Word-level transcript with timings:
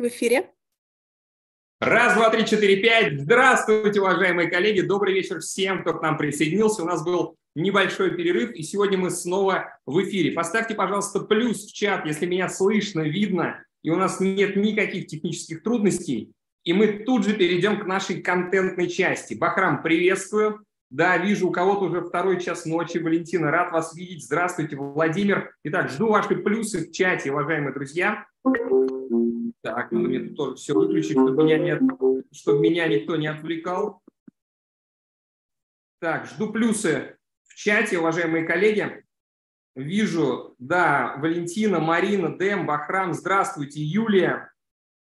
В 0.00 0.08
эфире. 0.08 0.48
Раз, 1.78 2.14
два, 2.14 2.30
три, 2.30 2.46
четыре, 2.46 2.76
пять. 2.76 3.20
Здравствуйте, 3.20 4.00
уважаемые 4.00 4.48
коллеги. 4.48 4.80
Добрый 4.80 5.12
вечер 5.12 5.40
всем, 5.40 5.82
кто 5.82 5.92
к 5.92 6.00
нам 6.00 6.16
присоединился. 6.16 6.84
У 6.84 6.86
нас 6.86 7.04
был 7.04 7.36
небольшой 7.54 8.16
перерыв, 8.16 8.50
и 8.52 8.62
сегодня 8.62 8.96
мы 8.96 9.10
снова 9.10 9.78
в 9.84 10.02
эфире. 10.02 10.32
Поставьте, 10.32 10.74
пожалуйста, 10.74 11.20
плюс 11.20 11.66
в 11.66 11.74
чат, 11.74 12.06
если 12.06 12.24
меня 12.24 12.48
слышно, 12.48 13.02
видно, 13.02 13.62
и 13.82 13.90
у 13.90 13.96
нас 13.96 14.20
нет 14.20 14.56
никаких 14.56 15.06
технических 15.06 15.62
трудностей. 15.62 16.32
И 16.64 16.72
мы 16.72 17.04
тут 17.04 17.26
же 17.26 17.34
перейдем 17.34 17.78
к 17.78 17.84
нашей 17.84 18.22
контентной 18.22 18.88
части. 18.88 19.34
Бахрам, 19.34 19.82
приветствую. 19.82 20.64
Да, 20.88 21.18
вижу, 21.18 21.48
у 21.48 21.52
кого-то 21.52 21.84
уже 21.84 22.00
второй 22.00 22.40
час 22.40 22.64
ночи. 22.64 22.96
Валентина, 22.96 23.50
рад 23.50 23.70
вас 23.70 23.94
видеть. 23.94 24.24
Здравствуйте, 24.24 24.76
Владимир. 24.76 25.54
Итак, 25.64 25.90
жду 25.90 26.08
ваши 26.08 26.36
плюсы 26.36 26.88
в 26.88 26.90
чате, 26.90 27.30
уважаемые 27.30 27.74
друзья. 27.74 28.24
Так, 29.62 29.92
надо 29.92 30.08
мне 30.08 30.20
тут 30.20 30.36
тоже 30.36 30.54
все 30.56 30.74
выключить, 30.74 31.12
чтобы 31.12 31.44
меня, 31.44 31.58
не, 31.58 31.78
чтобы 32.34 32.60
меня 32.60 32.88
никто 32.88 33.16
не 33.16 33.26
отвлекал. 33.26 34.02
Так, 36.00 36.26
жду 36.26 36.50
плюсы 36.50 37.18
в 37.44 37.54
чате, 37.56 37.98
уважаемые 37.98 38.46
коллеги. 38.46 39.04
Вижу, 39.74 40.54
да, 40.58 41.16
Валентина, 41.18 41.78
Марина, 41.78 42.36
Дэм, 42.36 42.66
Бахрам, 42.66 43.12
здравствуйте, 43.12 43.80
Юлия, 43.82 44.50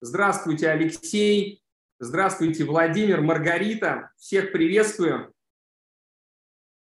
здравствуйте, 0.00 0.68
Алексей, 0.70 1.62
здравствуйте, 2.00 2.64
Владимир, 2.64 3.20
Маргарита, 3.20 4.10
всех 4.16 4.52
приветствую. 4.52 5.32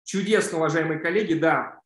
Чудесно, 0.03 0.57
уважаемые 0.57 0.99
коллеги, 0.99 1.33
да, 1.33 1.81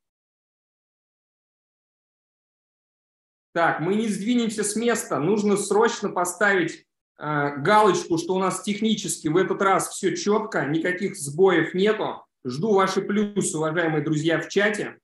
Так, 3.58 3.80
мы 3.80 3.96
не 3.96 4.08
сдвинемся 4.08 4.64
с 4.64 4.76
места. 4.76 5.18
Нужно 5.18 5.58
срочно 5.58 6.10
поставить 6.10 6.86
э, 7.18 7.56
галочку, 7.58 8.20
что 8.20 8.36
у 8.36 8.38
нас 8.38 8.62
технически 8.62 9.30
в 9.30 9.36
этот 9.36 9.64
раз 9.64 9.90
все 9.90 10.16
четко, 10.16 10.64
никаких 10.66 11.16
сбоев 11.16 11.74
нету. 11.74 12.24
Жду 12.46 12.76
ваши 12.76 13.02
плюсы, 13.02 13.58
уважаемые 13.58 14.04
друзья, 14.04 14.40
в 14.40 14.48
чате. 14.48 15.00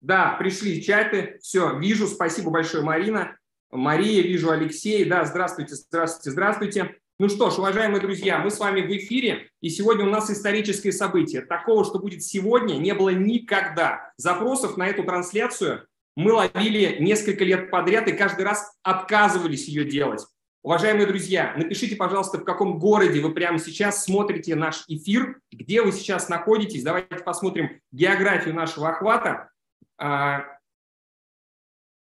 Да, 0.00 0.34
пришли 0.38 0.82
чаты. 0.82 1.38
Все, 1.42 1.78
вижу. 1.78 2.06
Спасибо 2.06 2.50
большое, 2.50 2.82
Марина. 2.82 3.36
Мария, 3.70 4.22
вижу, 4.22 4.50
Алексей. 4.50 5.04
Да, 5.04 5.26
здравствуйте, 5.26 5.74
здравствуйте, 5.74 6.30
здравствуйте. 6.30 7.00
Ну 7.20 7.28
что 7.28 7.50
ж, 7.50 7.58
уважаемые 7.58 8.00
друзья, 8.00 8.38
мы 8.38 8.50
с 8.50 8.58
вами 8.58 8.80
в 8.80 8.90
эфире, 8.96 9.50
и 9.60 9.68
сегодня 9.68 10.06
у 10.06 10.08
нас 10.08 10.30
историческое 10.30 10.90
событие. 10.90 11.42
Такого, 11.42 11.84
что 11.84 11.98
будет 11.98 12.22
сегодня, 12.22 12.76
не 12.76 12.94
было 12.94 13.10
никогда. 13.10 14.10
Запросов 14.16 14.78
на 14.78 14.86
эту 14.86 15.04
трансляцию 15.04 15.86
мы 16.16 16.32
ловили 16.32 16.96
несколько 16.98 17.44
лет 17.44 17.70
подряд 17.70 18.08
и 18.08 18.12
каждый 18.12 18.46
раз 18.46 18.74
отказывались 18.82 19.68
ее 19.68 19.84
делать. 19.84 20.26
Уважаемые 20.62 21.06
друзья, 21.06 21.52
напишите, 21.58 21.94
пожалуйста, 21.94 22.38
в 22.38 22.44
каком 22.44 22.78
городе 22.78 23.20
вы 23.20 23.34
прямо 23.34 23.58
сейчас 23.58 24.02
смотрите 24.02 24.54
наш 24.54 24.84
эфир, 24.88 25.40
где 25.52 25.82
вы 25.82 25.92
сейчас 25.92 26.30
находитесь. 26.30 26.82
Давайте 26.82 27.16
посмотрим 27.16 27.82
географию 27.92 28.54
нашего 28.54 28.88
охвата. 28.88 29.50
А, 29.98 30.46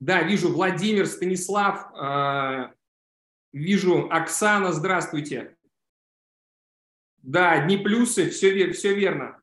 да, 0.02 0.23
вижу 0.23 0.52
Владимир, 0.52 1.05
Станислав, 1.08 1.88
а, 1.93 2.73
Вижу, 3.56 4.09
Оксана, 4.11 4.73
здравствуйте. 4.73 5.56
Да, 7.20 7.53
одни 7.53 7.78
плюсы, 7.78 8.30
все, 8.30 8.73
все 8.73 8.94
верно. 8.94 9.42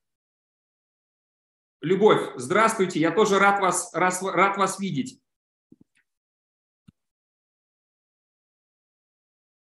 Любовь, 1.80 2.20
здравствуйте, 2.36 3.00
я 3.00 3.10
тоже 3.10 3.38
рад 3.38 3.62
вас, 3.62 3.90
рад, 3.94 4.22
рад 4.22 4.58
вас 4.58 4.78
видеть. 4.78 5.18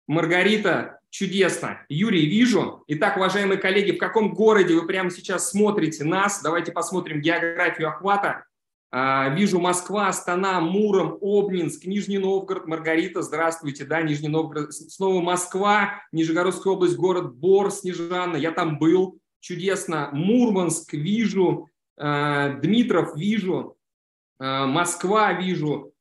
Маргарита, 0.07 0.99
чудесно. 1.09 1.85
Юрий, 1.87 2.25
вижу. 2.25 2.83
Итак, 2.87 3.15
уважаемые 3.15 3.57
коллеги, 3.57 3.95
в 3.95 3.97
каком 3.97 4.33
городе 4.33 4.75
вы 4.75 4.85
прямо 4.85 5.09
сейчас 5.09 5.51
смотрите 5.51 6.03
нас? 6.03 6.41
Давайте 6.41 6.73
посмотрим 6.73 7.21
географию 7.21 7.87
охвата. 7.87 8.45
А, 8.95 9.29
вижу 9.29 9.59
Москва, 9.59 10.09
Астана, 10.09 10.61
Муром, 10.61 11.17
Обнинск, 11.19 11.83
Нижний 11.85 12.19
Новгород, 12.19 12.67
Маргарита, 12.67 13.23
здравствуйте, 13.23 13.85
да, 13.85 14.03
Нижний 14.03 14.27
Новгород, 14.27 14.71
снова 14.71 15.19
Москва, 15.19 16.03
Нижегородская 16.11 16.73
область, 16.73 16.95
город 16.95 17.33
Бор, 17.33 17.71
Снежана, 17.71 18.35
я 18.35 18.51
там 18.51 18.77
был, 18.77 19.17
чудесно, 19.39 20.11
Мурманск 20.13 20.93
вижу, 20.93 21.69
а, 21.97 22.49
Дмитров 22.49 23.15
вижу, 23.15 23.77
а, 24.37 24.67
Москва 24.67 25.33
вижу, 25.33 25.91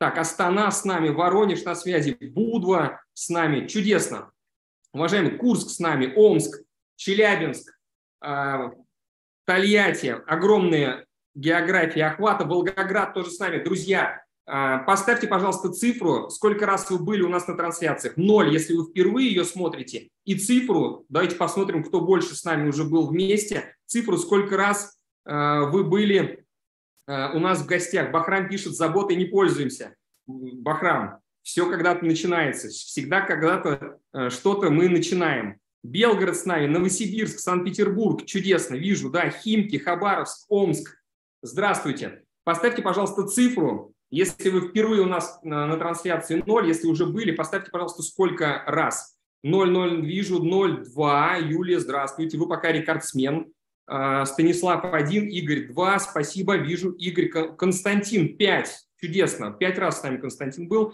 так, 0.00 0.18
Астана 0.18 0.72
с 0.72 0.84
нами, 0.84 1.10
Воронеж 1.10 1.62
на 1.62 1.76
связи, 1.76 2.18
Будва 2.20 3.00
с 3.14 3.28
нами, 3.28 3.68
чудесно. 3.68 4.32
Уважаемый, 4.92 5.38
Курск 5.38 5.70
с 5.70 5.78
нами, 5.78 6.12
Омск, 6.16 6.64
Челябинск, 6.96 7.78
Тольятти, 9.46 10.20
огромные 10.26 11.06
географии 11.34 12.00
охвата. 12.00 12.44
Волгоград 12.44 13.14
тоже 13.14 13.30
с 13.30 13.38
нами. 13.38 13.62
Друзья, 13.62 14.22
а, 14.52 14.78
поставьте, 14.78 15.28
пожалуйста, 15.28 15.70
цифру, 15.70 16.28
сколько 16.28 16.66
раз 16.66 16.90
вы 16.90 16.98
были 16.98 17.22
у 17.22 17.28
нас 17.28 17.46
на 17.46 17.56
трансляциях. 17.56 18.16
Ноль, 18.16 18.52
если 18.52 18.74
вы 18.74 18.84
впервые 18.84 19.28
ее 19.28 19.44
смотрите. 19.44 20.08
И 20.24 20.34
цифру, 20.34 21.04
давайте 21.08 21.36
посмотрим, 21.36 21.84
кто 21.84 22.00
больше 22.00 22.34
с 22.34 22.44
нами 22.44 22.68
уже 22.68 22.82
был 22.82 23.06
вместе. 23.06 23.76
Цифру, 23.86 24.18
сколько 24.18 24.56
раз 24.56 24.98
а, 25.24 25.66
вы 25.66 25.84
были 25.84 26.44
а, 27.06 27.32
у 27.32 27.38
нас 27.38 27.60
в 27.60 27.66
гостях. 27.66 28.10
Бахрам 28.10 28.48
пишет, 28.48 28.74
заботой 28.74 29.16
не 29.16 29.26
пользуемся. 29.26 29.94
Бахрам, 30.26 31.20
все 31.42 31.70
когда-то 31.70 32.04
начинается. 32.04 32.68
Всегда 32.70 33.20
когда-то 33.20 33.98
что-то 34.30 34.70
мы 34.70 34.88
начинаем. 34.88 35.60
Белгород 35.82 36.36
с 36.36 36.44
нами, 36.44 36.66
Новосибирск, 36.66 37.38
Санкт-Петербург, 37.38 38.26
чудесно, 38.26 38.74
вижу, 38.74 39.08
да, 39.08 39.30
Химки, 39.30 39.76
Хабаровск, 39.76 40.44
Омск, 40.50 40.99
Здравствуйте. 41.42 42.22
Поставьте, 42.44 42.82
пожалуйста, 42.82 43.26
цифру. 43.26 43.94
Если 44.10 44.50
вы 44.50 44.68
впервые 44.68 45.02
у 45.02 45.06
нас 45.06 45.38
на, 45.42 45.66
на 45.66 45.76
трансляции 45.76 46.42
0, 46.44 46.66
если 46.66 46.86
уже 46.88 47.06
были, 47.06 47.30
поставьте, 47.30 47.70
пожалуйста, 47.70 48.02
сколько 48.02 48.62
раз. 48.66 49.16
0-0 49.46 50.02
вижу, 50.02 50.44
0-2. 50.44 51.48
Юлия, 51.48 51.80
здравствуйте. 51.80 52.36
Вы 52.36 52.48
пока 52.48 52.72
рекордсмен. 52.72 53.52
А, 53.86 54.26
Станислав 54.26 54.84
1, 54.84 55.28
Игорь 55.28 55.68
2. 55.68 55.98
Спасибо, 56.00 56.56
вижу. 56.56 56.90
Игорь 56.90 57.28
Константин 57.28 58.36
5. 58.36 58.86
Чудесно. 59.00 59.52
Пять 59.52 59.78
раз 59.78 60.00
с 60.00 60.02
нами 60.02 60.18
Константин 60.18 60.68
был. 60.68 60.92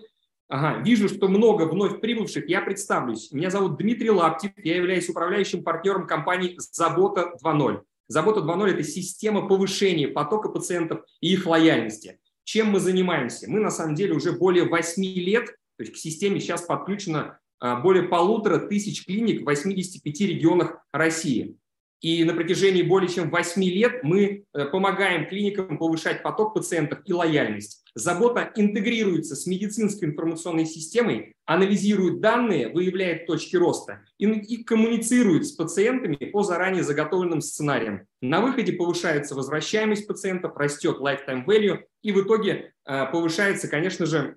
Ага, 0.48 0.80
вижу, 0.82 1.08
что 1.08 1.26
много 1.26 1.64
вновь 1.64 2.00
прибывших. 2.00 2.48
Я 2.48 2.60
представлюсь. 2.60 3.32
Меня 3.32 3.50
зовут 3.50 3.78
Дмитрий 3.78 4.10
Лаптев. 4.10 4.52
Я 4.58 4.76
являюсь 4.76 5.08
управляющим 5.08 5.64
партнером 5.64 6.06
компании 6.06 6.54
«Забота 6.58 7.32
2.0». 7.42 7.82
Забота 8.08 8.40
2.0– 8.40 8.70
это 8.70 8.82
система 8.82 9.48
повышения 9.48 10.08
потока 10.08 10.48
пациентов 10.48 11.04
и 11.20 11.32
их 11.32 11.46
лояльности. 11.46 12.20
Чем 12.44 12.70
мы 12.70 12.80
занимаемся? 12.80 13.50
Мы 13.50 13.60
на 13.60 13.70
самом 13.70 13.96
деле 13.96 14.14
уже 14.14 14.32
более 14.32 14.64
8 14.64 15.02
лет, 15.02 15.46
то 15.76 15.82
есть 15.82 15.92
к 15.92 15.96
системе 15.96 16.40
сейчас 16.40 16.62
подключено 16.62 17.40
а, 17.58 17.80
более 17.80 18.04
полутора 18.04 18.58
тысяч 18.58 19.04
клиник 19.04 19.42
в 19.42 19.44
85 19.46 20.20
регионах 20.20 20.78
России. 20.92 21.56
И 22.00 22.24
на 22.24 22.34
протяжении 22.34 22.82
более 22.82 23.08
чем 23.08 23.30
8 23.30 23.62
лет 23.64 24.02
мы 24.02 24.44
э, 24.52 24.64
помогаем 24.66 25.26
клиникам 25.26 25.78
повышать 25.78 26.22
поток 26.22 26.54
пациентов 26.54 27.00
и 27.06 27.12
лояльность. 27.12 27.82
Забота 27.94 28.52
интегрируется 28.54 29.34
с 29.34 29.46
медицинской 29.46 30.08
информационной 30.08 30.66
системой, 30.66 31.34
анализирует 31.46 32.20
данные, 32.20 32.68
выявляет 32.68 33.26
точки 33.26 33.56
роста 33.56 34.02
и, 34.18 34.26
и 34.26 34.62
коммуницирует 34.62 35.46
с 35.46 35.52
пациентами 35.52 36.16
по 36.16 36.42
заранее 36.42 36.82
заготовленным 36.82 37.40
сценариям. 37.40 38.06
На 38.20 38.42
выходе 38.42 38.74
повышается 38.74 39.34
возвращаемость 39.34 40.06
пациентов, 40.06 40.56
растет 40.56 40.98
lifetime 40.98 41.46
value 41.46 41.78
и 42.02 42.12
в 42.12 42.22
итоге 42.22 42.74
э, 42.84 43.06
повышается, 43.10 43.68
конечно 43.68 44.04
же, 44.04 44.36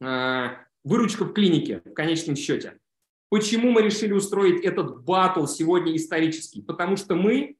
э, 0.00 0.46
выручка 0.84 1.24
в 1.24 1.32
клинике 1.32 1.82
в 1.84 1.94
конечном 1.94 2.36
счете. 2.36 2.78
Почему 3.32 3.70
мы 3.70 3.80
решили 3.80 4.12
устроить 4.12 4.62
этот 4.62 5.04
батл 5.04 5.46
сегодня 5.46 5.96
исторический? 5.96 6.60
Потому 6.60 6.98
что 6.98 7.14
мы, 7.14 7.56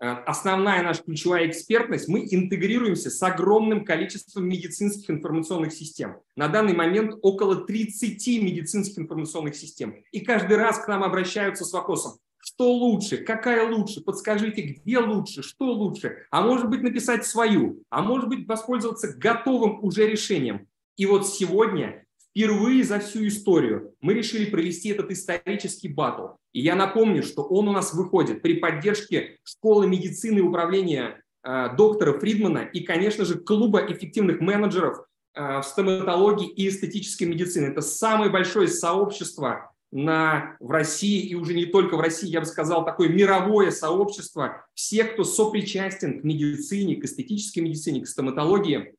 э, 0.00 0.06
основная 0.06 0.82
наша 0.82 1.02
ключевая 1.02 1.46
экспертность, 1.46 2.08
мы 2.08 2.20
интегрируемся 2.20 3.10
с 3.10 3.22
огромным 3.22 3.84
количеством 3.84 4.48
медицинских 4.48 5.10
информационных 5.10 5.74
систем. 5.74 6.16
На 6.36 6.48
данный 6.48 6.72
момент 6.72 7.16
около 7.20 7.66
30 7.66 8.38
медицинских 8.38 8.98
информационных 8.98 9.56
систем. 9.56 9.94
И 10.10 10.20
каждый 10.20 10.56
раз 10.56 10.78
к 10.78 10.88
нам 10.88 11.04
обращаются 11.04 11.66
с 11.66 11.72
вопросом, 11.74 12.12
что 12.38 12.72
лучше, 12.72 13.18
какая 13.18 13.70
лучше, 13.70 14.00
подскажите, 14.00 14.62
где 14.62 15.00
лучше, 15.00 15.42
что 15.42 15.66
лучше, 15.66 16.24
а 16.30 16.40
может 16.40 16.70
быть 16.70 16.80
написать 16.80 17.26
свою, 17.26 17.82
а 17.90 18.00
может 18.00 18.30
быть 18.30 18.48
воспользоваться 18.48 19.12
готовым 19.18 19.84
уже 19.84 20.06
решением. 20.06 20.66
И 20.96 21.04
вот 21.04 21.28
сегодня 21.28 22.06
Впервые 22.30 22.84
за 22.84 23.00
всю 23.00 23.26
историю 23.26 23.94
мы 24.00 24.14
решили 24.14 24.50
провести 24.50 24.90
этот 24.90 25.10
исторический 25.10 25.88
батл. 25.88 26.34
И 26.52 26.60
я 26.60 26.74
напомню, 26.74 27.22
что 27.22 27.42
он 27.42 27.68
у 27.68 27.72
нас 27.72 27.92
выходит 27.92 28.42
при 28.42 28.54
поддержке 28.54 29.38
школы 29.44 29.86
медицины 29.88 30.38
и 30.38 30.42
управления 30.42 31.22
э, 31.42 31.76
доктора 31.76 32.18
Фридмана 32.18 32.58
и, 32.58 32.80
конечно 32.80 33.24
же, 33.24 33.38
клуба 33.40 33.84
эффективных 33.86 34.40
менеджеров 34.40 35.04
в 35.32 35.62
стоматологии 35.62 36.48
и 36.48 36.68
эстетической 36.68 37.24
медицине. 37.24 37.68
Это 37.68 37.82
самое 37.82 38.30
большое 38.30 38.66
сообщество 38.66 39.72
на, 39.92 40.56
в 40.60 40.70
России, 40.70 41.20
и 41.20 41.34
уже 41.34 41.54
не 41.54 41.66
только 41.66 41.96
в 41.96 42.00
России, 42.00 42.28
я 42.28 42.40
бы 42.40 42.46
сказал, 42.46 42.84
такое 42.84 43.08
мировое 43.08 43.70
сообщество 43.70 44.66
всех, 44.74 45.14
кто 45.14 45.24
сопричастен 45.24 46.20
к 46.20 46.24
медицине, 46.24 46.96
к 46.96 47.04
эстетической 47.04 47.60
медицине, 47.60 48.02
к 48.02 48.08
стоматологии. 48.08 48.94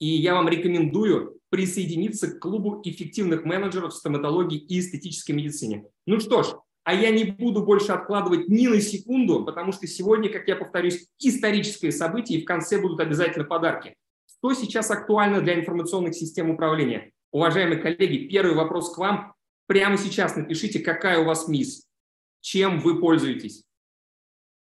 И 0.00 0.06
я 0.06 0.34
вам 0.34 0.48
рекомендую 0.48 1.37
присоединиться 1.50 2.28
к 2.28 2.38
клубу 2.38 2.80
эффективных 2.84 3.44
менеджеров 3.44 3.94
стоматологии 3.94 4.58
и 4.58 4.80
эстетической 4.80 5.32
медицине. 5.32 5.86
Ну 6.06 6.20
что 6.20 6.42
ж, 6.42 6.48
а 6.84 6.94
я 6.94 7.10
не 7.10 7.24
буду 7.24 7.62
больше 7.62 7.92
откладывать 7.92 8.48
ни 8.48 8.66
на 8.66 8.80
секунду, 8.80 9.44
потому 9.44 9.72
что 9.72 9.86
сегодня, 9.86 10.30
как 10.30 10.48
я 10.48 10.56
повторюсь, 10.56 11.06
историческое 11.18 11.92
событие, 11.92 12.38
и 12.38 12.42
в 12.42 12.46
конце 12.46 12.80
будут 12.80 13.00
обязательно 13.00 13.44
подарки. 13.44 13.94
Что 14.26 14.54
сейчас 14.54 14.90
актуально 14.90 15.40
для 15.40 15.58
информационных 15.58 16.14
систем 16.14 16.48
управления? 16.48 17.10
Уважаемые 17.30 17.78
коллеги, 17.78 18.28
первый 18.28 18.54
вопрос 18.54 18.94
к 18.94 18.98
вам. 18.98 19.34
Прямо 19.66 19.98
сейчас 19.98 20.36
напишите, 20.36 20.78
какая 20.78 21.18
у 21.18 21.24
вас 21.24 21.46
МИС, 21.46 21.86
чем 22.40 22.80
вы 22.80 23.00
пользуетесь. 23.00 23.64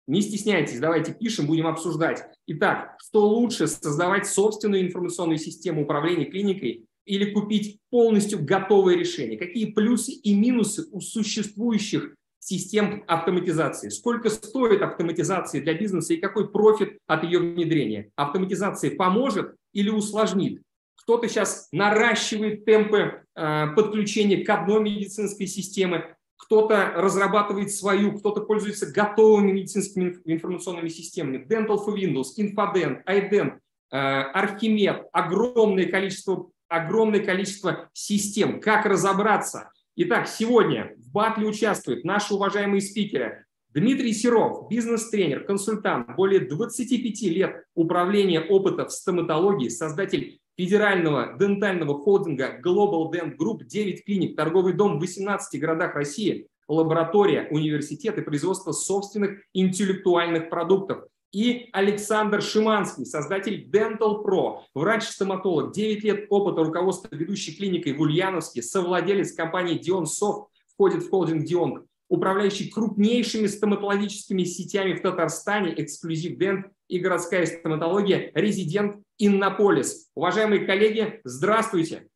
Не 0.07 0.21
стесняйтесь, 0.21 0.79
давайте 0.79 1.13
пишем, 1.13 1.47
будем 1.47 1.65
обсуждать. 1.65 2.23
Итак, 2.45 2.95
что 2.99 3.27
лучше, 3.27 3.67
создавать 3.67 4.27
собственную 4.27 4.85
информационную 4.85 5.39
систему 5.39 5.83
управления 5.83 6.25
клиникой 6.25 6.85
или 7.05 7.31
купить 7.31 7.79
полностью 7.89 8.43
готовое 8.43 8.97
решение? 8.97 9.37
Какие 9.37 9.71
плюсы 9.71 10.11
и 10.11 10.35
минусы 10.35 10.87
у 10.91 11.01
существующих 11.01 12.15
систем 12.37 13.03
автоматизации? 13.07 13.89
Сколько 13.89 14.29
стоит 14.29 14.83
автоматизация 14.83 15.61
для 15.61 15.73
бизнеса 15.73 16.13
и 16.13 16.17
какой 16.17 16.51
профит 16.51 16.99
от 17.07 17.23
ее 17.23 17.39
внедрения? 17.39 18.11
Автоматизация 18.15 18.95
поможет 18.95 19.55
или 19.73 19.89
усложнит? 19.89 20.61
Кто-то 20.97 21.27
сейчас 21.27 21.67
наращивает 21.71 22.65
темпы 22.65 23.23
э, 23.35 23.67
подключения 23.75 24.43
к 24.43 24.49
одной 24.49 24.81
медицинской 24.81 25.45
системе, 25.45 26.14
кто-то 26.37 26.93
разрабатывает 26.95 27.71
свою, 27.71 28.17
кто-то 28.17 28.41
пользуется 28.41 28.91
готовыми 28.91 29.51
медицинскими 29.51 30.17
информационными 30.25 30.89
системами. 30.89 31.45
Dental 31.47 31.77
for 31.85 31.95
Windows, 31.95 32.37
Infodent, 32.37 33.03
iDent, 33.05 33.59
э, 33.91 33.97
Archimed, 33.97 35.05
огромное 35.11 35.85
количество, 35.87 36.49
огромное 36.67 37.21
количество 37.21 37.89
систем. 37.93 38.59
Как 38.59 38.85
разобраться? 38.85 39.71
Итак, 39.95 40.27
сегодня 40.27 40.93
в 40.97 41.11
батле 41.11 41.47
участвуют 41.47 42.03
наши 42.03 42.33
уважаемые 42.33 42.81
спикеры. 42.81 43.45
Дмитрий 43.69 44.13
Серов, 44.13 44.69
бизнес-тренер, 44.69 45.43
консультант, 45.43 46.15
более 46.15 46.39
25 46.41 47.21
лет 47.23 47.63
управления 47.73 48.41
опыта 48.41 48.85
в 48.85 48.91
стоматологии, 48.91 49.67
создатель 49.67 50.39
федерального 50.57 51.35
дентального 51.37 51.99
холдинга 51.99 52.59
Global 52.63 53.11
Dent 53.11 53.35
Group, 53.37 53.63
9 53.63 54.05
клиник, 54.05 54.35
торговый 54.35 54.73
дом 54.73 54.97
в 54.97 55.01
18 55.01 55.59
городах 55.59 55.95
России, 55.95 56.47
лаборатория, 56.67 57.47
университет 57.51 58.17
и 58.17 58.21
производство 58.21 58.71
собственных 58.71 59.41
интеллектуальных 59.53 60.49
продуктов. 60.49 61.05
И 61.31 61.69
Александр 61.73 62.41
Шиманский, 62.41 63.05
создатель 63.05 63.69
Dental 63.69 64.23
Pro, 64.23 64.59
врач-стоматолог, 64.73 65.73
9 65.73 66.03
лет 66.03 66.25
опыта 66.29 66.63
руководства 66.63 67.09
ведущей 67.13 67.55
клиникой 67.55 67.93
в 67.93 68.01
Ульяновске, 68.01 68.61
совладелец 68.61 69.33
компании 69.33 69.79
Dion 69.79 70.05
Soft, 70.05 70.45
входит 70.73 71.03
в 71.03 71.09
холдинг 71.09 71.43
Dion, 71.43 71.85
управляющий 72.07 72.69
крупнейшими 72.69 73.47
стоматологическими 73.47 74.43
сетями 74.43 74.93
в 74.93 75.01
Татарстане, 75.01 75.73
эксклюзив 75.75 76.37
Дент 76.37 76.67
и 76.87 76.99
городская 76.99 77.45
стоматология, 77.45 78.31
резидент 78.33 79.01
Иннополис. 79.17 80.09
Уважаемые 80.13 80.65
коллеги, 80.65 81.21
здравствуйте. 81.23 82.09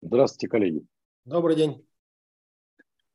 Здравствуйте, 0.00 0.48
коллеги. 0.48 0.84
Добрый 1.24 1.54
день. 1.54 1.86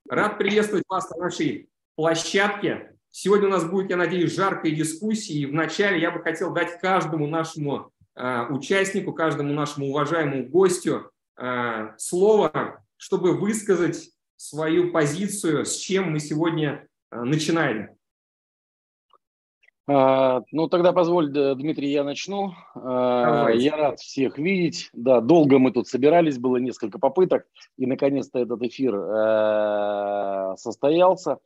Рад 0.09 0.37
приветствовать 0.37 0.85
вас 0.87 1.09
на 1.09 1.17
нашей 1.25 1.69
площадке. 1.95 2.95
Сегодня 3.09 3.47
у 3.47 3.51
нас 3.51 3.65
будет, 3.65 3.89
я 3.89 3.97
надеюсь, 3.97 4.33
жаркая 4.33 4.71
дискуссия. 4.71 5.33
И 5.33 5.45
вначале 5.45 5.99
я 5.99 6.11
бы 6.11 6.21
хотел 6.21 6.53
дать 6.53 6.79
каждому 6.79 7.27
нашему 7.27 7.91
э, 8.15 8.45
участнику, 8.49 9.11
каждому 9.11 9.53
нашему 9.53 9.87
уважаемому 9.87 10.47
гостю 10.47 11.11
э, 11.37 11.93
слово, 11.97 12.85
чтобы 12.95 13.37
высказать 13.37 14.11
свою 14.37 14.93
позицию, 14.93 15.65
с 15.65 15.75
чем 15.75 16.11
мы 16.11 16.19
сегодня 16.19 16.87
э, 17.11 17.21
начинаем. 17.21 17.96
А, 19.89 20.41
ну, 20.51 20.67
тогда 20.67 20.91
позволь, 20.91 21.31
Дмитрий, 21.31 21.91
я 21.91 22.03
начну. 22.03 22.51
А, 22.75 23.37
Давайте. 23.37 23.65
Я 23.65 23.77
рад 23.77 23.99
всех 23.99 24.37
видеть. 24.37 24.89
Да, 24.91 25.21
долго 25.21 25.59
мы 25.59 25.71
тут 25.71 25.87
собирались, 25.87 26.37
было 26.37 26.57
несколько 26.57 26.99
попыток, 26.99 27.47
и 27.77 27.85
наконец-то 27.85 28.39
этот 28.39 28.61
эфир 28.63 28.93
э, 28.95 30.55
состоялся. 30.57 31.37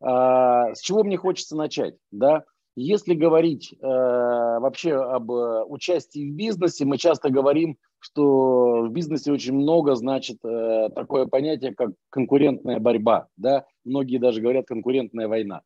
А, 0.00 0.72
с 0.74 0.80
чего 0.80 1.02
мне 1.02 1.16
хочется 1.16 1.56
начать? 1.56 1.96
Да? 2.12 2.44
Если 2.76 3.14
говорить 3.14 3.74
э, 3.74 3.84
вообще 3.84 4.94
об 4.94 5.30
участии 5.30 6.30
в 6.30 6.34
бизнесе, 6.34 6.84
мы 6.84 6.98
часто 6.98 7.30
говорим, 7.30 7.78
что 7.98 8.82
в 8.82 8.90
бизнесе 8.90 9.32
очень 9.32 9.54
много 9.54 9.96
значит 9.96 10.38
э, 10.44 10.88
такое 10.94 11.26
понятие, 11.26 11.74
как 11.74 11.90
конкурентная 12.10 12.78
борьба. 12.78 13.26
Да? 13.36 13.66
Многие 13.84 14.18
даже 14.18 14.40
говорят 14.40 14.66
конкурентная 14.66 15.26
война. 15.26 15.62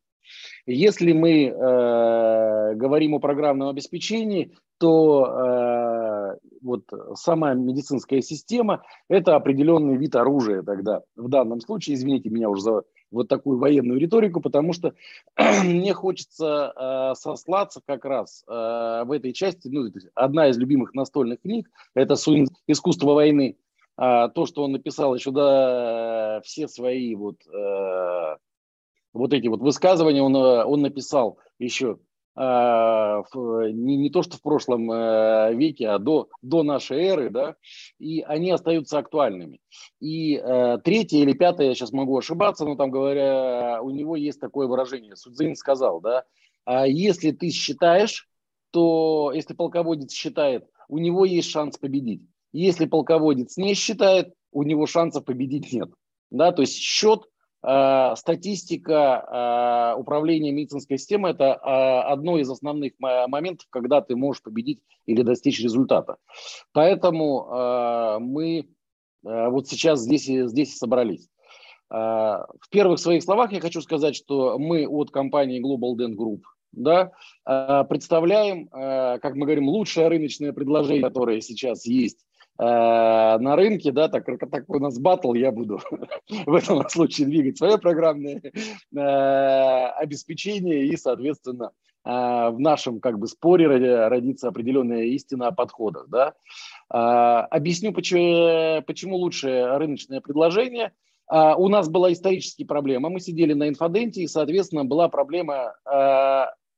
Если 0.65 1.13
мы 1.13 1.45
э, 1.45 2.75
говорим 2.75 3.15
о 3.15 3.19
программном 3.19 3.69
обеспечении, 3.69 4.55
то 4.79 5.25
э, 5.25 6.37
вот 6.61 6.83
сама 7.15 7.53
медицинская 7.53 8.21
система– 8.21 8.83
это 9.09 9.35
определенный 9.35 9.97
вид 9.97 10.15
оружия 10.15 10.61
тогда. 10.61 11.01
В 11.15 11.29
данном 11.29 11.61
случае, 11.61 11.95
извините 11.95 12.29
меня 12.29 12.49
уже 12.49 12.61
за 12.61 12.83
вот 13.11 13.27
такую 13.27 13.57
военную 13.57 13.99
риторику, 13.99 14.41
потому 14.41 14.73
что 14.73 14.93
мне 15.63 15.93
хочется 15.93 16.73
э, 16.75 17.15
сослаться 17.15 17.81
как 17.85 18.05
раз 18.05 18.43
э, 18.47 18.51
в 19.05 19.11
этой 19.11 19.33
части. 19.33 19.67
Ну, 19.67 19.89
одна 20.13 20.49
из 20.49 20.57
любимых 20.57 20.93
настольных 20.93 21.41
книг– 21.41 21.69
это 21.93 22.15
«Искусство 22.67 23.13
войны». 23.13 23.57
А, 23.99 24.29
то, 24.29 24.45
что 24.45 24.63
он 24.63 24.73
написал 24.73 25.15
еще 25.15 25.31
до 25.31 26.39
все 26.43 26.67
свои 26.67 27.15
вот 27.15 27.37
э, 27.47 28.35
вот 29.17 29.33
эти 29.33 29.47
вот 29.47 29.61
высказывания 29.61 30.21
он, 30.21 30.35
э, 30.35 30.63
он 30.63 30.81
написал 30.81 31.39
еще 31.59 31.99
а, 32.39 33.23
не, 33.33 33.97
не 33.97 34.11
то 34.11 34.21
что 34.21 34.37
в 34.37 34.43
прошлом 34.43 34.91
э, 34.91 35.55
веке, 35.55 35.89
а 35.89 35.97
до, 35.97 36.29
до 36.43 36.61
нашей 36.61 37.01
эры, 37.03 37.31
да, 37.31 37.55
и 37.97 38.21
они 38.21 38.51
остаются 38.51 38.99
актуальными. 38.99 39.59
И 39.99 40.35
э, 40.35 40.77
третье 40.83 41.17
или 41.17 41.33
пятое, 41.33 41.69
я 41.69 41.73
сейчас 41.73 41.91
могу 41.91 42.15
ошибаться, 42.15 42.63
но 42.63 42.75
там 42.75 42.91
говоря, 42.91 43.79
у 43.81 43.89
него 43.89 44.15
есть 44.15 44.39
такое 44.39 44.67
выражение, 44.67 45.15
Судзин 45.15 45.55
сказал, 45.55 45.99
да, 45.99 46.25
а 46.63 46.85
если 46.85 47.31
ты 47.31 47.49
считаешь, 47.49 48.29
то 48.69 49.31
если 49.33 49.55
полководец 49.55 50.11
считает, 50.11 50.69
у 50.89 50.99
него 50.99 51.25
есть 51.25 51.49
шанс 51.49 51.79
победить. 51.79 52.21
Если 52.53 52.85
полководец 52.85 53.57
не 53.57 53.73
считает, 53.73 54.31
у 54.51 54.61
него 54.61 54.85
шансов 54.85 55.25
победить 55.25 55.73
нет. 55.73 55.89
Да, 56.29 56.51
то 56.51 56.61
есть 56.61 56.75
счет 56.75 57.23
Э, 57.23 57.36
статистика 58.15 59.93
э, 59.95 59.99
управления 59.99 60.51
медицинской 60.51 60.97
системой– 60.97 61.31
это 61.33 61.43
э, 61.43 61.69
одно 62.11 62.37
из 62.37 62.49
основных 62.49 62.93
моментов, 62.99 63.67
когда 63.69 64.01
ты 64.01 64.15
можешь 64.15 64.41
победить 64.41 64.79
или 65.05 65.21
достичь 65.21 65.61
результата. 65.61 66.17
Поэтому 66.71 68.19
мы 68.19 68.69
вот 69.23 69.67
сейчас 69.67 70.01
здесь, 70.01 70.25
здесь 70.25 70.73
и 70.73 70.77
собрались. 70.77 71.27
В 71.89 72.69
первых 72.69 72.99
своих 72.99 73.23
словах 73.23 73.51
я 73.51 73.59
хочу 73.59 73.81
сказать, 73.81 74.15
что 74.15 74.57
мы 74.57 74.87
от 74.87 75.11
компании 75.11 75.61
Global 75.61 75.97
Dent 75.97 76.15
Group 76.15 76.41
да, 76.71 77.11
представляем, 77.85 78.67
как 78.67 79.35
мы 79.35 79.45
говорим, 79.45 79.67
лучшее 79.67 80.07
рыночное 80.07 80.53
предложение, 80.53 81.03
которое 81.03 81.41
сейчас 81.41 81.85
есть 81.85 82.26
Э, 82.26 82.26
на 82.59 83.55
рынке, 83.55 83.91
да, 83.91 84.07
так 84.07 84.25
как 84.25 84.69
у 84.69 84.79
нас 84.79 84.97
батл, 84.97 85.33
я 85.33 85.51
буду 85.51 85.79
в 86.45 86.53
этом 86.53 86.87
случае 86.89 87.27
двигать 87.27 87.57
свое 87.57 87.77
программное 87.77 88.41
э, 88.41 88.99
обеспечение 88.99 90.85
и, 90.87 90.97
соответственно, 90.97 91.71
э, 92.03 92.09
в 92.09 92.59
нашем 92.59 92.99
как 92.99 93.19
бы 93.19 93.27
споре 93.27 93.67
родится 94.07 94.47
определенная 94.47 95.03
истина 95.03 95.47
о 95.47 95.51
подходах, 95.51 96.07
да. 96.09 96.33
Объясню, 96.89 97.91
почему, 97.91 98.81
почему 98.83 99.17
лучшее 99.17 99.77
рыночное 99.77 100.21
предложение. 100.21 100.93
У 101.29 101.67
нас 101.67 101.89
была 101.89 102.13
историческая 102.13 102.63
проблема. 102.63 103.09
Мы 103.09 103.19
сидели 103.19 103.51
на 103.51 103.67
инфоденте, 103.67 104.21
и, 104.21 104.27
соответственно, 104.27 104.85
была 104.85 105.09
проблема 105.09 105.75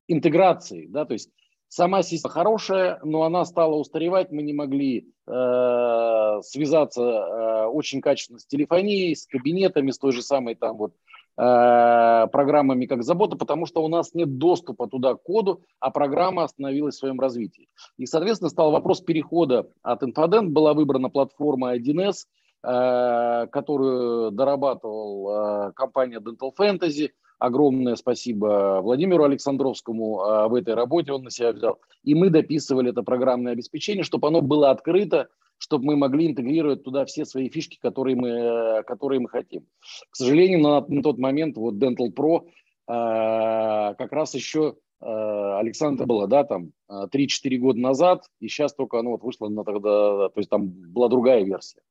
интеграции, 0.07 0.87
да, 0.87 1.05
то 1.05 1.13
есть 1.13 1.29
Сама 1.69 2.01
система 2.01 2.33
хорошая, 2.33 2.99
но 3.03 3.21
она 3.21 3.45
стала 3.45 3.75
устаревать, 3.75 4.31
мы 4.31 4.41
не 4.41 4.53
могли 4.53 5.13
э, 5.27 6.39
связаться 6.41 7.01
э, 7.03 7.65
очень 7.67 8.01
качественно 8.01 8.39
с 8.39 8.47
телефонией, 8.47 9.15
с 9.15 9.27
кабинетами, 9.27 9.91
с 9.91 9.99
той 9.99 10.11
же 10.11 10.23
самой 10.23 10.55
там 10.55 10.77
вот 10.77 10.93
э, 11.37 12.27
программами 12.31 12.87
как 12.87 13.03
забота, 13.03 13.37
потому 13.37 13.67
что 13.67 13.83
у 13.83 13.87
нас 13.87 14.15
нет 14.15 14.39
доступа 14.39 14.87
туда 14.87 15.13
к 15.13 15.21
коду, 15.21 15.61
а 15.79 15.91
программа 15.91 16.43
остановилась 16.43 16.95
в 16.95 16.99
своем 16.99 17.19
развитии. 17.19 17.69
И, 17.97 18.07
соответственно, 18.07 18.49
стал 18.49 18.71
вопрос 18.71 19.01
перехода 19.01 19.69
от 19.83 20.01
Infodent, 20.01 20.47
была 20.47 20.73
выбрана 20.73 21.11
платформа 21.11 21.77
1С, 21.77 22.25
э, 22.63 23.47
которую 23.51 24.31
дорабатывал 24.31 25.67
э, 25.67 25.71
компания 25.73 26.19
Dental 26.19 26.49
Fantasy, 26.59 27.11
огромное 27.39 27.95
спасибо 27.95 28.81
Владимиру 28.83 29.23
Александровскому 29.23 30.21
а, 30.21 30.47
в 30.47 30.55
этой 30.55 30.75
работе, 30.75 31.13
он 31.13 31.23
на 31.23 31.31
себя 31.31 31.53
взял. 31.53 31.79
И 32.03 32.13
мы 32.13 32.29
дописывали 32.29 32.91
это 32.91 33.01
программное 33.01 33.53
обеспечение, 33.53 34.03
чтобы 34.03 34.27
оно 34.27 34.41
было 34.41 34.69
открыто, 34.69 35.29
чтобы 35.57 35.85
мы 35.85 35.95
могли 35.95 36.27
интегрировать 36.27 36.83
туда 36.83 37.05
все 37.05 37.25
свои 37.25 37.49
фишки, 37.49 37.77
которые 37.81 38.15
мы, 38.15 38.83
которые 38.85 39.19
мы 39.19 39.29
хотим. 39.29 39.65
К 40.09 40.15
сожалению, 40.15 40.59
на, 40.59 40.85
на 40.87 41.01
тот 41.01 41.17
момент 41.17 41.57
вот 41.57 41.75
Dental 41.75 42.13
Pro 42.13 42.45
э, 42.45 43.95
как 43.95 44.11
раз 44.11 44.35
еще 44.35 44.75
э, 45.01 45.05
Александра 45.05 46.05
была, 46.05 46.27
да, 46.27 46.43
там 46.43 46.71
3-4 46.89 47.57
года 47.57 47.79
назад, 47.79 48.25
и 48.39 48.47
сейчас 48.47 48.73
только 48.73 48.99
оно 48.99 49.11
вот 49.11 49.23
вышло 49.23 49.49
на 49.49 49.63
тогда, 49.63 50.29
то 50.29 50.37
есть 50.37 50.49
там 50.49 50.67
была 50.67 51.09
другая 51.09 51.43
версия. 51.43 51.81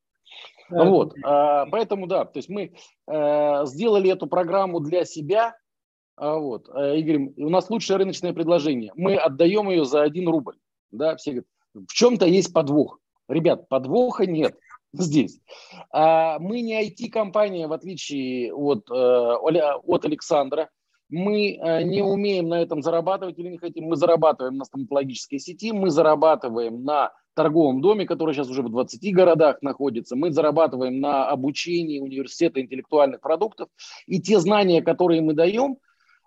Вот, 0.71 1.15
а, 1.25 1.67
поэтому 1.67 2.07
да, 2.07 2.25
то 2.25 2.39
есть 2.39 2.49
мы 2.49 2.75
а, 3.07 3.65
сделали 3.65 4.11
эту 4.11 4.27
программу 4.27 4.81
для 4.81 5.05
себя, 5.05 5.57
а, 6.17 6.37
вот, 6.37 6.69
и 6.69 7.03
говорим, 7.03 7.33
у 7.37 7.49
нас 7.49 7.71
лучшее 7.71 7.97
рыночное 7.97 8.33
предложение, 8.33 8.93
мы 8.95 9.17
отдаем 9.17 9.71
ее 9.71 9.85
за 9.85 10.03
1 10.03 10.29
рубль, 10.29 10.57
да, 10.91 11.17
все 11.17 11.31
говорят, 11.31 11.49
в 11.75 11.93
чем-то 11.93 12.27
есть 12.27 12.53
подвох. 12.53 12.99
Ребят, 13.29 13.69
подвоха 13.69 14.27
нет 14.27 14.57
здесь. 14.93 15.41
А, 15.91 16.39
мы 16.39 16.61
не 16.61 16.89
IT-компания, 16.89 17.67
в 17.67 17.73
отличие 17.73 18.53
от, 18.53 18.91
от 18.91 20.05
Александра, 20.05 20.71
мы 21.11 21.59
не 21.85 22.03
умеем 22.03 22.51
на 22.51 22.61
этом 22.61 22.83
зарабатывать 22.83 23.39
или 23.39 23.49
не 23.49 23.57
хотим. 23.57 23.85
Мы 23.85 23.97
зарабатываем 23.97 24.59
на 24.59 24.67
стоматологической 24.67 25.39
сети, 25.39 25.73
мы 25.73 25.89
зарабатываем 25.89 26.85
на 26.85 27.13
торговом 27.39 27.81
доме, 27.81 28.05
который 28.05 28.35
сейчас 28.35 28.51
уже 28.51 28.63
в 28.63 28.69
20 28.69 29.15
городах 29.15 29.63
находится. 29.63 30.17
Мы 30.17 30.33
зарабатываем 30.33 30.99
на 30.99 31.29
обучении 31.29 32.01
университета 32.01 32.61
интеллектуальных 32.61 33.21
продуктов. 33.21 33.69
И 34.07 34.21
те 34.21 34.41
знания, 34.41 34.83
которые 34.83 35.23
мы 35.23 35.35
даем, 35.35 35.77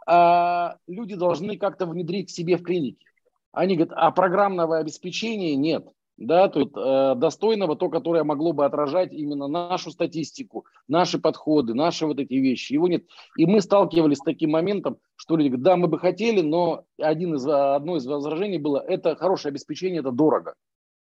а, 0.08 0.78
люди 0.88 1.16
должны 1.16 1.58
как-то 1.58 1.86
внедрить 1.86 2.30
к 2.30 2.32
себе 2.32 2.56
в 2.56 2.64
клинике. 2.64 3.06
Они 3.52 3.76
говорят, 3.76 3.94
а 3.98 4.10
программного 4.12 4.78
обеспечения 4.78 5.56
нет. 5.58 5.86
Да, 6.18 6.50
тут 6.50 6.78
э, 6.78 7.16
достойного, 7.16 7.76
то, 7.76 7.90
которое 7.90 8.24
могло 8.24 8.54
бы 8.54 8.64
отражать 8.64 9.12
именно 9.12 9.48
нашу 9.48 9.90
статистику, 9.90 10.66
наши 10.88 11.18
подходы, 11.18 11.74
наши 11.74 12.06
вот 12.06 12.20
эти 12.20 12.34
вещи. 12.36 12.74
Его 12.74 12.88
нет. 12.88 13.06
И 13.38 13.48
мы 13.48 13.60
сталкивались 13.60 14.18
с 14.18 14.24
таким 14.24 14.52
моментом, 14.52 14.98
что 15.16 15.36
люди 15.36 15.48
говорят, 15.48 15.64
да, 15.64 15.78
мы 15.78 15.88
бы 15.88 15.98
хотели, 15.98 16.42
но 16.42 16.84
один 17.00 17.34
из, 17.36 17.48
одно 17.48 17.98
из 17.98 18.06
возражений 18.06 18.60
было, 18.60 18.78
это 18.78 19.16
хорошее 19.16 19.50
обеспечение, 19.50 20.02
это 20.02 20.12
дорого. 20.12 20.54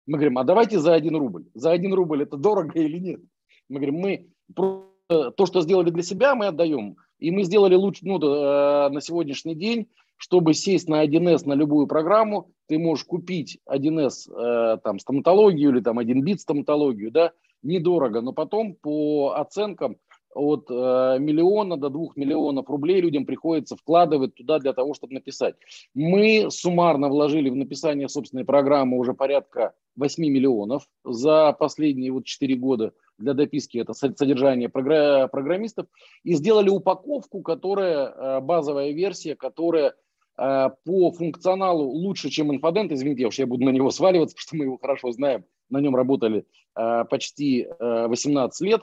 Мы 0.06 0.18
говорим, 0.18 0.38
а 0.38 0.44
давайте 0.44 0.80
за 0.80 0.94
один 0.94 1.16
рубль. 1.16 1.46
За 1.54 1.72
один 1.72 1.94
рубль 1.94 2.24
это 2.24 2.38
дорого 2.38 2.80
или 2.80 2.98
нет? 2.98 3.22
Мы 3.70 3.78
говорим, 3.78 3.96
мы 3.96 4.28
то, 4.56 5.46
что 5.46 5.62
сделали 5.62 5.90
для 5.90 6.04
себя, 6.04 6.36
мы 6.36 6.48
отдаем. 6.48 6.98
И 7.20 7.32
мы 7.32 7.44
сделали 7.44 7.76
лучше 7.76 8.06
ну, 8.06 8.20
э, 8.20 8.90
на 8.90 9.00
сегодняшний 9.00 9.56
день, 9.56 9.88
чтобы 10.18 10.54
сесть 10.54 10.90
на 10.90 11.06
1С 11.06 11.48
на 11.48 11.54
любую 11.54 11.88
программу, 11.88 12.52
ты 12.68 12.78
можешь 12.78 13.06
купить 13.06 13.60
1С 13.70 14.30
э, 14.30 14.78
там, 14.84 15.00
стоматологию 15.00 15.72
или 15.72 15.80
там 15.80 16.00
1 16.00 16.24
бит 16.24 16.42
стоматологию, 16.42 17.12
да, 17.12 17.32
недорого, 17.62 18.22
но 18.22 18.34
потом 18.34 18.76
по 18.76 19.34
оценкам 19.38 19.98
от 20.34 20.70
э, 20.70 21.18
миллиона 21.20 21.78
до 21.78 21.90
двух 21.90 22.16
миллионов 22.16 22.70
рублей 22.70 23.02
людям 23.02 23.26
приходится 23.26 23.76
вкладывать 23.76 24.36
туда 24.36 24.60
для 24.60 24.74
того, 24.74 24.94
чтобы 24.94 25.14
написать. 25.14 25.56
Мы 25.94 26.48
суммарно 26.50 27.10
вложили 27.10 27.50
в 27.50 27.56
написание 27.56 28.10
собственной 28.10 28.46
программы 28.46 28.98
уже 28.98 29.14
порядка 29.14 29.74
8 29.96 30.24
миллионов 30.24 30.88
за 31.04 31.54
последние 31.54 32.12
вот 32.12 32.26
4 32.26 32.56
года 32.56 32.94
для 33.18 33.34
дописки 33.34 33.78
это 33.78 33.94
содержание 33.94 34.70
программистов 34.70 35.88
и 36.24 36.34
сделали 36.34 36.70
упаковку, 36.70 37.42
которая 37.42 38.08
э, 38.08 38.40
базовая 38.42 38.92
версия, 38.92 39.36
которая 39.36 39.94
э, 40.38 40.70
по 40.84 41.12
функционалу 41.12 41.86
лучше, 41.86 42.30
чем 42.30 42.54
инфодент. 42.54 42.92
Извините, 42.92 43.28
уж 43.28 43.40
я 43.40 43.46
буду 43.46 43.66
на 43.66 43.70
него 43.70 43.92
сваливаться, 43.92 44.36
потому 44.38 44.48
что 44.48 44.56
мы 44.56 44.66
его 44.66 44.78
хорошо 44.78 45.12
знаем. 45.12 45.46
На 45.70 45.80
нем 45.80 45.96
работали 45.96 46.46
э, 46.76 47.06
почти 47.10 47.68
18 47.80 48.62
лет. 48.62 48.82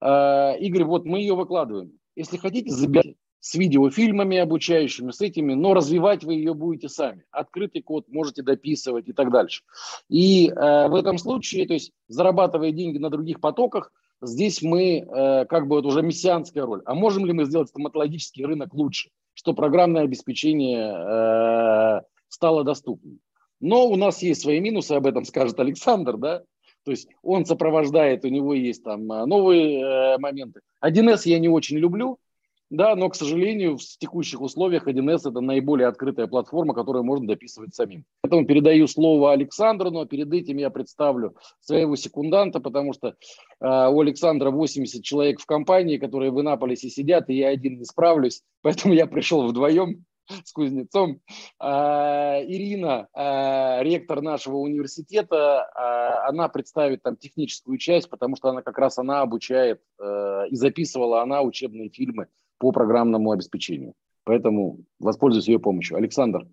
Игорь, 0.00 0.84
вот 0.84 1.04
мы 1.04 1.20
ее 1.20 1.34
выкладываем. 1.34 1.98
Если 2.14 2.36
хотите, 2.36 2.70
забирайте 2.70 3.16
с 3.40 3.54
видеофильмами 3.54 4.36
обучающими, 4.38 5.10
с 5.10 5.20
этими, 5.20 5.54
но 5.54 5.74
развивать 5.74 6.24
вы 6.24 6.34
ее 6.34 6.54
будете 6.54 6.88
сами. 6.88 7.24
Открытый 7.30 7.82
код 7.82 8.06
можете 8.08 8.42
дописывать 8.42 9.08
и 9.08 9.12
так 9.12 9.30
дальше. 9.30 9.62
И 10.08 10.48
э, 10.48 10.88
в 10.88 10.94
этом 10.94 11.18
случае, 11.18 11.66
то 11.66 11.74
есть 11.74 11.92
зарабатывая 12.08 12.72
деньги 12.72 12.98
на 12.98 13.10
других 13.10 13.40
потоках, 13.40 13.92
здесь 14.20 14.62
мы 14.62 14.98
э, 14.98 15.44
как 15.46 15.68
бы 15.68 15.76
вот 15.76 15.86
уже 15.86 16.02
мессианская 16.02 16.64
роль. 16.64 16.82
А 16.84 16.94
можем 16.94 17.26
ли 17.26 17.32
мы 17.32 17.44
сделать 17.44 17.68
стоматологический 17.68 18.44
рынок 18.44 18.74
лучше, 18.74 19.10
что 19.34 19.54
программное 19.54 20.02
обеспечение 20.02 20.92
э, 20.92 22.00
стало 22.28 22.64
доступным? 22.64 23.20
Но 23.60 23.88
у 23.88 23.96
нас 23.96 24.22
есть 24.22 24.42
свои 24.42 24.60
минусы, 24.60 24.92
об 24.92 25.06
этом 25.06 25.24
скажет 25.24 25.58
Александр, 25.58 26.16
да, 26.16 26.42
то 26.88 26.92
есть 26.92 27.06
он 27.22 27.44
сопровождает, 27.44 28.24
у 28.24 28.28
него 28.28 28.54
есть 28.54 28.82
там 28.82 29.12
э, 29.12 29.26
новые 29.26 29.78
э, 29.78 30.18
моменты. 30.18 30.62
1С 30.82 31.20
я 31.26 31.38
не 31.38 31.50
очень 31.50 31.76
люблю, 31.76 32.18
да, 32.70 32.96
но, 32.96 33.10
к 33.10 33.14
сожалению, 33.14 33.76
в 33.76 33.82
текущих 33.82 34.40
условиях 34.40 34.88
1С 34.88 35.28
это 35.28 35.42
наиболее 35.42 35.86
открытая 35.88 36.28
платформа, 36.28 36.72
которую 36.72 37.04
можно 37.04 37.26
дописывать 37.26 37.74
самим. 37.74 38.06
Поэтому 38.22 38.46
передаю 38.46 38.86
слово 38.86 39.32
Александру, 39.32 39.90
но 39.90 40.06
перед 40.06 40.32
этим 40.32 40.56
я 40.56 40.70
представлю 40.70 41.36
своего 41.60 41.94
секунданта, 41.94 42.58
потому 42.58 42.94
что 42.94 43.08
э, 43.08 43.12
у 43.60 44.00
Александра 44.00 44.50
80 44.50 45.04
человек 45.04 45.40
в 45.40 45.44
компании, 45.44 45.98
которые 45.98 46.30
в 46.30 46.40
Иннополисе 46.40 46.88
сидят, 46.88 47.28
и 47.28 47.34
я 47.34 47.48
один 47.48 47.80
не 47.80 47.84
справлюсь, 47.84 48.40
поэтому 48.62 48.94
я 48.94 49.06
пришел 49.06 49.46
вдвоем 49.46 50.06
с 50.44 50.52
кузнецом. 50.52 51.20
А, 51.58 52.40
Ирина, 52.42 53.08
а, 53.12 53.82
ректор 53.82 54.20
нашего 54.20 54.56
университета, 54.56 55.62
а, 55.62 56.28
она 56.28 56.48
представит 56.48 57.02
там 57.02 57.16
техническую 57.16 57.78
часть, 57.78 58.08
потому 58.10 58.36
что 58.36 58.50
она 58.50 58.62
как 58.62 58.78
раз 58.78 58.98
она 58.98 59.20
обучает 59.20 59.80
и 60.50 60.56
записывала 60.56 61.22
она 61.22 61.42
учебные 61.42 61.90
фильмы 61.90 62.28
по 62.58 62.72
программному 62.72 63.32
обеспечению. 63.32 63.94
Поэтому 64.24 64.80
воспользуюсь 64.98 65.48
ее 65.48 65.58
помощью. 65.58 65.96
Александр. 65.96 66.46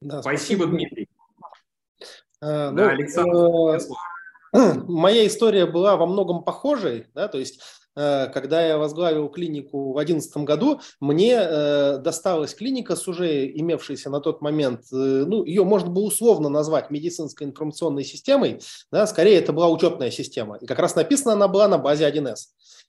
Да, 0.00 0.20
спасибо, 0.22 0.66
Дмитрий. 0.66 1.08
А, 2.40 2.70
да, 2.70 2.86
ну, 2.86 2.88
Александр. 2.88 3.80
Э, 4.52 4.74
моя 4.86 5.26
история 5.26 5.66
была 5.66 5.96
во 5.96 6.06
многом 6.06 6.42
похожей, 6.44 7.06
да, 7.14 7.28
то 7.28 7.38
есть 7.38 7.60
когда 7.94 8.64
я 8.66 8.78
возглавил 8.78 9.28
клинику 9.28 9.92
в 9.92 9.96
2011 9.96 10.36
году, 10.38 10.80
мне 11.00 11.34
э, 11.34 11.98
досталась 11.98 12.54
клиника 12.54 12.96
с 12.96 13.06
уже 13.08 13.46
имевшейся 13.46 14.10
на 14.10 14.20
тот 14.20 14.40
момент, 14.40 14.80
э, 14.92 14.94
ну, 14.94 15.44
ее 15.44 15.64
можно 15.64 15.90
было 15.90 16.04
условно 16.04 16.48
назвать 16.48 16.90
медицинской 16.90 17.46
информационной 17.46 18.04
системой, 18.04 18.60
да, 18.90 19.06
скорее 19.06 19.38
это 19.38 19.52
была 19.52 19.68
учетная 19.68 20.10
система. 20.10 20.56
И 20.60 20.66
как 20.66 20.78
раз 20.78 20.94
написана 20.96 21.34
она 21.34 21.48
была 21.48 21.68
на 21.68 21.78
базе 21.78 22.08
1С. 22.08 22.36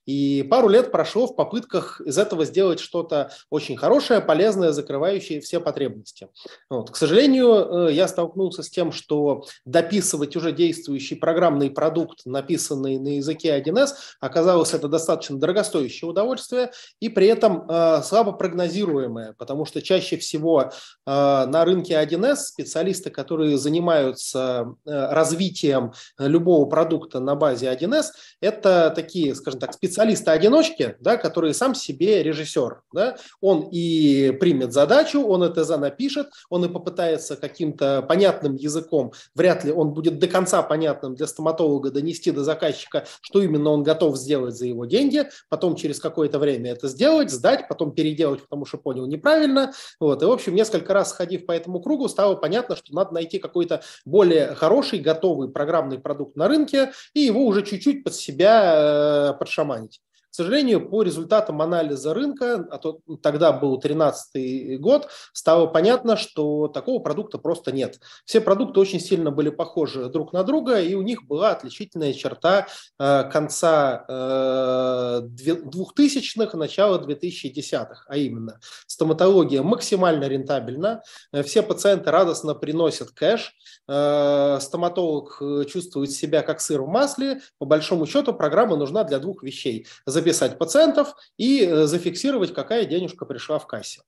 И 0.06 0.42
пару 0.50 0.68
лет 0.68 0.92
прошло 0.92 1.26
в 1.26 1.34
попытках 1.34 2.00
из 2.02 2.18
этого 2.18 2.44
сделать 2.44 2.78
что-то 2.78 3.30
очень 3.48 3.76
хорошее, 3.76 4.20
полезное, 4.20 4.72
закрывающее 4.72 5.40
все 5.40 5.60
потребности. 5.60 6.28
Вот. 6.68 6.90
К 6.90 6.96
сожалению, 6.96 7.88
я 7.88 8.06
столкнулся 8.06 8.62
с 8.62 8.68
тем, 8.68 8.92
что 8.92 9.44
дописывать 9.64 10.36
уже 10.36 10.52
действующий 10.52 11.14
программный 11.14 11.70
продукт, 11.70 12.26
написанный 12.26 12.98
на 12.98 13.16
языке 13.16 13.58
1С, 13.58 13.94
оказалось 14.20 14.74
это 14.74 14.88
достаточно 14.94 15.38
дорогостоящее 15.38 16.08
удовольствие 16.08 16.70
и 17.00 17.08
при 17.08 17.26
этом 17.26 17.68
э, 17.68 18.02
слабо 18.02 18.32
прогнозируемое, 18.32 19.34
потому 19.36 19.64
что 19.64 19.82
чаще 19.82 20.16
всего 20.16 20.62
э, 20.62 20.70
на 21.06 21.64
рынке 21.64 21.94
1С 21.94 22.36
специалисты, 22.36 23.10
которые 23.10 23.58
занимаются 23.58 24.74
э, 24.86 25.12
развитием 25.12 25.92
любого 26.18 26.66
продукта 26.66 27.18
на 27.18 27.34
базе 27.34 27.72
1С, 27.72 28.06
это 28.40 28.92
такие, 28.94 29.34
скажем 29.34 29.58
так, 29.58 29.74
специалисты-одиночки, 29.74 30.96
да, 31.00 31.16
которые 31.16 31.54
сам 31.54 31.74
себе 31.74 32.22
режиссер. 32.22 32.82
Да? 32.92 33.16
Он 33.40 33.68
и 33.72 34.30
примет 34.38 34.72
задачу, 34.72 35.24
он 35.26 35.42
это 35.42 35.64
за 35.64 35.76
напишет, 35.76 36.28
он 36.50 36.64
и 36.64 36.68
попытается 36.68 37.36
каким-то 37.36 38.02
понятным 38.02 38.54
языком, 38.54 39.12
вряд 39.34 39.64
ли 39.64 39.72
он 39.72 39.92
будет 39.92 40.18
до 40.18 40.28
конца 40.28 40.62
понятным 40.62 41.16
для 41.16 41.26
стоматолога 41.26 41.90
донести 41.90 42.30
до 42.30 42.44
заказчика, 42.44 43.04
что 43.20 43.42
именно 43.42 43.70
он 43.70 43.82
готов 43.82 44.16
сделать 44.16 44.54
за 44.54 44.66
его 44.66 44.83
деньги, 44.86 45.28
потом 45.48 45.76
через 45.76 46.00
какое-то 46.00 46.38
время 46.38 46.72
это 46.72 46.88
сделать, 46.88 47.30
сдать, 47.30 47.68
потом 47.68 47.94
переделать, 47.94 48.42
потому 48.42 48.64
что 48.64 48.78
понял 48.78 49.06
неправильно. 49.06 49.72
Вот. 50.00 50.22
И, 50.22 50.26
в 50.26 50.30
общем, 50.30 50.54
несколько 50.54 50.94
раз 50.94 51.10
сходив 51.10 51.46
по 51.46 51.52
этому 51.52 51.80
кругу, 51.80 52.08
стало 52.08 52.34
понятно, 52.36 52.76
что 52.76 52.94
надо 52.94 53.14
найти 53.14 53.38
какой-то 53.38 53.82
более 54.04 54.54
хороший, 54.54 54.98
готовый 54.98 55.48
программный 55.50 55.98
продукт 55.98 56.36
на 56.36 56.48
рынке 56.48 56.92
и 57.12 57.20
его 57.20 57.44
уже 57.44 57.62
чуть-чуть 57.62 58.04
под 58.04 58.14
себя 58.14 59.32
э, 59.32 59.38
подшаманить. 59.38 60.00
К 60.34 60.36
сожалению, 60.36 60.90
по 60.90 61.04
результатам 61.04 61.62
анализа 61.62 62.12
рынка, 62.12 62.66
а 62.68 62.78
то 62.78 62.98
тогда 63.22 63.52
был 63.52 63.78
2013 63.78 64.80
год, 64.80 65.08
стало 65.32 65.68
понятно, 65.68 66.16
что 66.16 66.66
такого 66.66 66.98
продукта 66.98 67.38
просто 67.38 67.70
нет. 67.70 68.00
Все 68.24 68.40
продукты 68.40 68.80
очень 68.80 68.98
сильно 68.98 69.30
были 69.30 69.50
похожи 69.50 70.08
друг 70.08 70.32
на 70.32 70.42
друга, 70.42 70.80
и 70.80 70.94
у 70.94 71.02
них 71.02 71.28
была 71.28 71.52
отличительная 71.52 72.12
черта 72.12 72.66
э, 72.98 73.30
конца 73.30 74.04
2000-х, 74.08 76.58
начала 76.58 76.98
2010-х, 76.98 78.04
а 78.08 78.16
именно 78.16 78.58
стоматология 78.88 79.62
максимально 79.62 80.24
рентабельна, 80.24 81.04
все 81.44 81.62
пациенты 81.62 82.10
радостно 82.10 82.56
приносят 82.56 83.12
кэш, 83.12 83.54
стоматолог 83.84 85.40
чувствует 85.68 86.10
себя 86.10 86.42
как 86.42 86.60
сыр 86.60 86.82
в 86.82 86.88
масле, 86.88 87.40
по 87.58 87.66
большому 87.66 88.06
счету 88.06 88.34
программа 88.34 88.74
нужна 88.74 89.04
для 89.04 89.20
двух 89.20 89.44
вещей. 89.44 89.86
Записать 90.24 90.56
пациентов 90.56 91.14
и 91.36 91.66
э, 91.66 91.84
зафиксировать, 91.84 92.54
какая 92.54 92.86
денежка 92.86 93.26
пришла 93.26 93.58
в 93.58 93.66
кассе. 93.66 94.00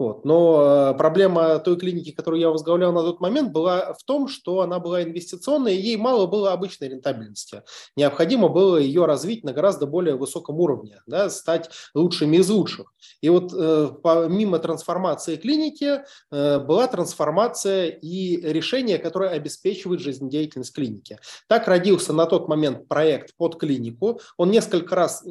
Вот. 0.00 0.24
Но 0.24 0.92
э, 0.92 0.94
проблема 0.96 1.58
той 1.58 1.76
клиники, 1.76 2.10
которую 2.10 2.40
я 2.40 2.48
возглавлял 2.48 2.90
на 2.90 3.02
тот 3.02 3.20
момент, 3.20 3.52
была 3.52 3.92
в 3.92 4.02
том, 4.04 4.28
что 4.28 4.60
она 4.60 4.78
была 4.78 5.02
инвестиционной, 5.02 5.76
и 5.76 5.80
ей 5.80 5.96
мало 5.96 6.26
было 6.26 6.52
обычной 6.52 6.88
рентабельности. 6.88 7.62
Необходимо 7.96 8.48
было 8.48 8.78
ее 8.78 9.04
развить 9.04 9.44
на 9.44 9.52
гораздо 9.52 9.86
более 9.86 10.16
высоком 10.16 10.58
уровне, 10.58 11.02
да, 11.06 11.28
стать 11.28 11.70
лучшими 11.94 12.38
из 12.38 12.48
лучших. 12.48 12.92
И 13.20 13.28
вот 13.28 13.52
э, 13.54 13.90
помимо 14.02 14.58
трансформации 14.58 15.36
клиники 15.36 16.00
э, 16.30 16.58
была 16.60 16.86
трансформация 16.86 17.88
и 17.88 18.40
решение, 18.40 18.98
которое 18.98 19.30
обеспечивает 19.30 20.00
жизнедеятельность 20.00 20.74
клиники. 20.74 21.18
Так 21.46 21.68
родился 21.68 22.14
на 22.14 22.24
тот 22.24 22.48
момент 22.48 22.88
проект 22.88 23.36
под 23.36 23.58
клинику. 23.58 24.20
Он 24.38 24.50
несколько 24.50 24.94
раз, 24.94 25.22
э, 25.26 25.28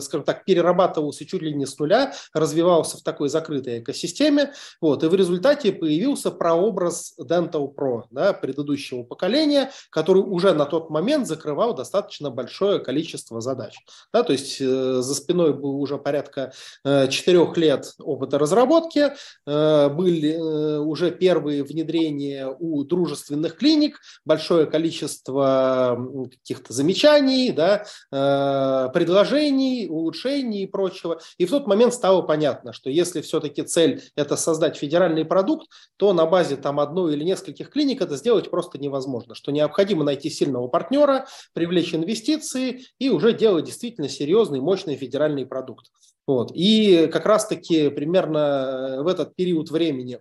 скажем 0.00 0.24
так, 0.24 0.44
перерабатывался 0.44 1.24
чуть 1.26 1.42
ли 1.42 1.54
не 1.54 1.66
с 1.66 1.78
нуля, 1.78 2.12
развивался 2.32 2.98
в 2.98 3.02
такой 3.02 3.28
закрытой 3.28 3.80
экосистеме. 3.80 4.52
Вот, 4.80 5.02
и 5.04 5.06
в 5.06 5.14
результате 5.14 5.72
появился 5.72 6.30
прообраз 6.30 7.14
Dental 7.20 7.72
Pro 7.74 8.02
да, 8.10 8.32
предыдущего 8.32 9.02
поколения, 9.02 9.70
который 9.90 10.22
уже 10.22 10.54
на 10.54 10.66
тот 10.66 10.90
момент 10.90 11.26
закрывал 11.26 11.74
достаточно 11.74 12.30
большое 12.30 12.78
количество 12.80 13.40
задач. 13.40 13.76
Да, 14.12 14.22
то 14.22 14.32
есть 14.32 14.60
э, 14.60 15.00
за 15.00 15.14
спиной 15.14 15.54
был 15.54 15.80
уже 15.80 15.98
порядка 15.98 16.52
э, 16.84 17.08
четырех 17.08 17.56
лет 17.56 17.94
опыта 17.98 18.38
разработки, 18.38 19.12
э, 19.46 19.88
были 19.88 20.32
э, 20.32 20.78
уже 20.78 21.10
первые 21.10 21.64
внедрения 21.64 22.48
у 22.58 22.84
дружественных 22.84 23.56
клиник, 23.56 23.98
большое 24.24 24.66
количество 24.66 25.98
каких-то 26.30 26.72
замечаний, 26.72 27.52
да, 27.52 27.84
э, 28.12 28.88
предложений, 28.92 29.29
улучшений 29.30 30.62
и 30.62 30.66
прочего. 30.66 31.20
И 31.38 31.46
в 31.46 31.50
тот 31.50 31.66
момент 31.66 31.94
стало 31.94 32.22
понятно, 32.22 32.72
что 32.72 32.90
если 32.90 33.20
все-таки 33.20 33.62
цель– 33.62 34.02
это 34.16 34.36
создать 34.36 34.76
федеральный 34.76 35.24
продукт, 35.24 35.68
то 35.96 36.12
на 36.12 36.26
базе 36.26 36.56
там 36.56 36.80
одной 36.80 37.14
или 37.14 37.24
нескольких 37.24 37.70
клиник 37.70 38.02
это 38.02 38.16
сделать 38.16 38.50
просто 38.50 38.78
невозможно, 38.78 39.34
что 39.34 39.52
необходимо 39.52 40.04
найти 40.04 40.30
сильного 40.30 40.68
партнера, 40.68 41.26
привлечь 41.52 41.94
инвестиции 41.94 42.82
и 42.98 43.10
уже 43.10 43.32
делать 43.32 43.66
действительно 43.66 44.08
серьезный, 44.08 44.60
мощный 44.60 44.96
федеральный 44.96 45.46
продукт. 45.46 45.86
Вот. 46.26 46.52
И 46.54 47.08
как 47.12 47.26
раз-таки 47.26 47.88
примерно 47.90 49.02
в 49.02 49.08
этот 49.08 49.34
период 49.34 49.70
времени 49.70 50.18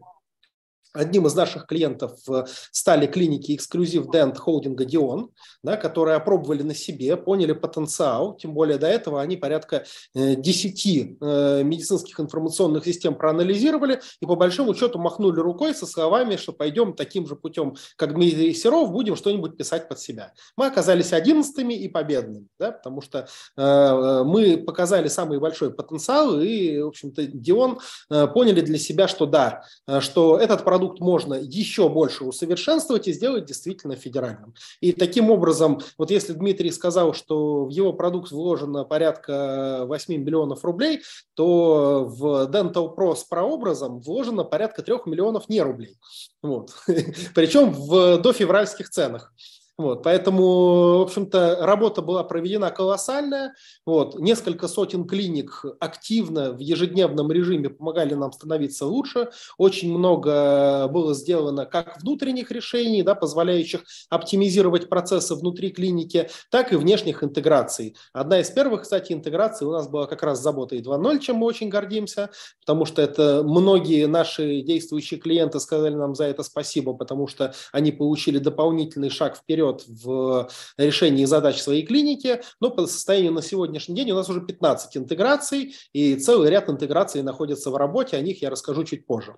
Одним 1.00 1.27
из 1.27 1.34
наших 1.34 1.65
клиентов 1.65 2.12
э, 2.29 2.44
стали 2.72 3.08
клиники 3.08 3.56
эксклюзив 3.56 4.08
Dent 4.08 4.36
холдинга 4.36 4.84
Dion, 4.84 5.29
да, 5.63 5.77
которые 5.77 6.18
опробовали 6.18 6.62
на 6.62 6.75
себе, 6.75 7.15
поняли 7.15 7.53
потенциал, 7.53 8.36
тем 8.36 8.53
более 8.53 8.77
до 8.77 8.88
этого 8.88 9.22
они 9.22 9.38
порядка 9.38 9.86
10 10.13 10.86
э, 10.86 11.15
э, 11.22 11.63
медицинских 11.63 12.20
информационных 12.20 12.84
систем 12.84 13.15
проанализировали 13.15 14.01
и 14.22 14.25
по 14.25 14.36
большому 14.36 14.75
счету 14.75 15.00
махнули 15.00 15.39
рукой 15.39 15.74
со 15.74 15.86
словами, 15.86 16.36
что 16.36 16.51
пойдем 16.51 16.94
таким 16.94 17.25
же 17.27 17.38
путем, 17.38 17.77
как 17.96 18.13
Дмитрий 18.15 18.53
Серов, 18.53 18.91
будем 18.91 19.15
что-нибудь 19.15 19.56
писать 19.56 19.88
под 19.88 20.01
себя. 20.01 20.34
Мы 20.58 20.65
оказались 20.65 21.13
одиннадцатыми 21.13 21.75
и 21.75 21.88
победными, 21.88 22.47
да, 22.60 22.74
потому 22.74 23.02
что 23.02 23.26
э, 23.56 24.24
мы 24.26 24.58
показали 24.58 25.08
самый 25.08 25.39
большой 25.39 25.74
потенциал 25.74 26.41
и, 26.41 26.82
в 26.82 26.88
общем-то, 26.88 27.21
Dion 27.21 27.80
э, 28.10 28.28
поняли 28.28 28.60
для 28.60 28.78
себя, 28.78 29.08
что 29.08 29.26
да, 29.26 29.63
что 30.02 30.38
этот 30.38 30.65
продукт 30.65 30.88
продукт 30.89 30.99
можно 30.99 31.36
еще 31.36 31.89
больше 31.89 32.23
усовершенствовать 32.23 33.08
и 33.08 33.13
сделать 33.13 33.45
действительно 33.45 33.95
федеральным. 33.95 34.54
И 34.82 34.91
таким 34.91 35.30
образом, 35.32 35.82
вот 35.97 36.12
если 36.12 36.34
Дмитрий 36.34 36.71
сказал, 36.71 37.13
что 37.13 37.65
в 37.65 37.69
его 37.69 37.93
продукт 37.93 38.32
вложено 38.32 38.84
порядка 38.84 39.86
8 39.86 40.15
миллионов 40.15 40.63
рублей, 40.63 41.02
то 41.36 42.06
в 42.06 42.49
Dental 42.52 42.95
Pro 42.95 43.15
с 43.15 43.23
прообразом 43.23 43.99
вложено 43.99 44.43
порядка 44.43 44.82
3 44.82 44.95
миллионов 45.06 45.49
не 45.49 45.62
рублей. 45.62 45.97
Вот. 46.41 46.71
Причем 47.36 47.71
в 47.71 48.17
дофевральских 48.17 48.89
ценах. 48.89 49.34
Вот, 49.80 50.04
поэтому, 50.04 50.98
в 50.98 51.02
общем-то, 51.04 51.60
работа 51.62 52.02
была 52.02 52.26
проведена 52.26 52.70
колоссальная. 52.70 53.54
Вот, 53.86 54.20
несколько 54.20 54.68
сотен 54.68 55.08
клиник 55.08 55.63
активно 55.80 56.52
в 56.52 56.60
ежедневном 56.60 57.32
режиме 57.32 57.70
помогали 57.70 58.13
нам 58.13 58.34
становиться 58.34 58.86
лучше. 58.86 59.30
Очень 59.58 59.98
много 59.98 60.89
было 60.89 61.13
сделано 61.13 61.65
как 61.65 62.02
внутренних 62.02 62.52
решений, 62.52 63.04
да, 63.04 63.15
позволяющих 63.15 63.86
оптимизировать 64.10 64.89
процессы 64.89 65.34
внутри 65.34 65.70
клиники, 65.70 66.30
так 66.52 66.74
и 66.74 66.76
внешних 66.76 67.24
интеграций. 67.24 67.96
Одна 68.12 68.42
из 68.42 68.50
первых, 68.50 68.82
кстати, 68.82 69.13
интеграций 69.13 69.65
у 69.65 69.72
нас 69.72 69.88
была 69.88 70.08
как 70.08 70.24
раз 70.24 70.42
забота 70.42 70.76
и 70.76 70.82
2.0, 70.82 71.20
чем 71.20 71.38
мы 71.38 71.46
очень 71.46 71.70
гордимся, 71.70 72.32
потому 72.60 72.84
что 72.84 73.02
это 73.02 73.44
многие 73.46 74.08
наши 74.08 74.60
действующие 74.60 75.22
клиенты 75.22 75.62
сказали 75.62 75.96
нам 75.96 76.15
за 76.15 76.26
это 76.26 76.44
спасибо, 76.44 76.94
потому 76.96 77.28
что 77.28 77.54
они 77.72 77.94
получили 77.94 78.39
дополнительный 78.39 79.10
шаг 79.10 79.38
вперед 79.38 79.68
вперед 79.69 79.86
в 79.88 80.49
решении 80.77 81.25
задач 81.25 81.62
своей 81.62 81.86
клиники, 81.86 82.41
но 82.60 82.69
по 82.69 82.88
состоянию 82.88 83.32
на 83.32 83.41
сегодняшний 83.41 83.95
день 83.95 84.12
у 84.12 84.15
нас 84.15 84.29
уже 84.29 84.41
15 84.41 84.97
интеграций, 84.97 85.75
и 85.93 86.15
целый 86.15 86.49
ряд 86.49 86.69
интеграций 86.69 87.21
находится 87.21 87.71
в 87.71 87.75
работе, 87.75 88.17
о 88.17 88.21
них 88.21 88.41
я 88.41 88.49
расскажу 88.49 88.84
чуть 88.84 89.05
позже. 89.05 89.36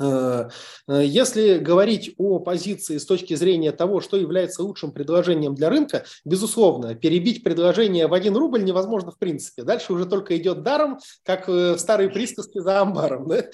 Э, 0.00 0.48
э, 0.88 1.02
если 1.04 1.58
говорить 1.58 2.14
о 2.16 2.40
позиции 2.40 2.98
с 2.98 3.04
точки 3.04 3.34
зрения 3.34 3.72
того, 3.72 4.00
что 4.00 4.16
является 4.16 4.62
лучшим 4.62 4.92
предложением 4.92 5.54
для 5.54 5.68
рынка, 5.68 6.04
безусловно, 6.24 6.94
перебить 6.94 7.44
предложение 7.44 8.06
в 8.06 8.14
один 8.14 8.36
рубль 8.36 8.64
невозможно 8.64 9.10
в 9.10 9.18
принципе. 9.18 9.62
Дальше 9.62 9.92
уже 9.92 10.06
только 10.06 10.36
идет 10.36 10.62
даром, 10.62 10.98
как 11.22 11.48
в 11.48 11.78
старой 11.78 12.08
присказке 12.08 12.62
за 12.62 12.80
амбаром. 12.80 13.28
Да? 13.28 13.44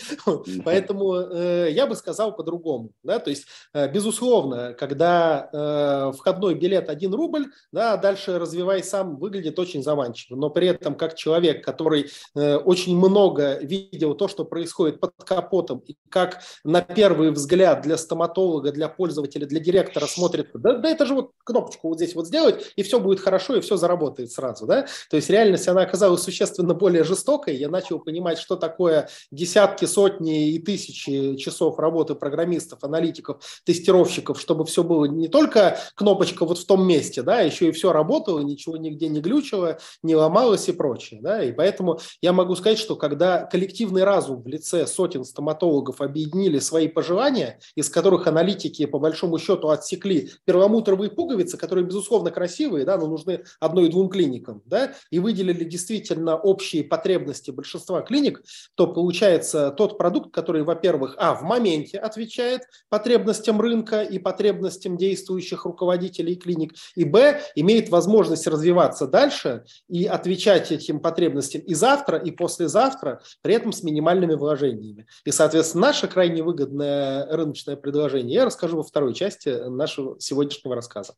Поэтому 0.64 1.14
э, 1.16 1.68
я 1.72 1.86
бы 1.86 1.96
сказал 1.96 2.34
по-другому. 2.36 2.90
Да? 3.02 3.18
То 3.18 3.30
есть, 3.30 3.46
безусловно, 3.74 4.74
когда 4.74 6.12
входной 6.16 6.54
билет 6.54 6.88
1 6.88 7.12
рубль, 7.12 7.46
да, 7.72 7.96
дальше 7.96 8.38
развивай 8.38 8.82
сам 8.82 9.16
выглядит 9.16 9.58
очень 9.58 9.82
заманчиво. 9.82 10.36
Но 10.36 10.50
при 10.50 10.68
этом, 10.68 10.94
как 10.94 11.14
человек, 11.14 11.64
который 11.64 12.10
очень 12.34 12.96
много 12.96 13.58
видел 13.60 14.14
то, 14.14 14.28
что 14.28 14.44
происходит 14.44 15.00
под 15.00 15.12
капотом, 15.24 15.78
и 15.86 15.96
как 16.08 16.35
на 16.64 16.80
первый 16.80 17.30
взгляд 17.30 17.82
для 17.82 17.96
стоматолога, 17.96 18.72
для 18.72 18.88
пользователя, 18.88 19.46
для 19.46 19.60
директора 19.60 20.06
смотрит, 20.06 20.50
да, 20.54 20.74
да 20.74 20.88
это 20.88 21.06
же 21.06 21.14
вот 21.14 21.32
кнопочку 21.44 21.88
вот 21.88 21.98
здесь 21.98 22.14
вот 22.14 22.26
сделать, 22.26 22.72
и 22.76 22.82
все 22.82 23.00
будет 23.00 23.20
хорошо, 23.20 23.56
и 23.56 23.60
все 23.60 23.76
заработает 23.76 24.32
сразу. 24.32 24.66
Да? 24.66 24.86
То 25.10 25.16
есть 25.16 25.30
реальность, 25.30 25.68
она 25.68 25.82
оказалась 25.82 26.22
существенно 26.22 26.74
более 26.74 27.04
жестокой. 27.04 27.56
Я 27.56 27.68
начал 27.68 27.98
понимать, 27.98 28.38
что 28.38 28.56
такое 28.56 29.08
десятки, 29.30 29.84
сотни 29.84 30.50
и 30.50 30.58
тысячи 30.58 31.36
часов 31.36 31.78
работы 31.78 32.14
программистов, 32.14 32.84
аналитиков, 32.84 33.42
тестировщиков, 33.64 34.40
чтобы 34.40 34.64
все 34.64 34.82
было 34.82 35.04
не 35.06 35.28
только 35.28 35.78
кнопочка 35.94 36.44
вот 36.44 36.58
в 36.58 36.66
том 36.66 36.86
месте, 36.86 37.22
да, 37.22 37.40
еще 37.40 37.68
и 37.68 37.72
все 37.72 37.92
работало, 37.92 38.40
ничего 38.40 38.76
нигде 38.76 39.08
не 39.08 39.20
глючило, 39.20 39.78
не 40.02 40.14
ломалось 40.14 40.68
и 40.68 40.72
прочее. 40.72 41.20
Да? 41.22 41.42
И 41.42 41.52
поэтому 41.52 42.00
я 42.20 42.32
могу 42.32 42.54
сказать, 42.56 42.78
что 42.78 42.96
когда 42.96 43.44
коллективный 43.44 44.04
разум 44.04 44.42
в 44.42 44.46
лице 44.46 44.86
сотен 44.86 45.24
стоматологов 45.24 46.00
объединяется 46.00 46.25
объединили 46.26 46.58
свои 46.58 46.88
пожелания, 46.88 47.58
из 47.74 47.88
которых 47.88 48.26
аналитики 48.26 48.86
по 48.86 48.98
большому 48.98 49.38
счету 49.38 49.68
отсекли 49.68 50.30
перламутровые 50.44 51.10
пуговицы, 51.10 51.56
которые, 51.56 51.84
безусловно, 51.84 52.30
красивые, 52.30 52.84
да, 52.84 52.96
но 52.96 53.06
нужны 53.06 53.44
одной 53.60 53.86
и 53.86 53.90
двум 53.90 54.08
клиникам, 54.08 54.62
да, 54.66 54.92
и 55.10 55.18
выделили 55.18 55.64
действительно 55.64 56.36
общие 56.36 56.84
потребности 56.84 57.50
большинства 57.50 58.02
клиник, 58.02 58.42
то 58.74 58.86
получается 58.86 59.70
тот 59.70 59.98
продукт, 59.98 60.34
который, 60.34 60.62
во-первых, 60.62 61.14
а, 61.18 61.34
в 61.34 61.42
моменте 61.42 61.98
отвечает 61.98 62.62
потребностям 62.88 63.60
рынка 63.60 64.02
и 64.02 64.18
потребностям 64.18 64.96
действующих 64.96 65.64
руководителей 65.64 66.36
клиник, 66.36 66.74
и, 66.94 67.04
б, 67.04 67.40
имеет 67.54 67.88
возможность 67.88 68.46
развиваться 68.46 69.06
дальше 69.06 69.64
и 69.88 70.06
отвечать 70.06 70.72
этим 70.72 71.00
потребностям 71.00 71.62
и 71.62 71.74
завтра, 71.74 72.18
и 72.18 72.30
послезавтра, 72.30 73.20
при 73.42 73.54
этом 73.54 73.72
с 73.72 73.82
минимальными 73.82 74.34
вложениями. 74.34 75.06
И, 75.24 75.30
соответственно, 75.30 75.86
наша 75.86 76.08
крайне 76.16 76.42
выгодное 76.42 77.26
рыночное 77.26 77.76
предложение 77.76 78.36
я 78.36 78.46
расскажу 78.46 78.78
во 78.78 78.82
второй 78.82 79.12
части 79.12 79.68
нашего 79.68 80.18
сегодняшнего 80.18 80.74
рассказа. 80.74 81.14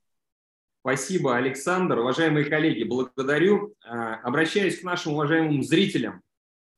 Спасибо, 0.80 1.36
Александр. 1.36 2.00
Уважаемые 2.00 2.46
коллеги, 2.46 2.82
благодарю. 2.82 3.76
Обращаюсь 3.84 4.80
к 4.80 4.82
нашим 4.82 5.12
уважаемым 5.12 5.62
зрителям. 5.62 6.20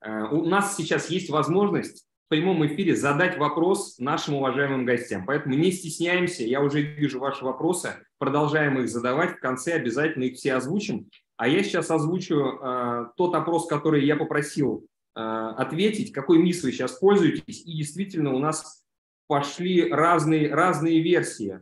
У 0.04 0.44
нас 0.44 0.76
сейчас 0.76 1.08
есть 1.08 1.30
возможность 1.30 2.04
в 2.26 2.28
прямом 2.28 2.66
эфире 2.66 2.94
задать 2.94 3.38
вопрос 3.38 3.96
нашим 3.98 4.34
уважаемым 4.34 4.84
гостям. 4.84 5.24
Поэтому 5.24 5.54
не 5.54 5.72
стесняемся, 5.72 6.44
я 6.44 6.60
уже 6.60 6.82
вижу 6.82 7.20
ваши 7.20 7.42
вопросы, 7.42 8.04
продолжаем 8.18 8.78
их 8.80 8.90
задавать, 8.90 9.38
в 9.38 9.40
конце 9.40 9.72
обязательно 9.72 10.24
их 10.24 10.36
все 10.36 10.56
озвучим. 10.56 11.08
А 11.38 11.48
я 11.48 11.62
сейчас 11.64 11.90
озвучу 11.90 12.34
э, 12.36 13.06
тот 13.16 13.34
опрос, 13.34 13.66
который 13.66 14.04
я 14.04 14.16
попросил 14.16 14.84
ответить, 15.14 16.12
какой 16.12 16.38
МИС 16.38 16.62
вы 16.62 16.72
сейчас 16.72 16.92
пользуетесь, 16.92 17.62
и 17.66 17.76
действительно 17.76 18.32
у 18.32 18.38
нас 18.38 18.84
пошли 19.26 19.90
разные, 19.92 20.52
разные 20.54 21.00
версии. 21.02 21.60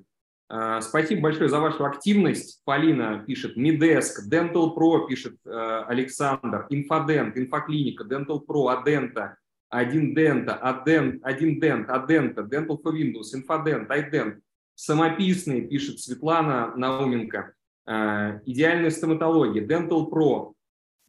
Э, 0.50 0.80
спасибо 0.80 1.22
большое 1.22 1.48
за 1.48 1.60
вашу 1.60 1.84
активность. 1.84 2.62
Полина 2.64 3.22
пишет 3.26 3.56
Мидеск, 3.56 4.26
Dental 4.26 4.74
Pro 4.74 5.06
пишет 5.06 5.36
э, 5.44 5.84
Александр, 5.86 6.66
Инфодент, 6.70 7.36
Инфоклиника, 7.36 8.04
Dental 8.04 8.40
Pro, 8.46 8.72
Адента, 8.72 9.36
один 9.68 10.14
дента, 10.14 10.54
один, 10.54 11.20
один 11.22 11.60
дент, 11.60 11.90
адента, 11.90 12.40
Dental 12.40 12.80
for 12.82 12.94
Windows, 12.94 13.34
Инфодент, 13.34 13.90
iDent, 13.90 14.40
самописные, 14.74 15.68
пишет 15.68 16.00
Светлана 16.00 16.74
Науменко, 16.74 17.52
э, 17.86 18.40
идеальная 18.46 18.90
стоматология, 18.90 19.66
Dental 19.66 20.08
Pro, 20.08 20.54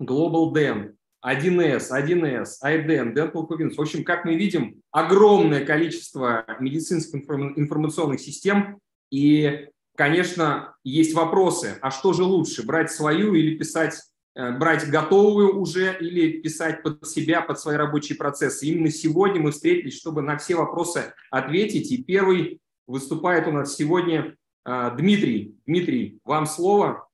Global 0.01 0.53
Dent, 0.53 0.95
1С, 1.25 1.89
1С, 1.91 2.47
iDent, 2.63 3.13
Dental 3.13 3.47
Windows. 3.47 3.75
В 3.75 3.81
общем, 3.81 4.03
как 4.03 4.25
мы 4.25 4.35
видим, 4.35 4.81
огромное 4.91 5.65
количество 5.65 6.45
медицинских 6.59 7.15
информационных 7.15 8.19
систем, 8.19 8.79
и, 9.11 9.67
конечно, 9.95 10.75
есть 10.83 11.13
вопросы, 11.13 11.77
а 11.81 11.91
что 11.91 12.13
же 12.13 12.23
лучше, 12.23 12.65
брать 12.65 12.91
свою 12.91 13.33
или 13.33 13.57
писать 13.57 13.99
Э, 14.39 14.51
брать 14.51 14.89
готовую 14.89 15.59
уже 15.59 15.97
или 15.99 16.39
писать 16.39 16.81
под 16.81 17.05
себя, 17.05 17.41
под 17.41 17.59
свои 17.59 17.75
рабочие 17.75 18.17
процессы. 18.17 18.67
Именно 18.67 18.89
сегодня 18.89 19.41
мы 19.41 19.51
встретились, 19.51 19.97
чтобы 19.97 20.21
на 20.21 20.37
все 20.37 20.55
вопросы 20.55 21.13
ответить. 21.29 21.91
И 21.91 22.01
первый 22.01 22.61
выступает 22.87 23.47
у 23.47 23.51
нас 23.51 23.75
сегодня 23.75 24.37
э, 24.65 24.91
Дмитрий. 24.97 25.55
Дмитрий, 25.65 26.19
вам 26.23 26.45
слово. 26.45 27.09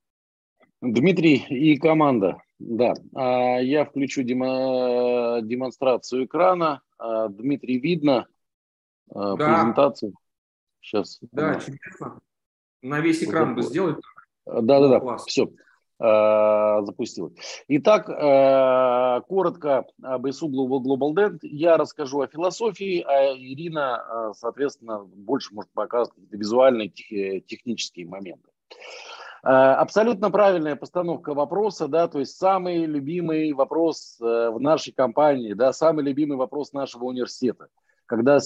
Дмитрий 0.81 1.37
и 1.49 1.77
команда. 1.77 2.37
Да, 2.59 2.93
а, 3.13 3.59
я 3.59 3.85
включу 3.85 4.23
демонстрацию 4.23 6.25
экрана. 6.25 6.81
А, 6.97 7.27
Дмитрий, 7.27 7.79
видно 7.79 8.27
да. 9.07 9.35
презентацию? 9.35 10.13
Сейчас. 10.81 11.19
Да, 11.31 11.59
чудесно. 11.59 12.19
На 12.81 12.99
весь 12.99 13.23
экран 13.23 13.55
бы 13.55 13.63
сделать. 13.63 13.97
Да, 14.45 14.79
да, 14.79 14.99
да. 14.99 15.17
Все. 15.17 15.49
Э, 15.97 16.81
запустилась. 16.83 17.33
Итак, 17.69 18.09
э, 18.09 19.21
коротко 19.27 19.85
об 20.03 20.25
ISU 20.25 20.49
Global 20.49 21.13
Dent. 21.13 21.39
Я 21.41 21.77
расскажу 21.77 22.19
о 22.19 22.27
философии, 22.27 22.99
а 22.99 23.33
Ирина, 23.33 24.03
э, 24.03 24.33
соответственно, 24.35 25.05
больше 25.05 25.53
может 25.53 25.71
показывать 25.71 26.19
визуальные 26.31 26.89
технические 26.89 28.07
моменты. 28.07 28.49
Абсолютно 29.47 30.31
правильная 30.31 30.75
постановка 30.75 31.35
вопроса, 31.35 31.87
да, 31.87 32.07
то 32.07 32.17
есть 32.19 32.35
самый 32.35 32.85
любимый 32.85 33.53
вопрос 33.53 34.17
в 34.19 34.57
нашей 34.59 34.91
компании, 34.91 35.53
да, 35.53 35.71
самый 35.71 36.03
любимый 36.03 36.35
вопрос 36.35 36.73
нашего 36.73 37.05
университета. 37.05 37.67
Когда 38.07 38.39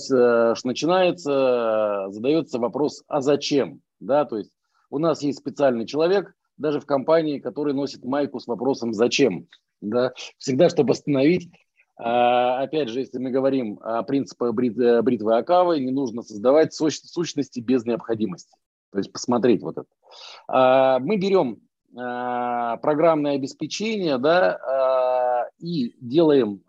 начинается, 0.66 2.08
задается 2.10 2.60
вопрос, 2.60 3.04
а 3.08 3.22
зачем, 3.22 3.80
да, 4.02 4.26
то 4.26 4.38
есть 4.38 4.52
у 4.90 4.98
нас 4.98 5.22
есть 5.22 5.40
специальный 5.40 5.86
человек, 5.86 6.34
даже 6.58 6.82
в 6.82 6.86
компании, 6.86 7.40
который 7.40 7.74
носит 7.74 8.04
майку 8.04 8.42
с 8.42 8.48
вопросом 8.48 8.92
«зачем?». 8.92 9.48
Да? 9.80 10.12
Всегда, 10.38 10.68
чтобы 10.68 10.92
остановить 10.92 11.50
опять 11.96 12.90
же, 12.90 13.00
если 13.00 13.20
мы 13.20 13.30
говорим 13.30 13.80
о 13.82 14.04
принципах 14.04 14.54
брит, 14.54 14.76
бритвы 14.76 15.38
Акавы, 15.38 15.80
не 15.80 15.92
нужно 15.92 16.24
создавать 16.24 16.74
сущности 16.74 17.60
без 17.62 17.86
необходимости. 17.86 18.54
То 18.92 18.98
есть 18.98 19.12
посмотреть 19.12 19.62
вот 19.62 19.78
это. 19.78 19.88
А, 20.48 21.00
мы 21.00 21.18
берем 21.18 21.60
а, 21.98 22.78
программное 22.78 23.36
обеспечение, 23.36 24.18
да, 24.18 25.48
и 25.60 25.94
делаем 26.00 26.64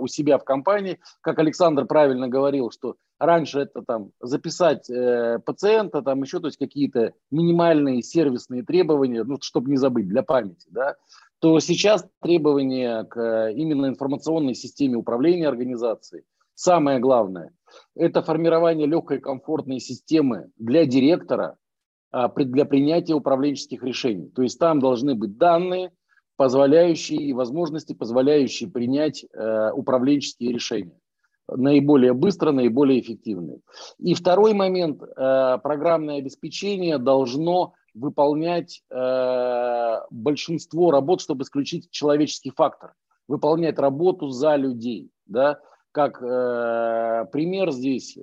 у 0.00 0.06
себя 0.06 0.36
в 0.36 0.44
компании, 0.44 0.98
как 1.22 1.38
Александр 1.38 1.86
правильно 1.86 2.28
говорил, 2.28 2.70
что 2.70 2.96
раньше 3.18 3.60
это 3.60 3.82
там 3.82 4.10
записать 4.20 4.88
э, 4.90 5.38
пациента, 5.44 6.02
там 6.02 6.22
еще, 6.22 6.40
то 6.40 6.46
есть 6.46 6.58
какие-то 6.58 7.12
минимальные 7.30 8.02
сервисные 8.02 8.62
требования, 8.62 9.24
ну, 9.24 9.38
чтобы 9.40 9.70
не 9.70 9.76
забыть, 9.76 10.08
для 10.08 10.22
памяти, 10.22 10.68
да, 10.70 10.96
то 11.40 11.58
сейчас 11.60 12.06
требования 12.20 13.04
к 13.04 13.50
именно 13.50 13.86
информационной 13.86 14.54
системе 14.54 14.96
управления 14.96 15.48
организацией, 15.48 16.24
самое 16.54 16.98
главное, 16.98 17.52
это 17.94 18.22
формирование 18.22 18.86
легкой 18.86 19.20
комфортной 19.20 19.80
системы 19.80 20.50
для 20.56 20.86
директора 20.86 21.44
а, 21.44 21.56
для 22.36 22.64
принятия 22.64 23.14
управленческих 23.14 23.82
решений. 23.82 24.30
То 24.34 24.42
есть 24.42 24.58
там 24.58 24.80
должны 24.80 25.14
быть 25.14 25.36
данные, 25.36 25.90
позволяющие 26.36 27.20
и 27.22 27.32
возможности, 27.32 27.92
позволяющие 27.92 28.70
принять 28.70 29.24
э, 29.24 29.70
управленческие 29.72 30.52
решения 30.52 30.98
наиболее 31.46 32.14
быстро, 32.14 32.52
наиболее 32.52 33.00
эффективные. 33.00 33.58
И 33.98 34.14
второй 34.14 34.54
момент, 34.54 35.02
э, 35.02 35.58
программное 35.62 36.16
обеспечение 36.16 36.96
должно 36.96 37.74
выполнять 37.92 38.82
э, 38.90 40.00
большинство 40.10 40.90
работ, 40.90 41.20
чтобы 41.20 41.42
исключить 41.42 41.90
человеческий 41.90 42.50
фактор, 42.50 42.94
выполнять 43.28 43.78
работу 43.78 44.30
за 44.30 44.56
людей. 44.56 45.10
Да? 45.26 45.60
Как 45.92 46.18
пример 46.18 47.70
здесь, 47.70 48.18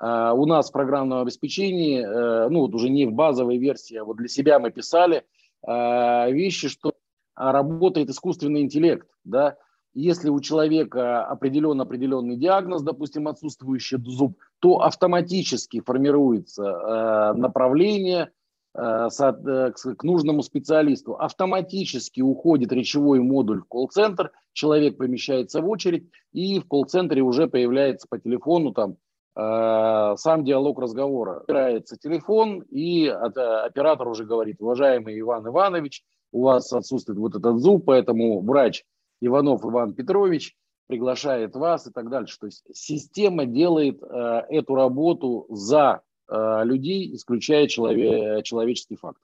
у 0.00 0.46
нас 0.46 0.70
в 0.70 0.72
программном 0.72 1.20
обеспечении, 1.20 2.02
ну 2.48 2.60
вот 2.60 2.74
уже 2.74 2.88
не 2.88 3.04
в 3.04 3.12
базовой 3.12 3.58
версии, 3.58 3.96
а 3.96 4.04
вот 4.04 4.16
для 4.16 4.28
себя 4.28 4.58
мы 4.58 4.70
писали 4.70 5.24
вещи, 5.62 6.68
что 6.68 6.94
работает 7.36 8.08
искусственный 8.08 8.62
интеллект, 8.62 9.06
да, 9.24 9.56
если 9.94 10.30
у 10.30 10.40
человека 10.40 11.24
определен 11.24 11.80
определенный 11.80 12.36
диагноз, 12.36 12.82
допустим, 12.82 13.26
отсутствующий 13.26 13.98
зуб, 14.04 14.38
то 14.60 14.82
автоматически 14.82 15.80
формируется 15.80 16.62
э, 16.62 17.32
направление 17.34 18.30
э, 18.74 18.80
э, 18.80 19.72
к 19.72 20.04
нужному 20.04 20.42
специалисту. 20.42 21.16
Автоматически 21.16 22.20
уходит 22.20 22.72
речевой 22.72 23.18
модуль 23.20 23.62
в 23.62 23.64
колл-центр, 23.66 24.30
человек 24.52 24.96
помещается 24.96 25.60
в 25.60 25.68
очередь, 25.68 26.08
и 26.32 26.60
в 26.60 26.68
колл-центре 26.68 27.22
уже 27.22 27.48
появляется 27.48 28.06
по 28.08 28.18
телефону 28.18 28.72
там 28.72 28.96
сам 29.34 30.44
диалог 30.44 30.80
разговора. 30.80 31.40
Опирается 31.40 31.96
телефон, 31.96 32.62
и 32.62 33.06
оператор 33.06 34.08
уже 34.08 34.24
говорит, 34.24 34.56
уважаемый 34.60 35.18
Иван 35.18 35.46
Иванович, 35.46 36.02
у 36.32 36.42
вас 36.42 36.72
отсутствует 36.72 37.18
вот 37.18 37.36
этот 37.36 37.58
зуб, 37.58 37.84
поэтому 37.86 38.40
врач– 38.42 38.84
Иванов 39.20 39.64
Иван 39.64 39.94
Петрович 39.94 40.56
приглашает 40.86 41.54
вас 41.54 41.86
и 41.86 41.92
так 41.92 42.08
дальше. 42.08 42.38
То 42.40 42.46
есть 42.46 42.64
система 42.72 43.46
делает 43.46 44.02
э, 44.02 44.42
эту 44.48 44.74
работу 44.74 45.46
за 45.50 46.00
э, 46.28 46.60
людей, 46.64 47.14
исключая 47.14 47.68
челове, 47.68 48.42
человеческий 48.42 48.96
фактор. 48.96 49.22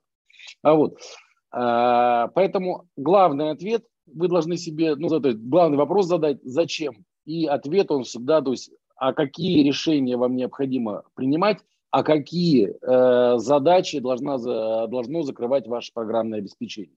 А 0.63 0.75
вот, 0.75 0.99
э, 1.53 2.29
поэтому 2.35 2.89
главный 2.97 3.51
ответ 3.51 3.85
вы 4.07 4.29
должны 4.29 4.57
себе, 4.57 4.95
ну, 4.95 5.09
есть 5.29 5.41
главный 5.41 5.79
вопрос 5.79 6.07
задать, 6.07 6.39
зачем? 6.45 7.05
И 7.25 7.47
ответ 7.47 7.91
он 7.91 8.05
всегда, 8.05 8.41
то 8.41 8.53
есть, 8.53 8.71
а 8.97 9.13
какие 9.13 9.63
решения 9.63 10.17
вам 10.17 10.37
необходимо 10.37 11.05
принимать, 11.15 11.59
а 11.91 12.03
какие 12.03 12.75
э, 12.81 13.39
задачи 13.39 14.01
должна, 14.01 14.39
должно 14.87 15.23
закрывать 15.23 15.67
ваше 15.67 15.93
программное 15.95 16.41
обеспечение. 16.41 16.97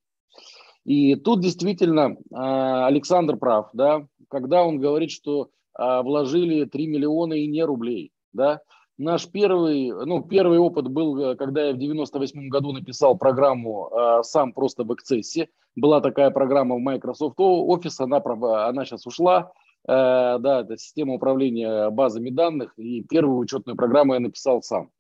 И 0.86 1.16
тут 1.16 1.42
действительно 1.42 2.18
а, 2.34 2.88
Александр 2.88 3.38
прав, 3.38 3.70
да, 3.74 4.08
когда 4.28 4.64
он 4.64 4.80
говорит, 4.80 5.12
что 5.12 5.50
а, 5.74 6.02
вложили 6.02 6.66
3 6.66 6.88
миллиона 6.88 7.34
и 7.34 7.48
не 7.48 7.64
рублей, 7.64 8.12
да. 8.34 8.62
Наш 8.98 9.28
первый, 9.28 9.92
ну, 9.92 10.24
первый 10.24 10.58
опыт 10.58 10.90
был, 10.90 11.38
когда 11.38 11.68
я 11.68 11.74
в 11.74 11.78
98 11.78 12.50
году 12.50 12.74
написал 12.74 13.18
программу 13.18 13.88
а, 13.94 14.24
сам 14.24 14.52
просто 14.52 14.84
в 14.84 14.92
Access. 14.92 15.48
Была 15.76 16.02
такая 16.02 16.32
программа 16.32 16.76
в 16.76 16.80
Microsoft 16.80 17.40
Office, 17.40 17.96
она, 18.00 18.22
она 18.68 18.86
сейчас 18.86 19.06
ушла, 19.06 19.52
да, 19.88 20.62
это 20.62 20.78
система 20.78 21.14
управления 21.14 21.90
базами 21.90 22.30
данных, 22.30 22.74
и 22.78 23.02
первую 23.04 23.40
учетную 23.40 23.76
программу 23.76 24.14
я 24.14 24.20
написал 24.20 24.62
сам. 24.62 24.92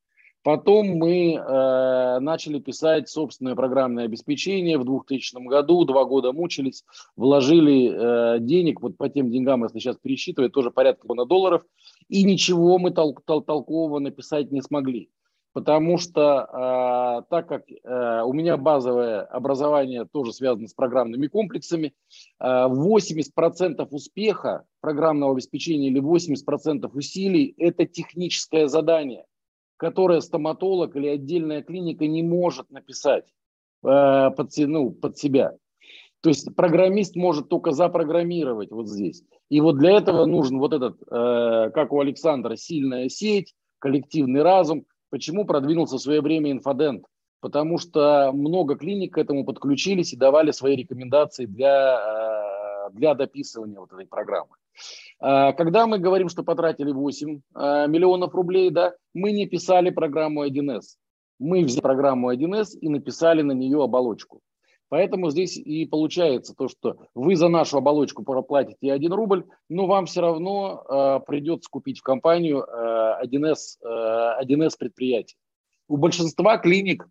Потом 0.41 0.87
мы 0.97 1.33
э, 1.33 2.19
начали 2.19 2.59
писать 2.59 3.09
собственное 3.09 3.55
программное 3.55 4.05
обеспечение 4.05 4.77
в 4.77 4.85
2000 4.85 5.47
году, 5.47 5.83
два 5.83 6.05
года 6.05 6.31
мучились, 6.31 6.85
вложили 7.17 7.91
э, 7.91 8.39
денег, 8.39 8.81
вот 8.81 8.97
по 8.97 9.09
тем 9.09 9.31
деньгам, 9.31 9.63
если 9.63 9.79
сейчас 9.79 9.97
пересчитывать, 9.97 10.53
тоже 10.53 10.71
порядка 10.71 11.13
на 11.13 11.25
долларов, 11.25 11.63
и 12.07 12.23
ничего 12.23 12.77
мы 12.77 12.91
тол- 12.91 13.17
тол- 13.25 13.43
толкового 13.43 13.99
написать 13.99 14.49
не 14.51 14.61
смогли. 14.61 15.09
Потому 15.53 15.97
что 15.97 17.21
э, 17.21 17.29
так 17.29 17.47
как 17.47 17.63
э, 17.69 18.21
у 18.23 18.33
меня 18.33 18.57
базовое 18.57 19.21
образование 19.21 20.05
тоже 20.05 20.33
связано 20.33 20.67
с 20.67 20.73
программными 20.73 21.27
комплексами, 21.27 21.93
э, 22.39 22.45
80% 22.45 23.87
успеха 23.89 24.65
программного 24.81 25.33
обеспечения 25.33 25.87
или 25.87 26.01
80% 26.01 26.89
усилий– 26.93 27.53
это 27.57 27.85
техническое 27.85 28.67
задание, 28.67 29.25
которое 29.77 30.21
стоматолог 30.21 30.95
или 30.95 31.07
отдельная 31.07 31.63
клиника 31.63 32.05
не 32.07 32.23
может 32.23 32.69
написать 32.69 33.25
э, 33.83 34.31
под, 34.35 34.49
ну, 34.57 34.91
под 34.91 35.17
себя. 35.17 35.55
То 36.21 36.29
есть 36.29 36.53
программист 36.55 37.15
может 37.15 37.47
только 37.47 37.71
запрограммировать 37.71 38.71
вот 38.71 38.87
здесь. 38.87 39.23
И 39.49 39.61
вот 39.61 39.77
для 39.77 39.91
этого 39.91 40.25
нужен 40.25 40.59
вот 40.59 40.73
этот, 40.73 41.01
э, 41.01 41.71
как 41.73 41.93
у 41.93 41.99
Александра, 41.99 42.55
сильная 42.55 43.07
сеть, 43.09 43.55
коллективный 43.79 44.43
разум. 44.43 44.85
Почему 45.09 45.45
продвинулся 45.45 45.95
в 45.97 46.01
свое 46.01 46.21
время 46.21 46.51
инфодент? 46.51 47.05
Потому 47.41 47.77
что 47.77 48.31
много 48.33 48.75
клиник 48.75 49.13
к 49.13 49.17
этому 49.17 49.45
подключились 49.45 50.13
и 50.13 50.17
давали 50.17 50.51
свои 50.51 50.75
рекомендации 50.75 51.45
для, 51.45 52.89
э, 52.89 52.93
для 52.93 53.15
дописывания 53.15 53.79
вот 53.79 53.91
этой 53.93 54.05
программы. 54.05 54.55
Э, 55.21 55.53
когда 55.53 55.87
мы 55.87 55.99
говорим, 55.99 56.29
что 56.29 56.43
потратили 56.43 56.91
8 56.91 57.41
э, 57.55 57.87
миллионов 57.87 58.35
рублей, 58.35 58.69
да, 58.69 58.93
мы 59.13 59.31
не 59.31 59.47
писали 59.47 59.89
программу 59.89 60.45
1С. 60.45 60.97
Мы 61.39 61.63
взяли 61.63 61.81
программу 61.81 62.33
1С 62.33 62.77
и 62.81 62.89
написали 62.89 63.41
на 63.41 63.53
нее 63.53 63.81
оболочку. 63.81 64.41
Поэтому 64.89 65.29
здесь 65.29 65.55
и 65.55 65.85
получается 65.85 66.55
то, 66.55 66.67
что 66.67 66.97
вы 67.13 67.35
за 67.35 67.47
нашу 67.47 67.77
оболочку 67.77 68.23
проплатите 68.23 68.91
1 68.91 69.13
рубль, 69.13 69.45
но 69.69 69.85
вам 69.85 70.07
все 70.07 70.21
равно 70.21 70.83
э, 70.89 71.19
придется 71.25 71.69
купить 71.69 71.99
в 71.99 72.03
компанию 72.03 72.63
э, 72.65 73.23
1С, 73.23 73.77
э, 73.83 74.43
1С 74.43 74.71
предприятие. 74.77 75.37
У 75.87 75.97
большинства 75.97 76.57
клиник 76.57 77.07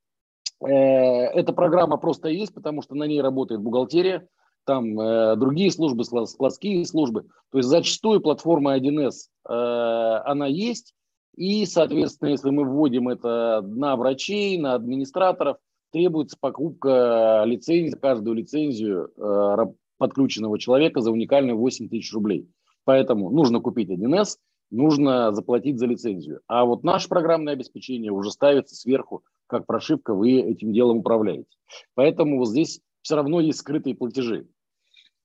э, 0.60 0.68
эта 0.68 1.52
программа 1.52 1.98
просто 1.98 2.28
есть, 2.28 2.52
потому 2.52 2.82
что 2.82 2.96
на 2.96 3.04
ней 3.04 3.22
работает 3.22 3.60
бухгалтерия, 3.60 4.28
там 4.64 5.00
э, 5.00 5.36
другие 5.36 5.70
службы, 5.70 6.04
складские 6.04 6.84
службы. 6.84 7.26
То 7.52 7.58
есть 7.58 7.68
зачастую 7.68 8.20
платформа 8.20 8.76
1С, 8.76 9.12
э, 9.48 9.52
она 9.52 10.48
есть, 10.48 10.94
и, 11.36 11.64
соответственно, 11.64 12.30
если 12.30 12.50
мы 12.50 12.64
вводим 12.64 13.08
это 13.08 13.62
на 13.62 13.94
врачей, 13.94 14.58
на 14.58 14.74
администраторов, 14.74 15.58
требуется 15.90 16.36
покупка 16.40 17.42
лицензии, 17.46 17.96
каждую 17.96 18.36
лицензию 18.36 19.10
э, 19.16 19.66
подключенного 19.98 20.58
человека 20.58 21.00
за 21.00 21.10
уникальные 21.10 21.54
8 21.54 21.88
тысяч 21.88 22.12
рублей. 22.12 22.48
Поэтому 22.84 23.30
нужно 23.30 23.60
купить 23.60 23.90
1С, 23.90 24.38
нужно 24.70 25.32
заплатить 25.32 25.78
за 25.78 25.86
лицензию. 25.86 26.40
А 26.46 26.64
вот 26.64 26.84
наше 26.84 27.08
программное 27.08 27.52
обеспечение 27.52 28.12
уже 28.12 28.30
ставится 28.30 28.74
сверху, 28.74 29.22
как 29.46 29.66
прошивка, 29.66 30.14
вы 30.14 30.40
этим 30.40 30.72
делом 30.72 30.98
управляете. 30.98 31.50
Поэтому 31.94 32.38
вот 32.38 32.48
здесь 32.48 32.80
все 33.02 33.16
равно 33.16 33.40
есть 33.40 33.58
скрытые 33.58 33.94
платежи. 33.94 34.46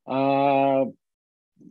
А, 0.05 0.85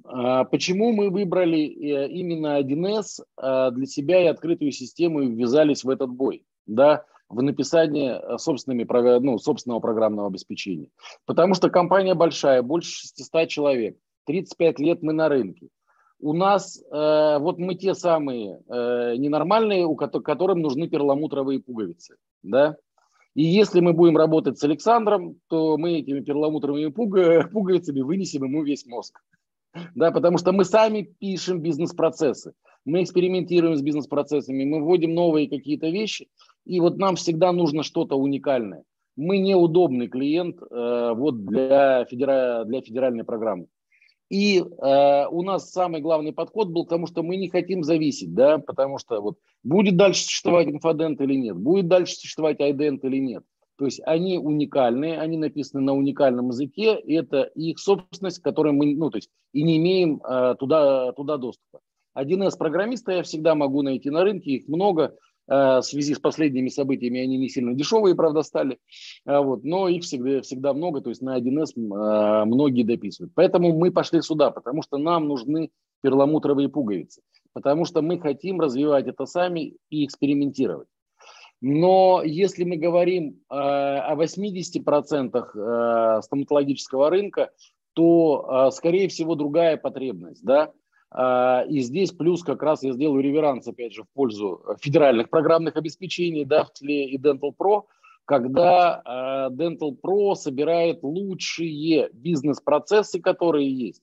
а 0.04 0.44
почему 0.44 0.92
мы 0.92 1.10
выбрали 1.10 1.60
э, 1.60 2.08
именно 2.08 2.60
1С 2.60 3.22
а, 3.36 3.70
для 3.70 3.86
себя 3.86 4.22
и 4.22 4.26
открытую 4.26 4.72
систему 4.72 5.22
и 5.22 5.28
ввязались 5.28 5.84
в 5.84 5.90
этот 5.90 6.10
бой? 6.10 6.44
Да, 6.66 7.04
в 7.32 7.42
написании 7.42 8.10
э, 8.10 8.38
собственными, 8.38 8.86
ну, 9.20 9.38
собственного 9.38 9.80
программного 9.80 10.28
обеспечения. 10.28 10.88
Потому 11.24 11.54
что 11.54 11.70
компания 11.70 12.14
большая, 12.14 12.62
больше 12.62 12.92
600 12.92 13.48
человек, 13.48 13.96
35 14.26 14.78
лет 14.78 15.02
мы 15.02 15.12
на 15.12 15.28
рынке. 15.28 15.68
У 16.20 16.34
нас 16.34 16.78
э, 16.78 17.38
вот 17.40 17.58
мы 17.58 17.74
те 17.74 17.94
самые 17.94 18.60
э, 18.68 19.16
ненормальные, 19.16 19.86
у 19.86 19.96
которым 19.96 20.60
нужны 20.60 20.88
перламутровые 20.88 21.60
пуговицы. 21.60 22.16
Да? 22.42 22.76
И 23.34 23.42
если 23.42 23.80
мы 23.80 23.94
будем 23.94 24.16
работать 24.16 24.58
с 24.58 24.64
Александром, 24.64 25.36
то 25.48 25.78
мы 25.78 25.98
этими 25.98 26.20
перламутровыми 26.20 26.90
пуговицами 26.90 28.02
вынесем 28.02 28.44
ему 28.44 28.62
весь 28.62 28.86
мозг. 28.86 29.20
Да, 29.94 30.10
потому 30.10 30.36
что 30.36 30.52
мы 30.52 30.66
сами 30.66 31.00
пишем 31.18 31.62
бизнес-процессы, 31.62 32.52
мы 32.84 33.02
экспериментируем 33.02 33.76
с 33.76 33.82
бизнес-процессами, 33.82 34.64
мы 34.64 34.82
вводим 34.82 35.14
новые 35.14 35.48
какие-то 35.48 35.88
вещи, 35.88 36.28
и 36.64 36.80
вот 36.80 36.98
нам 36.98 37.16
всегда 37.16 37.52
нужно 37.52 37.82
что-то 37.82 38.16
уникальное. 38.16 38.84
Мы 39.16 39.38
неудобный 39.38 40.08
клиент 40.08 40.56
э, 40.62 41.12
вот 41.14 41.44
для, 41.44 42.04
федера... 42.06 42.64
для 42.64 42.80
федеральной 42.80 43.24
программы. 43.24 43.66
И 44.30 44.58
э, 44.60 45.26
у 45.26 45.42
нас 45.42 45.70
самый 45.70 46.00
главный 46.00 46.32
подход 46.32 46.68
был 46.68 46.86
к 46.86 46.88
тому, 46.88 47.06
что 47.06 47.22
мы 47.22 47.36
не 47.36 47.48
хотим 47.50 47.84
зависеть, 47.84 48.32
да, 48.32 48.56
потому 48.56 48.96
что 48.96 49.20
вот 49.20 49.36
будет 49.62 49.96
дальше 49.96 50.22
существовать 50.22 50.68
инфодент 50.68 51.20
или 51.20 51.34
нет, 51.34 51.56
будет 51.56 51.88
дальше 51.88 52.14
существовать 52.14 52.58
айдент 52.60 53.04
или 53.04 53.18
нет. 53.18 53.44
То 53.76 53.84
есть 53.84 54.00
они 54.06 54.38
уникальные, 54.38 55.18
они 55.18 55.36
написаны 55.36 55.82
на 55.82 55.92
уникальном 55.92 56.48
языке, 56.48 56.98
и 56.98 57.12
это 57.12 57.42
их 57.42 57.78
собственность, 57.78 58.40
которой 58.40 58.72
мы, 58.72 58.94
ну, 58.94 59.10
то 59.10 59.18
есть 59.18 59.28
и 59.52 59.62
не 59.62 59.76
имеем 59.76 60.22
э, 60.22 60.54
туда, 60.58 61.12
туда 61.12 61.36
доступа. 61.36 61.80
Один 62.14 62.42
из 62.42 62.56
программиста 62.56 63.12
я 63.12 63.22
всегда 63.22 63.54
могу 63.54 63.82
найти 63.82 64.10
на 64.10 64.22
рынке, 64.22 64.52
их 64.52 64.68
много. 64.68 65.16
Э, 65.48 65.78
в 65.78 65.82
связи 65.82 66.14
с 66.14 66.18
последними 66.18 66.68
событиями 66.68 67.20
они 67.20 67.36
не 67.36 67.48
сильно 67.48 67.74
дешевые, 67.74 68.14
правда, 68.14 68.42
стали, 68.42 68.78
э, 69.26 69.38
вот, 69.38 69.64
но 69.64 69.88
их 69.88 70.04
всегда, 70.04 70.40
всегда 70.42 70.72
много, 70.72 71.00
то 71.00 71.10
есть 71.10 71.20
на 71.20 71.36
1С 71.36 71.72
э, 71.76 72.44
многие 72.44 72.84
дописывают. 72.84 73.32
Поэтому 73.34 73.76
мы 73.76 73.90
пошли 73.90 74.22
сюда, 74.22 74.50
потому 74.50 74.82
что 74.82 74.98
нам 74.98 75.26
нужны 75.26 75.70
перламутровые 76.02 76.68
пуговицы, 76.68 77.22
потому 77.52 77.84
что 77.84 78.02
мы 78.02 78.20
хотим 78.20 78.60
развивать 78.60 79.08
это 79.08 79.26
сами 79.26 79.76
и 79.90 80.04
экспериментировать. 80.04 80.88
Но 81.60 82.22
если 82.24 82.64
мы 82.64 82.76
говорим 82.76 83.40
о 83.48 84.16
80% 84.16 86.22
стоматологического 86.22 87.08
рынка, 87.08 87.52
то, 87.92 88.70
скорее 88.72 89.06
всего, 89.06 89.36
другая 89.36 89.76
потребность. 89.76 90.44
Да? 90.44 90.72
А, 91.14 91.64
и 91.68 91.80
здесь 91.80 92.10
плюс 92.12 92.42
как 92.42 92.62
раз 92.62 92.82
я 92.82 92.92
сделаю 92.92 93.22
реверанс, 93.22 93.68
опять 93.68 93.92
же, 93.92 94.02
в 94.02 94.08
пользу 94.14 94.64
федеральных 94.80 95.28
программных 95.28 95.76
обеспечений, 95.76 96.44
да, 96.44 96.64
в 96.64 96.72
тле 96.72 97.06
и 97.10 97.18
Dental 97.18 97.52
Pro, 97.56 97.82
когда 98.24 99.02
а, 99.04 99.50
Dental 99.50 99.94
Pro 100.02 100.34
собирает 100.34 101.02
лучшие 101.02 102.08
бизнес-процессы, 102.14 103.20
которые 103.20 103.70
есть, 103.70 104.02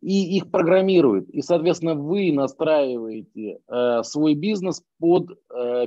и 0.00 0.36
их 0.36 0.50
программирует. 0.50 1.28
И, 1.30 1.40
соответственно, 1.40 1.94
вы 1.94 2.32
настраиваете 2.32 3.58
э, 3.68 4.02
свой 4.02 4.32
бизнес 4.32 4.82
под 4.98 5.38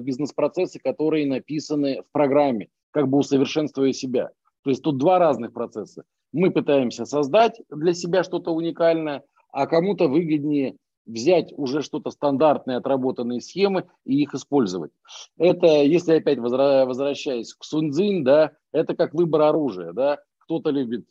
бизнес-процессы, 0.01 0.79
которые 0.79 1.25
написаны 1.25 2.03
в 2.03 2.11
программе, 2.11 2.69
как 2.91 3.07
бы 3.07 3.17
усовершенствуя 3.17 3.91
себя. 3.91 4.29
То 4.63 4.69
есть 4.69 4.83
тут 4.83 4.99
два 4.99 5.17
разных 5.17 5.51
процесса. 5.51 6.03
Мы 6.31 6.51
пытаемся 6.51 7.05
создать 7.05 7.59
для 7.71 7.93
себя 7.93 8.23
что-то 8.23 8.51
уникальное– 8.51 9.23
а 9.53 9.67
кому-то 9.67 10.09
выгоднее 10.09 10.75
взять 11.05 11.53
уже 11.55 11.81
что-то 11.81 12.11
стандартные, 12.11 12.77
отработанные 12.77 13.39
схемы 13.39 13.85
и 14.05 14.21
их 14.21 14.33
использовать. 14.33 14.91
Это, 15.37 15.67
если 15.83 16.15
опять 16.15 16.39
возвращаясь 16.39 17.53
к 17.53 17.63
Сунцзин, 17.63 18.23
да, 18.23 18.51
это 18.71 18.95
как 18.95 19.13
выбор 19.13 19.43
оружия, 19.43 19.93
да, 19.93 20.19
кто-то 20.39 20.69
любит 20.69 21.05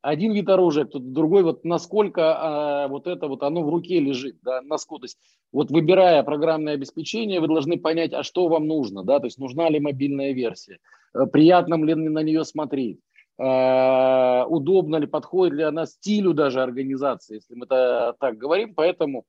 один 0.00 0.32
вид 0.32 0.48
оружия, 0.48 0.84
кто-то 0.84 1.04
другой, 1.04 1.42
вот 1.42 1.64
насколько 1.64 2.84
а, 2.84 2.88
вот 2.88 3.06
это 3.06 3.26
вот 3.26 3.42
оно 3.42 3.62
в 3.62 3.68
руке 3.68 3.98
лежит, 3.98 4.36
да, 4.42 4.60
насколько, 4.62 5.02
то 5.02 5.04
есть 5.06 5.18
вот 5.52 5.70
выбирая 5.70 6.22
программное 6.22 6.74
обеспечение, 6.74 7.40
вы 7.40 7.48
должны 7.48 7.78
понять, 7.78 8.12
а 8.12 8.22
что 8.22 8.48
вам 8.48 8.66
нужно, 8.66 9.02
да, 9.02 9.18
то 9.18 9.26
есть 9.26 9.38
нужна 9.38 9.68
ли 9.68 9.80
мобильная 9.80 10.32
версия, 10.32 10.78
э, 11.14 11.26
приятно 11.26 11.82
ли 11.84 11.94
на 11.94 12.22
нее 12.22 12.44
смотреть, 12.44 13.00
удобно 13.40 14.96
ли, 14.96 15.06
подходит 15.06 15.54
ли 15.54 15.62
она 15.62 15.86
стилю 15.86 16.34
даже 16.34 16.60
организации, 16.60 17.36
если 17.36 17.54
мы 17.54 17.66
это 17.66 18.16
так 18.18 18.36
говорим, 18.36 18.74
поэтому 18.74 19.26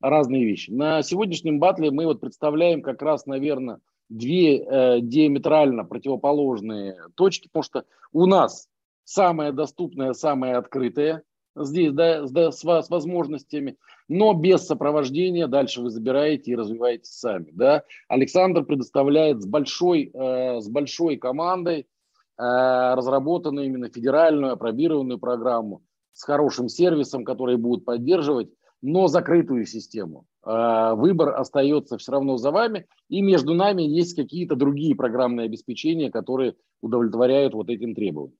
разные 0.00 0.44
вещи. 0.44 0.70
На 0.70 1.02
сегодняшнем 1.02 1.58
батле 1.58 1.90
мы 1.90 2.04
вот 2.04 2.20
представляем 2.20 2.82
как 2.82 3.00
раз, 3.00 3.26
наверное, 3.26 3.80
две 4.08 4.58
э, 4.58 5.00
диаметрально 5.00 5.84
противоположные 5.84 6.96
точки, 7.14 7.48
потому 7.48 7.62
что 7.62 7.84
у 8.12 8.26
нас 8.26 8.68
самое 9.04 9.52
доступное, 9.52 10.12
самое 10.12 10.56
открытое 10.56 11.22
здесь, 11.56 11.92
да, 11.92 12.26
с, 12.26 12.32
с 12.32 12.90
возможностями, 12.90 13.76
но 14.08 14.32
без 14.32 14.66
сопровождения 14.66 15.46
дальше 15.46 15.82
вы 15.82 15.90
забираете 15.90 16.52
и 16.52 16.56
развиваете 16.56 17.04
сами. 17.04 17.48
Да. 17.52 17.84
Александр 18.08 18.64
предоставляет 18.64 19.42
с 19.42 19.46
большой, 19.46 20.10
э, 20.12 20.60
с 20.60 20.68
большой 20.68 21.16
командой, 21.16 21.80
Э, 21.80 21.97
разработанную 22.38 23.66
именно 23.66 23.88
федеральную 23.88 24.52
апробированную 24.52 25.18
программу 25.18 25.82
с 26.12 26.22
хорошим 26.22 26.68
сервисом, 26.68 27.24
который 27.24 27.56
будут 27.56 27.84
поддерживать, 27.84 28.48
но 28.82 29.08
закрытую 29.08 29.66
систему. 29.66 30.24
Э, 30.44 30.94
выбор 30.94 31.36
остается 31.38 31.98
все 31.98 32.12
равно 32.12 32.36
за 32.36 32.50
вами, 32.50 32.86
и 33.08 33.22
между 33.22 33.54
нами 33.54 33.82
есть 33.82 34.16
какие-то 34.16 34.56
другие 34.56 34.94
программные 34.94 35.46
обеспечения, 35.46 36.10
которые 36.10 36.54
удовлетворяют 36.80 37.54
вот 37.54 37.70
этим 37.70 37.94
требованиям. 37.94 38.38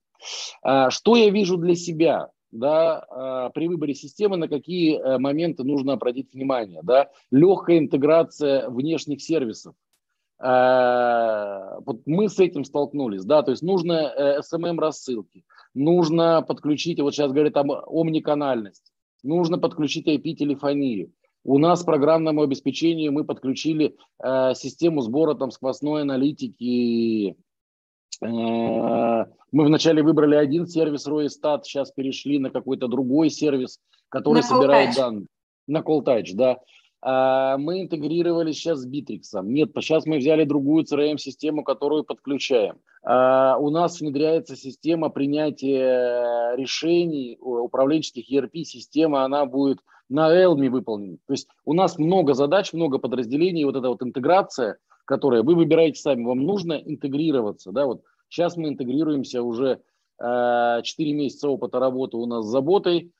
Э, 0.64 0.90
что 0.90 1.16
я 1.16 1.30
вижу 1.30 1.56
для 1.56 1.74
себя? 1.74 2.30
да, 2.50 3.50
при 3.54 3.68
выборе 3.68 3.94
системы, 3.94 4.38
на 4.38 4.48
какие 4.48 5.18
моменты 5.18 5.64
нужно 5.64 5.92
обратить 5.92 6.32
внимание. 6.32 6.80
Да? 6.82 7.10
Легкая 7.30 7.76
интеграция 7.78 8.70
внешних 8.70 9.20
сервисов. 9.20 9.74
Э, 10.40 11.80
вот 11.84 12.02
мы 12.06 12.28
с 12.28 12.38
этим 12.38 12.64
столкнулись, 12.64 13.24
да, 13.24 13.42
то 13.42 13.50
есть 13.50 13.62
нужно 13.62 13.92
э, 13.92 14.40
SMM 14.40 14.78
рассылки, 14.78 15.44
нужно 15.74 16.42
подключить, 16.42 17.00
вот 17.00 17.14
сейчас 17.14 17.32
говорят 17.32 17.56
об 17.56 17.70
омниканальности, 17.70 18.92
нужно 19.22 19.58
подключить 19.58 20.06
IP-телефонию. 20.06 21.12
У 21.44 21.58
нас 21.58 21.82
программному 21.82 22.42
обеспечению 22.42 23.12
мы 23.12 23.24
подключили 23.24 23.96
э, 24.22 24.54
систему 24.54 25.00
сбора 25.00 25.34
там 25.34 25.50
сквозной 25.50 26.02
аналитики. 26.02 27.36
Э, 28.22 28.26
мы 29.50 29.64
вначале 29.64 30.02
выбрали 30.02 30.34
один 30.34 30.66
сервис 30.66 31.06
Roystat, 31.08 31.62
сейчас 31.62 31.90
перешли 31.92 32.38
на 32.38 32.50
какой-то 32.50 32.88
другой 32.88 33.30
сервис, 33.30 33.80
который 34.08 34.36
на 34.36 34.42
собирает 34.42 34.94
данные. 34.94 35.26
На 35.66 35.78
Call 35.78 36.02
да. 36.34 36.58
Э, 37.04 37.56
мы 37.58 37.82
интегрировали 37.82 38.52
сейчас 38.52 38.80
с 38.80 38.86
Bittrex. 38.86 39.42
Нет, 39.42 39.70
сейчас 39.80 40.06
мы 40.06 40.18
взяли 40.18 40.44
другую 40.44 40.84
CRM-систему, 40.84 41.64
которую 41.64 42.04
подключаем. 42.04 42.76
Э, 43.02 43.54
у 43.58 43.70
нас 43.70 44.00
внедряется 44.00 44.56
система 44.56 45.08
принятия 45.08 46.54
решений 46.56 47.38
управленческих 47.40 48.30
ERP-система, 48.30 49.24
она 49.24 49.46
будет 49.46 49.78
на 50.08 50.34
Elm 50.34 50.68
выполнен. 50.70 51.18
То 51.26 51.32
есть 51.32 51.48
у 51.64 51.74
нас 51.74 51.98
много 51.98 52.34
задач, 52.34 52.72
много 52.72 52.98
подразделений, 52.98 53.64
вот 53.64 53.76
эта 53.76 53.88
вот 53.88 54.02
интеграция, 54.02 54.78
которая 55.04 55.42
вы 55.42 55.54
выбираете 55.54 56.00
сами, 56.00 56.24
вам 56.24 56.40
нужно 56.40 56.72
интегрироваться. 56.72 57.72
Да? 57.72 57.86
Вот 57.86 58.02
сейчас 58.28 58.56
мы 58.56 58.68
интегрируемся 58.68 59.42
уже 59.42 59.80
э, 60.18 60.80
4 60.82 61.12
месяца 61.12 61.48
опыта 61.48 61.78
работы 61.78 62.16
у 62.16 62.26
нас 62.26 62.44
с 62.44 62.48
заботой, 62.48 63.12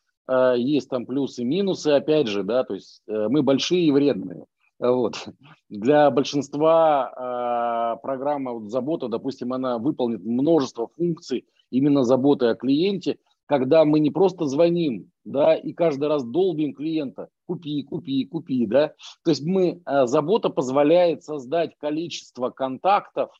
есть 0.56 0.88
там 0.88 1.06
плюсы, 1.06 1.44
минусы, 1.44 1.88
опять 1.88 2.28
же, 2.28 2.42
да, 2.42 2.64
то 2.64 2.74
есть 2.74 3.02
э, 3.06 3.28
мы 3.28 3.42
большие 3.42 3.84
и 3.84 3.90
вредные. 3.90 4.44
Вот. 4.78 5.28
Для 5.68 6.10
большинства 6.10 7.96
э, 7.96 8.02
программа 8.02 8.52
вот, 8.52 8.70
забота, 8.70 9.08
допустим, 9.08 9.52
она 9.52 9.78
выполнит 9.78 10.24
множество 10.24 10.88
функций 10.96 11.46
именно 11.70 12.04
заботы 12.04 12.46
о 12.46 12.54
клиенте, 12.54 13.18
когда 13.46 13.84
мы 13.84 13.98
не 13.98 14.10
просто 14.10 14.44
звоним, 14.44 15.10
да, 15.24 15.54
и 15.56 15.72
каждый 15.72 16.08
раз 16.08 16.22
долбим 16.24 16.74
клиента, 16.74 17.28
купи, 17.46 17.82
купи, 17.82 18.24
купи, 18.26 18.66
да. 18.66 18.92
То 19.24 19.30
есть 19.30 19.42
мы, 19.44 19.82
э, 19.84 20.06
забота 20.06 20.48
позволяет 20.48 21.24
создать 21.24 21.76
количество 21.78 22.50
контактов, 22.50 23.30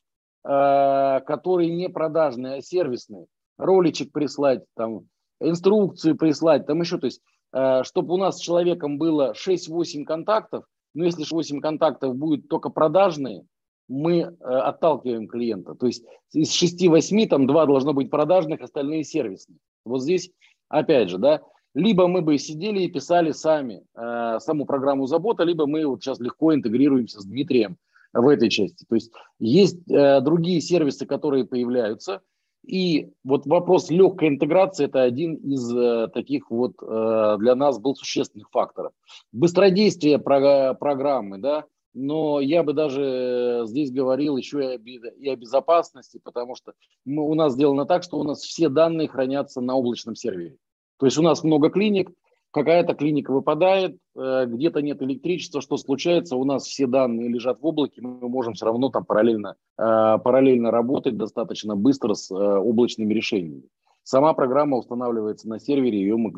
э, 0.43 1.21
которые 1.25 1.73
не 1.73 1.89
продажные, 1.89 2.55
а 2.55 2.61
сервисные. 2.61 3.27
Роличек 3.57 4.11
прислать, 4.11 4.65
там, 4.75 5.01
инструкцию 5.39 6.17
прислать, 6.17 6.65
там 6.65 6.81
еще, 6.81 6.97
то 6.97 7.05
есть, 7.05 7.21
э, 7.53 7.83
чтобы 7.83 8.13
у 8.13 8.17
нас 8.17 8.37
с 8.37 8.41
человеком 8.41 8.97
было 8.97 9.33
6-8 9.33 10.05
контактов, 10.05 10.65
но 10.93 11.05
если 11.05 11.25
8 11.29 11.61
контактов 11.61 12.15
будет 12.15 12.47
только 12.49 12.69
продажные, 12.69 13.45
мы 13.87 14.21
отталкиваем 14.21 15.27
клиента. 15.27 15.73
То 15.73 15.87
есть 15.87 16.05
из 16.31 16.51
6-8 16.51 17.27
там 17.27 17.47
2 17.47 17.65
должно 17.65 17.93
быть 17.93 18.11
продажных, 18.11 18.61
остальные 18.61 19.03
сервисные. 19.03 19.57
Вот 19.83 20.03
здесь, 20.03 20.31
опять 20.67 21.09
же, 21.09 21.17
да, 21.17 21.41
либо 21.73 22.07
мы 22.07 22.21
бы 22.21 22.37
сидели 22.37 22.81
и 22.81 22.91
писали 22.91 23.31
сами 23.31 23.83
э, 23.95 24.39
саму 24.39 24.65
программу 24.65 25.05
забота, 25.05 25.43
либо 25.43 25.67
мы 25.67 25.85
вот 25.85 26.01
сейчас 26.01 26.19
легко 26.19 26.53
интегрируемся 26.53 27.21
с 27.21 27.25
Дмитрием 27.25 27.77
в 28.11 28.27
этой 28.27 28.49
части. 28.49 28.85
То 28.87 28.95
есть 28.95 29.11
есть 29.39 29.89
э, 29.89 30.21
другие 30.21 30.61
сервисы, 30.61 31.05
которые 31.05 31.45
появляются, 31.45 32.21
и 32.65 33.11
вот 33.23 33.45
вопрос 33.45 33.89
легкой 33.89 34.29
интеграции– 34.29 34.85
это 34.85 35.01
один 35.01 35.35
из 35.35 35.73
э, 35.73 36.07
таких 36.13 36.51
вот 36.51 36.73
э, 36.81 37.37
для 37.39 37.55
нас 37.55 37.79
был 37.79 37.95
существенных 37.95 38.49
факторов. 38.51 38.91
Быстродействие 39.31 40.19
про, 40.19 40.73
программы, 40.73 41.37
да, 41.39 41.65
но 41.93 42.39
я 42.39 42.63
бы 42.63 42.73
даже 42.73 43.63
здесь 43.65 43.91
говорил 43.91 44.37
еще 44.37 44.75
и 44.75 45.29
о, 45.29 45.35
безопасности, 45.35 46.19
потому 46.23 46.55
что 46.55 46.73
мы, 47.05 47.23
у 47.23 47.33
нас 47.33 47.53
сделано 47.53 47.85
так, 47.85 48.03
что 48.03 48.19
у 48.19 48.23
нас 48.23 48.41
все 48.41 48.69
данные 48.69 49.07
хранятся 49.07 49.61
на 49.61 49.75
облачном 49.75 50.15
сервере. 50.15 50.57
То 50.97 51.05
есть 51.05 51.17
у 51.17 51.23
нас 51.23 51.43
много 51.43 51.69
клиник, 51.69 52.11
какая-то 52.51 52.93
клиника 52.93 53.31
выпадает, 53.31 53.97
э, 54.15 54.45
где-то 54.47 54.81
нет 54.81 55.01
электричества, 55.01 55.61
что 55.61 55.77
случается, 55.77 56.35
у 56.35 56.43
нас 56.45 56.63
все 56.63 56.87
данные 56.87 57.29
лежат 57.29 57.59
в 57.59 57.65
облаке, 57.65 58.01
мы 58.01 58.27
можем 58.27 58.53
все 58.53 58.65
равно 58.65 58.89
там 58.89 59.05
параллельно, 59.05 59.55
э, 59.77 60.17
параллельно 60.23 60.71
работать 60.71 61.17
достаточно 61.17 61.75
быстро 61.75 62.13
с 62.13 62.31
э, 62.31 62.35
облачными 62.35 63.13
решениями. 63.13 63.63
Сама 64.03 64.33
программа 64.33 64.77
устанавливается 64.77 65.47
на 65.47 65.59
сервере, 65.59 65.99
ее 65.99 66.17
мы, 66.17 66.31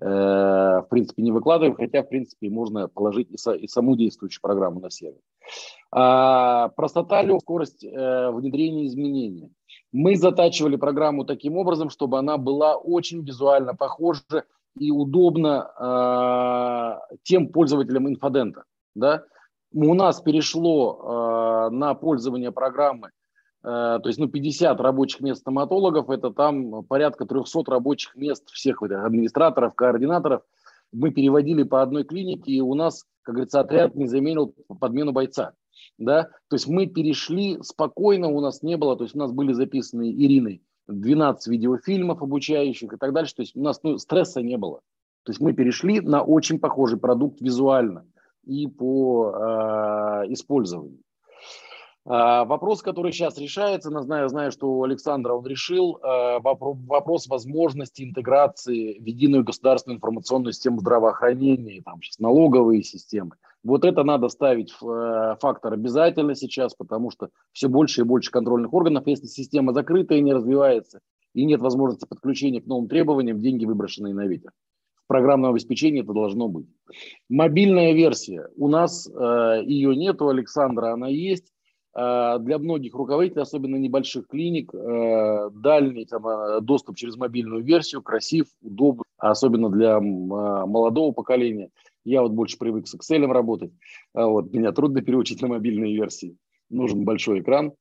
в 0.00 0.86
принципе, 0.90 1.22
не 1.22 1.32
выкладываем, 1.32 1.74
хотя, 1.74 2.02
в 2.02 2.08
принципе, 2.10 2.50
можно 2.50 2.88
положить 2.88 3.28
и, 3.30 3.66
саму 3.68 3.96
действующую 3.96 4.42
программу 4.42 4.80
на 4.80 4.90
сервер. 4.90 5.20
А, 5.92 6.68
простота, 6.68 7.22
легкость 7.22 7.84
э, 7.84 8.30
внедрения 8.30 8.86
изменений. 8.86 9.50
Мы 9.92 10.16
затачивали 10.16 10.76
программу 10.76 11.24
таким 11.24 11.56
образом, 11.56 11.90
чтобы 11.90 12.18
она 12.18 12.36
была 12.36 12.76
очень 12.76 13.24
визуально 13.24 13.74
похожа 13.74 14.44
и 14.78 14.90
удобна 14.90 16.98
э, 17.10 17.16
тем 17.22 17.48
пользователям 17.48 18.08
инфодента. 18.08 18.64
Да? 18.94 19.24
У 19.72 19.94
нас 19.94 20.20
перешло 20.20 21.68
э, 21.70 21.74
на 21.74 21.94
пользование 21.94 22.52
программы 22.52 23.10
Э, 23.62 23.98
то 24.02 24.06
есть 24.06 24.18
ну, 24.18 24.28
50 24.28 24.80
рабочих 24.80 25.20
мест 25.20 25.42
стоматологов, 25.42 26.10
это 26.10 26.30
там 26.30 26.84
порядка 26.84 27.26
300 27.26 27.62
рабочих 27.66 28.16
мест 28.16 28.48
всех 28.50 28.82
этих 28.82 29.04
администраторов, 29.04 29.74
координаторов. 29.74 30.42
Мы 30.92 31.10
переводили 31.10 31.62
по 31.62 31.82
одной 31.82 32.04
клинике, 32.04 32.52
и 32.52 32.60
у 32.60 32.74
нас, 32.74 33.04
как 33.22 33.34
говорится, 33.34 33.60
отряд 33.60 33.94
не 33.94 34.06
заменил 34.06 34.54
подмену 34.80 35.12
бойца. 35.12 35.52
Да? 35.98 36.24
То 36.48 36.56
есть 36.56 36.66
мы 36.66 36.86
перешли 36.86 37.58
спокойно, 37.62 38.28
у 38.28 38.40
нас 38.40 38.62
не 38.62 38.76
было, 38.76 38.96
то 38.96 39.04
есть 39.04 39.14
у 39.14 39.18
нас 39.18 39.30
были 39.30 39.52
записаны 39.52 40.10
Ириной 40.10 40.62
12 40.90 41.48
видеофильмов 41.48 42.22
обучающих 42.22 42.92
и 42.92 42.96
так 42.96 43.12
дальше, 43.12 43.36
то 43.36 43.42
есть 43.42 43.56
у 43.56 43.62
нас 43.62 43.80
ну, 43.82 43.98
стресса 43.98 44.42
не 44.42 44.56
было. 44.56 44.80
То 45.24 45.32
есть 45.32 45.40
мы 45.40 45.52
перешли 45.52 46.00
на 46.00 46.22
очень 46.22 46.58
похожий 46.58 46.98
продукт 46.98 47.40
визуально 47.40 48.06
и 48.44 48.66
по 48.66 49.30
э, 49.30 50.32
использованию. 50.32 50.98
А, 52.06 52.44
вопрос, 52.44 52.80
который 52.82 53.12
сейчас 53.12 53.38
решается, 53.38 53.90
я 53.90 54.02
знаю, 54.02 54.28
знаю, 54.28 54.50
что 54.52 54.70
у 54.70 54.84
Александра 54.84 55.34
он 55.34 55.46
решил, 55.46 55.98
а, 56.02 56.40
вопрос 56.40 57.26
возможности 57.26 58.02
интеграции 58.02 58.98
в 58.98 59.04
единую 59.04 59.44
государственную 59.44 59.98
информационную 59.98 60.52
систему 60.52 60.80
здравоохранения, 60.80 61.82
там 61.82 62.00
сейчас 62.02 62.18
налоговые 62.18 62.82
системы. 62.82 63.32
Вот 63.62 63.84
это 63.84 64.04
надо 64.04 64.28
ставить 64.28 64.72
в 64.80 64.88
э, 64.88 65.36
фактор 65.40 65.74
обязательно 65.74 66.34
сейчас, 66.34 66.74
потому 66.74 67.10
что 67.10 67.28
все 67.52 67.68
больше 67.68 68.00
и 68.00 68.04
больше 68.04 68.30
контрольных 68.30 68.72
органов. 68.72 69.06
Если 69.06 69.26
система 69.26 69.72
закрыта 69.72 70.14
и 70.14 70.22
не 70.22 70.32
развивается, 70.32 71.00
и 71.34 71.44
нет 71.44 71.60
возможности 71.60 72.06
подключения 72.06 72.60
к 72.60 72.66
новым 72.66 72.88
требованиям, 72.88 73.40
деньги 73.40 73.66
выброшенные 73.66 74.14
на 74.14 74.26
ветер. 74.26 74.50
В 75.04 75.08
программном 75.08 75.52
обеспечении 75.52 76.02
это 76.02 76.12
должно 76.12 76.48
быть. 76.48 76.66
Мобильная 77.28 77.92
версия. 77.92 78.48
У 78.56 78.68
нас 78.68 79.08
э, 79.08 79.62
ее 79.64 79.94
нет, 79.94 80.22
у 80.22 80.28
Александра 80.28 80.92
она 80.92 81.08
есть 81.08 81.52
Э, 81.92 82.38
для 82.38 82.58
многих 82.58 82.94
руководителей, 82.94 83.42
особенно 83.42 83.76
небольших 83.76 84.28
клиник, 84.28 84.72
дальний 84.72 86.04
там, 86.04 86.64
доступ 86.64 86.96
через 86.96 87.16
мобильную 87.16 87.64
версию 87.64 88.02
красив, 88.02 88.46
удобно, 88.62 89.02
особенно 89.18 89.70
для 89.70 90.00
молодого 90.00 91.12
поколения. 91.12 91.70
Я 92.04 92.22
вот 92.22 92.32
больше 92.32 92.58
привык 92.58 92.86
с 92.86 92.94
Excel 92.94 93.26
работать. 93.26 93.72
Вот, 94.14 94.52
меня 94.52 94.72
трудно 94.72 95.02
переучить 95.02 95.42
на 95.42 95.48
мобильные 95.48 95.94
версии. 95.94 96.36
Нужен 96.70 97.04
большой 97.04 97.40
экран. 97.40 97.72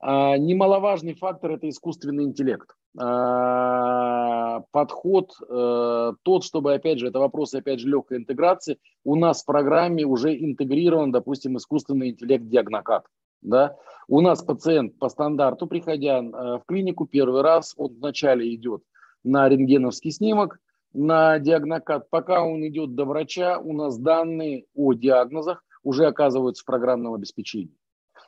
А, 0.00 0.36
немаловажный 0.36 1.14
фактор– 1.14 1.50
это 1.52 1.68
искусственный 1.68 2.24
интеллект. 2.24 2.68
А, 2.98 4.60
подход 4.70 5.32
тот, 5.48 6.44
чтобы, 6.44 6.74
опять 6.74 6.98
же, 6.98 7.08
это 7.08 7.18
вопрос, 7.18 7.54
опять 7.54 7.80
же, 7.80 7.88
легкой 7.88 8.18
интеграции. 8.18 8.78
У 9.04 9.16
нас 9.16 9.42
в 9.42 9.46
программе 9.46 10.04
уже 10.04 10.36
интегрирован, 10.36 11.10
допустим, 11.10 11.56
искусственный 11.56 12.10
интеллект 12.10 12.46
диагнокат. 12.46 13.06
Да? 13.44 13.76
У 14.08 14.20
нас 14.20 14.42
пациент 14.42 14.98
по 14.98 15.08
стандарту, 15.08 15.66
приходя 15.66 16.18
э, 16.18 16.22
в 16.22 16.62
клинику 16.66 17.06
первый 17.06 17.42
раз, 17.42 17.74
он 17.76 17.94
вначале 17.94 18.52
идет 18.54 18.82
на 19.22 19.48
рентгеновский 19.48 20.10
снимок, 20.10 20.58
на 20.94 21.38
диагнокат. 21.38 22.08
Пока 22.10 22.44
он 22.44 22.66
идет 22.66 22.94
до 22.94 23.04
врача, 23.04 23.58
у 23.58 23.72
нас 23.72 23.98
данные 23.98 24.66
о 24.74 24.94
диагнозах 24.94 25.64
уже 25.82 26.06
оказываются 26.06 26.62
в 26.62 26.66
программном 26.66 27.14
обеспечении. 27.14 27.76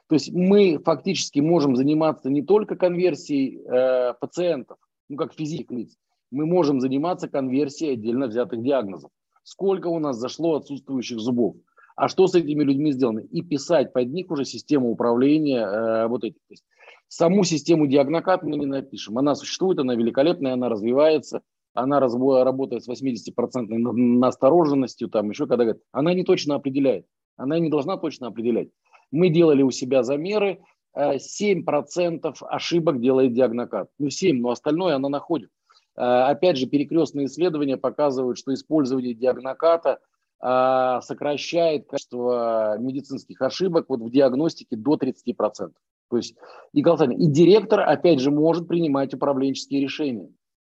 То 0.09 0.15
есть 0.15 0.33
мы 0.33 0.79
фактически 0.85 1.41
можем 1.41 1.75
заниматься 1.75 2.29
не 2.31 2.43
только 2.43 2.77
конверсией 2.77 3.63
э, 3.65 4.15
пациентов, 4.21 4.79
ну 5.09 5.17
как 5.17 5.33
физических 5.33 5.71
лиц, 5.71 5.97
мы 6.31 6.47
можем 6.47 6.81
заниматься 6.81 7.29
конверсией 7.29 7.95
отдельно 7.95 8.27
взятых 8.27 8.63
диагнозов. 8.63 9.11
Сколько 9.43 9.87
у 9.87 9.99
нас 9.99 10.17
зашло 10.17 10.57
отсутствующих 10.57 11.19
зубов? 11.19 11.57
а 11.97 12.09
что 12.09 12.29
с 12.29 12.35
этими 12.35 12.63
людьми 12.63 12.93
сделано, 12.93 13.21
и 13.21 13.43
писать 13.43 13.93
под 13.93 14.09
них 14.13 14.31
уже 14.31 14.45
систему 14.45 14.91
управления 14.91 15.67
э, 15.67 16.07
вот 16.07 16.25
этих. 16.25 16.39
То 16.47 16.53
есть 16.53 16.65
саму 17.09 17.43
систему 17.43 17.87
диагнокат 17.87 18.43
мы 18.43 18.57
не 18.57 18.67
напишем. 18.67 19.19
Она 19.19 19.35
существует, 19.35 19.79
она 19.79 19.95
великолепная, 19.95 20.53
она 20.53 20.69
развивается, 20.69 21.41
она 21.77 22.01
разбо- 22.01 22.43
работает 22.43 22.83
с 22.83 22.89
80% 22.89 23.69
настороженностью, 23.69 25.09
там 25.09 25.31
еще 25.31 25.47
когда 25.47 25.65
говорят, 25.65 25.83
она 25.93 26.15
не 26.15 26.25
точно 26.25 26.57
определяет, 26.57 27.07
она 27.37 27.59
не 27.59 27.71
должна 27.71 27.97
точно 27.97 28.29
определять. 28.29 28.69
Мы 29.11 29.29
делали 29.29 29.63
у 29.63 29.71
себя 29.71 30.03
замеры, 30.03 30.61
7% 30.97 32.35
ошибок 32.41 33.01
делает 33.01 33.35
диагнокат. 33.35 33.89
Ну 33.99 34.11
7, 34.11 34.41
но 34.41 34.51
остальное 34.51 34.97
она 34.97 35.09
находит. 35.09 35.51
Опять 35.95 36.57
же, 36.57 36.67
перекрестные 36.67 37.27
исследования 37.27 37.77
показывают, 37.77 38.39
что 38.39 38.53
использование 38.53 39.15
диагноката 39.15 40.01
сокращает 40.39 41.87
количество 41.89 42.77
медицинских 42.79 43.41
ошибок 43.41 43.87
вот 43.89 44.01
в 44.01 44.11
диагностике 44.11 44.77
до 44.77 44.97
30%. 44.97 45.73
То 46.09 46.17
есть 46.17 46.37
и, 46.73 46.81
и 46.81 46.83
директор, 47.31 47.81
опять 47.81 48.21
же, 48.21 48.31
может 48.31 48.69
принимать 48.69 49.15
управленческие 49.15 49.81
решения. 49.81 50.29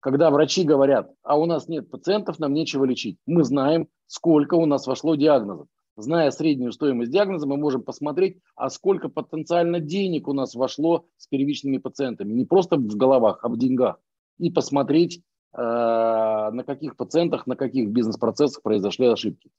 Когда 0.00 0.30
врачи 0.30 0.62
говорят, 0.62 1.10
а 1.22 1.38
у 1.38 1.46
нас 1.46 1.68
нет 1.68 1.90
пациентов, 1.90 2.38
нам 2.38 2.54
нечего 2.54 2.84
лечить. 2.84 3.18
Мы 3.26 3.44
знаем, 3.44 3.88
сколько 4.06 4.54
у 4.54 4.66
нас 4.66 4.86
вошло 4.86 5.16
диагнозов. 5.16 5.66
Зная 5.96 6.30
среднюю 6.30 6.70
стоимость 6.70 7.10
диагноза, 7.10 7.48
мы 7.48 7.56
можем 7.56 7.82
посмотреть, 7.82 8.38
а 8.54 8.70
сколько 8.70 9.08
потенциально 9.08 9.80
денег 9.80 10.28
у 10.28 10.32
нас 10.32 10.54
вошло 10.54 11.06
с 11.16 11.26
первичными 11.26 11.78
пациентами. 11.78 12.32
Не 12.32 12.44
просто 12.44 12.76
в 12.76 12.96
головах, 12.96 13.40
а 13.42 13.48
в 13.48 13.58
деньгах. 13.58 13.98
И 14.38 14.50
посмотреть, 14.50 15.22
э, 15.56 15.60
на 15.60 16.62
каких 16.64 16.96
пациентах, 16.96 17.48
на 17.48 17.56
каких 17.56 17.88
бизнес-процессах 17.88 18.62
произошли 18.62 19.08
ошибки. 19.08 19.50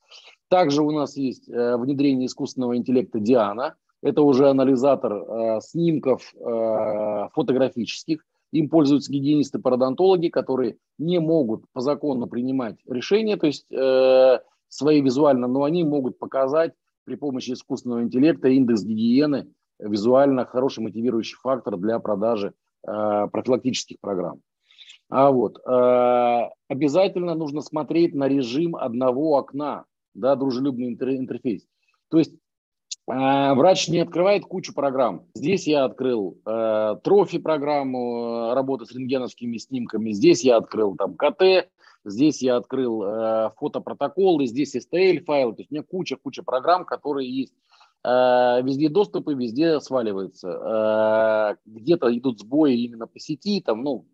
Также 0.48 0.82
у 0.82 0.92
нас 0.92 1.18
есть 1.18 1.50
э, 1.50 1.76
внедрение 1.76 2.28
искусственного 2.28 2.78
интеллекта 2.78 3.20
Диана– 3.20 3.76
это 4.02 4.22
уже 4.22 4.50
анализатор 4.50 5.12
э, 5.12 5.60
снимков 5.62 6.34
фотографических. 7.34 8.26
Им 8.52 8.70
пользуются 8.70 9.12
гигиенисты-пародонтологи, 9.12 10.30
которые 10.30 10.78
не 10.98 11.20
могут 11.20 11.66
по 11.72 11.82
закону 11.82 12.28
принимать 12.28 12.78
решения, 12.88 13.38
то 13.38 13.48
есть 13.48 13.72
э, 13.72 14.40
свои 14.68 15.02
визуально, 15.02 15.48
но 15.48 15.64
они 15.64 15.84
могут 15.84 16.18
показать 16.18 16.74
при 17.06 17.16
помощи 17.16 17.52
искусственного 17.52 18.04
интеллекта 18.04 18.50
индекс 18.50 18.84
гигиены 18.84 19.48
визуально 19.80 20.46
хороший 20.46 20.82
мотивирующий 20.82 21.38
фактор 21.42 21.78
для 21.78 22.00
продажи 22.00 22.54
э, 22.88 23.28
профилактических 23.32 23.98
программ. 24.00 24.42
А 25.10 25.32
вот 25.32 25.58
э, 25.66 26.50
обязательно 26.68 27.34
нужно 27.34 27.62
смотреть 27.62 28.14
на 28.14 28.28
режим 28.28 28.76
одного 28.76 29.38
окна, 29.38 29.86
да, 30.14 30.36
дружелюбный 30.36 30.90
интерфейс. 30.90 31.66
То 32.10 32.20
есть 32.20 32.36
врач 33.10 33.88
не 33.88 34.00
открывает 34.00 34.44
кучу 34.44 34.74
программ. 34.74 35.24
Здесь 35.34 35.68
я 35.68 35.86
открыл 35.86 36.38
э, 36.46 36.96
трофи 37.04 37.40
программу, 37.40 38.52
э, 38.52 38.54
работы 38.54 38.86
с 38.86 38.92
рентгеновскими 38.92 39.58
снимками. 39.58 40.12
Здесь 40.12 40.44
я 40.44 40.58
открыл 40.58 40.96
там 40.96 41.16
КТ, 41.16 41.70
здесь 42.06 42.42
я 42.42 42.58
открыл 42.58 43.04
э, 43.04 43.50
фотопротоколы, 43.58 44.46
здесь 44.46 44.76
STL 44.76 45.24
файлы. 45.24 45.54
То 45.54 45.62
есть 45.62 45.72
у 45.72 45.76
меня 45.76 45.84
куча-куча 45.84 46.44
программ, 46.44 46.86
которые 46.86 47.30
есть. 47.30 47.54
Э, 48.04 48.62
везде 48.62 48.90
доступы, 48.90 49.34
везде 49.34 49.80
сваливается. 49.80 51.56
Э, 51.56 51.56
где-то 51.66 52.16
идут 52.16 52.40
сбои 52.40 52.76
именно 52.76 53.08
по 53.08 53.20
сети, 53.20 53.62
там, 53.62 53.84
ну, 53.84 54.06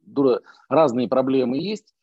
разные 0.69 1.07
проблемы 1.07 1.57
есть. 1.57 1.94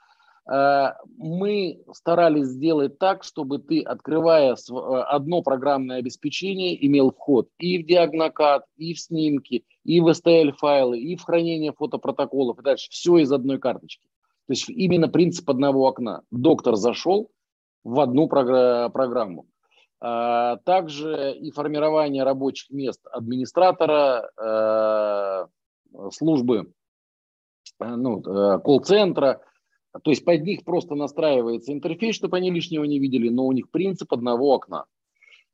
Э, 0.51 0.93
мы 1.19 1.83
старались 1.93 2.47
сделать 2.47 2.99
так, 2.99 3.23
чтобы 3.23 3.59
ты, 3.59 3.83
открывая 3.83 4.55
э, 4.55 4.75
одно 4.75 5.43
программное 5.43 5.99
обеспечение, 5.99 6.87
имел 6.87 7.13
вход 7.13 7.49
и 7.59 7.83
в 7.83 7.87
диагнокад, 7.87 8.65
и 8.77 8.95
в 8.95 9.01
снимки, 9.01 9.65
и 9.85 10.01
в 10.01 10.09
STL-файлы, 10.09 10.99
и 10.99 11.17
в 11.17 11.23
хранение 11.23 11.73
фотопротоколов, 11.73 12.59
и 12.59 12.63
дальше 12.63 12.89
все 12.91 13.19
из 13.19 13.33
одной 13.33 13.59
карточки. 13.59 14.09
То 14.47 14.55
есть 14.55 14.69
именно 14.69 15.09
принцип 15.09 15.49
одного 15.49 15.87
окна. 15.87 16.23
Доктор 16.31 16.75
зашел 16.75 17.31
в 17.85 18.01
одну 18.01 18.29
программу. 18.29 19.47
Э, 20.01 20.57
также 20.65 21.35
и 21.35 21.53
формирование 21.53 22.25
рабочих 22.25 22.71
мест 22.71 23.01
администратора, 23.13 25.49
службы, 26.11 26.73
ну, 27.79 28.23
колл-центра– 28.23 29.41
то 30.03 30.11
есть 30.11 30.25
под 30.25 30.43
них 30.43 30.65
просто 30.65 30.95
настраивается 30.95 31.73
интерфейс, 31.73 32.17
чтобы 32.17 32.39
они 32.39 32.51
лишнего 32.51 32.85
не 32.85 32.99
видели, 32.99 33.29
но 33.29 33.47
у 33.47 33.53
них 33.53 33.71
принцип 33.71 34.13
одного 34.13 34.55
окна. 34.55 34.87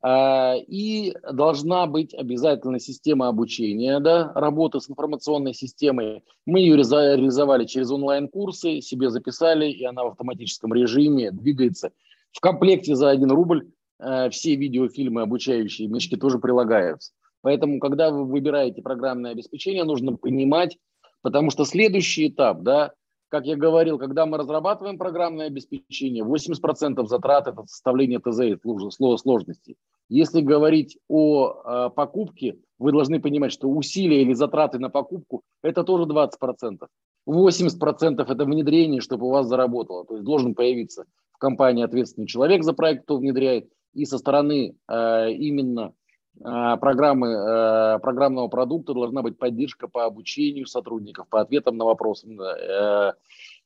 А, 0.01 0.55
и 0.55 1.13
должна 1.33 1.85
быть 1.85 2.13
обязательно 2.13 2.79
система 2.79 3.27
обучения, 3.27 3.99
да, 3.99 4.31
работы 4.33 4.79
с 4.79 4.89
информационной 4.89 5.53
системой. 5.53 6.23
Мы 6.45 6.61
ее 6.61 6.77
реализовали 6.77 7.65
через 7.65 7.91
онлайн-курсы, 7.91 8.79
себе 8.79 9.09
записали, 9.09 9.69
и 9.69 9.83
она 9.83 10.05
в 10.05 10.07
автоматическом 10.07 10.73
режиме 10.73 11.31
двигается. 11.31 11.91
В 12.31 12.39
комплекте 12.39 12.95
за 12.95 13.09
один 13.09 13.31
рубль 13.31 13.67
э, 13.99 14.29
все 14.29 14.55
видеофильмы 14.55 15.21
обучающие 15.21 15.89
мешки 15.89 16.15
тоже 16.15 16.39
прилагаются. 16.39 17.11
Поэтому, 17.41 17.79
когда 17.79 18.09
вы 18.11 18.25
выбираете 18.25 18.81
программное 18.81 19.31
обеспечение, 19.31 19.83
нужно 19.83 20.15
понимать, 20.15 20.77
потому 21.21 21.49
что 21.51 21.65
следующий 21.65 22.29
этап, 22.29 22.61
да, 22.61 22.93
как 23.29 23.45
я 23.45 23.55
говорил, 23.55 23.97
когда 23.97 24.25
мы 24.25 24.37
разрабатываем 24.37 24.97
программное 24.97 25.47
обеспечение, 25.47 26.23
80% 26.23 27.05
затрат– 27.05 27.47
это 27.47 27.63
составление 27.67 28.19
ТЗ 28.19 28.39
и 28.41 29.17
сложности. 29.17 29.77
Если 30.09 30.41
говорить 30.41 30.97
о 31.07 31.53
э, 31.53 31.89
покупке, 31.95 32.57
вы 32.79 32.91
должны 32.91 33.21
понимать, 33.21 33.51
что 33.51 33.69
усилия 33.69 34.23
или 34.23 34.33
затраты 34.33 34.79
на 34.79 34.89
покупку– 34.89 35.43
это 35.63 35.83
тоже 35.83 36.05
20%. 36.05 36.87
80%– 37.27 38.25
это 38.27 38.45
внедрение, 38.45 39.01
чтобы 39.01 39.27
у 39.27 39.29
вас 39.29 39.47
заработало. 39.47 40.05
То 40.05 40.15
есть 40.15 40.25
должен 40.25 40.55
появиться 40.55 41.05
в 41.31 41.37
компании 41.37 41.83
ответственный 41.83 42.27
человек 42.27 42.63
за 42.63 42.73
проект, 42.73 43.03
кто 43.03 43.17
внедряет, 43.17 43.69
и 43.93 44.05
со 44.05 44.17
стороны 44.17 44.75
э, 44.87 45.31
именно 45.33 45.93
программы, 46.41 47.27
э, 47.27 47.99
программного 47.99 48.47
продукта 48.47 48.93
должна 48.93 49.21
быть 49.21 49.37
поддержка 49.37 49.87
по 49.87 50.05
обучению 50.05 50.65
сотрудников, 50.67 51.27
по 51.27 51.41
ответам 51.41 51.77
на 51.77 51.85
вопросы 51.85 52.27
э, 52.27 53.13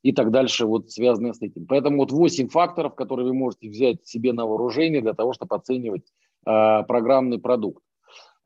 и 0.02 0.12
так 0.12 0.30
дальше, 0.30 0.66
вот 0.66 0.90
связанные 0.90 1.34
с 1.34 1.42
этим. 1.42 1.66
Поэтому 1.66 1.98
вот 1.98 2.12
8 2.12 2.48
факторов, 2.48 2.94
которые 2.94 3.28
вы 3.28 3.34
можете 3.34 3.68
взять 3.68 4.06
себе 4.06 4.32
на 4.32 4.46
вооружение 4.46 5.00
для 5.00 5.14
того, 5.14 5.32
чтобы 5.32 5.56
оценивать 5.56 6.04
э, 6.46 6.82
программный 6.86 7.38
продукт. 7.38 7.82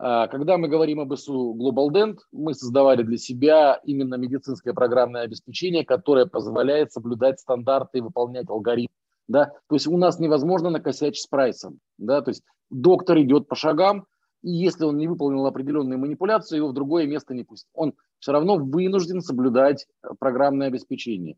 Когда 0.01 0.59
мы 0.59 0.69
говорим 0.69 1.01
об 1.01 1.13
ИСУ 1.13 1.57
Global 1.59 1.89
Dent, 1.89 2.19
мы 2.31 2.55
создавали 2.55 3.03
для 3.03 3.17
себя 3.17 3.81
именно 3.83 4.15
медицинское 4.15 4.73
программное 4.73 5.23
обеспечение, 5.23 5.85
которое 5.85 6.25
позволяет 6.25 6.93
соблюдать 6.93 7.41
стандарты 7.41 7.99
и 7.99 8.01
выполнять 8.01 8.49
алгоритмы. 8.49 8.95
Да? 9.27 9.47
То 9.69 9.75
есть 9.75 9.89
у 9.89 9.97
нас 9.97 10.21
невозможно 10.21 10.71
накосячить 10.71 11.25
с 11.25 11.27
прайсом. 11.27 11.81
Да? 11.99 12.23
То 12.23 12.31
есть 12.31 12.45
доктор 12.71 13.19
идет 13.19 13.49
по 13.49 13.57
шагам, 13.57 14.07
и 14.43 14.51
если 14.51 14.85
он 14.85 14.99
не 14.99 15.09
выполнил 15.09 15.47
определенные 15.47 15.99
манипуляции, 15.99 16.57
его 16.57 16.69
в 16.69 16.75
другое 16.75 17.07
место 17.07 17.35
не 17.35 17.45
пустят. 17.45 17.69
Он 17.75 17.95
все 18.19 18.33
равно 18.33 18.57
вынужден 18.57 19.21
соблюдать 19.21 19.87
э, 20.03 20.09
программное 20.19 20.69
обеспечение. 20.69 21.37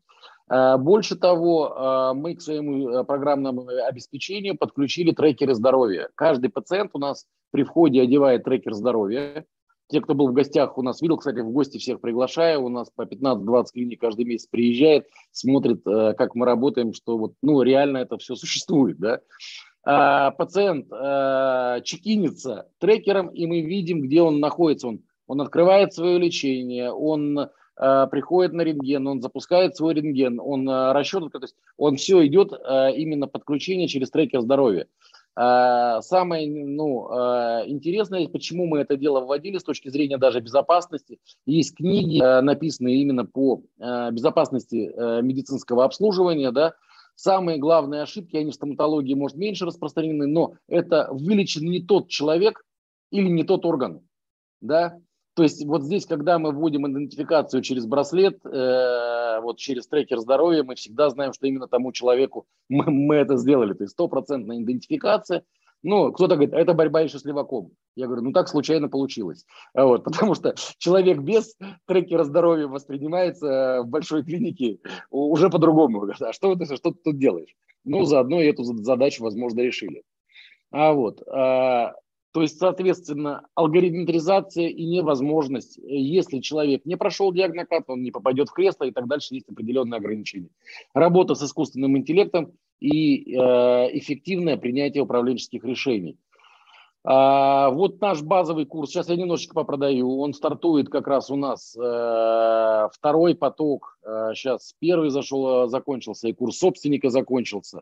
Э, 0.49 0.77
больше 0.77 1.15
того, 1.15 1.67
э, 1.67 2.13
мы 2.15 2.35
к 2.35 2.41
своему 2.41 3.03
программному 3.03 3.67
обеспечению 3.87 4.57
подключили 4.57 5.11
трекеры 5.11 5.55
здоровья. 5.55 6.09
Каждый 6.15 6.49
пациент 6.49 6.91
у 6.93 6.99
нас 6.99 7.25
при 7.51 7.63
входе 7.63 8.01
одевает 8.01 8.43
трекер 8.43 8.73
здоровья. 8.73 9.45
Те, 9.89 9.99
кто 9.99 10.13
был 10.13 10.29
в 10.29 10.33
гостях, 10.33 10.77
у 10.77 10.83
нас 10.83 11.01
видел, 11.01 11.17
кстати, 11.17 11.41
в 11.41 11.51
гости 11.51 11.77
всех 11.77 11.99
приглашаю. 11.99 12.63
У 12.63 12.69
нас 12.69 12.89
по 12.95 13.01
15-20 13.01 13.65
клиник 13.73 13.99
каждый 13.99 14.23
месяц 14.23 14.47
приезжает, 14.47 15.05
смотрит, 15.31 15.83
как 15.83 16.33
мы 16.33 16.45
работаем, 16.45 16.93
что 16.93 17.17
вот, 17.17 17.33
ну, 17.41 17.61
реально 17.61 17.97
это 17.97 18.17
все 18.17 18.35
существует, 18.35 18.99
да. 18.99 19.19
А, 19.83 20.31
пациент 20.31 20.87
а, 20.91 21.81
чекинится 21.81 22.67
трекером, 22.79 23.29
и 23.29 23.47
мы 23.47 23.61
видим, 23.61 24.01
где 24.01 24.21
он 24.21 24.39
находится. 24.39 24.87
Он, 24.87 25.01
он 25.27 25.41
открывает 25.41 25.93
свое 25.93 26.19
лечение, 26.19 26.91
он 26.91 27.49
а, 27.77 28.05
приходит 28.07 28.53
на 28.53 28.61
рентген, 28.61 29.07
он 29.07 29.21
запускает 29.21 29.75
свой 29.75 29.95
рентген, 29.95 30.39
он 30.39 30.69
расчет, 30.69 31.31
то 31.31 31.39
есть 31.41 31.55
он 31.77 31.95
все 31.95 32.25
идет 32.27 32.51
именно 32.51 33.27
подключение 33.27 33.87
через 33.87 34.11
трекер 34.11 34.41
здоровья. 34.41 34.87
Самое 35.33 36.45
ну, 36.45 37.07
интересное, 37.65 38.27
почему 38.27 38.67
мы 38.67 38.79
это 38.79 38.97
дело 38.97 39.21
вводили 39.21 39.59
с 39.59 39.63
точки 39.63 39.87
зрения 39.87 40.17
даже 40.17 40.41
безопасности, 40.41 41.19
есть 41.45 41.77
книги, 41.77 42.19
написанные 42.41 42.97
именно 42.97 43.25
по 43.25 43.63
безопасности 43.79 44.91
медицинского 45.21 45.85
обслуживания, 45.85 46.51
да, 46.51 46.73
Самые 47.23 47.59
главные 47.59 48.01
ошибки, 48.01 48.35
они 48.35 48.49
в 48.49 48.55
стоматологии, 48.55 49.13
может, 49.13 49.37
меньше 49.37 49.67
распространены, 49.67 50.25
но 50.25 50.55
это 50.67 51.07
вылечен 51.11 51.69
не 51.69 51.79
тот 51.79 52.07
человек 52.07 52.65
или 53.11 53.29
не 53.29 53.43
тот 53.43 53.63
орган. 53.63 54.01
Да? 54.59 54.97
То 55.35 55.43
есть 55.43 55.63
вот 55.63 55.83
здесь, 55.83 56.07
когда 56.07 56.39
мы 56.39 56.51
вводим 56.51 56.87
идентификацию 56.87 57.61
через 57.61 57.85
браслет, 57.85 58.43
э, 58.43 59.39
вот 59.39 59.59
через 59.59 59.85
трекер 59.85 60.17
здоровья, 60.17 60.63
мы 60.63 60.73
всегда 60.73 61.11
знаем, 61.11 61.31
что 61.31 61.45
именно 61.45 61.67
тому 61.67 61.91
человеку 61.91 62.47
мы, 62.69 62.89
мы 62.89 63.17
это 63.17 63.37
сделали. 63.37 63.73
То 63.73 63.83
есть 63.83 63.93
стопроцентная 63.93 64.59
идентификация– 64.59 65.43
ну, 65.83 66.11
кто-то 66.11 66.35
говорит, 66.35 66.53
это 66.53 66.73
борьба 66.73 67.01
еще 67.01 67.17
с 67.17 67.25
леваком. 67.25 67.71
Я 67.95 68.05
говорю, 68.05 68.21
ну 68.21 68.31
так 68.31 68.47
случайно 68.47 68.87
получилось. 68.87 69.45
А 69.73 69.85
вот, 69.85 70.03
потому 70.03 70.35
что 70.35 70.55
человек 70.77 71.19
без 71.19 71.55
трекера 71.85 72.23
здоровья 72.23 72.67
воспринимается 72.67 73.81
в 73.83 73.87
большой 73.87 74.23
клинике 74.23 74.79
уже 75.09 75.49
по-другому. 75.49 76.07
А 76.21 76.33
что 76.33 76.55
что 76.55 76.91
ты 76.91 76.99
тут 77.03 77.17
делаешь? 77.17 77.55
Ну, 77.83 78.05
заодно 78.05 78.41
эту 78.41 78.63
задачу, 78.63 79.23
возможно, 79.23 79.61
решили. 79.61 80.03
А 80.71 80.93
вот, 80.93 81.21
а, 81.27 81.95
То 82.31 82.41
есть, 82.43 82.59
соответственно, 82.59 83.47
алгоритмизация 83.55 84.67
и 84.67 84.85
невозможность, 84.85 85.79
если 85.83 86.39
человек 86.39 86.85
не 86.85 86.95
прошел 86.95 87.33
диагнокат, 87.33 87.85
он 87.87 88.03
не 88.03 88.11
попадет 88.11 88.49
в 88.49 88.53
кресло 88.53 88.85
и 88.85 88.91
так 88.91 89.07
дальше, 89.07 89.33
есть 89.33 89.49
определенные 89.49 89.97
ограничения. 89.97 90.49
Работа 90.93 91.33
с 91.33 91.43
искусственным 91.43 91.97
интеллектом 91.97 92.53
и 92.81 93.33
э, 93.33 93.39
эффективное 93.97 94.57
принятие 94.57 95.03
управленческих 95.03 95.63
решений. 95.63 96.17
А, 97.03 97.71
вот 97.71 97.99
наш 97.99 98.21
базовый 98.21 98.65
курс, 98.65 98.91
сейчас 98.91 99.09
я 99.09 99.15
немножечко 99.15 99.55
попродаю, 99.55 100.19
он 100.19 100.33
стартует 100.33 100.89
как 100.89 101.07
раз 101.07 101.31
у 101.31 101.35
нас 101.35 101.75
э, 101.75 102.89
второй 102.93 103.33
поток, 103.33 103.97
э, 104.03 104.33
сейчас 104.35 104.75
первый 104.79 105.09
зашел, 105.09 105.67
закончился, 105.67 106.27
и 106.27 106.33
курс 106.33 106.59
собственника 106.59 107.09
закончился. 107.09 107.81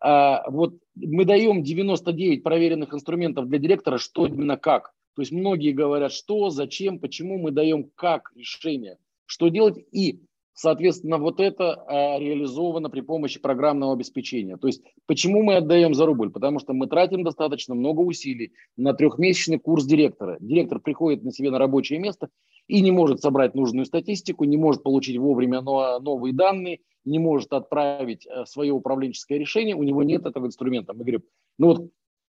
А, 0.00 0.44
вот 0.50 0.74
мы 0.96 1.24
даем 1.24 1.62
99 1.62 2.42
проверенных 2.42 2.92
инструментов 2.92 3.48
для 3.48 3.58
директора, 3.58 3.96
что 3.96 4.26
именно 4.26 4.58
как. 4.58 4.92
То 5.14 5.22
есть 5.22 5.32
многие 5.32 5.72
говорят, 5.72 6.12
что, 6.12 6.50
зачем, 6.50 6.98
почему 6.98 7.38
мы 7.38 7.50
даем 7.50 7.90
как 7.94 8.32
решение, 8.36 8.98
что 9.24 9.48
делать 9.48 9.78
и 9.92 10.20
Соответственно, 10.60 11.18
вот 11.18 11.38
это 11.38 11.74
а, 11.86 12.18
реализовано 12.18 12.90
при 12.90 13.00
помощи 13.00 13.38
программного 13.38 13.92
обеспечения. 13.92 14.56
То 14.56 14.66
есть, 14.66 14.82
почему 15.06 15.44
мы 15.44 15.54
отдаем 15.54 15.94
за 15.94 16.04
рубль? 16.04 16.30
Потому 16.30 16.58
что 16.58 16.72
мы 16.72 16.88
тратим 16.88 17.22
достаточно 17.22 17.76
много 17.76 18.00
усилий 18.00 18.52
на 18.76 18.92
трехмесячный 18.92 19.60
курс 19.60 19.84
директора. 19.84 20.36
Директор 20.40 20.80
приходит 20.80 21.22
на 21.22 21.30
себе 21.30 21.52
на 21.52 21.60
рабочее 21.60 22.00
место 22.00 22.28
и 22.66 22.80
не 22.80 22.90
может 22.90 23.20
собрать 23.20 23.54
нужную 23.54 23.86
статистику, 23.86 24.42
не 24.42 24.56
может 24.56 24.82
получить 24.82 25.16
вовремя 25.16 25.60
новые 25.60 26.34
данные, 26.34 26.80
не 27.04 27.20
может 27.20 27.52
отправить 27.52 28.26
э, 28.26 28.44
свое 28.44 28.72
управленческое 28.72 29.38
решение, 29.38 29.76
у 29.76 29.84
него 29.84 30.02
нет 30.02 30.26
этого 30.26 30.46
инструмента. 30.46 30.92
Мы 30.92 31.02
говорим, 31.02 31.22
ну 31.60 31.66
вот 31.68 31.90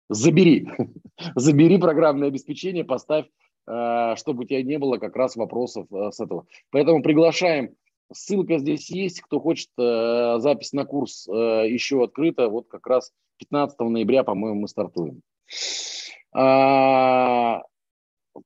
забери, 0.08 0.66
забери 1.36 1.78
программное 1.78 2.26
обеспечение, 2.26 2.82
поставь, 2.82 3.26
чтобы 3.64 4.42
у 4.42 4.44
тебя 4.44 4.62
не 4.62 4.78
было 4.78 4.98
как 4.98 5.16
раз 5.16 5.34
вопросов 5.34 5.86
с 5.90 6.20
этого. 6.20 6.46
Поэтому 6.70 7.02
приглашаем 7.02 7.74
Ссылка 8.12 8.58
здесь 8.58 8.90
есть. 8.90 9.20
Кто 9.20 9.40
хочет, 9.40 9.70
э, 9.78 10.36
запись 10.38 10.72
на 10.72 10.84
курс 10.84 11.26
э, 11.28 11.32
еще 11.68 12.04
открыта. 12.04 12.48
Вот 12.48 12.68
как 12.68 12.86
раз 12.86 13.12
15 13.38 13.78
ноября, 13.80 14.22
по-моему, 14.22 14.60
мы 14.60 14.68
стартуем. 14.68 15.22
А, 16.32 17.62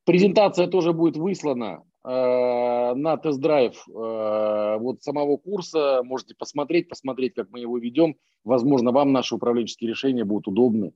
презентация 0.05 0.67
тоже 0.67 0.93
будет 0.93 1.17
выслана 1.17 1.83
э, 2.05 2.95
на 2.95 3.17
тест-драйв 3.17 3.83
вот 3.87 5.03
самого 5.03 5.37
курса. 5.37 6.03
Можете 6.05 6.35
посмотреть, 6.35 6.89
посмотреть, 6.89 7.35
как 7.35 7.51
мы 7.51 7.61
его 7.61 7.77
ведем. 7.79 8.17
Возможно, 8.45 8.93
вам 8.93 9.13
наши 9.13 9.35
управленческие 9.35 9.91
решения 9.91 10.25
будут 10.25 10.49
удобны 10.49 10.93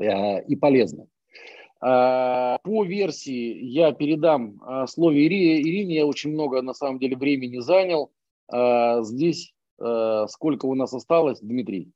и 0.00 0.56
полезны. 0.56 1.06
А, 1.86 2.56
по 2.62 2.82
версии 2.82 3.62
я 3.62 3.92
передам 3.92 4.58
а, 4.62 4.86
слово 4.86 5.22
Ирине. 5.22 5.96
Я 5.96 6.06
очень 6.06 6.32
много, 6.32 6.62
на 6.62 6.72
самом 6.72 6.98
деле, 6.98 7.14
времени 7.14 7.58
занял. 7.58 8.10
А, 8.48 9.02
здесь 9.02 9.52
сколько 10.28 10.66
у 10.66 10.74
нас 10.76 10.94
осталось, 10.94 11.40
Дмитрий? 11.40 11.90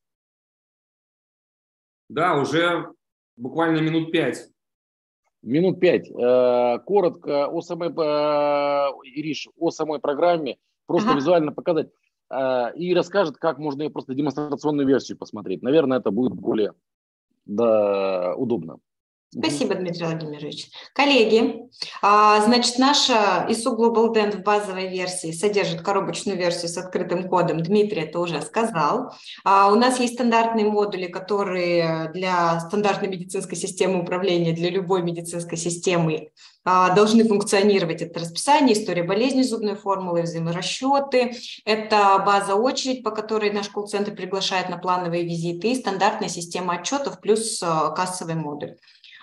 Да, 2.09 2.35
уже 2.35 2.93
буквально 3.37 3.79
минут 3.79 4.11
пять. 4.11 4.49
Минут 5.43 5.79
пять. 5.79 6.09
Коротко 6.09 7.47
о 7.47 7.61
самой, 7.63 7.91
Ириш, 7.91 9.49
о 9.57 9.71
самой 9.71 10.01
программе, 10.01 10.59
просто 10.87 11.11
ага. 11.11 11.19
визуально 11.19 11.53
показать. 11.53 11.89
И 12.77 12.95
расскажет, 12.95 13.37
как 13.37 13.59
можно 13.59 13.83
ее 13.83 13.91
просто 13.91 14.15
демонстрационную 14.15 14.89
версию 14.89 15.17
посмотреть. 15.17 15.63
Наверное, 15.63 16.01
это 16.01 16.11
будет 16.11 16.33
более 16.33 16.75
да, 17.47 18.35
удобно. 18.35 18.81
Спасибо, 19.31 19.75
Дмитрий 19.75 20.07
Владимирович. 20.07 20.71
Коллеги, 20.95 21.69
а, 22.01 22.41
значит, 22.41 22.79
наша 22.79 23.47
ISU 23.51 23.77
Global 23.77 24.15
Dent 24.15 24.39
в 24.39 24.43
базовой 24.43 24.89
версии 24.89 25.33
содержит 25.33 25.83
коробочную 25.83 26.39
версию 26.39 26.71
с 26.71 26.79
открытым 26.79 27.29
кодом. 27.29 27.63
Дмитрий 27.63 28.05
это 28.05 28.21
уже 28.21 28.41
сказал. 28.41 29.13
А, 29.45 29.71
у 29.71 29.75
нас 29.75 30.01
есть 30.01 30.15
стандартные 30.15 30.65
модули, 30.65 31.09
которые 31.09 32.11
для 32.15 32.59
стандартной 32.61 33.09
медицинской 33.09 33.59
системы 33.59 34.01
управления, 34.01 34.53
для 34.53 34.71
любой 34.71 35.03
медицинской 35.03 35.59
системы 35.59 36.31
а, 36.65 36.95
должны 36.95 37.29
функционировать. 37.29 38.01
Это 38.01 38.21
расписание, 38.21 38.73
история 38.73 39.03
болезни, 39.03 39.43
зубной 39.43 39.75
формулы, 39.75 40.23
взаиморасчеты. 40.23 41.37
Это 41.67 42.23
база 42.25 42.55
очередь, 42.55 43.05
по 43.05 43.11
которой 43.11 43.53
наш 43.53 43.69
колл-центр 43.69 44.15
приглашает 44.15 44.71
на 44.71 44.79
плановые 44.79 45.25
визиты 45.25 45.73
и 45.73 45.75
стандартная 45.75 46.31
система 46.31 46.77
отчетов 46.77 47.21
плюс 47.21 47.63
кассовый 47.95 48.35
модуль. 48.35 48.77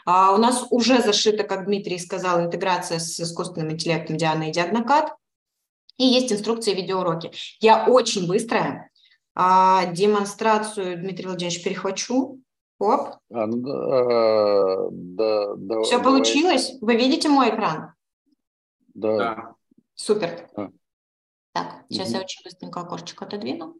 А 0.06 0.34
у 0.34 0.38
нас 0.38 0.68
уже 0.70 1.02
зашита, 1.02 1.44
как 1.44 1.66
Дмитрий 1.66 1.98
сказал, 1.98 2.46
интеграция 2.46 3.00
с 3.00 3.20
искусственным 3.20 3.72
интеллектом 3.72 4.18
Дианы 4.18 4.50
и 4.50 4.52
Диагнокат. 4.54 5.14
И 5.98 6.06
есть 6.06 6.32
инструкции 6.32 6.74
видеоуроки. 6.74 7.32
Я 7.60 7.86
очень 7.88 8.28
быстрая. 8.28 8.92
А, 9.34 9.86
демонстрацию, 9.88 10.98
Дмитрий 10.98 11.26
Владимирович, 11.26 11.64
перехвачу. 11.64 12.40
Оп. 12.78 13.16
А, 13.32 13.48
ну, 13.48 13.58
да, 13.58 14.88
да, 14.92 15.56
да, 15.56 15.82
Все 15.82 15.98
давай. 15.98 16.04
получилось? 16.04 16.74
Вы 16.82 16.96
видите 16.96 17.30
мой 17.30 17.50
экран? 17.50 17.94
Да. 18.94 19.56
Супер. 19.96 20.50
А. 20.56 20.70
Так, 21.54 21.86
сейчас 21.90 22.10
угу. 22.10 22.18
я 22.18 22.22
очень 22.24 22.44
быстренько 22.44 22.82
окошечко 22.82 23.26
отодвину 23.26 23.76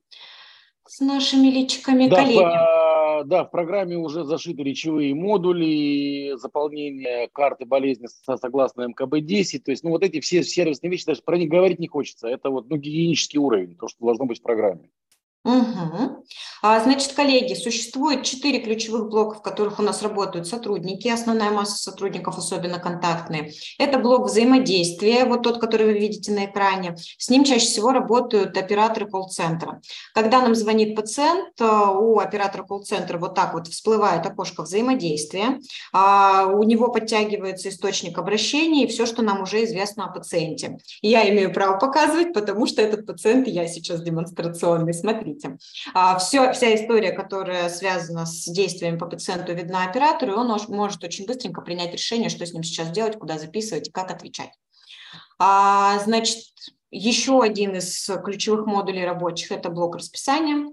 с 0.88 1.02
нашими 1.02 1.48
личиками 1.48 2.08
да, 2.08 2.16
коллеги. 2.16 2.40
По, 2.40 2.85
да, 3.24 3.46
в 3.46 3.52
программе 3.52 3.98
уже 3.98 4.24
зашиты 4.24 4.64
речевые 4.64 5.14
модули, 5.16 6.36
заполнение 6.38 7.30
карты 7.32 7.66
болезни 7.66 8.08
согласно 8.40 8.88
МКБ-10. 8.90 9.60
То 9.60 9.72
есть, 9.72 9.84
ну, 9.84 9.92
вот 9.92 10.04
эти 10.04 10.20
все 10.20 10.44
сервисные 10.44 10.90
вещи, 10.90 11.06
даже 11.06 11.22
про 11.22 11.38
них 11.38 11.50
говорить 11.50 11.80
не 11.80 11.88
хочется. 11.88 12.28
Это 12.28 12.50
вот, 12.50 12.70
ну, 12.70 12.78
гигиенический 12.78 13.40
уровень, 13.40 13.76
то, 13.76 13.88
что 13.88 14.06
должно 14.06 14.26
быть 14.26 14.40
в 14.40 14.44
программе. 14.44 14.90
Угу. 15.46 16.26
А, 16.64 16.80
значит, 16.80 17.14
коллеги, 17.14 17.54
существует 17.54 18.24
четыре 18.24 18.60
ключевых 18.60 19.10
блока, 19.10 19.38
в 19.38 19.42
которых 19.44 19.78
у 19.78 19.84
нас 19.84 20.02
работают 20.02 20.48
сотрудники, 20.48 21.08
основная 21.08 21.52
масса 21.52 21.78
сотрудников, 21.78 22.40
особенно 22.40 22.80
контактные. 22.80 23.52
Это 23.78 24.00
блок 24.00 24.26
взаимодействия, 24.26 25.26
вот 25.26 25.44
тот, 25.44 25.62
который 25.62 25.86
вы 25.86 25.94
видите 26.00 26.32
на 26.32 26.46
экране. 26.46 26.96
С 27.20 27.30
ним 27.30 27.44
чаще 27.44 27.68
всего 27.68 27.92
работают 27.92 28.58
операторы 28.58 29.08
колл-центра. 29.08 29.82
Когда 30.16 30.42
нам 30.42 30.56
звонит 30.56 30.96
пациент, 30.96 31.62
э, 31.62 31.64
у 31.64 32.18
оператора 32.18 32.64
колл-центра 32.64 33.20
вот 33.20 33.36
так 33.36 33.54
вот 33.54 33.68
всплывает 33.68 34.26
окошко 34.26 34.64
взаимодействия, 34.64 35.60
а, 35.94 36.48
у 36.48 36.64
него 36.64 36.92
подтягивается 36.92 37.70
источник 37.70 38.18
обращения 38.18 38.86
и 38.86 38.88
все, 38.88 39.06
что 39.06 39.22
нам 39.22 39.44
уже 39.44 39.64
известно 39.66 40.06
о 40.06 40.12
пациенте. 40.12 40.80
Я 41.04 41.30
имею 41.30 41.54
право 41.54 41.78
показывать, 41.78 42.34
потому 42.34 42.66
что 42.66 42.82
этот 42.82 43.06
пациент 43.06 43.48
я 43.48 43.68
сейчас 43.68 44.02
демонстрационный. 44.02 44.96
Смотрите 44.96 45.35
видите. 45.36 45.58
А, 45.94 46.18
все, 46.18 46.52
вся 46.54 46.76
история, 46.76 47.12
которая 47.12 47.70
связана 47.70 48.26
с 48.26 48.46
действиями 48.46 48.98
по 48.98 49.06
пациенту, 49.06 49.54
видна 49.54 49.86
оператору, 49.86 50.34
и 50.34 50.36
он 50.36 50.48
может 50.70 51.04
очень 51.04 51.26
быстренько 51.26 51.62
принять 51.62 51.94
решение, 51.94 52.30
что 52.30 52.46
с 52.46 52.54
ним 52.54 52.64
сейчас 52.64 52.92
делать, 52.92 53.18
куда 53.18 53.38
записывать 53.38 53.90
и 53.90 53.92
как 53.92 54.12
отвечать. 54.12 54.52
А, 55.38 56.00
значит, 56.00 56.38
еще 56.92 57.42
один 57.42 57.76
из 57.76 58.10
ключевых 58.24 58.66
модулей 58.66 59.06
рабочих– 59.06 59.52
это 59.52 59.70
блок 59.70 59.98
расписания. 59.98 60.68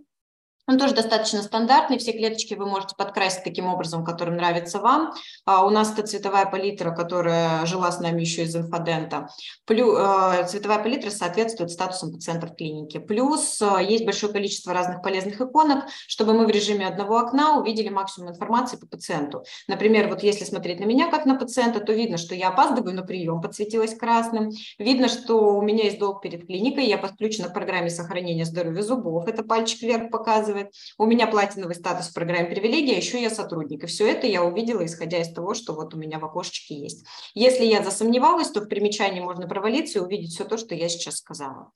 Он 0.69 0.79
тоже 0.79 0.95
достаточно 0.95 1.43
стандартный, 1.43 1.99
все 1.99 2.13
клеточки 2.13 2.55
вы 2.55 2.67
можете 2.67 2.95
подкрасить 2.97 3.43
таким 3.43 3.67
образом, 3.67 4.05
которым 4.05 4.37
нравится 4.37 4.79
вам. 4.79 5.13
А 5.45 5.67
у 5.67 5.71
нас 5.71 5.93
это 5.93 6.07
цветовая 6.07 6.47
палитра, 6.47 6.93
которая 6.93 7.67
жила 7.67 7.91
с 7.91 7.99
нами 7.99 8.21
еще 8.21 8.45
из 8.45 8.55
инфодента. 8.55 9.29
Плюс, 9.67 9.99
э, 9.99 10.47
цветовая 10.47 10.79
палитра 10.79 11.11
соответствует 11.11 11.73
статусам 11.73 12.13
пациента 12.13 12.47
в 12.47 12.55
клинике. 12.55 13.01
Плюс 13.01 13.61
э, 13.61 13.83
есть 13.83 14.05
большое 14.05 14.33
количество 14.33 14.73
разных 14.73 15.03
полезных 15.03 15.41
иконок, 15.41 15.87
чтобы 16.07 16.33
мы 16.33 16.47
в 16.47 16.51
режиме 16.51 16.87
одного 16.87 17.19
окна 17.19 17.59
увидели 17.59 17.89
максимум 17.89 18.31
информации 18.31 18.77
по 18.77 18.87
пациенту. 18.87 19.45
Например, 19.67 20.09
вот 20.09 20.23
если 20.23 20.45
смотреть 20.45 20.79
на 20.79 20.85
меня 20.85 21.11
как 21.11 21.27
на 21.27 21.35
пациента, 21.35 21.81
то 21.81 21.93
видно, 21.93 22.19
что 22.19 22.37
я 22.37 22.51
опаздываю 22.51 22.95
на 22.95 23.03
прием, 23.03 23.41
подсветилась 23.41 23.97
красным. 23.97 24.51
Видно, 24.79 25.09
что 25.09 25.57
у 25.57 25.63
меня 25.63 25.85
есть 25.85 25.99
долг 25.99 26.23
перед 26.23 26.47
клиникой, 26.47 26.87
я 26.87 26.99
подключена 26.99 27.49
к 27.49 27.55
программе 27.55 27.91
сохранения 27.91 28.45
здоровья 28.45 28.83
зубов, 28.83 29.27
это 29.27 29.43
пальчик 29.43 29.83
вверх 29.83 30.11
показывает 30.11 30.52
показывает. 30.53 30.73
У 30.99 31.07
меня 31.07 31.27
платиновый 31.27 31.75
статус 31.75 32.09
в 32.09 32.15
программе 32.15 32.49
привилегия, 32.49 32.97
еще 32.97 33.21
я 33.21 33.31
сотрудник. 33.31 33.85
И 33.85 33.87
все 33.87 34.11
это 34.11 34.27
я 34.27 34.43
увидела, 34.43 34.85
исходя 34.85 35.21
из 35.21 35.33
того, 35.33 35.55
что 35.55 35.75
вот 35.75 35.95
у 35.95 35.97
меня 35.97 36.19
в 36.19 36.25
окошечке 36.25 36.75
есть. 36.75 37.05
Если 37.35 37.65
я 37.65 37.83
засомневалась, 37.83 38.51
то 38.51 38.61
в 38.61 38.69
примечании 38.69 39.21
можно 39.21 39.49
провалиться 39.49 39.99
и 39.99 40.03
увидеть 40.03 40.33
все 40.33 40.45
то, 40.45 40.57
что 40.57 40.75
я 40.75 40.89
сейчас 40.89 41.17
сказала. 41.17 41.71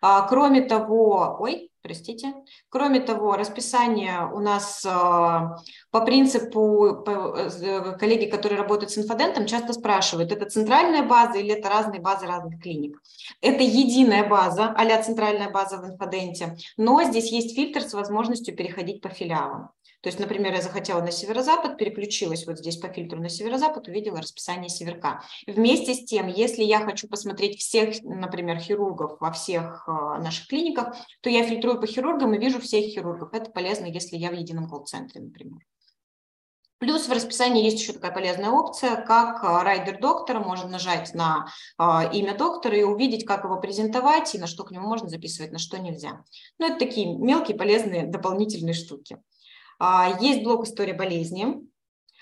А, 0.00 0.26
кроме 0.28 0.62
того, 0.62 1.36
ой, 1.40 1.70
простите, 1.88 2.34
кроме 2.68 3.00
того, 3.00 3.32
расписание 3.36 4.30
у 4.30 4.40
нас 4.40 4.84
а, 4.86 5.56
по 5.90 6.04
принципу, 6.04 7.02
э, 7.06 7.96
коллеги, 7.98 8.26
которые 8.26 8.58
работают 8.58 8.90
с 8.90 8.98
инфодентом, 8.98 9.46
часто 9.46 9.72
спрашивают, 9.72 10.30
это 10.30 10.44
центральная 10.44 11.02
база 11.02 11.38
или 11.38 11.54
это 11.54 11.70
разные 11.70 12.00
базы 12.00 12.26
разных 12.26 12.60
клиник. 12.60 13.00
Это 13.40 13.62
единая 13.62 14.28
база, 14.28 14.74
а 14.76 15.02
центральная 15.02 15.50
база 15.50 15.78
в 15.78 15.86
инфоденте, 15.86 16.56
но 16.76 17.02
здесь 17.04 17.32
есть 17.32 17.54
фильтр 17.54 17.80
с 17.80 17.94
возможностью 17.94 18.54
переходить 18.54 19.00
по 19.00 19.08
филиалам. 19.08 19.70
То 20.00 20.08
есть, 20.08 20.20
например, 20.20 20.54
я 20.54 20.62
захотела 20.62 21.00
на 21.00 21.10
северо-запад, 21.10 21.76
переключилась 21.76 22.46
вот 22.46 22.58
здесь 22.58 22.76
по 22.76 22.88
фильтру 22.88 23.20
на 23.20 23.28
северо-запад, 23.28 23.88
увидела 23.88 24.18
расписание 24.18 24.68
северка. 24.68 25.22
Вместе 25.46 25.94
с 25.94 26.04
тем, 26.04 26.28
если 26.28 26.62
я 26.62 26.80
хочу 26.80 27.08
посмотреть 27.08 27.58
всех, 27.58 28.00
например, 28.04 28.58
хирургов 28.58 29.20
во 29.20 29.32
всех 29.32 29.88
э, 29.88 30.22
наших 30.22 30.46
клиниках, 30.46 30.96
то 31.20 31.30
я 31.30 31.42
фильтрую 31.42 31.80
по 31.80 31.86
хирургам 31.86 32.32
и 32.34 32.38
вижу 32.38 32.60
всех 32.60 32.84
хирургов. 32.84 33.34
Это 33.34 33.50
полезно, 33.50 33.86
если 33.86 34.16
я 34.16 34.30
в 34.30 34.34
едином 34.34 34.68
колл-центре, 34.68 35.20
например. 35.20 35.62
Плюс 36.78 37.08
в 37.08 37.12
расписании 37.12 37.64
есть 37.64 37.80
еще 37.80 37.92
такая 37.92 38.12
полезная 38.12 38.50
опция, 38.50 39.02
как 39.02 39.42
э, 39.42 39.62
райдер 39.64 39.98
доктора. 40.00 40.38
Можно 40.38 40.68
нажать 40.68 41.12
на 41.12 41.48
э, 41.76 41.82
имя 42.12 42.36
доктора 42.38 42.76
и 42.76 42.84
увидеть, 42.84 43.26
как 43.26 43.42
его 43.42 43.60
презентовать, 43.60 44.32
и 44.36 44.38
на 44.38 44.46
что 44.46 44.62
к 44.62 44.70
нему 44.70 44.86
можно 44.86 45.08
записывать, 45.08 45.50
на 45.50 45.58
что 45.58 45.76
нельзя. 45.76 46.22
Ну, 46.58 46.66
это 46.66 46.78
такие 46.78 47.12
мелкие 47.16 47.56
полезные 47.56 48.06
дополнительные 48.06 48.74
штуки. 48.74 49.18
А, 49.78 50.18
есть 50.20 50.42
блок 50.42 50.66
«История 50.66 50.94
болезни». 50.94 51.68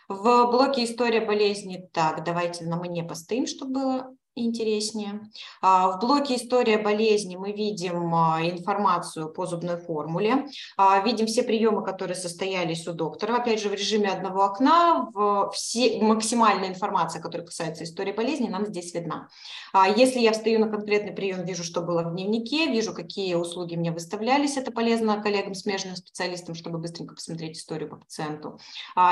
В 0.09 0.50
блоке 0.50 0.84
«История 0.84 1.20
болезни» 1.20 1.88
так, 1.92 2.24
давайте 2.24 2.64
на 2.64 2.76
мне 2.76 3.02
постоим, 3.02 3.46
чтобы 3.46 3.72
было 3.72 4.16
интереснее. 4.37 5.30
А, 5.62 5.93
в 5.93 6.01
блоке 6.01 6.37
«История 6.37 6.78
болезни» 6.78 7.37
мы 7.37 7.53
видим 7.53 8.14
а, 8.14 8.41
информацию 8.43 9.32
по 9.32 9.47
зубной 9.47 9.78
формуле, 9.78 10.47
а, 10.76 11.01
видим 11.01 11.26
все 11.26 11.43
приемы, 11.43 11.82
которые 11.82 12.16
состоялись 12.16 12.87
у 12.87 12.93
доктора. 12.93 13.37
Опять 13.37 13.61
же, 13.61 13.70
в 13.70 13.74
режиме 13.74 14.11
одного 14.11 14.45
окна 14.45 15.09
все, 15.53 16.03
максимальная 16.03 16.68
информация, 16.68 17.22
которая 17.22 17.47
касается 17.47 17.84
истории 17.84 18.12
болезни, 18.12 18.49
нам 18.49 18.66
здесь 18.66 18.95
видна. 18.95 19.28
Если 19.97 20.20
я 20.20 20.32
встаю 20.32 20.61
на 20.61 20.68
конкретный 20.68 21.12
прием, 21.12 21.45
вижу, 21.45 21.64
что 21.64 21.80
было 21.80 22.03
в 22.03 22.12
дневнике, 22.12 22.66
вижу, 22.66 22.93
какие 22.93 23.34
услуги 23.34 23.74
мне 23.76 23.91
выставлялись. 23.91 24.57
Это 24.57 24.70
полезно 24.70 25.20
коллегам, 25.22 25.55
смежным 25.55 25.97
специалистам, 25.97 26.55
чтобы 26.55 26.78
быстренько 26.78 27.14
посмотреть 27.14 27.59
историю 27.59 27.89
по 27.91 27.97
пациенту. 27.97 28.59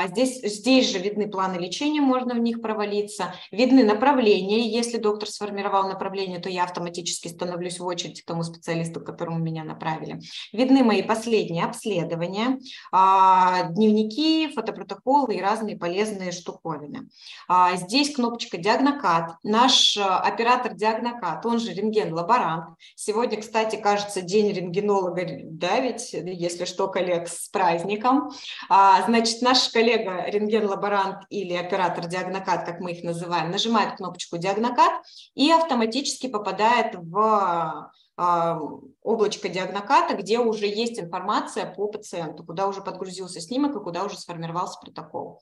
Здесь, 0.07 0.41
здесь 0.41 0.91
же 0.91 0.99
видны 0.99 1.29
планы 1.29 1.57
лечения, 1.57 2.01
можно 2.01 2.35
в 2.35 2.39
них 2.39 2.61
провалиться. 2.61 3.33
Видны 3.51 3.83
направления, 3.83 4.67
если 4.67 4.97
доктор 4.97 5.14
доктор 5.15 5.29
сформировал 5.29 5.87
направление, 5.87 6.39
то 6.39 6.49
я 6.49 6.65
автоматически 6.65 7.29
становлюсь 7.29 7.79
в 7.79 7.85
очередь 7.85 8.21
к 8.21 8.25
тому 8.25 8.43
специалисту, 8.43 8.99
к 8.99 9.05
которому 9.05 9.39
меня 9.39 9.63
направили. 9.63 10.19
Видны 10.51 10.83
мои 10.83 11.01
последние 11.03 11.63
обследования, 11.63 12.59
а, 12.91 13.63
дневники, 13.69 14.49
фотопротоколы 14.53 15.35
и 15.35 15.41
разные 15.41 15.77
полезные 15.77 16.33
штуковины. 16.33 17.07
А, 17.47 17.77
здесь 17.77 18.13
кнопочка 18.13 18.57
«Диагнокат». 18.57 19.37
Наш 19.43 19.97
а, 19.97 20.19
оператор 20.19 20.73
«Диагнокат», 20.73 21.45
он 21.45 21.59
же 21.59 21.71
рентген-лаборант. 21.71 22.75
Сегодня, 22.95 23.39
кстати, 23.39 23.77
кажется, 23.77 24.21
день 24.21 24.51
рентгенолога, 24.51 25.25
да, 25.43 25.79
ведь, 25.79 26.11
если 26.11 26.65
что, 26.65 26.89
коллег, 26.89 27.29
с 27.29 27.47
праздником. 27.47 28.31
Значит, 28.67 29.41
наш 29.41 29.69
коллега 29.69 30.25
рентген-лаборант 30.27 31.23
или 31.29 31.53
оператор 31.53 32.05
«Диагнокат», 32.05 32.65
как 32.65 32.81
мы 32.81 32.91
их 32.91 33.03
называем, 33.03 33.51
нажимает 33.51 33.95
кнопочку 33.95 34.37
«Диагнокат», 34.37 35.04
и 35.33 35.51
автоматически 35.51 36.27
попадает 36.27 36.95
в 36.95 37.91
а, 38.17 38.59
облачко 39.01 39.49
диагноката, 39.49 40.15
где 40.15 40.39
уже 40.39 40.67
есть 40.67 40.99
информация 40.99 41.71
по 41.73 41.87
пациенту, 41.87 42.45
куда 42.45 42.67
уже 42.67 42.81
подгрузился 42.81 43.41
снимок 43.41 43.75
и 43.75 43.83
куда 43.83 44.05
уже 44.05 44.17
сформировался 44.17 44.79
протокол. 44.79 45.41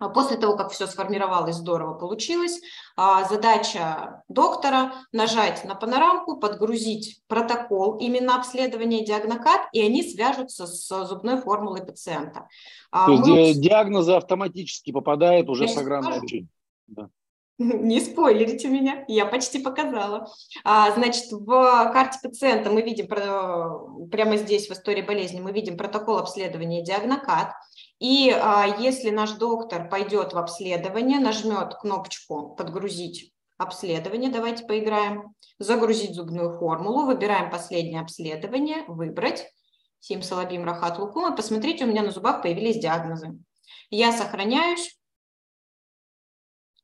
А 0.00 0.10
после 0.10 0.36
того, 0.36 0.56
как 0.56 0.70
все 0.70 0.86
сформировалось, 0.86 1.56
здорово 1.56 1.94
получилось, 1.94 2.60
а, 2.96 3.24
задача 3.24 4.22
доктора 4.28 4.92
нажать 5.12 5.64
на 5.64 5.74
панорамку, 5.74 6.38
подгрузить 6.38 7.20
протокол 7.26 7.96
именно 7.96 8.36
обследования 8.36 9.04
диагнокат, 9.04 9.62
и 9.72 9.80
они 9.80 10.04
свяжутся 10.04 10.66
с 10.66 11.06
зубной 11.06 11.40
формулой 11.40 11.84
пациента. 11.84 12.48
То 12.92 13.10
есть 13.10 13.26
Мы... 13.26 13.54
диагнозы 13.54 14.12
автоматически 14.12 14.92
попадают 14.92 15.48
уже 15.48 15.64
Я 15.64 15.70
с 15.70 15.76
ограничением. 15.76 16.48
Да. 16.86 17.08
Не 17.60 18.00
спойлерите 18.00 18.68
меня, 18.68 19.04
я 19.08 19.26
почти 19.26 19.58
показала. 19.58 20.30
А, 20.62 20.92
значит, 20.92 21.32
в 21.32 21.46
карте 21.92 22.18
пациента 22.22 22.70
мы 22.70 22.82
видим, 22.82 23.08
прямо 23.08 24.36
здесь 24.36 24.68
в 24.68 24.72
истории 24.72 25.02
болезни, 25.02 25.40
мы 25.40 25.50
видим 25.50 25.76
протокол 25.76 26.18
обследования 26.18 26.84
диагнокат. 26.84 27.52
И 27.98 28.30
а, 28.30 28.76
если 28.78 29.10
наш 29.10 29.32
доктор 29.32 29.88
пойдет 29.88 30.34
в 30.34 30.38
обследование, 30.38 31.18
нажмет 31.18 31.74
кнопочку 31.74 32.54
«Подгрузить 32.54 33.32
обследование», 33.56 34.30
давайте 34.30 34.64
поиграем, 34.64 35.34
«Загрузить 35.58 36.14
зубную 36.14 36.56
формулу», 36.60 37.06
выбираем 37.06 37.50
последнее 37.50 38.00
обследование, 38.00 38.84
«Выбрать», 38.86 39.46
Симсалабим 40.00 40.64
Рахат 40.64 41.00
Лукум, 41.00 41.32
и 41.32 41.36
посмотрите, 41.36 41.84
у 41.84 41.88
меня 41.88 42.02
на 42.02 42.12
зубах 42.12 42.40
появились 42.42 42.78
диагнозы. 42.78 43.36
Я 43.90 44.12
сохраняюсь, 44.12 44.97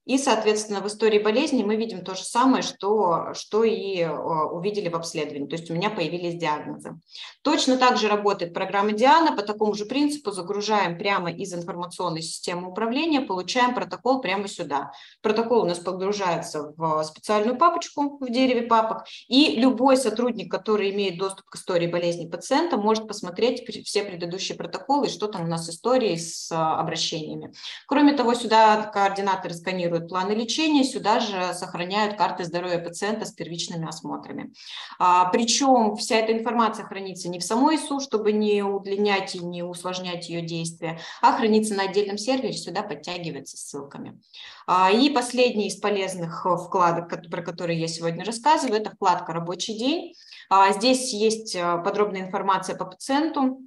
и, 0.05 0.19
соответственно, 0.19 0.81
в 0.81 0.87
истории 0.87 1.19
болезни 1.19 1.63
мы 1.63 1.77
видим 1.77 2.05
то 2.05 2.15
же 2.15 2.25
самое, 2.25 2.63
что, 2.63 3.33
что 3.33 3.65
и 3.65 4.01
э, 4.01 4.11
увидели 4.11 4.91
в 4.91 4.97
обследовании. 4.97 5.49
То 5.49 5.57
есть 5.57 5.71
у 5.71 5.75
меня 5.75 5.89
появились 5.89 6.35
диагнозы. 6.35 6.99
Точно 7.43 7.79
так 7.79 7.97
же 7.97 8.09
работает 8.09 8.53
программа 8.53 8.93
Диана. 8.93 9.35
По 9.35 9.43
такому 9.43 9.73
же 9.73 9.87
принципу 9.87 10.31
загружаем 10.31 10.99
прямо 10.99 11.33
из 11.33 11.55
информационной 11.55 12.21
системы 12.21 12.69
управления, 12.69 13.23
получаем 13.23 13.75
протокол 13.75 14.21
прямо 14.21 14.47
сюда. 14.47 14.93
Протокол 15.23 15.63
у 15.63 15.67
нас 15.67 15.79
погружается 15.79 16.75
в 16.77 17.03
специальную 17.05 17.57
папочку 17.57 18.19
в 18.21 18.31
дереве 18.31 18.63
папок. 18.63 19.05
И 19.29 19.57
любой 19.57 19.97
сотрудник, 19.97 20.51
который 20.51 20.91
имеет 20.91 21.19
доступ 21.19 21.47
к 21.47 21.57
истории 21.57 21.87
болезни 21.87 22.29
пациента, 22.29 22.77
может 22.77 23.09
посмотреть 23.09 23.65
все 23.87 24.05
предыдущие 24.05 24.59
протоколы, 24.59 25.09
что 25.09 25.29
там 25.29 25.45
у 25.45 25.49
нас 25.49 25.67
истории 25.71 26.17
с 26.17 26.53
э, 26.53 26.55
обращениями. 26.55 27.55
Кроме 27.87 28.13
того, 28.13 28.35
сюда 28.35 28.83
координаторы 28.83 29.55
сканируют 29.55 29.94
планируют 29.95 30.09
планы 30.09 30.33
лечения, 30.33 30.85
сюда 30.85 31.21
же 31.21 31.55
сохраняют 31.55 32.17
карты 32.17 32.45
здоровья 32.45 32.79
пациента 32.79 33.25
с 33.25 33.33
первичными 33.33 33.89
осмотрами. 33.89 34.53
А, 34.99 35.27
причем 35.31 35.97
вся 35.97 36.17
эта 36.17 36.33
информация 36.33 36.87
хранится 36.87 37.29
не 37.29 37.39
в 37.39 37.45
самой 37.45 37.77
ИСУ, 37.77 38.01
чтобы 38.01 38.33
не 38.33 38.63
удлинять 38.63 39.35
и 39.35 39.39
не 39.39 39.63
усложнять 39.63 40.29
ее 40.29 40.43
действия, 40.43 40.99
а 41.23 41.33
хранится 41.33 41.75
на 41.75 41.85
отдельном 41.85 42.19
сервере, 42.19 42.53
сюда 42.53 42.83
подтягивается 42.83 43.57
ссылками. 43.57 44.21
А, 44.67 44.91
и 44.91 45.11
последний 45.11 45.69
из 45.69 45.77
полезных 45.77 46.47
вкладок, 46.67 47.31
про 47.31 47.43
которые 47.43 47.81
я 47.81 47.89
сегодня 47.89 48.25
рассказываю, 48.25 48.81
это 48.81 48.91
вкладка 48.91 49.33
«Рабочий 49.33 49.77
день». 49.79 50.15
А, 50.51 50.73
здесь 50.73 51.13
есть 51.13 51.55
э, 51.55 51.83
подробная 51.83 52.23
информация 52.23 52.77
по 52.77 52.85
пациенту, 52.85 53.59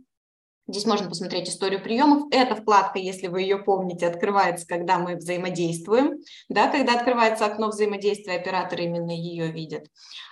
Здесь 0.68 0.86
можно 0.86 1.08
посмотреть 1.08 1.48
историю 1.48 1.82
приемов. 1.82 2.24
Эта 2.32 2.56
вкладка, 2.56 3.00
если 3.00 3.28
вы 3.28 3.42
ее 3.42 3.58
помните, 3.58 4.06
открывается, 4.06 4.68
когда 4.68 5.00
мы 5.00 5.16
взаимодействуем. 5.16 6.20
Да, 6.50 6.68
когда 6.68 6.96
открывается 6.96 7.46
окно 7.46 7.70
взаимодействия, 7.70 8.36
операторы 8.36 8.84
именно 8.84 9.12
ее 9.12 9.50
видят. 9.50 9.86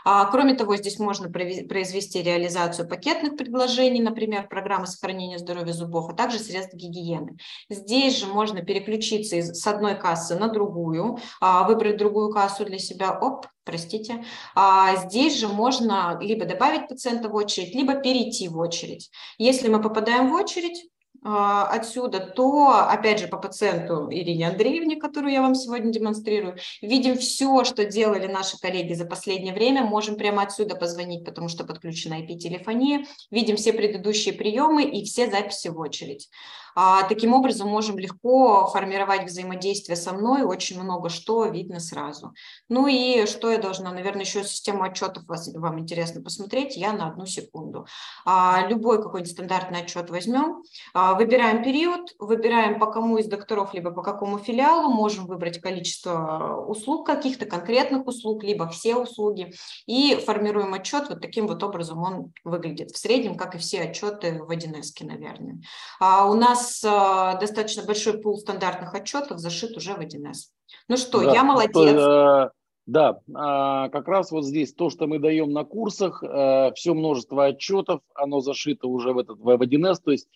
А, 0.04 0.26
кроме 0.26 0.56
того, 0.56 0.76
здесь 0.76 1.00
можно 1.00 1.30
произвести 1.30 2.22
реализацию 2.22 2.88
пакетных 2.88 3.38
предложений, 3.38 4.02
например, 4.02 4.50
программы 4.50 4.88
сохранения 4.88 5.40
здоровья 5.40 5.72
зубов, 5.72 6.10
а 6.10 6.14
также 6.14 6.40
средств 6.40 6.76
гигиены. 6.76 7.38
Здесь 7.70 8.18
же 8.18 8.28
можно 8.28 8.62
переключиться 8.62 9.38
из, 9.38 9.52
с 9.52 9.66
одной 9.66 9.96
кассы 9.96 10.36
на 10.36 10.50
другую, 10.50 11.18
а, 11.40 11.66
выбрать 11.66 11.98
другую 11.98 12.30
кассу 12.30 12.66
для 12.66 12.78
себя. 12.78 13.18
Оп, 13.18 13.48
простите. 13.66 14.24
А 14.56 14.96
здесь 15.08 15.38
же 15.38 15.48
можно 15.48 16.18
либо 16.22 16.46
добавить 16.46 16.88
пациента 16.88 17.30
в 17.30 17.36
очередь, 17.36 17.76
либо 17.76 17.96
перейти 17.96 18.48
в 18.48 18.58
очередь. 18.58 19.10
Если 19.38 19.68
мы 19.68 19.82
попадаем 19.82 20.32
в 20.32 20.34
очередь, 20.34 20.90
а, 21.28 21.66
отсюда, 21.70 22.20
то, 22.20 22.88
опять 22.88 23.20
же, 23.20 23.28
по 23.28 23.38
пациенту 23.38 24.08
Ирине 24.12 24.48
Андреевне, 24.48 24.96
которую 24.96 25.34
я 25.34 25.42
вам 25.42 25.56
сегодня 25.56 25.92
демонстрирую, 25.92 26.58
видим 26.84 27.18
все, 27.18 27.64
что 27.64 27.84
делали 27.84 28.28
наши 28.28 28.60
коллеги 28.60 28.94
за 28.94 29.06
последнее 29.06 29.52
время, 29.52 29.84
можем 29.84 30.18
прямо 30.18 30.44
отсюда 30.44 30.76
позвонить, 30.76 31.26
потому 31.26 31.50
что 31.50 31.64
подключена 31.64 32.22
IP-телефония, 32.22 33.06
видим 33.32 33.56
все 33.56 33.74
предыдущие 33.74 34.36
приемы 34.36 34.84
и 34.84 35.04
все 35.04 35.28
записи 35.32 35.70
в 35.70 35.80
очередь. 35.80 36.30
А, 36.76 37.04
таким 37.04 37.34
образом, 37.34 37.70
можем 37.70 37.98
легко 37.98 38.68
формировать 38.68 39.26
взаимодействие 39.26 39.96
со 39.96 40.12
мной, 40.12 40.44
очень 40.44 40.82
много 40.82 41.10
что 41.10 41.46
видно 41.46 41.80
сразу. 41.80 42.34
Ну 42.68 42.88
и 42.88 43.26
что 43.28 43.50
я 43.50 43.58
должна, 43.58 43.92
наверное, 43.92 44.26
еще 44.26 44.44
систему 44.44 44.84
отчетов 44.84 45.26
вас, 45.26 45.48
вам 45.54 45.80
интересно 45.80 46.22
посмотреть, 46.22 46.76
я 46.76 46.92
на 46.92 47.08
одну 47.08 47.26
секунду. 47.26 47.88
А, 48.26 48.68
любой 48.68 49.02
какой-нибудь 49.02 49.32
стандартный 49.32 49.80
отчет 49.80 50.10
возьмем, 50.10 50.64
а, 50.94 51.14
выбираем 51.14 51.64
период, 51.64 52.14
выбираем 52.20 52.78
по 52.78 52.88
кому 52.88 53.18
из 53.20 53.28
докторов, 53.28 53.74
либо 53.74 53.92
по 53.92 54.02
какому 54.02 54.38
филиалу, 54.38 54.90
можем 54.90 55.28
выбрать 55.28 55.62
количество 55.62 56.66
услуг 56.68 57.08
каких-то 57.08 57.46
конкретных 57.46 58.06
услуг, 58.06 58.44
либо 58.44 58.68
все 58.68 58.96
услуги, 58.98 59.54
и 59.86 60.16
формируем 60.16 60.74
отчет, 60.74 61.08
вот 61.08 61.22
таким 61.22 61.48
вот 61.48 61.64
образом 61.64 62.00
он 62.00 62.34
выглядит 62.44 62.92
в 62.92 62.98
среднем, 62.98 63.36
как 63.36 63.56
и 63.56 63.60
все 63.60 63.84
отчеты 63.84 64.44
в 64.44 64.52
1 64.52 64.76
наверное. 65.02 65.62
У 66.00 66.34
нас 66.34 66.65
нас 66.66 66.84
э, 66.84 67.40
достаточно 67.40 67.84
большой 67.84 68.20
пул 68.20 68.38
стандартных 68.38 68.94
отчетов 68.94 69.40
зашит 69.40 69.78
уже 69.78 69.94
в 69.94 70.00
1С. 70.00 70.50
Ну 70.88 70.98
что, 70.98 71.24
да, 71.24 71.34
я 71.34 71.44
молодец. 71.44 71.76
Э, 71.76 72.50
да, 72.88 73.20
а, 73.34 73.90
как 73.90 74.08
раз 74.08 74.32
вот 74.32 74.46
здесь 74.46 74.74
то, 74.74 74.90
что 74.90 75.08
мы 75.08 75.20
даем 75.20 75.52
на 75.52 75.64
курсах, 75.64 76.24
э, 76.24 76.72
все 76.76 76.94
множество 76.94 77.46
отчетов, 77.46 78.02
оно 78.14 78.42
зашито 78.42 78.88
уже 78.88 79.14
в 79.14 79.18
этот 79.18 79.40
в 79.40 79.50
1С, 79.50 79.96
то 80.04 80.12
есть 80.12 80.28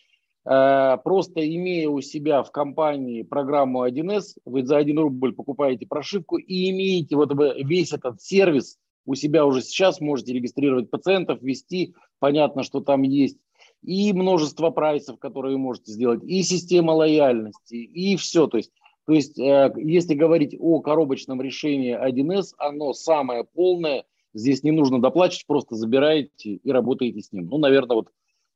э, 0.46 0.98
просто 1.04 1.48
имея 1.48 1.90
у 1.90 2.02
себя 2.02 2.44
в 2.44 2.52
компании 2.52 3.24
программу 3.24 3.88
1С, 3.88 4.38
вы 4.46 4.66
за 4.66 4.78
1 4.78 4.98
рубль 4.98 5.34
покупаете 5.34 5.86
прошивку 5.86 6.38
и 6.38 6.70
имеете 6.72 7.16
вот 7.16 7.32
весь 7.64 7.94
этот 7.94 8.22
сервис 8.22 8.78
у 9.06 9.16
себя 9.16 9.46
уже 9.46 9.62
сейчас, 9.62 10.02
можете 10.02 10.34
регистрировать 10.34 10.92
пациентов, 10.92 11.42
вести, 11.42 11.96
понятно, 12.20 12.64
что 12.64 12.80
там 12.82 13.02
есть 13.04 13.38
и 13.84 14.14
множество 14.14 14.70
прайсов, 14.70 15.20
которые 15.20 15.54
вы 15.54 15.60
можете 15.60 15.92
сделать, 15.92 16.24
и 16.24 16.44
система 16.44 16.92
лояльности, 16.92 17.76
и 17.76 18.16
все. 18.18 18.48
То 18.48 18.58
есть, 18.58 18.72
то 19.06 19.14
есть 19.14 19.40
э, 19.40 19.74
если 19.78 20.14
говорить 20.14 20.56
о 20.60 20.80
коробочном 20.82 21.42
решении 21.42 21.98
1С, 21.98 22.54
оно 22.58 22.94
самое 22.94 23.44
полное, 23.44 24.04
здесь 24.34 24.64
не 24.64 24.72
нужно 24.72 25.02
доплачивать, 25.02 25.48
просто 25.48 25.76
забираете 25.76 26.56
и 26.56 26.72
работаете 26.72 27.22
с 27.22 27.32
ним. 27.32 27.48
Ну, 27.48 27.58
наверное, 27.58 27.96
вот 27.96 28.10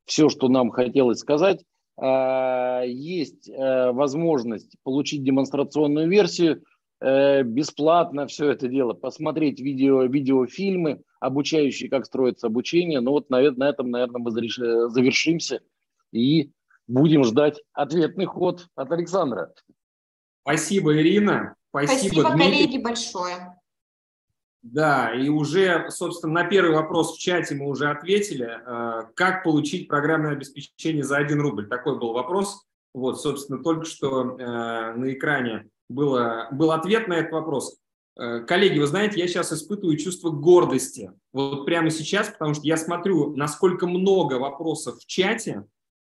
все, 0.05 0.29
что 0.29 0.49
нам 0.49 0.69
хотелось 0.69 1.19
сказать. 1.19 1.63
Э, 2.01 2.83
есть 2.85 3.49
э, 3.49 3.91
возможность 3.91 4.75
получить 4.83 5.23
демонстрационную 5.23 6.09
версию, 6.09 6.63
бесплатно 7.03 8.27
все 8.27 8.51
это 8.51 8.67
дело, 8.67 8.93
посмотреть 8.93 9.59
видео, 9.59 10.03
видеофильмы, 10.03 11.01
обучающие, 11.19 11.89
как 11.89 12.05
строится 12.05 12.47
обучение. 12.47 13.01
Ну 13.01 13.11
вот 13.11 13.29
на, 13.29 13.51
на 13.51 13.69
этом, 13.69 13.91
наверное, 13.91 14.21
мы 14.21 14.31
завершимся 14.31 15.61
и 16.11 16.51
будем 16.87 17.23
ждать 17.23 17.61
ответный 17.73 18.25
ход 18.25 18.67
от 18.75 18.91
Александра. 18.91 19.53
Спасибо, 20.41 20.95
Ирина. 20.97 21.55
Спасибо, 21.69 22.21
Спасибо 22.21 22.29
коллеги, 22.29 22.77
большое. 22.77 23.57
Да, 24.61 25.13
и 25.13 25.27
уже, 25.27 25.89
собственно, 25.89 26.33
на 26.33 26.43
первый 26.45 26.73
вопрос 26.73 27.15
в 27.15 27.19
чате 27.19 27.55
мы 27.55 27.67
уже 27.67 27.89
ответили. 27.89 28.47
Э, 28.65 29.07
как 29.15 29.43
получить 29.43 29.89
программное 29.89 30.31
обеспечение 30.31 31.03
за 31.03 31.17
1 31.17 31.41
рубль? 31.41 31.67
Такой 31.67 31.99
был 31.99 32.13
вопрос. 32.13 32.65
Вот, 32.93 33.19
собственно, 33.19 33.61
только 33.61 33.85
что 33.85 34.37
э, 34.37 34.93
на 34.93 35.11
экране 35.11 35.67
было, 35.89 36.47
был 36.51 36.71
ответ 36.71 37.07
на 37.07 37.13
этот 37.13 37.31
вопрос. 37.31 37.77
Э, 38.17 38.41
коллеги, 38.41 38.79
вы 38.79 38.87
знаете, 38.87 39.19
я 39.19 39.27
сейчас 39.27 39.51
испытываю 39.51 39.97
чувство 39.97 40.29
гордости. 40.29 41.11
Вот 41.31 41.65
прямо 41.65 41.89
сейчас, 41.89 42.29
потому 42.29 42.53
что 42.53 42.63
я 42.63 42.77
смотрю, 42.77 43.35
насколько 43.35 43.87
много 43.87 44.35
вопросов 44.35 44.97
в 44.99 45.05
чате. 45.05 45.65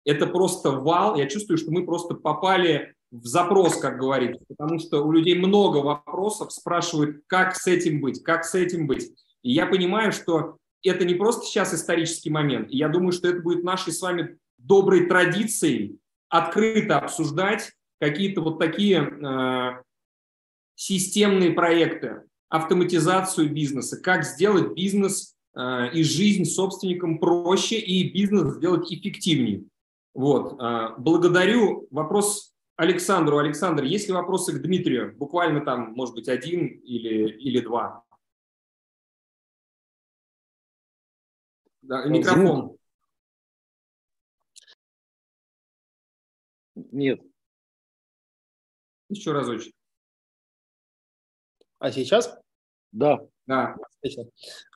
Это 0.04 0.26
просто 0.26 0.72
вал. 0.72 1.16
Я 1.16 1.26
чувствую, 1.26 1.58
что 1.58 1.70
мы 1.70 1.86
просто 1.86 2.14
попали 2.14 2.94
в 3.12 3.26
запрос, 3.26 3.76
как 3.76 3.98
говорится, 3.98 4.42
потому 4.48 4.78
что 4.78 5.04
у 5.04 5.12
людей 5.12 5.38
много 5.38 5.78
вопросов, 5.78 6.52
спрашивают, 6.52 7.22
как 7.26 7.54
с 7.54 7.66
этим 7.66 8.00
быть, 8.00 8.22
как 8.22 8.44
с 8.44 8.54
этим 8.54 8.86
быть. 8.86 9.12
И 9.42 9.52
я 9.52 9.66
понимаю, 9.66 10.12
что 10.12 10.56
это 10.82 11.04
не 11.04 11.14
просто 11.14 11.44
сейчас 11.44 11.74
исторический 11.74 12.30
момент. 12.30 12.70
И 12.70 12.78
я 12.78 12.88
думаю, 12.88 13.12
что 13.12 13.28
это 13.28 13.40
будет 13.40 13.62
нашей 13.62 13.92
с 13.92 14.00
вами 14.00 14.38
доброй 14.58 15.06
традицией 15.06 15.98
открыто 16.28 16.98
обсуждать 16.98 17.72
какие-то 18.02 18.40
вот 18.40 18.58
такие 18.58 18.98
э, 18.98 19.82
системные 20.74 21.52
проекты, 21.52 22.24
автоматизацию 22.48 23.48
бизнеса, 23.48 24.02
как 24.02 24.24
сделать 24.24 24.74
бизнес 24.74 25.36
э, 25.54 25.92
и 25.94 26.02
жизнь 26.02 26.44
собственникам 26.44 27.20
проще 27.20 27.78
и 27.78 28.12
бизнес 28.12 28.56
сделать 28.56 28.92
эффективнее. 28.92 29.66
Вот. 30.14 30.60
Э, 30.60 30.96
благодарю. 30.98 31.86
Вопрос 31.92 32.52
Александру. 32.74 33.38
Александр, 33.38 33.84
есть 33.84 34.08
ли 34.08 34.14
вопросы 34.14 34.52
к 34.52 34.60
Дмитрию? 34.60 35.16
Буквально 35.16 35.64
там, 35.64 35.92
может 35.92 36.16
быть, 36.16 36.28
один 36.28 36.66
или, 36.66 37.30
или 37.30 37.60
два. 37.60 38.02
Да, 41.82 42.04
микрофон. 42.06 42.76
Нет. 46.74 47.20
Еще 49.12 49.32
разочек. 49.32 49.74
А 51.78 51.92
сейчас? 51.92 52.38
Да. 52.92 53.20
Да. 53.46 53.76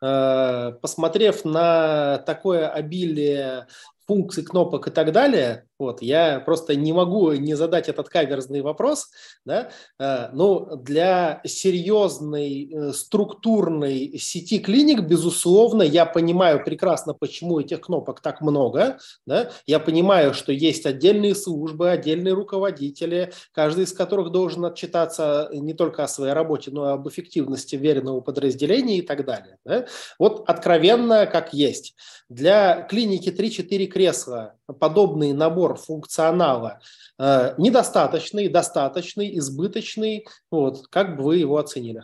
Э, 0.03 0.73
посмотрев 0.83 1.45
на 1.45 2.19
такое 2.19 2.69
обилие 2.69 3.67
функций, 4.07 4.45
кнопок 4.45 4.89
и 4.89 4.91
так 4.91 5.13
далее, 5.13 5.67
вот, 5.79 6.01
я 6.01 6.41
просто 6.41 6.75
не 6.75 6.93
могу 6.93 7.33
не 7.33 7.55
задать 7.55 7.89
этот 7.89 8.09
каверзный 8.09 8.63
вопрос, 8.63 9.11
да, 9.45 9.71
э, 9.99 10.29
ну, 10.33 10.77
для 10.77 11.43
серьезной 11.45 12.71
э, 12.73 12.93
структурной 12.93 14.19
сети 14.19 14.59
клиник, 14.59 15.03
безусловно, 15.03 15.83
я 15.83 16.07
понимаю 16.07 16.65
прекрасно, 16.65 17.13
почему 17.13 17.61
этих 17.61 17.83
кнопок 17.83 18.23
так 18.23 18.41
много, 18.41 18.99
да, 19.27 19.51
я 19.67 19.79
понимаю, 19.79 20.33
что 20.33 20.51
есть 20.51 20.87
отдельные 20.87 21.35
службы, 21.35 21.91
отдельные 21.91 22.33
руководители, 22.33 23.33
каждый 23.53 23.85
из 23.85 23.93
которых 23.93 24.33
должен 24.33 24.65
отчитаться 24.65 25.51
не 25.53 25.75
только 25.75 26.05
о 26.05 26.09
своей 26.09 26.33
работе, 26.33 26.71
но 26.71 26.89
и 26.89 26.93
об 26.93 27.07
эффективности 27.07 27.77
веренного 27.77 28.23
подразделения 28.23 28.99
и 28.99 29.03
так 29.03 29.27
далее, 29.27 29.59
да. 29.65 29.87
Вот 30.19 30.49
откровенно 30.49 31.27
как 31.27 31.53
есть. 31.53 31.95
Для 32.29 32.83
клиники 32.83 33.29
3-4 33.29 33.87
кресла 33.97 34.55
подобный 34.79 35.33
набор 35.33 35.77
функционала 35.77 36.81
э, 37.19 37.55
недостаточный, 37.57 38.49
достаточный, 38.49 39.39
избыточный. 39.39 40.27
Вот, 40.51 40.87
как 40.89 41.17
бы 41.17 41.25
вы 41.25 41.37
его 41.39 41.57
оценили? 41.57 42.03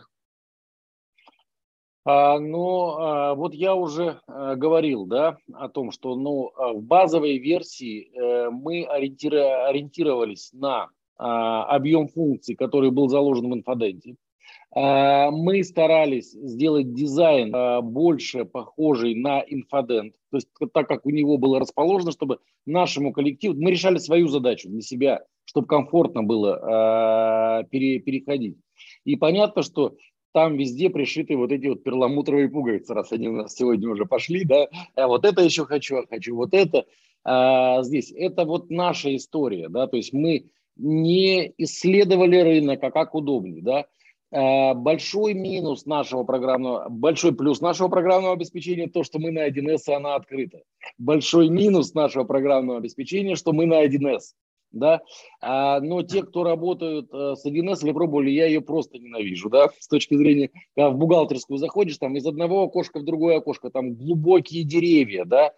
А, 2.07 2.39
ну, 2.39 2.97
а, 2.97 3.35
вот 3.35 3.53
я 3.53 3.75
уже 3.75 4.23
а, 4.27 4.57
говорил, 4.57 5.05
да, 5.05 5.37
о 5.53 5.69
том, 5.69 5.91
что, 5.91 6.17
ну, 6.17 6.51
а, 6.57 6.73
в 6.73 6.83
базовой 6.83 7.37
версии 7.37 8.11
а, 8.17 8.51
мы 8.51 8.87
ориентировались 8.87 10.51
на 10.55 10.89
а, 11.19 11.65
объем 11.65 12.09
функций, 12.09 12.57
который 12.57 12.91
был 12.91 13.11
заложен 13.11 13.51
в 13.51 13.55
инфоденте. 13.55 14.17
А, 14.75 15.31
мы 15.31 15.63
старались 15.65 16.33
сделать 16.33 16.95
дизайн 16.95 17.55
а, 17.55 17.83
больше 17.83 18.47
похожий 18.47 19.15
на 19.15 19.41
инфодент, 19.47 20.15
то 20.31 20.39
есть 20.39 20.49
так 20.73 20.89
как 20.89 21.05
у 21.05 21.11
него 21.11 21.37
было 21.37 21.61
расположено, 21.61 22.11
чтобы 22.11 22.39
нашему 22.65 23.13
коллективу, 23.13 23.55
мы 23.55 23.71
решали 23.71 23.99
свою 23.99 24.29
задачу 24.29 24.71
для 24.71 24.81
себя, 24.81 25.25
чтобы 25.45 25.67
комфортно 25.67 26.23
было 26.23 26.59
а, 26.63 27.63
переходить. 27.65 28.57
И 29.05 29.17
понятно, 29.17 29.63
что 29.63 29.95
там 30.33 30.57
везде 30.57 30.89
пришиты 30.89 31.37
вот 31.37 31.53
эти 31.53 31.67
вот 31.67 31.83
перламутровые 31.85 32.49
пуговицы, 32.49 32.95
раз 32.95 33.13
они 33.13 33.29
у 33.29 33.33
нас 33.33 33.55
сегодня 33.55 33.91
уже 33.91 34.07
пошли, 34.07 34.45
да, 34.45 34.69
а 34.95 35.07
вот 35.07 35.27
это 35.27 35.43
еще 35.43 35.67
хочу, 35.67 36.07
хочу 36.09 36.35
вот 36.35 36.55
это. 36.55 36.87
А, 37.25 37.83
здесь 37.83 38.11
это 38.11 38.47
вот 38.47 38.71
наша 38.71 39.15
история, 39.15 39.69
да, 39.69 39.87
то 39.87 39.99
есть 39.99 40.15
мы 40.15 40.47
не 40.77 41.53
исследовали 41.59 42.39
рынок, 42.39 42.83
а 42.83 42.91
как 42.91 43.15
удобнее, 43.15 43.63
да, 43.63 43.85
большой 44.33 45.35
минус 45.35 45.85
нашего 45.85 46.25
программного, 46.25 46.89
большой 46.89 47.35
плюс 47.35 47.61
нашего 47.61 47.89
программного 47.89 48.35
обеспечения 48.35 48.89
то, 48.89 49.05
что 49.05 49.19
мы 49.19 49.31
на 49.31 49.47
1С, 49.49 49.93
она 49.93 50.15
открыта. 50.15 50.63
Большой 50.97 51.51
минус 51.51 51.93
нашего 51.93 52.25
программного 52.25 52.79
обеспечения, 52.79 53.37
что 53.37 53.53
мы 53.53 53.67
на 53.67 53.85
1С. 53.85 54.33
Да? 54.73 55.03
А, 55.41 55.81
но 55.81 56.03
те, 56.03 56.23
кто 56.23 56.45
работают 56.45 57.13
э, 57.13 57.35
с 57.37 57.47
1С 57.47 57.85
или 57.85 57.93
пробовали, 57.93 58.31
я 58.31 58.47
ее 58.47 58.63
просто 58.63 58.99
ненавижу. 58.99 59.51
Да? 59.51 59.69
С 59.79 59.87
точки 59.87 60.17
зрения, 60.17 60.51
когда 60.75 60.91
в 60.91 60.97
бухгалтерскую 60.97 61.59
заходишь, 61.59 61.99
там 61.99 62.17
из 62.17 62.27
одного 62.27 62.63
окошка 62.63 62.99
в 63.01 63.05
другое 63.05 63.37
окошко, 63.39 63.71
там 63.71 63.95
глубокие 63.95 64.65
деревья. 64.65 65.25
Да? 65.27 65.53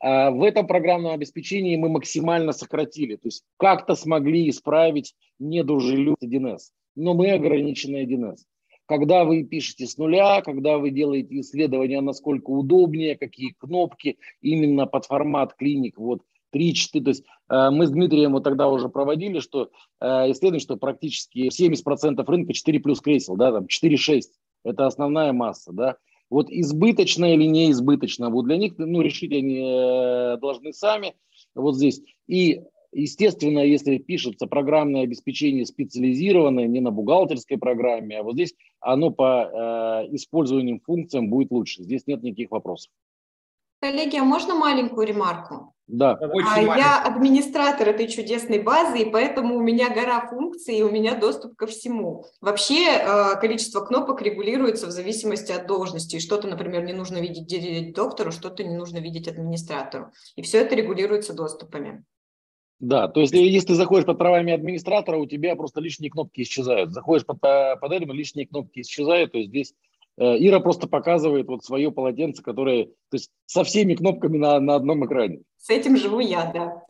А 0.00 0.30
в 0.30 0.42
этом 0.42 0.66
программном 0.66 1.12
обеспечении 1.12 1.76
мы 1.76 1.88
максимально 1.88 2.52
сократили. 2.52 3.16
То 3.16 3.28
есть 3.28 3.42
как-то 3.56 3.94
смогли 3.94 4.48
исправить 4.50 5.14
недружелюбие 5.38 6.16
1С 6.20 6.70
но 6.98 7.14
мы 7.14 7.30
ограничены 7.30 8.04
1С. 8.04 8.38
Когда 8.86 9.24
вы 9.24 9.44
пишете 9.44 9.86
с 9.86 9.98
нуля, 9.98 10.40
когда 10.40 10.78
вы 10.78 10.90
делаете 10.90 11.40
исследования, 11.40 12.00
насколько 12.00 12.50
удобнее, 12.50 13.16
какие 13.16 13.50
кнопки, 13.50 14.18
именно 14.40 14.86
под 14.86 15.04
формат 15.04 15.54
клиник, 15.54 15.98
вот 15.98 16.22
3-4, 16.54 17.02
то 17.02 17.08
есть 17.10 17.24
э, 17.50 17.70
мы 17.70 17.86
с 17.86 17.90
Дмитрием 17.90 18.32
вот 18.32 18.44
тогда 18.44 18.68
уже 18.68 18.88
проводили, 18.88 19.40
что 19.40 19.70
э, 20.00 20.06
исследуем, 20.30 20.60
что 20.60 20.76
практически 20.76 21.50
70% 21.50 22.24
рынка 22.26 22.54
4 22.54 22.80
плюс 22.80 23.00
кресел, 23.00 23.36
да, 23.36 23.52
там 23.52 23.66
4-6, 23.66 24.22
это 24.64 24.86
основная 24.86 25.32
масса, 25.32 25.72
да. 25.72 25.96
Вот 26.30 26.50
избыточно 26.50 27.34
или 27.34 27.44
не 27.44 27.70
избыточно, 27.70 28.30
вот 28.30 28.46
для 28.46 28.56
них, 28.56 28.74
ну, 28.78 29.02
решить 29.02 29.32
они 29.32 29.60
э, 29.60 30.38
должны 30.38 30.72
сами, 30.72 31.14
вот 31.54 31.76
здесь. 31.76 32.00
И 32.26 32.62
Естественно, 32.98 33.60
если 33.60 33.98
пишется 33.98 34.48
программное 34.48 35.02
обеспечение 35.02 35.64
специализированное, 35.64 36.66
не 36.66 36.80
на 36.80 36.90
бухгалтерской 36.90 37.56
программе, 37.56 38.18
а 38.18 38.24
вот 38.24 38.34
здесь 38.34 38.54
оно 38.80 39.10
по 39.10 40.02
э, 40.02 40.16
использованием 40.16 40.80
функциям 40.80 41.30
будет 41.30 41.52
лучше. 41.52 41.84
Здесь 41.84 42.08
нет 42.08 42.24
никаких 42.24 42.50
вопросов. 42.50 42.90
Коллеги, 43.80 44.16
а 44.16 44.24
можно 44.24 44.56
маленькую 44.56 45.06
ремарку? 45.06 45.74
Да. 45.86 46.18
а 46.20 46.60
я 46.60 47.00
администратор 47.00 47.88
этой 47.88 48.08
чудесной 48.08 48.58
базы, 48.58 48.98
и 48.98 49.10
поэтому 49.10 49.54
у 49.54 49.60
меня 49.60 49.94
гора 49.94 50.26
функций, 50.26 50.78
и 50.78 50.82
у 50.82 50.90
меня 50.90 51.14
доступ 51.14 51.54
ко 51.54 51.68
всему. 51.68 52.24
Вообще 52.40 52.84
э, 52.84 53.40
количество 53.40 53.80
кнопок 53.80 54.20
регулируется 54.22 54.88
в 54.88 54.90
зависимости 54.90 55.52
от 55.52 55.68
должности. 55.68 56.18
Что-то, 56.18 56.48
например, 56.48 56.84
не 56.84 56.94
нужно 56.94 57.18
видеть 57.18 57.94
доктору, 57.94 58.32
что-то 58.32 58.64
не 58.64 58.76
нужно 58.76 58.98
видеть 58.98 59.28
администратору. 59.28 60.10
И 60.34 60.42
все 60.42 60.58
это 60.58 60.74
регулируется 60.74 61.32
доступами. 61.32 62.04
Да, 62.80 63.08
то 63.08 63.20
есть 63.20 63.32
если 63.34 63.68
ты 63.68 63.74
заходишь 63.74 64.06
под 64.06 64.18
правами 64.18 64.52
администратора, 64.52 65.16
у 65.16 65.26
тебя 65.26 65.56
просто 65.56 65.80
лишние 65.80 66.10
кнопки 66.10 66.42
исчезают. 66.42 66.92
Заходишь 66.92 67.26
под, 67.26 67.40
под 67.40 67.92
этим, 67.92 68.12
лишние 68.12 68.46
кнопки 68.46 68.80
исчезают. 68.80 69.32
То 69.32 69.38
есть 69.38 69.50
здесь 69.50 69.74
э, 70.16 70.36
Ира 70.38 70.60
просто 70.60 70.86
показывает 70.86 71.48
вот 71.48 71.64
свое 71.64 71.90
полотенце, 71.90 72.42
которое, 72.42 72.84
то 72.84 73.14
есть 73.14 73.30
со 73.46 73.64
всеми 73.64 73.94
кнопками 73.94 74.38
на, 74.38 74.60
на 74.60 74.76
одном 74.76 75.04
экране. 75.04 75.40
С 75.56 75.70
этим 75.70 75.96
живу 75.96 76.20
я, 76.20 76.52
да. 76.52 76.82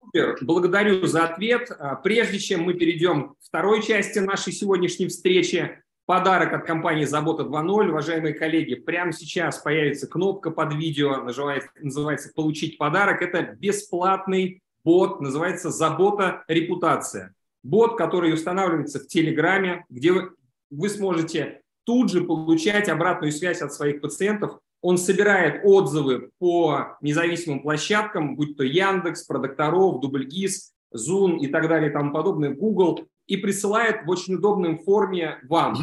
Супер, 0.00 0.36
благодарю 0.42 1.06
за 1.06 1.24
ответ. 1.24 1.70
А, 1.78 1.94
прежде 1.94 2.38
чем 2.38 2.64
мы 2.64 2.74
перейдем 2.74 3.30
к 3.30 3.36
второй 3.40 3.82
части 3.82 4.18
нашей 4.18 4.52
сегодняшней 4.52 5.06
встречи, 5.06 5.80
подарок 6.06 6.52
от 6.52 6.66
компании 6.66 7.04
«Забота 7.04 7.44
2.0». 7.44 7.88
Уважаемые 7.88 8.34
коллеги, 8.34 8.74
прямо 8.74 9.12
сейчас 9.12 9.58
появится 9.58 10.08
кнопка 10.08 10.50
под 10.50 10.74
видео, 10.74 11.22
называется, 11.22 11.70
называется 11.80 12.32
«Получить 12.34 12.78
подарок». 12.78 13.22
Это 13.22 13.54
бесплатный 13.54 14.60
бот, 14.84 15.20
называется 15.20 15.70
«Забота 15.70 16.44
репутация». 16.48 17.34
Бот, 17.62 17.96
который 17.96 18.32
устанавливается 18.32 18.98
в 18.98 19.06
Телеграме, 19.06 19.84
где 19.88 20.12
вы, 20.12 20.30
вы 20.70 20.88
сможете 20.88 21.60
тут 21.84 22.10
же 22.10 22.22
получать 22.22 22.88
обратную 22.88 23.32
связь 23.32 23.62
от 23.62 23.72
своих 23.72 24.00
пациентов. 24.00 24.58
Он 24.80 24.98
собирает 24.98 25.60
отзывы 25.64 26.30
по 26.38 26.96
независимым 27.00 27.62
площадкам, 27.62 28.34
будь 28.34 28.56
то 28.56 28.64
Яндекс, 28.64 29.24
Продокторов, 29.24 30.00
Дубльгиз, 30.00 30.72
Zoom 30.94 31.38
и 31.38 31.46
так 31.46 31.68
далее 31.68 31.90
и 31.90 31.92
тому 31.92 32.12
подобное, 32.12 32.50
Google, 32.50 33.06
и 33.26 33.36
присылает 33.36 34.04
в 34.04 34.10
очень 34.10 34.34
удобной 34.34 34.78
форме 34.78 35.38
вам. 35.48 35.76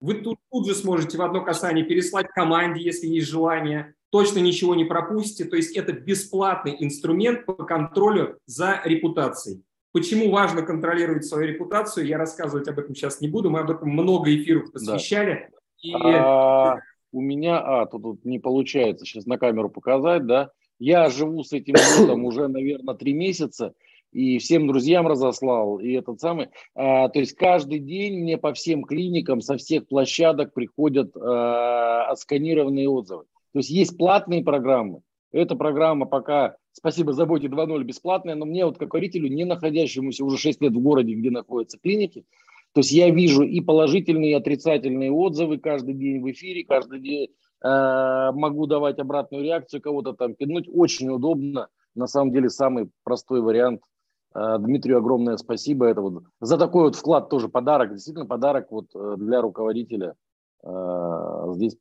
Вы 0.00 0.14
тут, 0.14 0.38
тут 0.50 0.66
же 0.66 0.74
сможете 0.74 1.18
в 1.18 1.22
одно 1.22 1.42
касание 1.42 1.84
переслать 1.84 2.28
команде, 2.28 2.82
если 2.82 3.06
есть 3.06 3.28
желание, 3.28 3.94
точно 4.14 4.38
ничего 4.38 4.76
не 4.76 4.84
пропустите. 4.84 5.44
То 5.44 5.56
есть 5.56 5.76
это 5.76 5.92
бесплатный 5.92 6.76
инструмент 6.78 7.46
по 7.46 7.54
контролю 7.54 8.38
за 8.46 8.80
репутацией. 8.84 9.64
Почему 9.90 10.30
важно 10.30 10.62
контролировать 10.62 11.24
свою 11.24 11.48
репутацию, 11.48 12.06
я 12.06 12.16
рассказывать 12.16 12.68
об 12.68 12.78
этом 12.78 12.94
сейчас 12.94 13.20
не 13.20 13.26
буду. 13.26 13.50
Мы 13.50 13.58
об 13.58 13.72
этом 13.72 13.88
много 13.88 14.32
эфиров 14.32 14.70
посвящали. 14.70 15.50
Да. 15.50 15.58
И... 15.82 15.92
А, 16.14 16.76
у 17.10 17.20
меня, 17.20 17.58
а, 17.58 17.86
тут, 17.86 18.02
тут 18.02 18.24
не 18.24 18.38
получается 18.38 19.04
сейчас 19.04 19.26
на 19.26 19.36
камеру 19.36 19.68
показать, 19.68 20.24
да. 20.26 20.52
Я 20.78 21.10
живу 21.10 21.42
с 21.42 21.52
этим 21.52 21.74
ботом 21.74 22.24
уже, 22.24 22.46
наверное, 22.46 22.94
три 22.94 23.14
месяца 23.14 23.74
и 24.12 24.38
всем 24.38 24.68
друзьям 24.68 25.08
разослал, 25.08 25.80
и 25.80 25.90
этот 25.90 26.20
самый. 26.20 26.50
А, 26.76 27.08
то 27.08 27.18
есть 27.18 27.34
каждый 27.34 27.80
день 27.80 28.20
мне 28.20 28.38
по 28.38 28.54
всем 28.54 28.84
клиникам 28.84 29.40
со 29.40 29.56
всех 29.56 29.88
площадок 29.88 30.54
приходят 30.54 31.16
а, 31.16 32.04
отсканированные 32.12 32.88
отзывы. 32.88 33.24
То 33.54 33.60
есть 33.60 33.70
есть 33.70 33.96
платные 33.96 34.44
программы. 34.44 35.00
Эта 35.32 35.56
программа 35.56 36.04
пока, 36.04 36.56
спасибо 36.72 37.14
Заботе 37.14 37.46
2.0, 37.46 37.82
бесплатная, 37.84 38.34
но 38.34 38.44
мне 38.44 38.66
вот 38.66 38.74
как 38.74 38.88
руководителю, 38.88 39.28
не 39.28 39.44
находящемуся 39.44 40.24
уже 40.24 40.36
6 40.36 40.60
лет 40.60 40.72
в 40.74 40.80
городе, 40.80 41.14
где 41.14 41.30
находятся 41.30 41.78
клиники, 41.78 42.26
то 42.72 42.80
есть 42.80 42.92
я 42.92 43.08
вижу 43.08 43.42
и 43.42 43.60
положительные, 43.60 44.32
и 44.32 44.34
отрицательные 44.34 45.10
отзывы 45.10 45.58
каждый 45.58 45.94
день 45.94 46.20
в 46.20 46.30
эфире, 46.30 46.64
каждый 46.64 47.00
день 47.00 47.28
э, 47.64 48.30
могу 48.34 48.66
давать 48.66 48.98
обратную 48.98 49.44
реакцию, 49.44 49.80
кого-то 49.80 50.12
там 50.12 50.34
пинуть. 50.34 50.68
Очень 50.68 51.08
удобно. 51.08 51.68
На 51.94 52.08
самом 52.08 52.32
деле 52.32 52.50
самый 52.50 52.90
простой 53.04 53.40
вариант– 53.40 53.82
Э, 54.34 54.58
Дмитрию 54.58 54.98
огромное 54.98 55.36
спасибо. 55.36 55.86
Это 55.86 56.00
вот 56.00 56.24
за 56.40 56.58
такой 56.58 56.84
вот 56.84 56.96
вклад 56.96 57.30
тоже 57.30 57.48
подарок, 57.48 57.92
действительно 57.92 58.26
подарок 58.26 58.70
вот 58.70 58.86
э, 58.94 59.14
для 59.16 59.40
руководителя. 59.40 60.14
Э, 60.62 61.52
здесь 61.54 61.76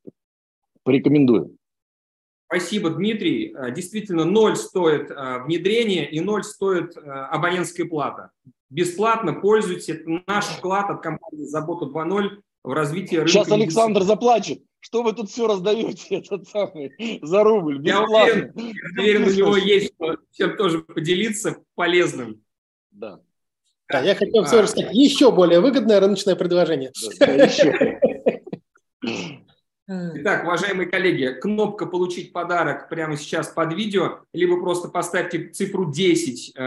порекомендую. 0.84 1.58
Спасибо, 2.48 2.90
Дмитрий. 2.92 3.56
Действительно, 3.72 4.26
ноль 4.26 4.56
стоит 4.56 5.10
внедрение 5.10 6.10
и 6.10 6.20
ноль 6.20 6.44
стоит 6.44 6.96
абонентская 6.98 7.88
плата. 7.88 8.32
Бесплатно 8.70 9.34
пользуйтесь. 9.34 9.90
Это 9.90 10.22
наш 10.28 10.46
вклад 10.46 10.90
от 10.90 11.04
компании 11.04 11.46
«Забота 11.46 11.86
2.0» 11.86 12.42
в 12.64 12.72
развитие 12.72 13.20
рынка. 13.20 13.32
Сейчас 13.32 13.52
Александр 13.52 14.00
медицины. 14.00 14.06
заплачет. 14.08 14.64
Что 14.80 15.04
вы 15.04 15.14
тут 15.14 15.30
все 15.30 15.48
раздаете 15.48 16.16
этот 16.18 16.48
самый, 16.48 16.92
за 17.22 17.44
рубль? 17.44 17.80
Бесплатно. 17.80 18.18
Я 18.18 18.24
уверен, 18.24 18.54
я 18.56 19.04
уверен, 19.04 19.24
у 19.24 19.32
него 19.32 19.58
есть 19.58 19.94
чем 20.32 20.58
тоже 20.58 20.80
поделиться 20.80 21.58
полезным. 21.76 22.42
Да. 22.92 23.20
Да, 23.90 24.02
я 24.02 24.16
хотел 24.16 24.44
все 24.46 24.66
сказать, 24.66 24.94
еще 24.94 25.32
более 25.32 25.60
выгодное 25.60 26.00
рыночное 26.00 26.36
предложение. 26.36 26.92
Итак, 29.86 30.46
уважаемые 30.46 30.88
коллеги, 30.88 31.38
кнопка 31.42 31.86
«Получить 31.86 32.32
подарок» 32.32 32.88
прямо 32.88 33.18
сейчас 33.18 33.50
под 33.50 33.74
видео, 33.74 34.22
либо 34.32 34.58
просто 34.62 34.88
поставьте 34.88 35.50
цифру 35.50 35.92
10 35.92 36.54
э, 36.56 36.62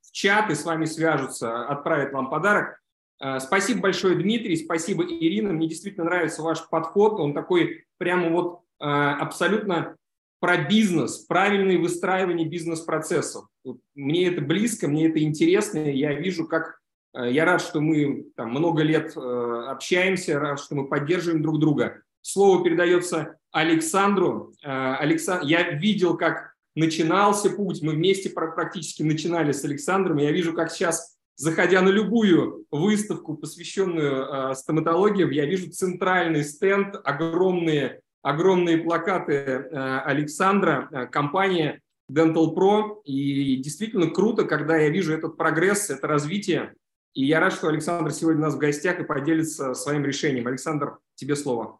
в 0.00 0.12
чат, 0.12 0.50
и 0.50 0.54
с 0.54 0.64
вами 0.64 0.86
свяжутся, 0.86 1.66
отправят 1.66 2.14
вам 2.14 2.30
подарок. 2.30 2.80
Э, 3.20 3.40
спасибо 3.40 3.82
большое, 3.82 4.16
Дмитрий, 4.16 4.56
спасибо, 4.56 5.04
Ирина. 5.04 5.52
Мне 5.52 5.68
действительно 5.68 6.06
нравится 6.06 6.40
ваш 6.40 6.66
подход. 6.70 7.20
Он 7.20 7.34
такой 7.34 7.84
прямо 7.98 8.30
вот 8.30 8.62
э, 8.80 8.84
абсолютно 8.86 9.96
про 10.40 10.56
бизнес, 10.56 11.18
правильное 11.18 11.76
выстраивание 11.76 12.48
бизнес-процессов. 12.48 13.48
Мне 13.94 14.28
это 14.28 14.40
близко, 14.40 14.88
мне 14.88 15.10
это 15.10 15.22
интересно. 15.22 15.78
Я 15.78 16.14
вижу, 16.14 16.48
как 16.48 16.80
я 17.14 17.44
рад, 17.44 17.60
что 17.60 17.82
мы 17.82 18.24
там, 18.34 18.50
много 18.50 18.82
лет 18.82 19.14
общаемся, 19.14 20.40
рад, 20.40 20.58
что 20.58 20.74
мы 20.74 20.88
поддерживаем 20.88 21.42
друг 21.42 21.60
друга. 21.60 22.01
Слово 22.22 22.64
передается 22.64 23.36
Александру. 23.50 24.54
Э, 24.62 24.94
Александр, 24.94 25.44
я 25.46 25.72
видел, 25.72 26.16
как 26.16 26.54
начинался 26.74 27.50
путь. 27.50 27.82
Мы 27.82 27.92
вместе 27.92 28.30
практически 28.30 29.02
начинали 29.02 29.52
с 29.52 29.64
Александром. 29.64 30.16
Я 30.16 30.32
вижу, 30.32 30.54
как 30.54 30.70
сейчас, 30.70 31.18
заходя 31.36 31.82
на 31.82 31.90
любую 31.90 32.64
выставку, 32.70 33.36
посвященную 33.36 34.54
стоматологии, 34.54 35.30
я 35.34 35.44
вижу 35.44 35.70
центральный 35.70 36.44
стенд, 36.44 36.96
огромные 37.04 38.00
огромные 38.22 38.78
плакаты 38.78 39.32
э, 39.32 39.98
Александра, 40.04 40.88
э, 40.90 41.06
компания 41.06 41.80
Dental 42.10 42.54
Pro. 42.54 43.02
И 43.04 43.56
действительно 43.56 44.10
круто, 44.10 44.44
когда 44.44 44.76
я 44.76 44.88
вижу 44.88 45.12
этот 45.12 45.36
прогресс, 45.36 45.90
это 45.90 46.06
развитие. 46.06 46.74
И 47.14 47.26
я 47.26 47.40
рад, 47.40 47.52
что 47.52 47.68
Александр 47.68 48.12
сегодня 48.12 48.40
у 48.40 48.44
нас 48.44 48.54
в 48.54 48.58
гостях 48.58 49.00
и 49.00 49.04
поделится 49.04 49.74
своим 49.74 50.04
решением. 50.04 50.46
Александр, 50.46 50.98
тебе 51.14 51.36
слово. 51.36 51.78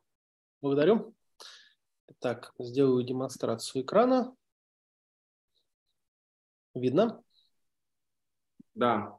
Благодарю. 0.63 1.13
Так, 2.21 2.55
сделаю 2.61 3.03
демонстрацию 3.03 3.83
экрана. 3.83 4.37
Видно? 6.73 7.21
Да. 8.75 9.19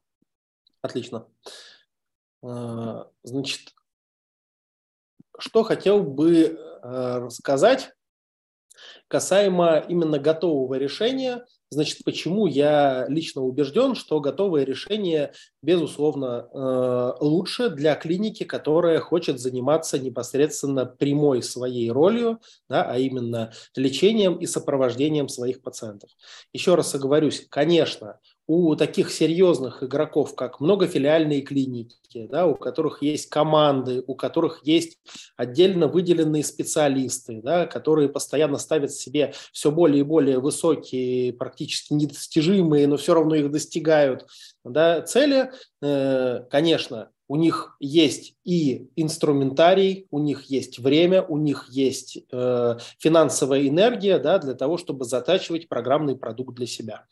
Отлично. 0.82 1.28
Э, 2.44 3.04
значит, 3.24 3.76
что 5.38 5.64
хотел 5.64 6.02
бы 6.02 6.44
э, 6.44 6.58
рассказать 6.82 7.94
касаемо 9.10 9.80
именно 9.80 10.20
готового 10.20 10.76
решения. 10.76 11.46
Значит, 11.74 12.04
почему 12.06 12.46
я 12.46 13.06
лично 13.10 13.42
убежден, 13.42 13.96
что 13.96 14.20
готовое 14.20 14.64
решение, 14.64 15.34
безусловно, 15.62 16.48
э, 16.54 17.14
лучше 17.20 17.70
для 17.70 17.96
клиники, 17.96 18.44
которая 18.44 19.00
хочет 19.00 19.40
заниматься 19.40 19.98
непосредственно 19.98 20.86
прямой 20.86 21.42
своей 21.42 21.90
ролью, 21.92 22.40
да, 22.70 22.84
а 22.84 22.98
именно 22.98 23.52
лечением 23.76 24.38
и 24.38 24.46
сопровождением 24.46 25.28
своих 25.30 25.62
пациентов. 25.62 26.12
Еще 26.54 26.76
раз 26.76 26.94
оговорюсь, 26.94 27.46
конечно, 27.50 28.20
у 28.48 28.76
таких 28.76 29.12
серьезных 29.12 29.84
игроков, 29.84 30.36
как 30.36 30.60
многофилиальные 30.60 31.42
клиники, 31.42 32.28
да, 32.30 32.46
у 32.46 32.56
которых 32.56 33.02
есть 33.02 33.30
команды, 33.30 34.04
у 34.06 34.16
которых 34.16 34.62
есть 34.64 34.98
отдельно 35.38 35.88
выделенные 35.88 36.44
специалисты, 36.44 37.42
да, 37.42 37.66
которые 37.66 38.10
постоянно 38.10 38.58
ставят 38.58 38.92
себе 38.92 39.34
все 39.54 39.72
более 39.72 40.02
и 40.02 40.04
более 40.04 40.40
высокие, 40.40 41.34
практически 41.34 41.94
недостижимые, 41.94 42.88
но 42.88 42.98
все 42.98 43.14
равно 43.14 43.36
их 43.36 43.50
достигают 43.50 44.26
да, 44.66 45.02
цели, 45.02 45.52
э, 45.82 46.42
конечно, 46.50 47.10
у 47.34 47.36
них 47.36 47.76
есть 47.80 48.36
и 48.44 48.92
инструментарий, 48.96 50.06
у 50.12 50.20
них 50.20 50.44
есть 50.52 50.78
время, 50.78 51.24
у 51.24 51.40
них 51.40 51.66
есть 51.72 52.20
э, 52.32 52.78
финансовая 53.00 53.68
энергия 53.68 54.20
да, 54.20 54.38
для 54.38 54.54
того, 54.54 54.78
чтобы 54.78 55.04
затачивать 55.06 55.68
программный 55.68 56.16
продукт 56.16 56.54
для 56.54 56.68
себя. 56.68 57.06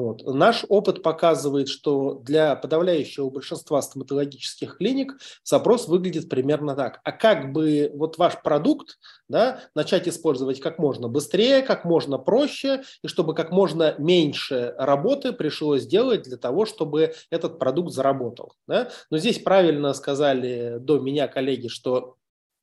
Вот. 0.00 0.24
Наш 0.24 0.64
опыт 0.68 1.02
показывает, 1.02 1.68
что 1.68 2.14
для 2.14 2.56
подавляющего 2.56 3.28
большинства 3.28 3.82
стоматологических 3.82 4.78
клиник 4.78 5.18
запрос 5.44 5.88
выглядит 5.88 6.30
примерно 6.30 6.74
так. 6.74 7.00
А 7.04 7.12
как 7.12 7.52
бы 7.52 7.92
вот 7.94 8.16
ваш 8.16 8.42
продукт 8.42 8.98
да, 9.28 9.60
начать 9.74 10.08
использовать 10.08 10.60
как 10.60 10.78
можно 10.78 11.08
быстрее, 11.08 11.60
как 11.60 11.84
можно 11.84 12.16
проще, 12.16 12.82
и 13.02 13.08
чтобы 13.08 13.34
как 13.34 13.52
можно 13.52 13.94
меньше 13.98 14.74
работы 14.78 15.34
пришлось 15.34 15.82
сделать 15.82 16.22
для 16.22 16.38
того, 16.38 16.64
чтобы 16.64 17.12
этот 17.30 17.58
продукт 17.58 17.92
заработал. 17.92 18.54
Да? 18.66 18.88
Но 19.10 19.18
здесь 19.18 19.38
правильно 19.38 19.59
сказали 19.94 20.78
до 20.78 20.98
меня 20.98 21.28
коллеги, 21.28 21.68
что 21.68 22.16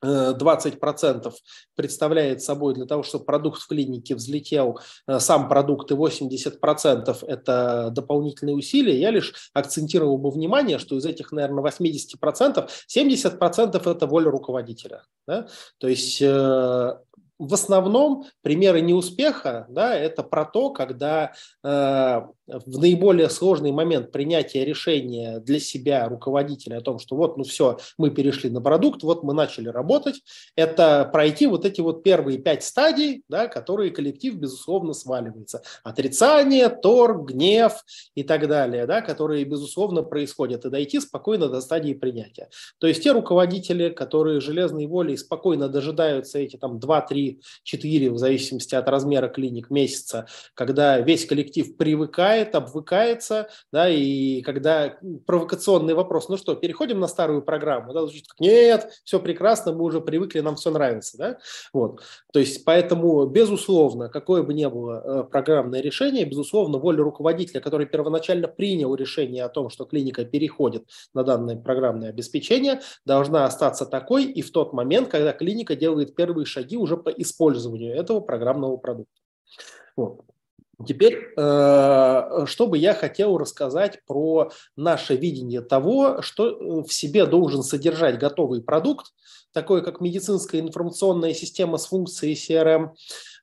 20% 0.04 1.34
представляет 1.76 2.42
собой 2.42 2.76
для 2.76 2.86
того, 2.86 3.04
чтобы 3.04 3.26
продукт 3.26 3.62
в 3.62 3.68
клинике 3.68 4.16
взлетел, 4.16 4.80
э, 5.08 5.20
сам 5.20 5.50
продукт 5.50 5.92
и 5.92 5.96
80% 5.96 7.24
это 7.24 7.90
дополнительные 7.92 8.56
усилия, 8.56 9.00
я 9.00 9.12
лишь 9.12 9.34
акцентировал 9.54 10.18
бы 10.18 10.30
внимание, 10.30 10.78
что 10.78 10.98
из 10.98 11.06
этих, 11.06 11.32
наверное, 11.32 11.64
80%, 11.64 12.70
70% 12.88 13.90
это 13.90 14.08
воля 14.08 14.30
руководителя. 14.30 15.04
Да? 15.28 15.48
То 15.80 15.88
есть 15.88 16.22
э, 16.22 16.98
в 17.40 17.54
основном 17.54 18.26
примеры 18.42 18.82
неуспеха 18.82 19.68
да, 19.70 19.96
это 19.96 20.24
про 20.24 20.46
то, 20.46 20.72
когда 20.72 21.34
э, 21.64 21.68
в 21.68 22.80
наиболее 22.80 23.30
сложный 23.30 23.72
момент 23.72 24.12
принятия 24.12 24.66
решения 24.66 25.40
для 25.40 25.60
себя 25.60 26.08
руководителя 26.08 26.78
о 26.78 26.82
том, 26.82 27.00
что 27.00 27.16
вот, 27.16 27.38
ну 27.38 27.44
все, 27.44 27.78
мы 27.98 28.10
перешли 28.10 28.50
на 28.50 28.62
продукт, 28.62 29.04
вот 29.04 29.24
мы 29.24 29.34
начали 29.34 29.68
работать, 29.68 30.22
это 30.56 31.10
пройти 31.12 31.48
вот 31.48 31.66
эти 31.66 31.82
вот 31.82 32.04
первые 32.04 32.38
пять 32.38 32.64
стадий, 32.64 33.24
да, 33.30 33.48
которые 33.48 33.92
коллектив, 33.92 34.36
безусловно, 34.36 34.94
сваливается. 34.94 35.62
Отрицание, 35.84 36.70
торг, 36.70 37.32
гнев 37.32 37.84
и 38.16 38.24
так 38.24 38.48
далее, 38.48 38.86
да, 38.86 39.02
которые, 39.02 39.44
безусловно, 39.44 40.04
происходят, 40.04 40.66
и 40.66 40.70
дойти 40.70 41.00
спокойно 41.00 41.50
до 41.50 41.62
стадии 41.62 41.94
принятия. 41.94 42.50
То 42.80 42.88
есть 42.88 43.04
те 43.04 43.12
руководители, 43.12 43.90
которые 43.90 44.40
железной 44.40 44.88
волей 44.88 45.18
спокойно 45.18 45.68
дожидаются 45.68 46.40
эти 46.40 46.56
там 46.56 46.78
2-3 46.78 47.27
3-4, 47.28 48.10
в 48.12 48.18
зависимости 48.18 48.76
от 48.76 48.88
размера 48.88 49.28
клиник, 49.28 49.70
месяца, 49.70 50.28
когда 50.54 51.00
весь 51.00 51.26
коллектив 51.26 51.76
привыкает, 51.78 52.56
обвыкается, 52.56 53.50
да, 53.72 53.90
и 53.90 54.42
когда 54.42 54.98
провокационный 55.26 55.94
вопрос, 55.94 56.30
ну 56.30 56.38
что, 56.38 56.56
переходим 56.56 57.00
на 57.00 57.08
старую 57.08 57.42
программу, 57.42 57.94
да, 57.94 58.02
звучит 58.02 58.28
как, 58.28 58.40
нет, 58.40 58.90
все 59.04 59.20
прекрасно, 59.20 59.74
мы 59.74 59.84
уже 59.84 60.02
привыкли, 60.02 60.40
нам 60.40 60.56
все 60.56 60.72
нравится, 60.72 61.18
да, 61.18 61.38
вот, 61.74 62.02
то 62.32 62.40
есть 62.40 62.64
поэтому, 62.66 63.26
безусловно, 63.26 64.10
какое 64.10 64.44
бы 64.44 64.54
ни 64.54 64.66
было 64.66 65.04
э, 65.04 65.24
программное 65.24 65.82
решение, 65.82 66.26
безусловно, 66.26 66.78
воля 66.78 67.04
руководителя, 67.04 67.62
который 67.62 67.88
первоначально 67.88 68.48
принял 68.48 68.94
решение 68.96 69.44
о 69.44 69.50
том, 69.50 69.70
что 69.70 69.86
клиника 69.86 70.26
переходит 70.26 70.86
на 71.14 71.24
данное 71.24 71.56
программное 71.56 72.10
обеспечение, 72.10 72.82
должна 73.06 73.46
остаться 73.46 73.86
такой 73.86 74.26
и 74.26 74.42
в 74.42 74.52
тот 74.52 74.74
момент, 74.74 75.10
когда 75.10 75.34
клиника 75.34 75.76
делает 75.76 76.16
первые 76.16 76.46
шаги 76.46 76.78
уже 76.78 76.98
по 76.98 77.10
использованию 77.18 77.96
этого 77.96 78.20
программного 78.20 78.78
продукта. 78.78 79.22
Вот. 79.96 80.22
Теперь, 80.86 81.34
э, 81.36 82.46
что 82.46 82.68
бы 82.68 82.78
я 82.78 82.94
хотел 82.94 83.38
рассказать 83.40 84.06
про 84.06 84.52
наше 84.76 85.16
видение 85.16 85.62
того, 85.62 86.22
что 86.22 86.50
э, 86.50 86.84
в 86.84 86.94
себе 86.94 87.26
должен 87.26 87.64
содержать 87.64 88.20
готовый 88.20 88.62
продукт, 88.62 89.08
такой 89.54 89.84
как 89.84 90.02
медицинская 90.02 90.62
информационная 90.62 91.34
система 91.34 91.78
с 91.78 91.88
функцией 91.88 92.36
CRM, 92.36 92.92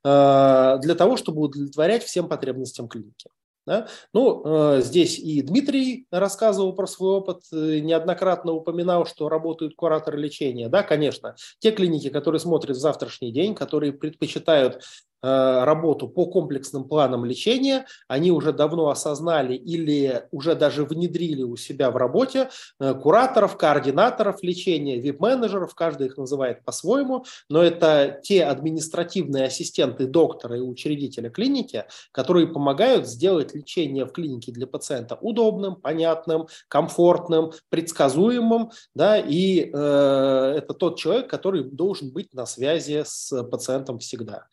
э, 0.05 0.79
для 0.81 0.95
того, 0.95 1.16
чтобы 1.16 1.43
удовлетворять 1.43 2.05
всем 2.05 2.29
потребностям 2.29 2.87
клиники. 2.87 3.29
Да? 3.66 3.88
Ну, 4.12 4.42
э, 4.44 4.80
здесь 4.82 5.18
и 5.18 5.40
Дмитрий 5.40 6.06
рассказывал 6.10 6.74
про 6.74 6.86
свой 6.86 7.14
опыт, 7.14 7.42
э, 7.52 7.78
неоднократно 7.78 8.52
упоминал, 8.52 9.06
что 9.06 9.28
работают 9.28 9.74
кураторы 9.74 10.18
лечения. 10.18 10.68
Да, 10.68 10.82
конечно, 10.82 11.34
те 11.60 11.70
клиники, 11.70 12.10
которые 12.10 12.40
смотрят 12.40 12.76
в 12.76 12.80
завтрашний 12.80 13.32
день, 13.32 13.54
которые 13.54 13.92
предпочитают 13.92 14.82
работу 15.27 16.09
по 16.09 16.27
комплексным 16.27 16.85
планам 16.85 17.25
лечения, 17.25 17.87
они 18.09 18.31
уже 18.31 18.53
давно 18.53 18.91
осознали 18.91 19.55
или 19.55 20.25
уже 20.31 20.55
даже 20.55 20.85
внедрили 20.85 21.43
у 21.43 21.57
себя 21.57 21.91
в 21.91 21.97
работе 21.97 22.51
э, 22.81 22.95
кураторов, 22.95 23.57
координаторов 23.57 24.43
лечения, 24.43 24.99
вип-менеджеров, 24.99 25.75
каждый 25.75 26.09
их 26.09 26.16
называет 26.16 26.64
по-своему, 26.64 27.25
но 27.49 27.62
это 27.62 28.20
те 28.22 28.45
административные 28.45 29.45
ассистенты 29.47 30.07
доктора 30.07 30.57
и 30.57 30.61
учредителя 30.61 31.31
клиники, 31.31 31.85
которые 32.12 32.47
помогают 32.47 33.07
сделать 33.07 33.55
лечение 33.55 34.05
в 34.05 34.12
клинике 34.12 34.53
для 34.53 34.66
пациента 34.66 35.16
удобным, 35.20 35.77
понятным, 35.77 36.49
комфортным, 36.68 37.53
предсказуемым, 37.70 38.70
да, 38.95 39.18
и 39.18 39.70
э, 39.72 40.55
это 40.59 40.75
тот 40.75 40.99
человек, 40.99 41.29
который 41.29 41.64
должен 41.64 42.11
быть 42.11 42.35
на 42.35 42.47
связи 42.47 43.03
с 43.05 43.43
пациентом 43.45 43.99
всегда. 43.99 44.47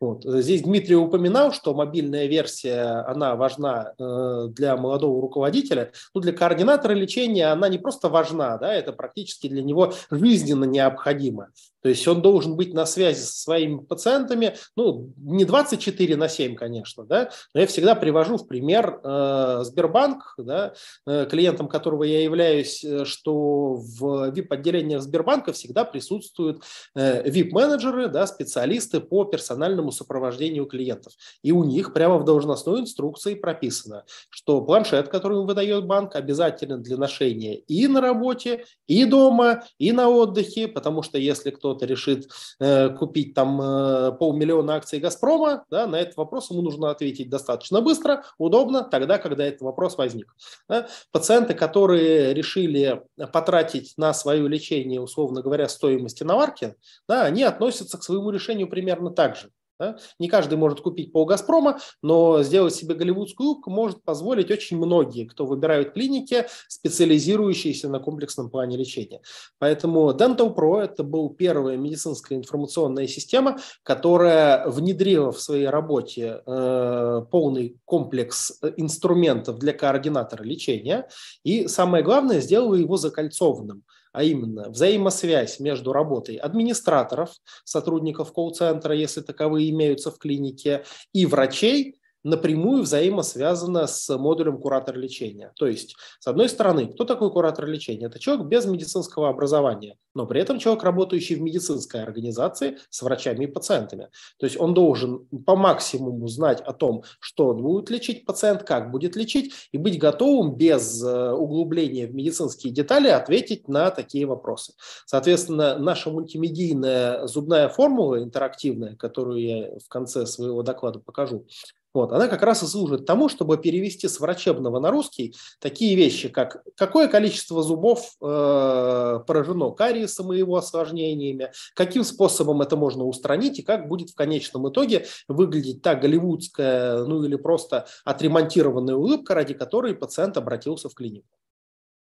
Вот. 0.00 0.17
Вот. 0.24 0.42
Здесь 0.42 0.62
Дмитрий 0.62 0.96
упоминал, 0.96 1.52
что 1.52 1.74
мобильная 1.74 2.26
версия, 2.26 3.04
она 3.06 3.36
важна 3.36 3.92
э, 3.98 4.48
для 4.50 4.76
молодого 4.76 5.20
руководителя. 5.20 5.92
Ну, 6.14 6.20
для 6.20 6.32
координатора 6.32 6.92
лечения 6.92 7.46
она 7.46 7.68
не 7.68 7.78
просто 7.78 8.08
важна, 8.08 8.58
да, 8.58 8.72
это 8.72 8.92
практически 8.92 9.48
для 9.48 9.62
него 9.62 9.92
жизненно 10.10 10.64
необходимо. 10.64 11.48
То 11.82 11.88
есть 11.88 12.06
он 12.08 12.22
должен 12.22 12.56
быть 12.56 12.74
на 12.74 12.86
связи 12.86 13.20
со 13.20 13.40
своими 13.40 13.78
пациентами, 13.78 14.56
ну, 14.76 15.12
не 15.16 15.44
24 15.44 16.16
на 16.16 16.28
7, 16.28 16.56
конечно, 16.56 17.04
да, 17.04 17.30
но 17.54 17.60
я 17.60 17.66
всегда 17.66 17.94
привожу 17.94 18.36
в 18.36 18.48
пример 18.48 19.00
э, 19.02 19.60
Сбербанк, 19.62 20.34
да, 20.38 20.74
э, 21.06 21.26
клиентом 21.30 21.68
которого 21.68 22.02
я 22.02 22.22
являюсь, 22.22 22.84
э, 22.84 23.04
что 23.04 23.74
в 23.74 24.30
VIP-отделениях 24.30 25.02
Сбербанка 25.02 25.52
всегда 25.52 25.84
присутствуют 25.84 26.64
э, 26.96 27.28
VIP-менеджеры, 27.28 28.08
да, 28.08 28.26
специалисты 28.26 29.00
по 29.00 29.24
персональному 29.24 29.92
сопровождению 29.92 30.07
клиентов. 30.08 31.12
И 31.42 31.52
у 31.52 31.62
них 31.62 31.92
прямо 31.92 32.18
в 32.18 32.24
должностной 32.24 32.80
инструкции 32.80 33.34
прописано, 33.34 34.04
что 34.30 34.60
планшет, 34.62 35.08
который 35.08 35.44
выдает 35.44 35.86
банк, 35.86 36.16
обязателен 36.16 36.82
для 36.82 36.96
ношения 36.96 37.56
и 37.56 37.86
на 37.86 38.00
работе, 38.00 38.64
и 38.86 39.04
дома, 39.04 39.62
и 39.78 39.92
на 39.92 40.08
отдыхе, 40.08 40.66
потому 40.66 41.02
что 41.02 41.18
если 41.18 41.50
кто 41.50 41.68
кто-то 41.68 41.86
решит 41.86 42.28
э, 42.60 42.88
купить 42.90 43.34
там 43.34 43.60
э, 43.60 44.12
полмиллиона 44.12 44.76
акций 44.76 44.98
«Газпрома», 44.98 45.64
да, 45.70 45.86
на 45.86 45.96
этот 45.96 46.16
вопрос 46.16 46.50
ему 46.50 46.62
нужно 46.62 46.90
ответить 46.90 47.28
достаточно 47.28 47.80
быстро, 47.80 48.24
удобно, 48.38 48.84
тогда, 48.84 49.18
когда 49.18 49.44
этот 49.44 49.60
вопрос 49.60 49.98
возник. 49.98 50.34
Да. 50.68 50.88
Пациенты, 51.12 51.54
которые 51.54 52.32
решили 52.32 53.02
потратить 53.32 53.94
на 53.98 54.14
свое 54.14 54.48
лечение, 54.48 55.00
условно 55.00 55.42
говоря, 55.42 55.68
стоимости 55.68 56.22
наварки, 56.22 56.74
да, 57.06 57.24
они 57.24 57.42
относятся 57.42 57.98
к 57.98 58.02
своему 58.02 58.30
решению 58.30 58.68
примерно 58.68 59.10
так 59.10 59.36
же. 59.36 59.50
Да? 59.78 59.96
Не 60.18 60.28
каждый 60.28 60.58
может 60.58 60.80
купить 60.80 61.12
пол 61.12 61.24
«Газпрома», 61.24 61.78
но 62.02 62.42
сделать 62.42 62.74
себе 62.74 62.94
голливудскую 62.94 63.50
юбку 63.50 63.70
может 63.70 64.02
позволить 64.02 64.50
очень 64.50 64.76
многие, 64.76 65.24
кто 65.24 65.46
выбирают 65.46 65.92
клиники, 65.92 66.46
специализирующиеся 66.68 67.88
на 67.88 68.00
комплексном 68.00 68.50
плане 68.50 68.76
лечения. 68.76 69.20
Поэтому 69.58 70.10
Dental 70.10 70.54
Pro– 70.54 70.80
это 70.82 71.04
был 71.04 71.30
первая 71.30 71.76
медицинская 71.76 72.38
информационная 72.38 73.06
система, 73.06 73.58
которая 73.82 74.68
внедрила 74.68 75.30
в 75.30 75.40
своей 75.40 75.68
работе 75.68 76.42
э, 76.44 77.22
полный 77.30 77.76
комплекс 77.84 78.60
инструментов 78.76 79.58
для 79.58 79.72
координатора 79.72 80.42
лечения 80.42 81.08
и, 81.44 81.68
самое 81.68 82.02
главное, 82.02 82.40
сделала 82.40 82.74
его 82.74 82.96
закольцованным– 82.96 83.84
а 84.18 84.24
именно 84.24 84.68
взаимосвязь 84.68 85.60
между 85.60 85.92
работой 85.92 86.34
администраторов, 86.34 87.30
сотрудников 87.64 88.32
колл-центра, 88.32 88.92
если 88.92 89.20
таковые 89.20 89.70
имеются 89.70 90.10
в 90.10 90.18
клинике, 90.18 90.84
и 91.12 91.24
врачей, 91.24 92.00
напрямую 92.24 92.82
взаимосвязана 92.82 93.86
с 93.86 94.16
модулем 94.16 94.58
куратор 94.58 94.96
лечения. 94.96 95.52
То 95.56 95.66
есть, 95.66 95.96
с 96.18 96.26
одной 96.26 96.48
стороны, 96.48 96.86
кто 96.88 97.04
такой 97.04 97.30
куратор 97.30 97.66
лечения? 97.66 98.06
Это 98.06 98.18
человек 98.18 98.46
без 98.46 98.66
медицинского 98.66 99.28
образования, 99.28 99.96
но 100.14 100.26
при 100.26 100.40
этом 100.40 100.58
человек, 100.58 100.82
работающий 100.82 101.36
в 101.36 101.40
медицинской 101.40 102.02
организации 102.02 102.78
с 102.90 103.02
врачами 103.02 103.44
и 103.44 103.46
пациентами. 103.46 104.08
То 104.38 104.46
есть 104.46 104.58
он 104.58 104.74
должен 104.74 105.26
по 105.46 105.56
максимуму 105.56 106.28
знать 106.28 106.60
о 106.60 106.72
том, 106.72 107.04
что 107.20 107.54
будет 107.54 107.90
лечить 107.90 108.26
пациент, 108.26 108.64
как 108.64 108.90
будет 108.90 109.16
лечить, 109.16 109.52
и 109.72 109.78
быть 109.78 109.98
готовым 109.98 110.56
без 110.56 111.02
э, 111.02 111.32
углубления 111.32 112.06
в 112.06 112.14
медицинские 112.14 112.72
детали 112.72 113.08
ответить 113.08 113.68
на 113.68 113.90
такие 113.90 114.26
вопросы. 114.26 114.72
Соответственно, 115.06 115.78
наша 115.78 116.10
мультимедийная 116.10 117.26
зубная 117.26 117.68
формула 117.68 118.22
интерактивная, 118.22 118.96
которую 118.96 119.40
я 119.40 119.78
в 119.78 119.88
конце 119.88 120.26
своего 120.26 120.62
доклада 120.62 120.98
покажу, 120.98 121.46
вот, 121.94 122.12
она 122.12 122.28
как 122.28 122.42
раз 122.42 122.62
и 122.62 122.66
служит 122.66 123.06
тому, 123.06 123.28
чтобы 123.28 123.56
перевести 123.56 124.08
с 124.08 124.20
врачебного 124.20 124.78
на 124.78 124.90
русский 124.90 125.34
такие 125.58 125.96
вещи, 125.96 126.28
как 126.28 126.62
какое 126.76 127.08
количество 127.08 127.62
зубов 127.62 128.12
э, 128.20 129.20
поражено 129.26 129.70
кариесом 129.70 130.32
и 130.32 130.38
его 130.38 130.56
осложнениями, 130.56 131.50
каким 131.74 132.04
способом 132.04 132.60
это 132.60 132.76
можно 132.76 133.04
устранить 133.04 133.58
и 133.58 133.62
как 133.62 133.88
будет 133.88 134.10
в 134.10 134.14
конечном 134.14 134.68
итоге 134.70 135.06
выглядеть 135.28 135.82
та 135.82 135.94
голливудская, 135.94 137.04
ну 137.04 137.24
или 137.24 137.36
просто 137.36 137.86
отремонтированная 138.04 138.94
улыбка, 138.94 139.34
ради 139.34 139.54
которой 139.54 139.94
пациент 139.94 140.36
обратился 140.36 140.88
в 140.88 140.94
клинику. 140.94 141.38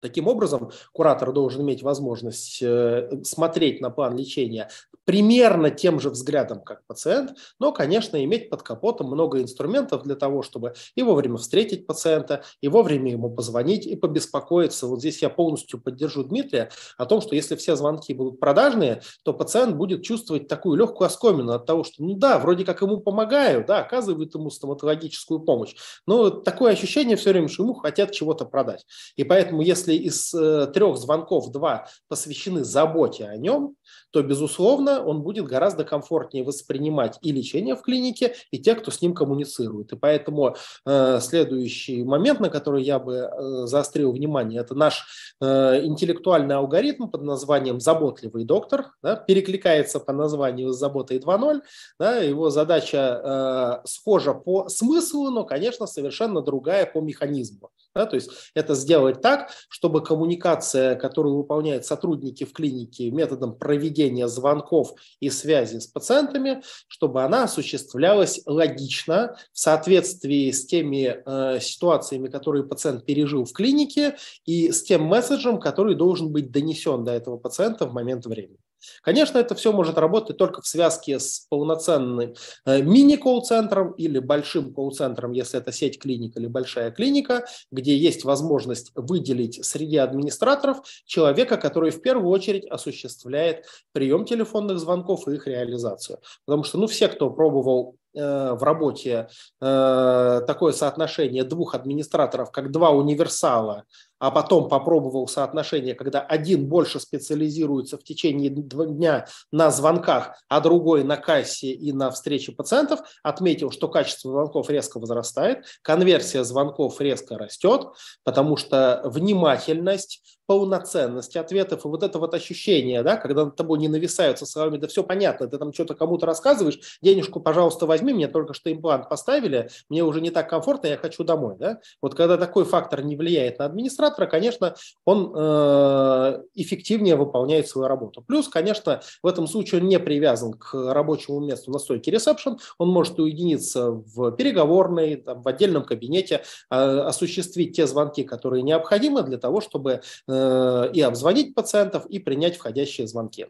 Таким 0.02 0.28
образом, 0.28 0.72
куратор 0.93 1.34
должен 1.34 1.62
иметь 1.62 1.84
возможность 1.84 2.62
э, 2.62 3.10
смотреть 3.24 3.82
на 3.82 3.89
план 3.89 4.16
лечения 4.18 4.70
примерно 5.10 5.72
тем 5.72 6.00
же 6.00 6.12
взглядом, 6.12 6.62
как 6.62 6.86
пациент, 6.86 7.36
но, 7.58 7.72
конечно, 7.72 8.24
иметь 8.24 8.52
под 8.52 8.62
капотом 8.62 9.08
много 9.08 9.41
инструментов 9.41 10.04
для 10.04 10.16
того, 10.16 10.43
чтобы 10.43 10.76
и 10.93 11.02
вовремя 11.02 11.38
встретить 11.38 11.88
пациента, 11.88 12.43
и 12.62 12.68
вовремя 12.68 13.14
ему 13.14 13.32
позвонить, 13.32 13.88
и 13.88 13.95
побеспокоиться. 13.95 14.86
Вот 14.86 15.00
здесь 15.00 15.24
я 15.24 15.30
полностью 15.30 15.82
поддержу 15.82 16.24
Дмитрия 16.24 16.70
о 16.95 17.08
том, 17.08 17.22
что 17.22 17.34
если 17.34 17.56
все 17.56 17.76
звонки 17.76 18.14
будут 18.14 18.39
продажные, 18.39 19.02
то 19.24 19.34
пациент 19.34 19.78
будет 19.78 20.04
чувствовать 20.04 20.47
такую 20.47 20.78
легкую 20.78 21.08
оскомину 21.08 21.54
от 21.54 21.66
того, 21.66 21.84
что, 21.84 22.04
ну 22.04 22.14
да, 22.14 22.38
вроде 22.38 22.64
как 22.64 22.84
ему 22.84 22.97
помогаю, 22.97 23.66
да, 23.66 23.80
оказывают 23.80 24.36
ему 24.36 24.52
стоматологическую 24.52 25.39
помощь, 25.39 25.74
но 26.06 26.30
такое 26.30 26.74
ощущение 26.74 27.18
все 27.18 27.32
время, 27.32 27.47
что 27.47 27.64
ему 27.64 27.74
хотят 27.74 28.12
чего-то 28.12 28.45
продать. 28.45 28.86
И 29.16 29.24
поэтому, 29.24 29.64
если 29.64 29.89
из 29.96 30.34
э, 30.34 30.68
трех 30.74 30.98
звонков 30.98 31.52
два 31.52 31.88
посвящены 32.08 32.64
заботе 32.64 33.26
о 33.26 33.38
нем, 33.38 33.76
то, 34.12 34.24
безусловно, 34.24 35.04
он 35.04 35.22
будет 35.22 35.46
гораздо 35.46 35.84
комфортнее 35.84 36.44
воспринимать 36.44 37.18
и 37.22 37.32
лечение 37.32 37.76
в 37.76 37.82
клинике, 37.82 38.36
и 38.52 38.60
тех, 38.60 38.82
кто 38.82 38.92
с 38.92 39.02
ним 39.02 39.14
коммуницирует. 39.14 39.94
И 39.94 39.96
поэтому 39.96 40.56
э, 40.86 41.20
следующий 41.22 42.04
момент, 42.04 42.40
на 42.40 42.50
который 42.50 42.84
я 42.84 43.00
бы 43.00 43.16
э, 43.16 43.66
заострил 43.66 44.12
внимание, 44.12 44.62
это 44.62 44.76
наш 44.76 45.06
э, 45.42 45.86
интеллектуальный 45.86 46.56
алгоритм 46.56 47.08
под 47.08 47.24
названием 47.24 47.80
«Заботливый 47.80 48.46
доктор», 48.46 48.92
да, 49.04 49.16
перекликается 49.16 50.00
по 50.00 50.14
названию 50.14 50.74
с 50.74 50.78
«Заботой 50.78 51.20
2.0». 51.20 51.62
Да, 52.00 52.18
его 52.18 52.50
задача 52.50 53.82
э, 53.84 53.88
схожа 53.88 54.34
по 54.34 54.70
смыслу, 54.70 55.30
но, 55.30 55.44
конечно, 55.44 55.86
совершенно 55.86 56.42
другая 56.42 56.86
по 56.86 57.00
механизму. 57.00 57.70
Да, 58.00 58.06
то 58.06 58.16
есть 58.16 58.30
это 58.54 58.76
сделать 58.76 59.22
так, 59.22 59.52
чтобы 59.68 60.02
коммуникация, 60.02 60.95
которую 60.95 61.36
выполняют 61.36 61.86
сотрудники 61.86 62.45
в 62.45 62.54
клинике 62.54 63.12
методом 63.12 63.54
проведения 63.58 64.30
звонков 64.30 64.93
и 65.20 65.30
связи 65.30 65.80
с 65.80 65.88
пациентами, 65.88 66.62
чтобы 66.88 67.24
она 67.24 67.43
осуществлялась 67.43 68.39
логично, 68.45 69.36
в 69.52 69.60
соответствии 69.60 70.50
с 70.50 70.66
теми 70.66 71.22
э, 71.26 71.60
ситуациями, 71.60 72.30
которые 72.30 72.64
пациент 72.64 73.06
пережил 73.06 73.43
в 73.43 73.52
клинике, 73.52 74.16
и 74.45 74.72
с 74.72 74.82
тем 74.84 75.04
месседжем, 75.04 75.60
который 75.60 75.95
должен 75.95 76.32
быть 76.32 76.52
донесен 76.52 77.04
до 77.04 77.12
этого 77.12 77.36
пациента 77.36 77.86
в 77.86 77.91
момент 77.91 78.26
времени. 78.26 78.60
Конечно, 79.02 79.38
это 79.38 79.56
все 79.56 79.72
может 79.72 79.98
работать 79.98 80.38
только 80.38 80.62
в 80.62 80.68
связке 80.68 81.20
с 81.20 81.46
полноценным 81.50 82.34
э, 82.66 82.82
мини-колл-центром 82.82 83.92
или 83.94 84.20
большим 84.20 84.74
колл-центром, 84.74 85.32
если 85.32 85.60
это 85.60 85.72
сеть 85.72 86.00
клиник 86.00 86.38
или 86.38 86.48
большая 86.48 86.92
клиника, 86.92 87.46
где 87.72 87.96
есть 87.96 88.24
возможность 88.24 88.92
выделить 88.96 89.64
среди 89.66 89.98
администраторов 89.98 90.82
человека, 91.06 91.58
который 91.58 91.92
в 91.92 92.02
первую 92.02 92.30
очередь 92.30 92.66
осуществляет 92.66 93.66
прием 93.92 94.26
телефонных 94.26 94.80
звонков 94.80 95.28
и 95.28 95.36
их 95.36 95.48
реализацию. 95.48 96.20
Потому 96.46 96.64
что 96.64 96.78
ну, 96.78 96.88
все, 96.88 97.08
кто 97.08 97.30
пробовал 97.30 97.96
Э, 98.16 98.54
в 98.54 98.64
работе 98.64 99.28
э, 99.62 100.42
такое 100.48 100.74
соотношение 100.74 101.44
двух 101.44 101.76
администраторов, 101.76 102.52
как 102.52 102.72
два 102.72 102.90
универсала, 102.90 103.84
а 104.20 104.32
потом 104.32 104.70
попробовал 104.70 105.28
соотношение, 105.28 105.96
когда 105.96 106.22
один 106.22 106.68
больше 106.68 107.00
специализируется 107.00 107.98
в 107.98 108.04
течение 108.04 108.50
дня 108.50 109.28
на 109.52 109.72
звонках, 109.72 110.42
а 110.48 110.60
другой 110.60 111.04
на 111.04 111.18
кассе 111.18 111.72
и 111.72 111.92
на 111.92 112.12
встрече 112.12 112.52
пациентов, 112.52 113.00
отметил, 113.24 113.72
что 113.72 113.88
качество 113.88 114.32
звонков 114.32 114.70
резко 114.70 115.00
возрастает, 115.00 115.66
конверсия 115.82 116.44
звонков 116.44 117.00
резко 117.02 117.38
растет, 117.38 117.88
потому 118.24 118.58
что 118.58 119.02
внимательность, 119.06 120.22
полноценность 120.50 121.36
ответов 121.36 121.86
и 121.86 121.88
вот 121.88 122.02
это 122.02 122.18
вот 122.18 122.34
ощущение, 122.34 123.04
да, 123.04 123.18
когда 123.18 123.46
над 123.46 123.56
тобой 123.56 123.78
не 123.78 123.88
нависаются 123.88 124.48
словами, 124.48 124.78
да 124.78 124.88
все 124.88 125.04
понятно, 125.04 125.48
ты 125.48 125.60
там 125.60 125.72
что-то 125.72 125.94
кому-то 125.94 126.26
рассказываешь, 126.26 126.98
денежку, 127.04 127.40
пожалуйста, 127.40 127.86
возьми, 127.86 128.14
мне 128.14 128.28
только 128.28 128.56
что 128.56 128.72
имплант 128.72 129.10
поставили, 129.10 129.70
мне 129.90 130.04
уже 130.04 130.22
не 130.22 130.32
так 130.32 130.50
комфортно, 130.50 130.88
я 130.88 130.98
хочу 130.98 131.24
домой, 131.24 131.56
да. 131.60 131.80
Вот 132.02 132.16
когда 132.16 132.36
такой 132.36 132.66
фактор 132.66 133.04
не 133.04 133.16
влияет 133.16 133.60
на 133.60 133.66
администратора, 134.10 134.28
конечно, 134.28 134.76
он 135.05 135.34
э, 135.36 136.43
эффективнее 136.55 137.16
выполняет 137.16 137.68
свою 137.68 137.88
работу. 137.88 138.22
Плюс, 138.22 138.47
конечно, 138.47 139.01
в 139.24 139.28
этом 139.28 139.47
случае 139.47 139.82
он 139.82 139.88
не 139.88 139.99
привязан 139.99 140.53
к 140.53 140.74
рабочему 140.74 141.39
месту 141.39 141.72
на 141.72 141.80
стойке 141.80 142.12
ресепшн, 142.12 142.57
он 142.78 142.89
может 142.89 143.20
уединиться 143.20 143.91
в 143.91 144.32
переговорной, 144.32 145.24
в 145.26 145.47
отдельном 145.47 145.86
кабинете, 145.86 146.43
э, 146.70 146.76
осуществить 146.76 147.76
те 147.76 147.88
звонки, 147.88 148.24
которые 148.24 148.64
необходимы 148.64 149.24
для 149.24 149.38
того, 149.38 149.62
чтобы 149.62 150.01
э, 150.28 150.91
и 150.93 151.01
обзвонить 151.01 151.55
пациентов, 151.55 152.05
и 152.07 152.20
принять 152.20 152.57
входящие 152.57 153.07
звонки. 153.07 153.47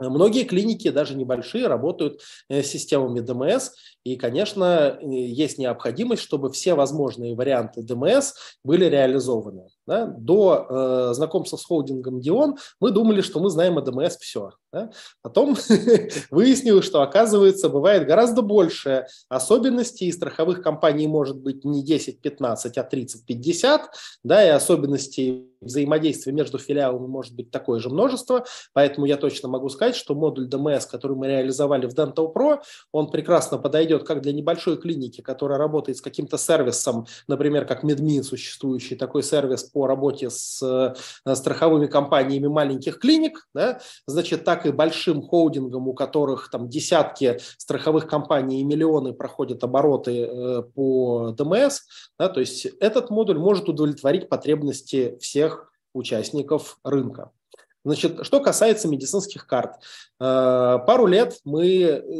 Многие 0.00 0.44
клиники, 0.44 0.90
даже 0.90 1.16
небольшие, 1.16 1.66
работают 1.66 2.20
э, 2.48 2.62
системами 2.62 3.18
ДМС, 3.18 3.70
и, 4.04 4.16
конечно, 4.16 4.96
есть 5.02 5.58
необходимость, 5.58 6.22
чтобы 6.22 6.52
все 6.52 6.74
возможные 6.74 7.34
варианты 7.34 7.82
ДМС 7.82 8.34
были 8.62 8.84
реализованы. 8.84 9.68
Да? 9.88 10.04
До 10.04 10.66
э, 10.68 11.14
знакомства 11.14 11.56
с 11.56 11.64
холдингом 11.64 12.20
Дион 12.20 12.58
мы 12.78 12.90
думали, 12.90 13.22
что 13.22 13.40
мы 13.40 13.48
знаем 13.48 13.78
о 13.78 13.80
ДМС 13.80 14.18
все. 14.18 14.50
Да? 14.70 14.90
Потом 15.22 15.56
выяснилось, 16.30 16.84
что, 16.84 17.00
оказывается, 17.00 17.70
бывает 17.70 18.06
гораздо 18.06 18.42
больше 18.42 19.06
особенностей, 19.30 20.08
и 20.08 20.12
страховых 20.12 20.60
компаний 20.60 21.06
может 21.06 21.38
быть 21.40 21.64
не 21.64 21.82
10-15, 21.82 22.72
а 22.76 22.88
30-50, 22.92 23.80
да, 24.24 24.44
и 24.44 24.50
особенностей 24.50 25.48
взаимодействия 25.60 26.32
между 26.32 26.58
филиалами 26.58 27.06
может 27.06 27.34
быть 27.34 27.50
такое 27.50 27.80
же 27.80 27.88
множество, 27.88 28.44
поэтому 28.74 29.06
я 29.06 29.16
точно 29.16 29.48
могу 29.48 29.68
сказать, 29.70 29.96
что 29.96 30.14
модуль 30.14 30.46
ДМС, 30.46 30.86
который 30.86 31.16
мы 31.16 31.28
реализовали 31.28 31.86
в 31.86 31.94
Dental 31.94 32.32
Pro, 32.32 32.60
он 32.92 33.10
прекрасно 33.10 33.58
подойдет 33.58 34.06
как 34.06 34.20
для 34.20 34.32
небольшой 34.32 34.76
клиники, 34.76 35.20
которая 35.20 35.58
работает 35.58 35.98
с 35.98 36.02
каким-то 36.02 36.38
сервисом, 36.38 37.06
например, 37.26 37.64
как 37.64 37.84
MedMin, 37.84 38.22
существующий 38.22 38.94
такой 38.94 39.22
сервис 39.22 39.64
по 39.64 39.77
работе 39.86 40.30
с 40.30 40.62
э, 40.62 41.34
страховыми 41.34 41.86
компаниями 41.86 42.46
маленьких 42.46 42.98
клиник, 42.98 43.46
да, 43.54 43.80
значит, 44.06 44.44
так 44.44 44.66
и 44.66 44.72
большим 44.72 45.22
холдингам, 45.22 45.88
у 45.88 45.94
которых 45.94 46.50
там 46.50 46.68
десятки 46.68 47.38
страховых 47.56 48.06
компаний 48.06 48.60
и 48.60 48.64
миллионы 48.64 49.12
проходят 49.12 49.62
обороты 49.64 50.24
э, 50.24 50.62
по 50.74 51.32
ДМС, 51.36 51.80
да, 52.18 52.28
то 52.28 52.40
есть 52.40 52.66
этот 52.80 53.10
модуль 53.10 53.38
может 53.38 53.68
удовлетворить 53.68 54.28
потребности 54.28 55.16
всех 55.20 55.70
участников 55.92 56.78
рынка. 56.84 57.30
Значит, 57.88 58.18
что 58.22 58.40
касается 58.40 58.86
медицинских 58.86 59.46
карт, 59.46 59.76
Э, 60.20 60.78
пару 60.84 61.06
лет 61.06 61.38
мы 61.44 61.64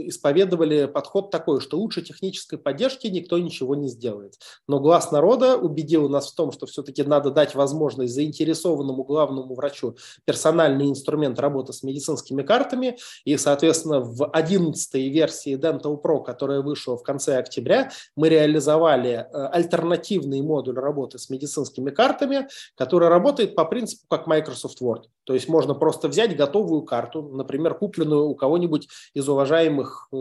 исповедовали 0.07 0.87
подход 0.87 1.31
такой, 1.31 1.61
что 1.61 1.79
лучше 1.79 2.03
технической 2.03 2.59
поддержки 2.59 3.09
никто 3.09 3.39
ничего 3.39 3.75
не 3.75 3.89
сделает. 3.89 4.35
Но 4.69 4.79
глаз 4.79 5.11
народа 5.11 5.57
убедил 5.57 6.09
нас 6.09 6.31
в 6.31 6.35
том, 6.35 6.53
что 6.53 6.67
все-таки 6.67 7.03
надо 7.03 7.31
дать 7.31 7.55
возможность 7.55 8.15
заинтересованному 8.15 9.03
главному 9.03 9.55
врачу 9.55 9.97
персональный 10.25 10.89
инструмент 10.89 11.41
работы 11.41 11.73
с 11.73 11.83
медицинскими 11.83 12.43
картами. 12.43 12.99
И, 13.25 13.37
соответственно, 13.37 14.01
в 14.01 14.27
11 14.27 14.95
версии 14.95 15.57
Dental 15.57 16.01
Pro, 16.01 16.23
которая 16.23 16.61
вышла 16.61 16.97
в 16.97 17.03
конце 17.03 17.37
октября, 17.37 17.91
мы 18.15 18.29
реализовали 18.29 19.11
э, 19.11 19.47
альтернативный 19.49 20.41
модуль 20.43 20.79
работы 20.79 21.19
с 21.19 21.31
медицинскими 21.31 21.91
картами, 21.91 22.49
который 22.77 23.09
работает 23.09 23.57
по 23.57 23.65
принципу 23.65 24.05
как 24.09 24.27
Microsoft 24.29 24.81
Word. 24.81 25.03
То 25.29 25.35
есть 25.35 25.49
можно 25.59 25.75
просто 25.75 26.07
взять 26.07 26.37
готовую 26.37 26.83
карту, 26.83 27.21
например, 27.33 27.75
купленную 27.75 28.29
у 28.29 28.37
кого-нибудь 28.37 28.89
из 29.13 29.29
уважаемых 29.29 30.07
э, 30.13 30.17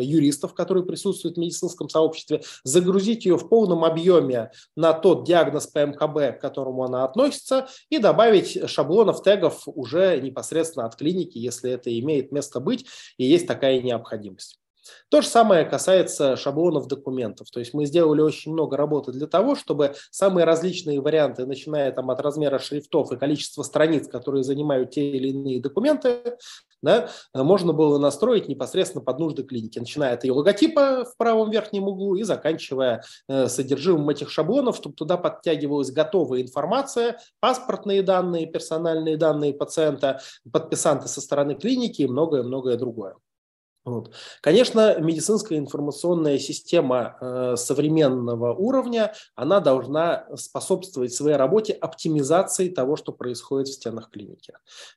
юристов, 0.00 0.54
которые 0.54 0.86
присутствуют 0.86 1.36
в 1.36 1.40
медицинском 1.40 1.90
сообществе, 1.90 2.40
загрузить 2.64 3.26
ее 3.26 3.36
в 3.36 3.46
полном 3.50 3.84
объеме 3.84 4.52
на 4.76 4.94
тот 4.94 5.26
диагноз 5.26 5.66
по 5.66 5.80
МКБ, 5.80 6.38
к 6.38 6.40
которому 6.40 6.82
она 6.84 7.04
относится, 7.04 7.68
и 7.90 7.98
добавить 7.98 8.70
шаблонов 8.70 9.22
тегов 9.22 9.64
уже 9.66 10.18
непосредственно 10.18 10.86
от 10.86 10.96
клиники, 10.96 11.36
если 11.36 11.70
это 11.70 11.90
имеет 12.00 12.32
место 12.32 12.58
быть 12.58 12.86
и 13.18 13.26
есть 13.26 13.46
такая 13.46 13.82
необходимость. 13.82 14.60
То 15.08 15.20
же 15.20 15.28
самое 15.28 15.64
касается 15.64 16.36
шаблонов 16.36 16.86
документов. 16.86 17.50
То 17.50 17.60
есть 17.60 17.74
мы 17.74 17.86
сделали 17.86 18.20
очень 18.20 18.52
много 18.52 18.76
работы 18.76 19.12
для 19.12 19.26
того, 19.26 19.56
чтобы 19.56 19.94
самые 20.10 20.44
различные 20.44 21.00
варианты, 21.00 21.46
начиная 21.46 21.92
там 21.92 22.10
от 22.10 22.20
размера 22.20 22.58
шрифтов 22.58 23.12
и 23.12 23.16
количества 23.16 23.62
страниц, 23.62 24.08
которые 24.08 24.44
занимают 24.44 24.90
те 24.90 25.10
или 25.10 25.28
иные 25.28 25.60
документы, 25.60 26.36
да, 26.82 27.10
можно 27.34 27.72
было 27.72 27.98
настроить 27.98 28.48
непосредственно 28.48 29.04
под 29.04 29.18
нужды 29.18 29.42
клиники, 29.42 29.78
начиная 29.78 30.14
от 30.14 30.24
ее 30.24 30.32
логотипа 30.32 31.04
в 31.04 31.16
правом 31.18 31.50
верхнем 31.50 31.88
углу 31.88 32.14
и 32.14 32.22
заканчивая 32.22 33.02
э, 33.28 33.48
содержимым 33.48 34.08
этих 34.08 34.30
шаблонов, 34.30 34.76
чтобы 34.76 34.94
туда 34.94 35.16
подтягивалась 35.18 35.90
готовая 35.90 36.42
информация, 36.42 37.18
паспортные 37.40 38.02
данные, 38.02 38.46
персональные 38.46 39.16
данные 39.18 39.52
пациента, 39.52 40.20
подписанты 40.50 41.08
со 41.08 41.20
стороны 41.20 41.54
клиники 41.54 42.02
и 42.02 42.06
многое-многое 42.06 42.76
другое. 42.76 43.16
Вот. 43.84 44.12
Конечно, 44.42 45.00
медицинская 45.00 45.58
информационная 45.58 46.38
система 46.38 47.16
э, 47.18 47.54
современного 47.56 48.52
уровня, 48.52 49.14
она 49.34 49.60
должна 49.60 50.26
способствовать 50.36 51.14
своей 51.14 51.36
работе 51.36 51.72
оптимизации 51.72 52.68
того, 52.68 52.96
что 52.96 53.12
происходит 53.12 53.68
в 53.68 53.72
стенах 53.72 54.10
клиники. 54.10 54.52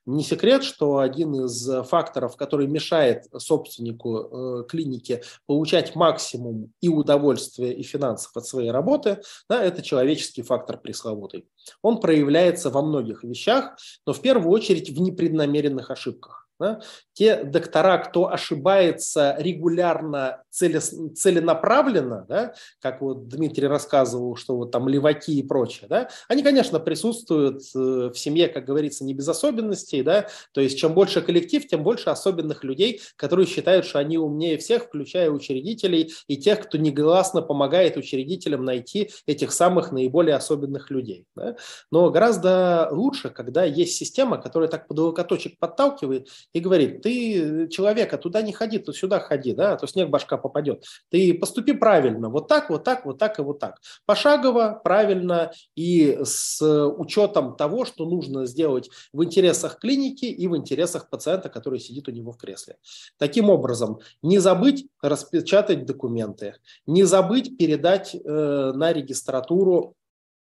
Не 0.05 0.21
секрет, 0.21 0.65
что 0.65 0.97
один 0.97 1.45
из 1.45 1.65
факторов, 1.87 2.35
который 2.35 2.67
мешает 2.67 3.25
собственнику 3.37 4.17
э, 4.17 4.63
клиники 4.67 5.23
получать 5.45 5.95
максимум 5.95 6.73
и 6.81 6.89
удовольствия, 6.89 7.73
и 7.73 7.83
финансов 7.83 8.35
от 8.35 8.45
своей 8.45 8.71
работы, 8.71 9.21
да, 9.47 9.63
это 9.63 9.81
человеческий 9.81 10.41
фактор 10.41 10.77
пресловутый. 10.77 11.47
Он 11.81 12.01
проявляется 12.01 12.69
во 12.69 12.81
многих 12.81 13.23
вещах, 13.23 13.77
но 14.05 14.11
в 14.11 14.21
первую 14.21 14.51
очередь 14.51 14.89
в 14.89 14.99
непреднамеренных 14.99 15.89
ошибках. 15.89 16.42
Да? 16.63 16.79
Те 17.11 17.43
доктора, 17.43 17.97
кто 17.97 18.31
ошибается 18.31 19.35
регулярно, 19.37 20.43
целенаправленно, 20.49 22.25
да, 22.29 22.53
как 22.79 23.01
вот 23.01 23.27
Дмитрий 23.27 23.67
рассказывал, 23.67 24.37
что 24.37 24.55
вот 24.55 24.71
там 24.71 24.87
леваки 24.87 25.39
и 25.39 25.43
прочее, 25.43 25.87
да, 25.89 26.09
они, 26.29 26.41
конечно, 26.41 26.79
присутствуют 26.79 27.63
э, 27.75 28.11
в 28.13 28.15
семье, 28.15 28.47
как 28.47 28.63
говорится, 28.63 29.03
не 29.03 29.13
без 29.13 29.27
особенностей, 29.27 30.03
да, 30.03 30.27
то 30.53 30.61
есть 30.61 30.77
чем 30.79 30.93
больше 30.93 31.21
коллектив, 31.21 31.67
тем 31.67 31.83
больше 31.83 32.09
особенных 32.09 32.63
людей, 32.63 33.01
которые 33.17 33.45
считают, 33.45 33.85
что 33.85 33.99
они 33.99 34.17
умнее 34.17 34.57
всех, 34.57 34.83
включая 34.83 35.29
учредителей 35.29 36.13
и 36.27 36.37
тех, 36.37 36.61
кто 36.61 36.77
негласно 36.77 37.41
помогает 37.41 37.97
учредителям 37.97 38.63
найти 38.63 39.11
этих 39.27 39.51
самых 39.51 39.91
наиболее 39.91 40.37
особенных 40.37 40.89
людей. 40.91 41.25
Да. 41.35 41.57
Но 41.91 42.09
гораздо 42.09 42.87
лучше, 42.91 43.29
когда 43.29 43.65
есть 43.65 43.97
система, 43.97 44.37
которая 44.37 44.69
так 44.69 44.87
под 44.87 44.99
локоточек 44.99 45.59
подталкивает 45.59 46.29
и 46.53 46.59
говорит, 46.59 47.01
ты 47.01 47.67
человека 47.69 48.17
туда 48.17 48.41
не 48.41 48.53
ходи, 48.53 48.77
то 48.77 48.93
сюда 48.93 49.19
ходи, 49.19 49.53
да, 49.53 49.73
а 49.73 49.77
то 49.77 49.87
снег 49.87 50.09
башка 50.09 50.37
попадет. 50.37 50.85
Ты 51.09 51.33
поступи 51.33 51.73
правильно, 51.73 52.29
вот 52.29 52.47
так, 52.47 52.69
вот 52.69 52.83
так, 52.83 53.05
вот 53.05 53.17
так 53.17 53.39
и 53.39 53.41
вот 53.41 53.59
так. 53.59 53.79
Пошагово, 54.05 54.79
правильно 54.83 55.51
и 55.75 56.19
с 56.23 56.61
учетом 56.61 57.55
того, 57.55 57.85
что 57.85 58.05
нужно 58.05 58.45
сделать 58.45 58.89
в 59.11 59.23
интересах 59.23 59.79
клиники 59.79 60.25
и 60.25 60.47
в 60.47 60.55
интересах 60.55 61.09
пациента, 61.09 61.49
который 61.49 61.79
сидит 61.79 62.07
у 62.07 62.11
него 62.11 62.31
в 62.31 62.37
кресле. 62.37 62.77
Таким 63.17 63.49
образом, 63.49 63.99
не 64.21 64.39
забыть 64.39 64.87
распечатать 65.01 65.85
документы, 65.85 66.55
не 66.85 67.03
забыть 67.03 67.57
передать 67.57 68.15
э, 68.15 68.19
на 68.75 68.93
регистратуру 68.93 69.95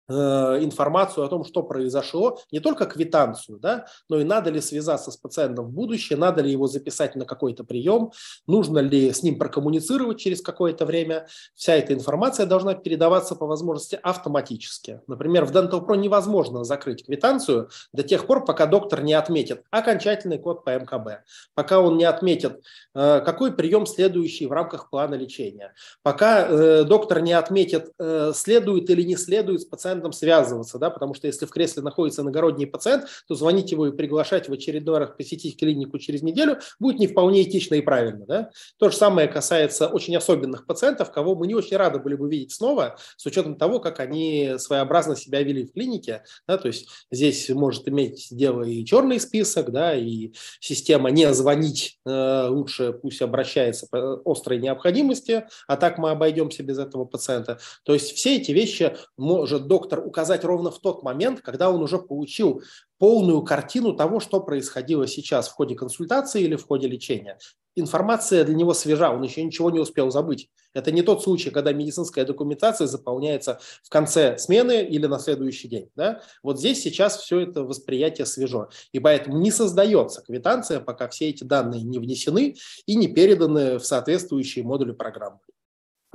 информацию 0.09 1.25
о 1.25 1.29
том, 1.29 1.45
что 1.45 1.63
произошло, 1.63 2.41
не 2.51 2.61
только 2.61 2.87
квитанцию, 2.87 3.59
да, 3.59 3.87
но 4.09 4.19
и 4.19 4.25
надо 4.25 4.51
ли 4.51 4.61
связаться 4.61 5.11
с 5.11 5.17
пациентом 5.17 5.67
в 5.67 5.71
будущее, 5.71 6.19
надо 6.19 6.41
ли 6.41 6.51
его 6.51 6.67
записать 6.67 7.15
на 7.15 7.25
какой-то 7.25 7.65
прием, 7.65 8.13
нужно 8.47 8.79
ли 8.79 9.13
с 9.13 9.23
ним 9.23 9.39
прокоммуницировать 9.39 10.19
через 10.19 10.41
какое-то 10.41 10.87
время. 10.87 11.27
Вся 11.55 11.75
эта 11.75 11.93
информация 11.93 12.47
должна 12.47 12.75
передаваться 12.75 13.37
по 13.37 13.47
возможности 13.47 13.99
автоматически. 14.03 15.01
Например, 15.07 15.45
в 15.45 15.53
Dental 15.53 15.87
Pro 15.87 15.97
невозможно 15.97 16.65
закрыть 16.65 17.05
квитанцию 17.05 17.69
до 17.93 18.03
тех 18.03 18.27
пор, 18.27 18.45
пока 18.45 18.67
доктор 18.67 19.03
не 19.03 19.13
отметит 19.13 19.63
окончательный 19.71 20.39
код 20.39 20.65
по 20.65 20.71
МКБ, 20.71 21.25
пока 21.55 21.81
он 21.81 21.99
не 21.99 22.05
отметит, 22.05 22.63
э, 22.95 23.21
какой 23.21 23.53
прием 23.53 23.87
следующий 23.87 24.47
в 24.47 24.53
рамках 24.53 24.89
плана 24.91 25.17
лечения, 25.17 25.75
пока 26.03 26.47
э, 26.47 26.85
доктор 26.85 27.21
не 27.21 27.33
отметит, 27.33 27.93
следует 28.35 28.89
или 28.91 29.03
не 29.03 29.17
следует 29.17 29.61
с 29.61 29.65
пациентом 29.65 29.98
пациентом 29.99 30.13
связываться, 30.13 30.79
да, 30.79 30.91
потому 30.91 31.15
что 31.15 31.27
если 31.27 31.47
в 31.47 31.51
кресле 31.51 31.83
находится 31.83 32.23
иногородний 32.23 32.67
пациент, 32.67 33.07
то 33.27 33.35
звонить 33.35 33.73
его 33.73 33.87
и 33.87 33.93
приглашать 33.93 34.49
в 34.49 34.53
очередной 34.53 34.99
раз 34.99 35.11
посетить 35.17 35.59
клинику 35.59 35.99
через 35.99 36.23
неделю 36.23 36.59
будет 36.79 36.99
не 36.99 37.07
вполне 37.07 37.43
этично 37.43 37.75
и 37.75 37.81
правильно. 37.81 38.27
Да. 38.27 38.51
То 38.79 38.91
же 38.91 38.97
самое 38.97 39.29
касается 39.29 39.89
очень 39.89 40.17
особенных 40.17 40.67
пациентов, 40.67 41.11
кого 41.11 41.35
мы 41.35 41.47
не 41.47 41.55
очень 41.55 41.77
рады 41.77 41.99
были 41.99 42.15
бы 42.15 42.29
видеть 42.29 42.53
снова, 42.53 42.97
с 43.17 43.27
учетом 43.27 43.57
того, 43.57 43.81
как 43.81 44.01
они 44.01 44.55
своеобразно 44.59 45.17
себя 45.17 45.43
вели 45.43 45.65
в 45.65 45.73
клинике. 45.73 46.23
Да, 46.47 46.59
то 46.59 46.69
есть 46.69 46.89
здесь 47.11 47.49
может 47.49 47.89
иметь 47.89 48.29
дело 48.31 48.63
и 48.63 48.85
черный 48.85 49.21
список, 49.21 49.71
да, 49.73 49.95
и 49.95 50.33
система 50.61 51.11
не 51.11 51.33
звонить 51.35 51.99
э, 52.07 52.47
лучше 52.49 52.93
пусть 52.93 53.23
обращается 53.23 53.87
по 53.91 54.21
острой 54.25 54.59
необходимости, 54.59 55.47
а 55.67 55.77
так 55.77 55.99
мы 55.99 56.11
обойдемся 56.11 56.63
без 56.63 56.79
этого 56.79 57.05
пациента. 57.05 57.59
То 57.85 57.95
есть 57.95 58.13
все 58.13 58.37
эти 58.37 58.53
вещи 58.53 58.97
может 59.17 59.67
доктор 59.67 59.88
доктор 59.89 60.07
указать 60.07 60.45
ровно 60.45 60.71
в 60.71 60.81
тот 60.81 61.03
момент, 61.03 61.41
когда 61.41 61.71
он 61.71 61.83
уже 61.83 61.99
получил 61.99 62.63
полную 62.99 63.43
картину 63.43 63.95
того, 63.95 64.21
что 64.21 64.41
происходило 64.41 65.07
сейчас 65.07 65.49
в 65.49 65.53
ходе 65.53 65.75
консультации 65.75 66.43
или 66.43 66.57
в 66.57 66.67
ходе 66.67 66.89
лечения. 66.89 67.39
Информация 67.75 68.45
для 68.45 68.55
него 68.55 68.75
свежа, 68.75 69.11
он 69.11 69.23
еще 69.23 69.43
ничего 69.43 69.71
не 69.71 69.79
успел 69.79 70.11
забыть. 70.11 70.51
Это 70.75 70.91
не 70.91 71.03
тот 71.03 71.23
случай, 71.23 71.51
когда 71.51 71.73
медицинская 71.73 72.25
документация 72.25 72.87
заполняется 72.87 73.61
в 73.83 73.89
конце 73.89 74.37
смены 74.37 74.83
или 74.85 75.07
на 75.07 75.19
следующий 75.19 75.69
день. 75.69 75.89
Да? 75.95 76.21
Вот 76.43 76.59
здесь 76.59 76.83
сейчас 76.83 77.17
все 77.19 77.41
это 77.41 77.63
восприятие 77.63 78.27
свежо. 78.27 78.69
И 78.93 78.99
поэтому 78.99 79.39
не 79.39 79.51
создается 79.51 80.23
квитанция, 80.23 80.81
пока 80.81 81.09
все 81.09 81.31
эти 81.31 81.45
данные 81.45 81.83
не 81.83 81.99
внесены 81.99 82.57
и 82.87 82.95
не 82.97 83.09
переданы 83.09 83.79
в 83.79 83.87
соответствующие 83.87 84.65
модули 84.65 84.93
программы. 84.93 85.39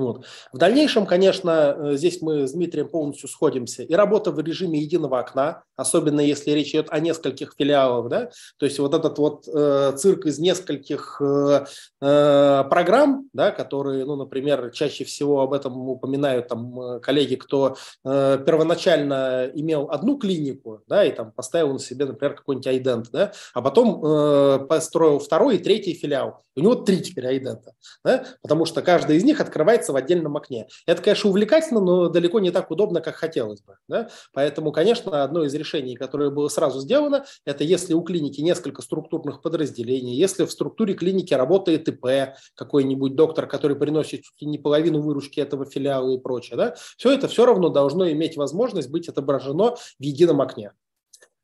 Вот. 0.03 0.25
В 0.51 0.57
дальнейшем, 0.57 1.05
конечно, 1.05 1.75
э, 1.77 1.95
здесь 1.95 2.21
мы 2.21 2.47
с 2.47 2.53
Дмитрием 2.53 2.89
полностью 2.89 3.29
сходимся. 3.29 3.83
И 3.83 3.93
работа 3.93 4.31
в 4.31 4.39
режиме 4.39 4.79
единого 4.79 5.19
окна, 5.19 5.63
особенно 5.75 6.21
если 6.21 6.51
речь 6.51 6.71
идет 6.71 6.87
о 6.89 6.99
нескольких 6.99 7.53
филиалах, 7.57 8.09
да, 8.09 8.29
то 8.57 8.65
есть 8.65 8.79
вот 8.79 8.93
этот 8.93 9.17
вот 9.17 9.47
э, 9.47 9.93
цирк 9.97 10.25
из 10.25 10.39
нескольких 10.39 11.21
э, 11.21 11.65
э, 12.01 12.63
программ, 12.69 13.29
да, 13.33 13.51
которые, 13.51 14.05
ну, 14.05 14.15
например, 14.15 14.71
чаще 14.71 15.03
всего 15.03 15.41
об 15.41 15.53
этом 15.53 15.77
упоминают 15.89 16.47
там 16.47 16.79
э, 16.79 16.99
коллеги, 16.99 17.35
кто 17.35 17.75
э, 18.03 18.39
первоначально 18.45 19.51
имел 19.53 19.89
одну 19.91 20.17
клинику, 20.17 20.81
да, 20.87 21.05
и 21.05 21.11
там 21.11 21.31
поставил 21.31 21.73
на 21.73 21.79
себе, 21.79 22.05
например, 22.05 22.35
какой-нибудь 22.35 22.67
айдент, 22.67 23.11
да, 23.11 23.31
а 23.53 23.61
потом 23.61 24.03
э, 24.03 24.59
построил 24.67 25.19
второй 25.19 25.57
и 25.57 25.59
третий 25.59 25.93
филиал. 25.93 26.41
У 26.55 26.61
него 26.61 26.75
три 26.75 27.01
теперь 27.01 27.27
айдента, 27.27 27.73
да, 28.03 28.25
потому 28.41 28.65
что 28.65 28.81
каждый 28.81 29.17
из 29.17 29.23
них 29.23 29.41
открывает 29.41 29.83
появляется 29.83 29.93
в 29.93 29.95
отдельном 29.95 30.37
окне. 30.37 30.67
Это, 30.85 31.01
конечно, 31.01 31.29
увлекательно, 31.29 31.81
но 31.81 32.09
далеко 32.09 32.39
не 32.39 32.51
так 32.51 32.71
удобно, 32.71 33.01
как 33.01 33.15
хотелось 33.15 33.61
бы. 33.61 33.75
Да? 33.87 34.09
Поэтому, 34.33 34.71
конечно, 34.71 35.23
одно 35.23 35.43
из 35.43 35.53
решений, 35.63 35.95
которое 35.95 36.29
было 36.29 36.49
сразу 36.49 36.79
сделано, 36.79 37.25
это 37.45 37.63
если 37.63 37.93
у 37.93 38.01
клиники 38.01 38.41
несколько 38.41 38.81
структурных 38.81 39.41
подразделений, 39.41 40.15
если 40.15 40.45
в 40.45 40.51
структуре 40.51 40.93
клиники 40.93 41.33
работает 41.33 41.87
ИП, 41.87 42.35
какой-нибудь 42.55 43.15
доктор, 43.15 43.47
который 43.47 43.77
приносит 43.77 44.23
не 44.41 44.57
половину 44.57 45.01
выручки 45.01 45.39
этого 45.39 45.65
филиала 45.65 46.11
и 46.11 46.19
прочее, 46.19 46.57
да? 46.57 46.75
все 46.97 47.11
это 47.11 47.27
все 47.27 47.45
равно 47.45 47.69
должно 47.69 48.11
иметь 48.11 48.37
возможность 48.37 48.89
быть 48.89 49.07
отображено 49.07 49.75
в 49.75 50.03
едином 50.03 50.41
окне. 50.41 50.73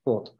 Вот. 0.05 0.33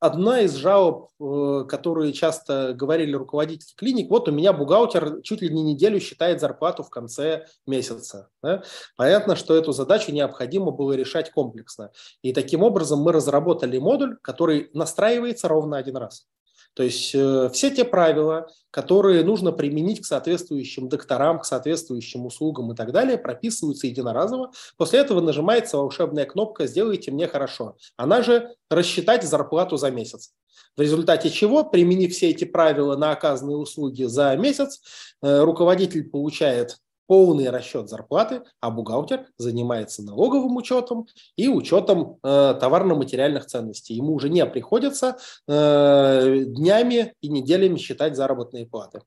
Одна 0.00 0.40
из 0.40 0.54
жалоб, 0.54 1.10
э, 1.20 1.64
которые 1.68 2.14
часто 2.14 2.72
говорили 2.72 3.12
руководители 3.12 3.74
клиник, 3.76 4.08
вот 4.08 4.28
у 4.28 4.32
меня 4.32 4.54
бухгалтер 4.54 5.20
чуть 5.20 5.42
ли 5.42 5.50
не 5.50 5.62
неделю 5.62 6.00
считает 6.00 6.40
зарплату 6.40 6.82
в 6.82 6.88
конце 6.88 7.44
месяца. 7.66 8.30
Да? 8.42 8.62
Понятно, 8.96 9.36
что 9.36 9.54
эту 9.54 9.72
задачу 9.72 10.10
необходимо 10.10 10.70
было 10.70 10.92
решать 10.92 11.30
комплексно. 11.30 11.90
И 12.22 12.32
таким 12.32 12.62
образом 12.62 13.00
мы 13.00 13.12
разработали 13.12 13.76
модуль, 13.76 14.16
который 14.22 14.70
настраивается 14.72 15.48
ровно 15.48 15.76
один 15.76 15.98
раз. 15.98 16.29
То 16.74 16.82
есть 16.82 17.14
э, 17.14 17.50
все 17.52 17.70
те 17.70 17.84
правила, 17.84 18.48
которые 18.70 19.24
нужно 19.24 19.52
применить 19.52 20.00
к 20.00 20.06
соответствующим 20.06 20.88
докторам, 20.88 21.40
к 21.40 21.44
соответствующим 21.44 22.26
услугам 22.26 22.72
и 22.72 22.76
так 22.76 22.92
далее, 22.92 23.18
прописываются 23.18 23.86
единоразово. 23.86 24.52
После 24.76 25.00
этого 25.00 25.20
нажимается 25.20 25.76
волшебная 25.76 26.26
кнопка 26.26 26.66
«Сделайте 26.66 27.10
мне 27.10 27.26
хорошо». 27.26 27.76
Она 27.96 28.22
же 28.22 28.54
«Рассчитать 28.68 29.24
зарплату 29.24 29.76
за 29.76 29.90
месяц». 29.90 30.32
В 30.76 30.80
результате 30.80 31.30
чего, 31.30 31.64
применив 31.64 32.12
все 32.12 32.30
эти 32.30 32.44
правила 32.44 32.96
на 32.96 33.10
оказанные 33.10 33.56
услуги 33.56 34.04
за 34.04 34.36
месяц, 34.36 34.80
э, 35.22 35.42
руководитель 35.42 36.08
получает 36.08 36.78
полный 37.10 37.50
расчет 37.50 37.88
зарплаты, 37.88 38.42
а 38.60 38.70
бухгалтер 38.70 39.26
занимается 39.36 40.00
налоговым 40.00 40.56
учетом 40.56 41.08
и 41.34 41.48
учетом 41.48 42.18
э, 42.22 42.54
товарно-материальных 42.60 43.46
ценностей. 43.46 43.94
Ему 43.94 44.14
уже 44.14 44.28
не 44.28 44.46
приходится 44.46 45.16
э, 45.48 46.44
днями 46.46 47.12
и 47.20 47.28
неделями 47.28 47.78
считать 47.78 48.14
заработные 48.14 48.64
платы. 48.64 49.00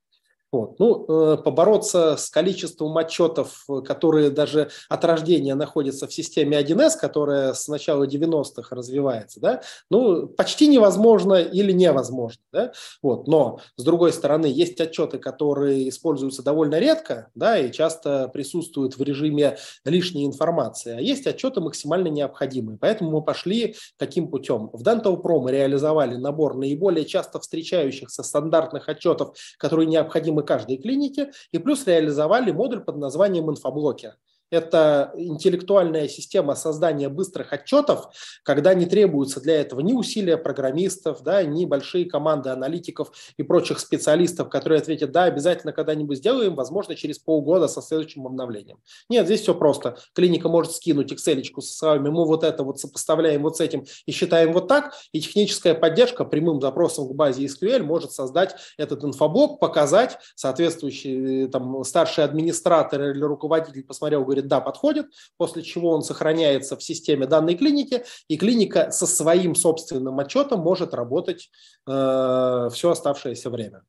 Вот. 0.53 0.77
Ну, 0.77 1.05
э, 1.07 1.37
побороться 1.37 2.15
с 2.15 2.29
количеством 2.29 2.95
отчетов, 2.95 3.65
которые 3.83 4.29
даже 4.29 4.69
от 4.87 5.03
рождения 5.03 5.55
находятся 5.55 6.07
в 6.07 6.13
системе 6.13 6.59
1С, 6.59 6.91
которая 6.91 7.53
с 7.53 7.67
начала 7.67 8.05
90-х 8.05 8.75
развивается, 8.75 9.39
да, 9.39 9.63
ну, 9.89 10.27
почти 10.27 10.67
невозможно 10.67 11.41
или 11.41 11.71
невозможно. 11.71 12.43
Да? 12.51 12.71
Вот. 13.01 13.27
Но, 13.27 13.61
с 13.77 13.83
другой 13.83 14.13
стороны, 14.13 14.45
есть 14.45 14.79
отчеты, 14.79 15.17
которые 15.17 15.89
используются 15.89 16.43
довольно 16.43 16.77
редко 16.77 17.29
да, 17.33 17.57
и 17.57 17.71
часто 17.71 18.27
присутствуют 18.27 18.95
в 18.95 19.01
режиме 19.01 19.57
лишней 19.85 20.27
информации, 20.27 20.95
а 20.95 21.01
есть 21.01 21.25
отчеты 21.25 21.61
максимально 21.61 22.09
необходимые. 22.09 22.77
Поэтому 22.79 23.09
мы 23.09 23.23
пошли 23.23 23.75
каким 23.97 24.27
путем? 24.27 24.69
В 24.71 24.83
Pro 24.83 25.39
мы 25.39 25.51
реализовали 25.51 26.15
набор 26.15 26.55
наиболее 26.55 27.05
часто 27.05 27.39
встречающихся 27.39 28.21
стандартных 28.21 28.87
отчетов, 28.87 29.35
которые 29.57 29.87
необходимы 29.87 30.42
каждой 30.43 30.77
клинике, 30.77 31.31
и 31.51 31.57
плюс 31.57 31.85
реализовали 31.87 32.51
модуль 32.51 32.81
под 32.81 32.97
названием 32.97 33.49
инфоблоки. 33.49 34.13
Это 34.53 35.11
интеллектуальная 35.15 36.07
система 36.07 36.53
создания 36.53 37.09
быстрых 37.09 37.53
отчетов, 37.53 38.09
когда 38.43 38.75
не 38.75 38.85
требуются 38.85 39.41
для 39.41 39.59
этого 39.59 39.79
ни 39.79 39.93
усилия 39.93 40.37
программистов, 40.37 41.23
да, 41.23 41.41
ни 41.43 41.65
большие 41.65 42.05
команды 42.05 42.51
аналитиков 42.51 43.11
и 43.37 43.41
прочих 43.41 43.79
специалистов, 43.79 44.49
которые 44.49 44.77
ответят, 44.77 45.11
да, 45.11 45.23
обязательно 45.23 45.73
когда-нибудь 45.73 46.19
сделаем, 46.19 46.53
возможно, 46.53 46.93
через 46.93 47.17
полгода 47.17 47.67
со 47.67 47.81
следующим 47.81 48.27
обновлением. 48.27 48.77
Нет, 49.09 49.25
здесь 49.25 49.41
все 49.41 49.55
просто. 49.55 49.97
Клиника 50.13 50.49
может 50.49 50.73
скинуть 50.73 51.11
Excel 51.11 51.43
со 51.43 51.75
словами, 51.75 52.09
мы 52.09 52.23
вот 52.23 52.43
это 52.43 52.63
вот 52.63 52.79
сопоставляем 52.79 53.41
вот 53.41 53.57
с 53.57 53.59
этим 53.59 53.85
и 54.05 54.11
считаем 54.11 54.53
вот 54.53 54.67
так, 54.67 54.93
и 55.13 55.19
техническая 55.19 55.73
поддержка 55.73 56.25
прямым 56.25 56.61
запросом 56.61 57.07
к 57.07 57.15
базе 57.15 57.45
SQL 57.45 57.81
может 57.81 58.11
создать 58.11 58.55
этот 58.77 59.03
инфоблок, 59.03 59.59
показать, 59.59 60.19
соответствующий 60.35 61.47
там 61.47 61.83
старший 61.83 62.23
администратор 62.23 63.01
или 63.09 63.23
руководитель 63.23 63.83
посмотрел, 63.83 64.23
говорит, 64.23 64.42
да, 64.47 64.61
подходит, 64.61 65.07
после 65.37 65.63
чего 65.63 65.89
он 65.89 66.01
сохраняется 66.01 66.77
в 66.77 66.83
системе 66.83 67.25
данной 67.27 67.55
клиники, 67.55 68.03
и 68.27 68.37
клиника 68.37 68.91
со 68.91 69.07
своим 69.07 69.55
собственным 69.55 70.19
отчетом 70.19 70.59
может 70.59 70.93
работать 70.93 71.49
э, 71.87 72.69
все 72.71 72.89
оставшееся 72.89 73.49
время. 73.49 73.83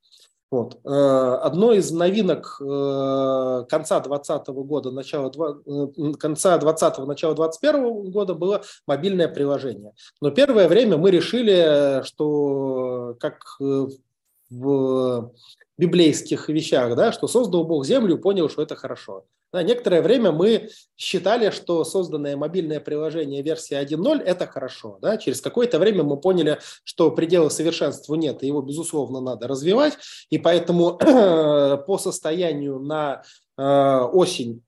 Вот. 0.55 0.79
Э, 0.85 1.39
одно 1.43 1.73
из 1.73 1.91
новинок 1.91 2.59
э, 2.61 3.65
конца 3.69 3.99
2020 3.99 4.49
года, 4.49 4.93
начала, 4.93 5.33
э, 5.67 6.13
конца 6.17 6.57
20 6.57 6.99
начала 7.07 7.35
2021 7.35 8.11
года 8.13 8.35
было 8.35 8.63
мобильное 8.87 9.27
приложение. 9.27 9.95
Но 10.21 10.31
первое 10.31 10.69
время 10.69 10.97
мы 10.97 11.11
решили, 11.11 12.05
что 12.05 13.17
как 13.19 13.57
в 13.59 15.33
библейских 15.77 16.49
вещах, 16.49 16.95
да, 16.95 17.11
что 17.11 17.27
создал 17.27 17.65
Бог 17.65 17.85
землю, 17.85 18.19
понял, 18.19 18.49
что 18.49 18.63
это 18.63 18.77
хорошо. 18.77 19.25
Да, 19.55 19.63
некоторое 19.63 20.03
время 20.03 20.33
мы 20.33 20.69
считали, 20.97 21.51
что 21.51 21.85
созданное 21.85 22.37
мобильное 22.37 22.81
приложение 22.81 23.41
версии 23.41 23.81
1.0– 23.81 24.21
это 24.27 24.49
хорошо. 24.49 24.99
Да? 25.01 25.17
Через 25.17 25.41
какое-то 25.41 25.79
время 25.79 26.03
мы 26.03 26.17
поняли, 26.17 26.59
что 26.83 27.13
предела 27.13 27.49
совершенству 27.51 28.17
нет, 28.17 28.43
и 28.43 28.49
его, 28.49 28.63
безусловно, 28.63 29.21
надо 29.21 29.47
развивать. 29.47 29.97
И 30.29 30.39
поэтому 30.39 30.99
по 31.87 31.99
состоянию 31.99 32.81
на 32.81 33.23
э, 33.57 33.99
осень 34.13 34.65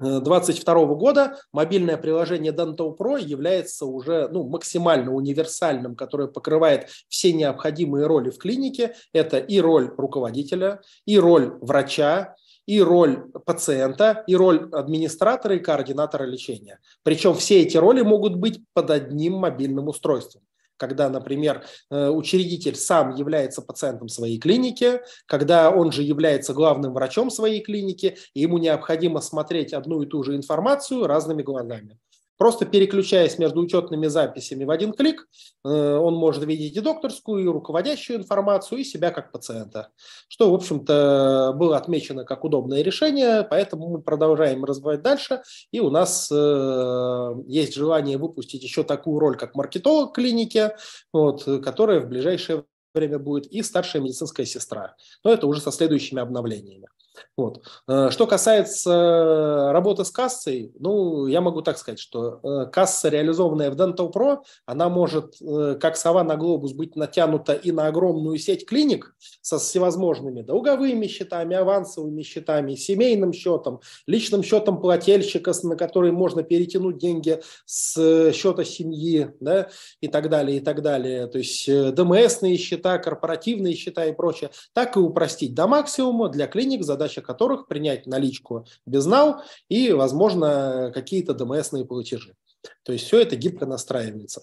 2022 0.00 0.74
года 0.96 1.38
мобильное 1.52 1.96
приложение 1.96 2.52
Dental 2.52 2.96
Pro 2.98 3.22
является 3.22 3.86
уже 3.86 4.28
ну, 4.32 4.42
максимально 4.42 5.12
универсальным, 5.12 5.94
которое 5.94 6.26
покрывает 6.26 6.88
все 7.08 7.32
необходимые 7.32 8.08
роли 8.08 8.30
в 8.30 8.38
клинике. 8.38 8.96
Это 9.12 9.38
и 9.38 9.60
роль 9.60 9.94
руководителя, 9.96 10.80
и 11.04 11.16
роль 11.16 11.56
врача, 11.60 12.34
и 12.66 12.80
роль 12.80 13.30
пациента, 13.44 14.24
и 14.26 14.36
роль 14.36 14.68
администратора 14.72 15.56
и 15.56 15.60
координатора 15.60 16.24
лечения. 16.24 16.80
Причем 17.02 17.34
все 17.34 17.62
эти 17.62 17.76
роли 17.76 18.02
могут 18.02 18.36
быть 18.36 18.60
под 18.74 18.90
одним 18.90 19.34
мобильным 19.34 19.88
устройством 19.88 20.42
когда, 20.76 21.08
например, 21.08 21.64
э, 21.90 22.08
учредитель 22.08 22.74
сам 22.74 23.14
является 23.14 23.62
пациентом 23.62 24.08
своей 24.08 24.38
клиники, 24.38 25.00
когда 25.26 25.70
он 25.70 25.92
же 25.92 26.02
является 26.02 26.54
главным 26.54 26.92
врачом 26.92 27.30
своей 27.30 27.62
клиники, 27.62 28.16
и 28.34 28.40
ему 28.40 28.58
необходимо 28.58 29.20
смотреть 29.20 29.72
одну 29.72 30.02
и 30.02 30.06
ту 30.06 30.22
же 30.22 30.36
информацию 30.36 31.06
разными 31.06 31.42
глазами. 31.42 31.98
Просто 32.38 32.66
переключаясь 32.66 33.38
между 33.38 33.60
учетными 33.60 34.06
записями 34.06 34.64
в 34.64 34.70
один 34.70 34.92
клик, 34.92 35.26
э, 35.64 35.68
он 35.68 36.14
может 36.14 36.44
видеть 36.44 36.76
и 36.76 36.80
докторскую, 36.80 37.44
и 37.44 37.48
руководящую 37.48 38.18
информацию, 38.18 38.80
и 38.80 38.84
себя 38.84 39.10
как 39.10 39.32
пациента. 39.32 39.88
Что, 40.28 40.50
в 40.50 40.54
общем-то, 40.54 41.54
было 41.56 41.76
отмечено 41.76 42.24
как 42.24 42.44
удобное 42.44 42.82
решение, 42.82 43.46
поэтому 43.48 43.88
мы 43.88 44.02
продолжаем 44.02 44.64
развивать 44.64 45.02
дальше. 45.02 45.42
И 45.70 45.80
у 45.80 45.90
нас 45.90 46.30
э, 46.30 47.34
есть 47.46 47.74
желание 47.74 48.18
выпустить 48.18 48.62
еще 48.62 48.82
такую 48.82 49.18
роль, 49.18 49.36
как 49.36 49.54
маркетолог 49.54 50.14
клиники, 50.14 50.72
вот, 51.12 51.44
которая 51.64 52.00
в 52.00 52.08
ближайшее 52.08 52.64
время 52.94 53.18
будет 53.18 53.46
и 53.46 53.62
старшая 53.62 54.02
медицинская 54.02 54.46
сестра. 54.46 54.96
Но 55.24 55.32
это 55.32 55.46
уже 55.46 55.60
со 55.60 55.70
следующими 55.70 56.20
обновлениями. 56.20 56.88
Вот. 57.36 57.62
Э, 57.88 58.08
что 58.10 58.26
касается 58.26 59.70
работы 59.72 60.04
с 60.04 60.10
кассой, 60.10 60.72
ну, 60.78 61.26
я 61.26 61.40
могу 61.40 61.62
так 61.62 61.78
сказать, 61.78 61.98
что 61.98 62.40
э, 62.42 62.66
касса, 62.70 63.08
реализованная 63.08 63.70
в 63.70 63.74
Dental 63.74 64.12
Pro, 64.12 64.38
она 64.64 64.88
может, 64.88 65.36
э, 65.40 65.76
как 65.80 65.96
сова 65.96 66.24
на 66.24 66.36
глобус, 66.36 66.72
быть 66.72 66.96
натянута 66.96 67.52
и 67.52 67.72
на 67.72 67.88
огромную 67.88 68.38
сеть 68.38 68.66
клиник 68.66 69.14
со 69.42 69.58
всевозможными 69.58 70.42
долговыми 70.42 71.06
счетами, 71.06 71.56
авансовыми 71.56 72.22
счетами, 72.22 72.74
семейным 72.74 73.32
счетом, 73.32 73.80
личным 74.06 74.42
счетом 74.42 74.80
плательщика, 74.80 75.52
на 75.62 75.76
который 75.76 76.12
можно 76.12 76.42
перетянуть 76.42 76.98
деньги 76.98 77.40
с 77.64 78.32
счета 78.32 78.64
семьи, 78.64 79.30
да, 79.40 79.68
и 80.00 80.08
так 80.08 80.28
далее, 80.28 80.58
и 80.58 80.60
так 80.60 80.82
далее. 80.82 81.26
То 81.26 81.38
есть 81.38 81.66
ДМСные 81.66 82.56
счета, 82.56 82.98
корпоративные 82.98 83.74
счета 83.74 84.04
и 84.06 84.12
прочее. 84.12 84.50
Так 84.72 84.96
и 84.96 85.00
упростить 85.00 85.54
до 85.54 85.66
максимума 85.66 86.28
для 86.28 86.46
клиник 86.46 86.84
задача 86.84 87.05
задача 87.06 87.22
которых 87.22 87.66
принять 87.68 88.06
наличку 88.06 88.66
без 88.84 89.06
нал 89.06 89.42
и, 89.68 89.92
возможно, 89.92 90.90
какие-то 90.92 91.34
ДМСные 91.34 91.84
платежи. 91.84 92.34
То 92.82 92.92
есть 92.92 93.06
все 93.06 93.20
это 93.20 93.36
гибко 93.36 93.66
настраивается. 93.66 94.42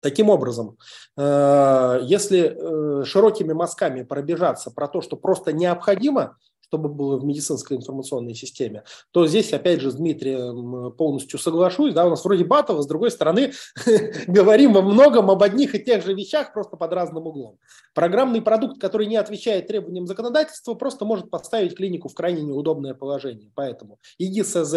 Таким 0.00 0.28
образом, 0.28 0.76
э, 1.16 2.00
если 2.02 3.00
э, 3.00 3.04
широкими 3.04 3.54
мазками 3.54 4.02
пробежаться 4.02 4.70
про 4.70 4.88
то, 4.88 5.00
что 5.00 5.16
просто 5.16 5.52
необходимо, 5.52 6.36
чтобы 6.68 6.88
было 6.88 7.16
в 7.16 7.24
медицинской 7.24 7.76
информационной 7.76 8.34
системе, 8.34 8.84
то 9.12 9.26
здесь, 9.26 9.52
опять 9.52 9.80
же, 9.80 9.90
с 9.90 9.94
Дмитрием 9.94 10.92
полностью 10.92 11.38
соглашусь. 11.38 11.94
Да, 11.94 12.06
у 12.06 12.10
нас 12.10 12.24
вроде 12.24 12.44
Батова, 12.44 12.82
с 12.82 12.86
другой 12.86 13.10
стороны, 13.10 13.52
говорим 14.26 14.72
во 14.72 14.82
многом 14.82 15.30
об 15.30 15.42
одних 15.42 15.74
и 15.74 15.82
тех 15.82 16.04
же 16.04 16.14
вещах, 16.14 16.52
просто 16.52 16.76
под 16.76 16.92
разным 16.92 17.26
углом. 17.26 17.58
Программный 17.94 18.42
продукт, 18.42 18.80
который 18.80 19.06
не 19.06 19.16
отвечает 19.16 19.68
требованиям 19.68 20.06
законодательства, 20.06 20.74
просто 20.74 21.04
может 21.04 21.30
поставить 21.30 21.76
клинику 21.76 22.08
в 22.08 22.14
крайне 22.14 22.42
неудобное 22.42 22.94
положение. 22.94 23.50
Поэтому 23.54 23.98
ИГИСЗ 24.18 24.74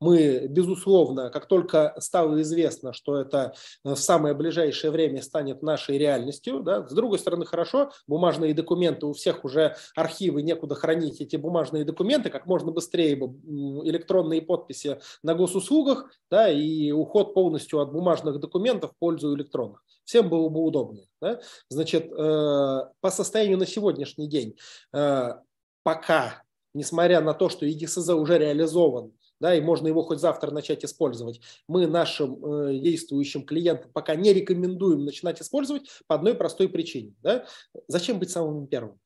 мы, 0.00 0.46
безусловно, 0.48 1.30
как 1.30 1.46
только 1.46 1.94
стало 1.98 2.42
известно, 2.42 2.92
что 2.92 3.16
это 3.16 3.54
в 3.84 3.96
самое 3.96 4.34
ближайшее 4.34 4.90
время 4.90 5.22
станет 5.22 5.62
нашей 5.62 5.98
реальностью, 5.98 6.60
да, 6.60 6.86
с 6.86 6.92
другой 6.92 7.18
стороны, 7.18 7.46
хорошо, 7.46 7.90
бумажные 8.06 8.54
документы 8.54 9.06
у 9.06 9.12
всех 9.12 9.44
уже 9.44 9.76
архивы 9.94 10.42
некуда 10.42 10.74
хранить 10.74 11.20
эти 11.28 11.36
бумажные 11.36 11.84
документы 11.84 12.30
как 12.30 12.46
можно 12.46 12.72
быстрее, 12.72 13.14
электронные 13.14 14.42
подписи 14.42 14.98
на 15.22 15.34
госуслугах, 15.34 16.10
да, 16.30 16.50
и 16.50 16.90
уход 16.90 17.34
полностью 17.34 17.80
от 17.80 17.92
бумажных 17.92 18.40
документов 18.40 18.92
в 18.92 18.98
пользу 18.98 19.34
электронных. 19.36 19.84
Всем 20.04 20.28
было 20.28 20.48
бы 20.48 20.60
удобнее. 20.60 21.06
Да? 21.20 21.40
Значит, 21.68 22.10
э, 22.10 22.80
по 23.00 23.10
состоянию 23.10 23.58
на 23.58 23.66
сегодняшний 23.66 24.26
день, 24.26 24.56
э, 24.94 25.34
пока, 25.82 26.42
несмотря 26.74 27.20
на 27.20 27.34
то, 27.34 27.48
что 27.48 27.66
ЕГСЗ 27.66 28.10
уже 28.10 28.38
реализован, 28.38 29.12
да, 29.40 29.54
и 29.54 29.60
можно 29.60 29.86
его 29.86 30.02
хоть 30.02 30.18
завтра 30.18 30.50
начать 30.50 30.84
использовать. 30.84 31.40
Мы 31.68 31.86
нашим 31.86 32.44
э, 32.44 32.78
действующим 32.78 33.44
клиентам 33.44 33.90
пока 33.92 34.16
не 34.16 34.32
рекомендуем 34.32 35.04
начинать 35.04 35.40
использовать 35.40 35.88
по 36.06 36.16
одной 36.16 36.34
простой 36.34 36.68
причине. 36.68 37.14
Да? 37.22 37.46
Зачем 37.86 38.18
быть 38.18 38.30
самым 38.30 38.66
первым? 38.66 38.98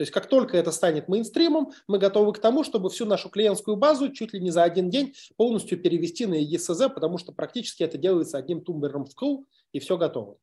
То 0.00 0.02
есть 0.02 0.14
как 0.14 0.28
только 0.30 0.56
это 0.56 0.72
станет 0.72 1.08
мейнстримом, 1.08 1.72
мы 1.86 1.98
готовы 1.98 2.32
к 2.32 2.38
тому, 2.38 2.64
чтобы 2.64 2.88
всю 2.88 3.04
нашу 3.04 3.28
клиентскую 3.28 3.76
базу 3.76 4.10
чуть 4.10 4.32
ли 4.32 4.40
не 4.40 4.50
за 4.50 4.62
один 4.62 4.88
день 4.88 5.14
полностью 5.36 5.78
перевести 5.78 6.24
на 6.24 6.42
ESZ, 6.42 6.88
потому 6.88 7.18
что 7.18 7.32
практически 7.32 7.82
это 7.82 7.98
делается 7.98 8.38
одним 8.38 8.62
тумблером 8.62 9.04
в 9.04 9.14
клу, 9.14 9.46
и 9.72 9.78
все 9.78 9.98
готово. 9.98 10.38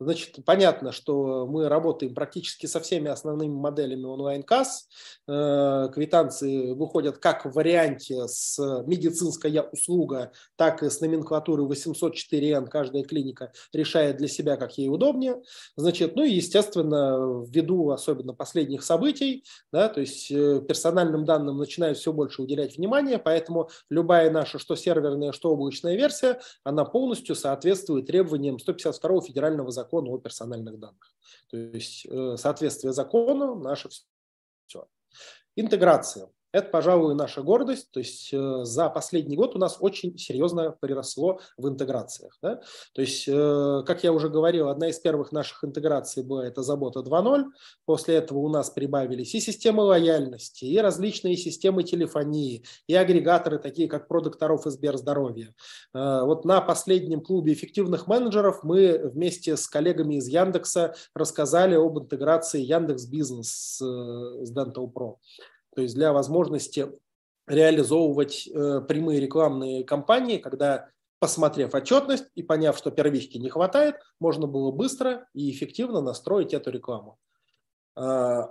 Значит, 0.00 0.36
понятно, 0.44 0.92
что 0.92 1.46
мы 1.46 1.68
работаем 1.68 2.14
практически 2.14 2.66
со 2.66 2.78
всеми 2.78 3.08
основными 3.08 3.52
моделями 3.52 4.04
онлайн-касс. 4.04 4.88
Э, 5.26 5.88
квитанции 5.92 6.72
выходят 6.72 7.18
как 7.18 7.44
в 7.44 7.50
варианте 7.50 8.28
с 8.28 8.58
медицинская 8.86 9.62
услуга, 9.62 10.30
так 10.54 10.84
и 10.84 10.90
с 10.90 11.00
номенклатуры 11.00 11.64
804N. 11.64 12.68
Каждая 12.68 13.02
клиника 13.02 13.52
решает 13.72 14.18
для 14.18 14.28
себя, 14.28 14.56
как 14.56 14.78
ей 14.78 14.88
удобнее. 14.88 15.42
Значит, 15.76 16.14
ну 16.14 16.22
и, 16.22 16.30
естественно, 16.30 17.44
ввиду 17.44 17.90
особенно 17.90 18.34
последних 18.34 18.84
событий, 18.84 19.44
да, 19.72 19.88
то 19.88 20.00
есть 20.00 20.30
э, 20.30 20.60
персональным 20.60 21.24
данным 21.24 21.58
начинают 21.58 21.98
все 21.98 22.12
больше 22.12 22.42
уделять 22.42 22.76
внимание, 22.76 23.18
поэтому 23.18 23.68
любая 23.90 24.30
наша, 24.30 24.60
что 24.60 24.76
серверная, 24.76 25.32
что 25.32 25.50
облачная 25.50 25.96
версия, 25.96 26.38
она 26.62 26.84
полностью 26.84 27.34
соответствует 27.34 28.06
требованиям 28.06 28.60
152 28.60 29.22
федерального 29.22 29.57
закона 29.64 29.70
закона 29.70 30.10
о 30.10 30.18
персональных 30.18 30.78
данных. 30.78 31.14
То 31.50 31.56
есть 31.56 32.06
э, 32.06 32.36
соответствие 32.36 32.92
закону– 32.92 33.54
наше 33.60 33.88
все. 33.88 34.88
Интеграция. 35.56 36.30
Это, 36.50 36.70
пожалуй, 36.70 37.14
наша 37.14 37.42
гордость. 37.42 37.90
То 37.90 38.00
есть 38.00 38.30
э, 38.32 38.64
за 38.64 38.88
последний 38.88 39.36
год 39.36 39.54
у 39.54 39.58
нас 39.58 39.76
очень 39.80 40.16
серьезно 40.16 40.74
приросло 40.80 41.40
в 41.58 41.68
интеграциях. 41.68 42.38
Да? 42.40 42.62
То 42.94 43.02
есть, 43.02 43.28
э, 43.28 43.82
как 43.86 44.02
я 44.02 44.12
уже 44.12 44.30
говорил, 44.30 44.68
одна 44.68 44.88
из 44.88 44.98
первых 44.98 45.30
наших 45.30 45.62
интеграций 45.64 46.22
была 46.22 46.46
это 46.46 46.62
забота 46.62 47.00
2.0. 47.00 47.44
После 47.84 48.14
этого 48.14 48.38
у 48.38 48.48
нас 48.48 48.70
прибавились 48.70 49.34
и 49.34 49.40
системы 49.40 49.82
лояльности, 49.82 50.64
и 50.64 50.78
различные 50.78 51.36
системы 51.36 51.82
телефонии, 51.82 52.64
и 52.86 52.94
агрегаторы, 52.94 53.58
такие 53.58 53.86
как 53.86 54.08
продукторов 54.08 54.66
и 54.66 54.70
Сберздоровья. 54.70 55.54
Э, 55.92 56.22
вот 56.22 56.46
на 56.46 56.62
последнем 56.62 57.20
клубе 57.20 57.52
эффективных 57.52 58.06
менеджеров 58.06 58.60
мы 58.62 58.98
вместе 59.12 59.54
с 59.54 59.66
коллегами 59.66 60.14
из 60.14 60.28
Яндекса 60.28 60.94
рассказали 61.14 61.74
об 61.74 61.98
интеграции 61.98 62.62
Яндекс 62.62 63.04
Бизнес 63.04 63.78
с 63.78 64.52
Dental 64.56 64.90
Pro 64.90 65.16
то 65.74 65.82
есть 65.82 65.94
для 65.94 66.12
возможности 66.12 66.88
реализовывать 67.46 68.46
э, 68.46 68.80
прямые 68.86 69.20
рекламные 69.20 69.84
кампании, 69.84 70.38
когда, 70.38 70.88
посмотрев 71.18 71.74
отчетность 71.74 72.26
и 72.34 72.42
поняв, 72.42 72.76
что 72.76 72.90
первички 72.90 73.38
не 73.38 73.48
хватает, 73.48 73.96
можно 74.20 74.46
было 74.46 74.70
быстро 74.70 75.26
и 75.32 75.50
эффективно 75.50 76.00
настроить 76.00 76.52
эту 76.52 76.70
рекламу. 76.70 77.18
Э, 77.96 78.42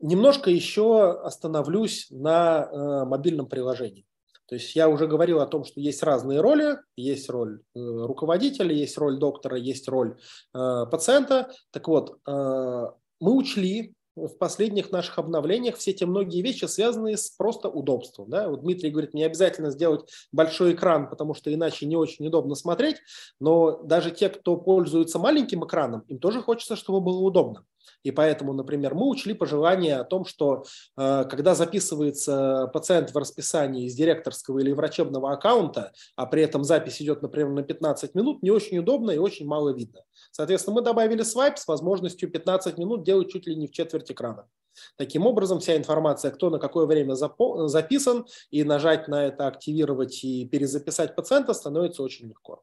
немножко 0.00 0.50
еще 0.50 1.20
остановлюсь 1.20 2.06
на 2.10 2.64
э, 2.64 3.04
мобильном 3.04 3.46
приложении. 3.46 4.06
То 4.48 4.54
есть 4.54 4.74
я 4.74 4.88
уже 4.88 5.06
говорил 5.06 5.40
о 5.40 5.46
том, 5.46 5.64
что 5.64 5.78
есть 5.78 6.02
разные 6.02 6.40
роли. 6.40 6.78
Есть 6.96 7.28
роль 7.28 7.60
э, 7.74 7.78
руководителя, 7.78 8.74
есть 8.74 8.96
роль 8.96 9.18
доктора, 9.18 9.58
есть 9.58 9.86
роль 9.88 10.18
э, 10.54 10.86
пациента. 10.90 11.50
Так 11.70 11.86
вот, 11.86 12.18
э, 12.26 12.86
мы 13.20 13.36
учли 13.36 13.94
в 14.26 14.36
последних 14.38 14.90
наших 14.90 15.18
обновлениях 15.18 15.76
все 15.76 15.92
те 15.92 16.06
многие 16.06 16.42
вещи, 16.42 16.64
связанные 16.64 17.16
с 17.16 17.30
просто 17.30 17.68
удобством. 17.68 18.28
Да? 18.28 18.48
Вот 18.48 18.62
Дмитрий 18.62 18.90
говорит, 18.90 19.14
не 19.14 19.24
обязательно 19.24 19.70
сделать 19.70 20.10
большой 20.32 20.74
экран, 20.74 21.08
потому 21.08 21.34
что 21.34 21.52
иначе 21.52 21.86
не 21.86 21.96
очень 21.96 22.26
удобно 22.26 22.54
смотреть, 22.54 22.96
но 23.40 23.82
даже 23.82 24.10
те, 24.10 24.28
кто 24.28 24.56
пользуется 24.56 25.18
маленьким 25.18 25.64
экраном, 25.64 26.00
им 26.08 26.18
тоже 26.18 26.42
хочется, 26.42 26.76
чтобы 26.76 27.00
было 27.00 27.20
удобно. 27.20 27.64
И 28.02 28.10
поэтому, 28.10 28.52
например, 28.52 28.94
мы 28.94 29.08
учли 29.08 29.34
пожелание 29.34 29.96
о 29.96 30.04
том, 30.04 30.24
что 30.24 30.64
э, 30.96 31.24
когда 31.28 31.54
записывается 31.54 32.70
пациент 32.72 33.12
в 33.12 33.16
расписании 33.16 33.86
из 33.86 33.94
директорского 33.94 34.60
или 34.60 34.72
врачебного 34.72 35.32
аккаунта, 35.32 35.92
а 36.16 36.26
при 36.26 36.42
этом 36.42 36.64
запись 36.64 37.02
идет, 37.02 37.22
например, 37.22 37.50
на 37.50 37.62
15 37.62 38.14
минут, 38.14 38.42
не 38.42 38.50
очень 38.50 38.78
удобно 38.78 39.10
и 39.10 39.18
очень 39.18 39.46
мало 39.46 39.70
видно. 39.70 40.02
Соответственно, 40.30 40.76
мы 40.76 40.82
добавили 40.82 41.22
свайп 41.22 41.58
с 41.58 41.66
возможностью 41.66 42.30
15 42.30 42.78
минут 42.78 43.04
делать 43.04 43.30
чуть 43.30 43.46
ли 43.46 43.56
не 43.56 43.66
в 43.66 43.72
четверть 43.72 44.10
экрана. 44.10 44.48
Таким 44.96 45.26
образом, 45.26 45.58
вся 45.58 45.76
информация, 45.76 46.30
кто 46.30 46.50
на 46.50 46.58
какое 46.58 46.86
время 46.86 47.14
записан, 47.14 48.26
и 48.50 48.62
нажать 48.62 49.08
на 49.08 49.26
это, 49.26 49.48
активировать 49.48 50.22
и 50.22 50.46
перезаписать 50.46 51.16
пациента 51.16 51.52
становится 51.52 52.02
очень 52.02 52.28
легко. 52.28 52.62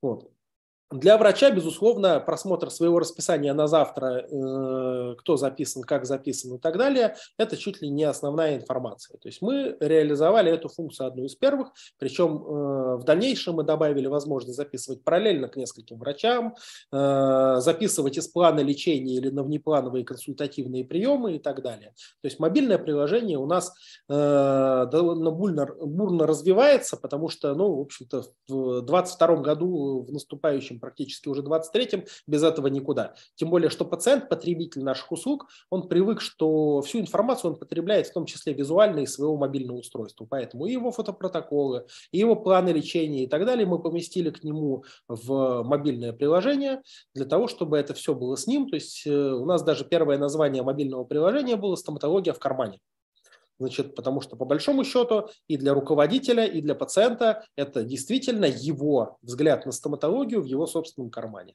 Вот. 0.00 0.30
Для 0.90 1.16
врача, 1.18 1.52
безусловно, 1.52 2.18
просмотр 2.18 2.68
своего 2.68 2.98
расписания 2.98 3.54
на 3.54 3.68
завтра, 3.68 4.26
э, 4.28 5.14
кто 5.18 5.36
записан, 5.36 5.82
как 5.82 6.04
записан 6.04 6.56
и 6.56 6.58
так 6.58 6.78
далее, 6.78 7.14
это 7.38 7.56
чуть 7.56 7.80
ли 7.80 7.88
не 7.88 8.02
основная 8.02 8.56
информация. 8.56 9.16
То 9.18 9.28
есть 9.28 9.40
мы 9.40 9.76
реализовали 9.78 10.50
эту 10.50 10.68
функцию 10.68 11.06
одну 11.06 11.26
из 11.26 11.36
первых, 11.36 11.68
причем 12.00 12.38
э, 12.38 12.96
в 12.96 13.04
дальнейшем 13.04 13.54
мы 13.54 13.62
добавили 13.62 14.08
возможность 14.08 14.56
записывать 14.56 15.04
параллельно 15.04 15.46
к 15.46 15.54
нескольким 15.54 15.96
врачам, 15.96 16.56
э, 16.90 17.56
записывать 17.60 18.18
из 18.18 18.26
плана 18.26 18.58
лечения 18.58 19.14
или 19.14 19.28
на 19.28 19.44
внеплановые 19.44 20.04
консультативные 20.04 20.84
приемы 20.84 21.36
и 21.36 21.38
так 21.38 21.62
далее. 21.62 21.92
То 22.20 22.26
есть 22.26 22.40
мобильное 22.40 22.78
приложение 22.78 23.38
у 23.38 23.46
нас 23.46 23.72
довольно 24.08 25.30
бурно, 25.30 25.66
бурно 25.66 26.26
развивается, 26.26 26.96
потому 26.96 27.28
что, 27.28 27.54
ну, 27.54 27.76
в 27.76 27.80
общем-то, 27.80 28.24
в 28.48 28.82
2022 28.82 29.36
году 29.36 30.02
в 30.02 30.12
наступающем 30.12 30.79
практически 30.80 31.28
уже 31.28 31.42
23-м, 31.42 32.04
без 32.26 32.42
этого 32.42 32.66
никуда. 32.68 33.14
Тем 33.34 33.50
более, 33.50 33.70
что 33.70 33.84
пациент, 33.84 34.28
потребитель 34.28 34.82
наших 34.82 35.12
услуг, 35.12 35.48
он 35.70 35.88
привык, 35.88 36.20
что 36.20 36.80
всю 36.82 37.00
информацию 37.00 37.52
он 37.52 37.58
потребляет, 37.58 38.06
в 38.06 38.12
том 38.12 38.26
числе 38.26 38.52
визуально 38.52 39.00
из 39.00 39.14
своего 39.14 39.36
мобильного 39.36 39.78
устройства. 39.78 40.26
Поэтому 40.28 40.66
и 40.66 40.72
его 40.72 40.90
фотопротоколы, 40.90 41.86
и 42.12 42.18
его 42.18 42.36
планы 42.36 42.70
лечения 42.70 43.24
и 43.24 43.26
так 43.26 43.44
далее 43.46 43.66
мы 43.66 43.78
поместили 43.78 44.30
к 44.30 44.42
нему 44.42 44.84
в 45.08 45.62
мобильное 45.62 46.12
приложение 46.12 46.82
для 47.14 47.24
того, 47.24 47.48
чтобы 47.48 47.78
это 47.78 47.94
все 47.94 48.14
было 48.14 48.36
с 48.36 48.46
ним. 48.46 48.68
То 48.68 48.76
есть 48.76 49.06
э, 49.06 49.10
у 49.10 49.44
нас 49.44 49.62
даже 49.62 49.84
первое 49.84 50.18
название 50.18 50.62
мобильного 50.62 51.04
приложения 51.04 51.56
было 51.56 51.76
«Стоматология 51.76 52.32
в 52.32 52.38
кармане». 52.38 52.78
Значит, 53.60 53.94
потому 53.94 54.22
что 54.22 54.36
по 54.36 54.46
большому 54.46 54.84
счету 54.84 55.28
и 55.46 55.58
для 55.58 55.74
руководителя, 55.74 56.46
и 56.46 56.62
для 56.62 56.74
пациента 56.74 57.44
это 57.56 57.84
действительно 57.84 58.46
его 58.46 59.18
взгляд 59.20 59.66
на 59.66 59.72
стоматологию 59.72 60.40
в 60.40 60.46
его 60.46 60.66
собственном 60.66 61.10
кармане. 61.10 61.54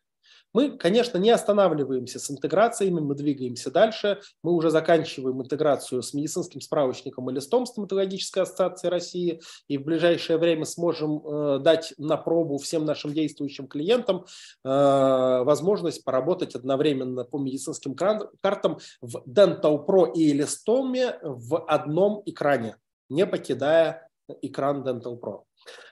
Мы, 0.55 0.77
конечно, 0.77 1.17
не 1.17 1.31
останавливаемся 1.31 2.17
с 2.17 2.31
интеграциями, 2.31 3.01
мы 3.01 3.13
двигаемся 3.13 3.71
дальше. 3.71 4.21
Мы 4.41 4.53
уже 4.53 4.69
заканчиваем 4.69 5.41
интеграцию 5.41 6.01
с 6.01 6.13
медицинским 6.13 6.61
справочником 6.61 7.29
и 7.29 7.33
листом 7.33 7.65
стоматологической 7.65 8.43
ассоциации 8.43 8.87
России, 8.87 9.41
и 9.67 9.77
в 9.77 9.83
ближайшее 9.83 10.37
время 10.37 10.63
сможем 10.63 11.17
э, 11.27 11.59
дать 11.59 11.93
на 11.97 12.15
пробу 12.15 12.57
всем 12.57 12.85
нашим 12.85 13.11
действующим 13.11 13.67
клиентам 13.67 14.27
э, 14.63 15.43
возможность 15.43 16.05
поработать 16.05 16.55
одновременно 16.55 17.25
по 17.25 17.37
медицинским 17.37 17.93
картам 17.93 18.79
в 19.01 19.23
Dental 19.27 19.85
Pro 19.85 20.13
и 20.13 20.31
листоме 20.31 21.19
в 21.21 21.65
одном 21.65 22.23
экране, 22.25 22.77
не 23.09 23.25
покидая 23.25 24.09
экран 24.41 24.87
Dental 24.87 25.19
Pro. 25.19 25.41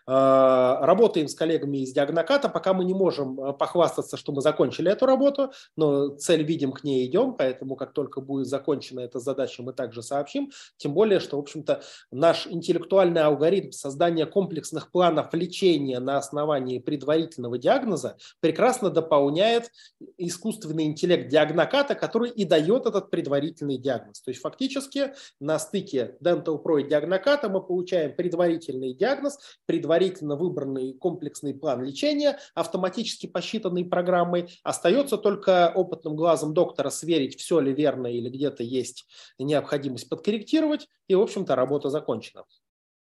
Э, 0.05 0.77
работаем 0.81 1.27
с 1.30 1.35
коллегами 1.35 1.77
из 1.77 1.93
Диагноката, 1.93 2.49
пока 2.49 2.73
мы 2.73 2.84
не 2.84 2.93
можем 2.93 3.39
э, 3.39 3.53
похвастаться, 3.53 4.17
что 4.17 4.34
мы 4.34 4.41
закончили 4.41 4.91
эту 4.91 5.05
работу, 5.05 5.51
но 5.77 6.09
цель 6.17 6.43
видим, 6.43 6.73
к 6.73 6.84
ней 6.84 7.05
идем, 7.05 7.35
поэтому 7.35 7.77
как 7.77 7.93
только 7.93 8.19
будет 8.19 8.47
закончена 8.47 8.99
эта 8.99 9.19
задача, 9.19 9.63
мы 9.63 9.71
также 9.71 10.03
сообщим. 10.03 10.51
Тем 10.75 10.93
более, 10.93 11.21
что, 11.21 11.38
в 11.38 11.39
общем-то, 11.39 11.81
наш 12.11 12.47
интеллектуальный 12.47 13.21
алгоритм 13.21 13.71
создания 13.71 14.25
комплексных 14.25 14.91
планов 14.91 15.34
лечения 15.34 15.99
на 15.99 16.17
основании 16.17 16.80
предварительного 16.80 17.57
диагноза 17.57 18.17
прекрасно 18.41 18.89
дополняет 18.89 19.71
искусственный 20.17 20.84
интеллект 20.84 21.30
Диагноката, 21.30 21.95
который 21.95 22.30
и 22.30 22.43
дает 22.43 22.85
этот 22.85 23.09
предварительный 23.09 23.77
диагноз. 23.77 24.21
То 24.21 24.31
есть 24.31 24.41
фактически 24.41 25.13
на 25.39 25.59
стыке 25.59 26.17
Dental 26.21 26.61
Pro 26.61 26.81
и 26.81 26.88
Диагноката 26.88 27.47
мы 27.47 27.61
получаем 27.61 28.13
предварительный 28.15 28.93
диагноз, 28.93 29.38
предварительный 29.65 29.93
предварительно 29.94 30.36
выбранный 30.36 30.94
комплексный 30.94 31.53
план 31.53 31.84
лечения, 31.84 32.40
автоматически 32.56 33.28
посчитанный 33.28 33.86
программой. 33.86 34.49
Остается 34.64 35.18
только 35.18 35.72
опытным 35.74 36.15
глазом 36.15 36.53
доктора 36.56 36.90
сверить, 36.90 37.40
все 37.40 37.60
ли 37.60 37.72
верно 37.72 38.07
или 38.07 38.30
где-то 38.30 38.64
есть 38.64 39.06
необходимость 39.38 40.10
подкорректировать, 40.10 40.88
и, 41.07 41.14
в 41.14 41.22
общем-то, 41.22 41.56
работа 41.56 41.90
закончена. 41.90 42.45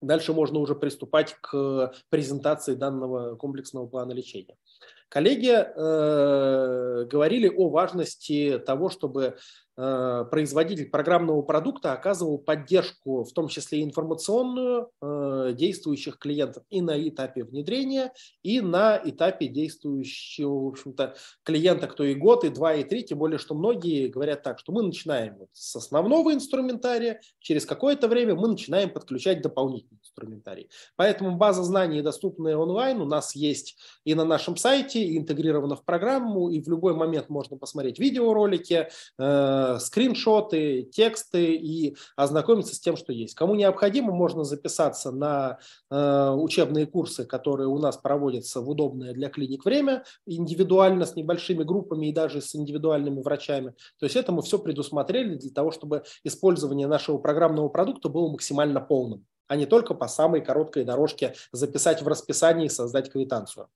Дальше 0.01 0.33
можно 0.33 0.61
уже 0.61 0.77
приступать 0.77 1.35
к 1.41 1.93
презентации 2.09 2.75
данного 2.75 3.35
комплексного 3.35 3.87
плана 3.87 4.13
лечения. 4.13 4.57
Коллеги 5.09 5.51
э, 5.51 7.05
говорили 7.07 7.49
о 7.49 7.69
важности 7.69 8.63
того, 8.65 8.91
чтобы 8.91 9.39
производитель 9.77 10.89
программного 10.89 11.43
продукта 11.43 11.93
оказывал 11.93 12.39
поддержку, 12.39 13.25
в 13.25 13.33
том 13.33 13.49
числе 13.49 13.83
информационную, 13.85 14.91
э, 15.03 15.53
действующих 15.55 16.19
клиентов 16.19 16.65
и 16.71 16.81
на 16.81 16.97
этапе 17.09 17.45
внедрения, 17.45 18.13
и 18.43 18.63
на 18.63 19.01
этапе 19.05 19.49
действующего, 19.49 20.65
в 20.65 20.69
общем-то, 20.69 21.15
клиента, 21.43 21.89
кто 21.89 22.05
и 22.05 22.15
год, 22.15 22.45
и 22.45 22.49
два, 22.49 22.75
и 22.75 22.85
три, 22.85 23.05
тем 23.05 23.19
более, 23.19 23.39
что 23.39 23.55
многие 23.55 24.09
говорят 24.09 24.43
так, 24.43 24.59
что 24.59 24.73
мы 24.73 24.83
начинаем 24.83 25.37
с 25.53 25.77
основного 25.77 26.33
инструментария, 26.33 27.21
через 27.39 27.67
какое-то 27.67 28.09
время 28.09 28.35
мы 28.35 28.49
начинаем 28.49 28.89
подключать 28.91 29.43
дополнительный 29.43 30.01
инструментарий. 30.01 30.71
Поэтому 30.97 31.37
база 31.37 31.63
знаний, 31.63 32.01
доступная 32.01 32.57
онлайн, 32.57 33.01
у 33.03 33.07
нас 33.07 33.37
есть 33.37 33.77
и 34.05 34.15
на 34.15 34.25
нашем 34.25 34.57
сайте, 34.57 35.03
и 35.03 35.19
интегрирована 35.19 35.77
в 35.77 35.85
программу, 35.85 36.49
и 36.49 36.63
в 36.63 36.69
любой 36.69 36.95
момент 36.95 37.29
можно 37.29 37.59
посмотреть 37.59 37.99
видеоролики, 37.99 38.89
э, 39.75 39.79
скриншоты, 39.79 40.83
тексты 40.85 41.55
и 41.55 41.97
ознакомиться 42.17 42.75
с 42.75 42.81
тем, 42.81 42.97
что 42.97 43.13
есть. 43.13 43.35
Кому 43.35 43.55
необходимо, 43.55 44.13
можно 44.13 44.45
записаться 44.45 45.11
на 45.11 45.59
э, 45.91 46.31
учебные 46.31 46.87
курсы, 46.87 47.25
которые 47.25 47.69
у 47.69 47.79
нас 47.79 47.97
проводятся 47.97 48.61
в 48.61 48.69
удобное 48.69 49.13
для 49.13 49.29
клиник 49.29 49.65
время, 49.65 50.05
индивидуально 50.27 51.07
с 51.07 51.17
небольшими 51.17 51.63
группами 51.65 52.09
и 52.09 52.13
даже 52.13 52.41
с 52.41 52.55
индивидуальными 52.55 53.21
врачами. 53.23 53.75
То 53.99 54.07
есть 54.07 54.17
это 54.17 54.33
мы 54.33 54.43
все 54.43 54.59
предусмотрели 54.59 55.35
для 55.35 55.51
того, 55.51 55.71
чтобы 55.71 56.05
использование 56.25 56.87
нашего 56.87 57.19
программного 57.19 57.69
продукта 57.69 58.09
было 58.09 58.31
максимально 58.31 58.81
полным 58.81 59.27
а 59.49 59.57
не 59.57 59.67
только 59.67 59.95
по 59.95 60.09
самой 60.09 60.41
короткой 60.41 60.85
дорожке 60.85 61.35
записать 61.53 62.03
в 62.03 62.09
расписании 62.09 62.67
и 62.67 62.69
создать 62.69 63.11
квитанцию. 63.11 63.69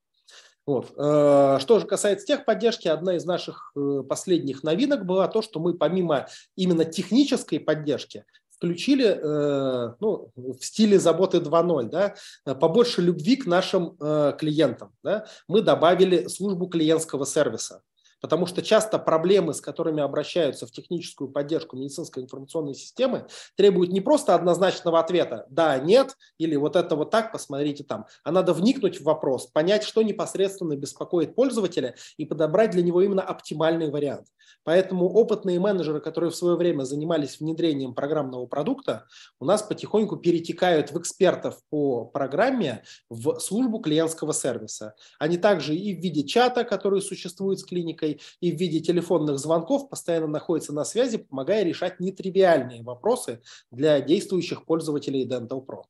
Вот. 0.67 0.93
Э, 0.97 1.59
что 1.61 1.79
же 1.79 1.87
касается 1.87 2.27
техподдержки, 2.27 2.89
одна 2.89 3.17
из 3.17 3.25
наших 3.25 3.73
э, 3.77 4.03
последних 4.09 4.63
новинок 4.63 5.05
была 5.05 5.27
то, 5.29 5.43
что 5.43 5.59
мы 5.61 5.75
помимо 5.75 6.29
именно 6.57 6.85
технической 6.85 7.61
поддержки 7.61 8.25
включили 8.51 9.07
э, 9.07 9.95
ну, 10.01 10.31
в 10.37 10.63
стиле 10.63 10.99
заботы 10.99 11.39
2.0, 11.39 11.89
да, 11.89 12.15
побольше 12.57 13.01
любви 13.01 13.37
к 13.37 13.47
нашим 13.47 13.97
клиентам. 13.97 14.93
Да. 15.03 15.25
Мы 15.49 15.63
добавили 15.63 16.27
службу 16.27 16.67
клиентского 16.67 17.25
сервиса. 17.25 17.81
Потому 18.21 18.47
что 18.47 18.63
часто 18.63 18.99
проблемы, 18.99 19.55
с 19.55 19.61
которыми 19.61 20.03
обращаются 20.03 20.67
в 20.67 20.71
техническую 20.71 21.31
поддержку 21.31 21.77
медицинской 21.77 22.23
информационной 22.23 22.75
системы, 22.75 23.27
требуют 23.57 23.93
не 23.93 24.01
просто 24.01 24.35
однозначного 24.35 25.01
ответа 25.01 25.47
«да», 25.51 25.79
«нет» 25.79 26.17
или 26.39 26.57
«вот 26.57 26.77
это 26.77 26.97
вот 26.97 27.11
так, 27.11 27.33
посмотрите 27.33 27.85
там», 27.85 28.07
а 28.25 28.33
надо 28.33 28.53
вникнуть 28.53 29.01
в 29.01 29.05
вопрос, 29.05 29.47
понять, 29.47 29.85
что 29.85 30.03
непосредственно 30.03 30.77
беспокоит 30.77 31.35
пользователя 31.35 31.95
и 32.17 32.25
подобрать 32.25 32.71
для 32.71 32.83
него 32.83 33.01
именно 33.03 33.23
оптимальный 33.23 33.91
вариант. 33.91 34.27
Поэтому 34.65 35.09
опытные 35.09 35.59
менеджеры, 35.59 36.01
которые 36.01 36.31
в 36.31 36.37
свое 36.37 36.57
время 36.57 36.85
занимались 36.85 37.41
внедрением 37.41 37.95
программного 37.95 38.47
продукта, 38.47 39.07
у 39.39 39.45
нас 39.45 39.63
потихоньку 39.63 40.17
перетекают 40.17 40.93
в 40.93 40.99
экспертов 40.99 41.59
по 41.71 42.05
программе 42.05 42.83
в 43.09 43.39
службу 43.39 43.79
клиентского 43.79 44.33
сервиса. 44.33 44.95
Они 45.19 45.39
также 45.39 45.75
и 45.75 45.95
в 45.95 46.01
виде 46.01 46.25
чата, 46.25 46.65
который 46.65 47.01
существует 47.01 47.61
с 47.61 47.65
клиникой, 47.65 48.10
и 48.41 48.53
в 48.53 48.57
виде 48.57 48.81
телефонных 48.81 49.39
звонков 49.39 49.89
постоянно 49.89 50.27
находятся 50.27 50.73
на 50.73 50.85
связи, 50.85 51.19
помогая 51.19 51.63
решать 51.65 52.01
нетривиальные 52.01 52.83
вопросы 52.83 53.43
для 53.71 54.01
действующих 54.01 54.65
пользователей 54.65 55.27
Dental 55.27 55.65
Pro. 55.65 55.85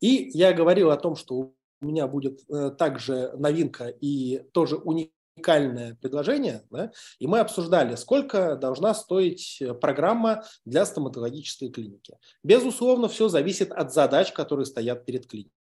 И 0.00 0.30
я 0.34 0.52
говорил 0.52 0.90
о 0.90 0.96
том, 0.96 1.16
что 1.16 1.54
у 1.80 1.86
меня 1.86 2.06
будет 2.06 2.40
э, 2.48 2.70
также 2.70 3.32
новинка 3.36 3.88
и 3.88 4.42
тоже 4.52 4.76
уникальное 4.76 5.96
предложение, 6.00 6.62
да, 6.70 6.92
и 7.18 7.26
мы 7.26 7.40
обсуждали, 7.40 7.96
сколько 7.96 8.56
должна 8.56 8.94
стоить 8.94 9.62
программа 9.80 10.44
для 10.64 10.86
стоматологической 10.86 11.70
клиники. 11.70 12.16
Безусловно, 12.42 13.08
все 13.08 13.28
зависит 13.28 13.72
от 13.72 13.92
задач, 13.92 14.32
которые 14.32 14.66
стоят 14.66 15.04
перед 15.04 15.26
клиникой. 15.26 15.52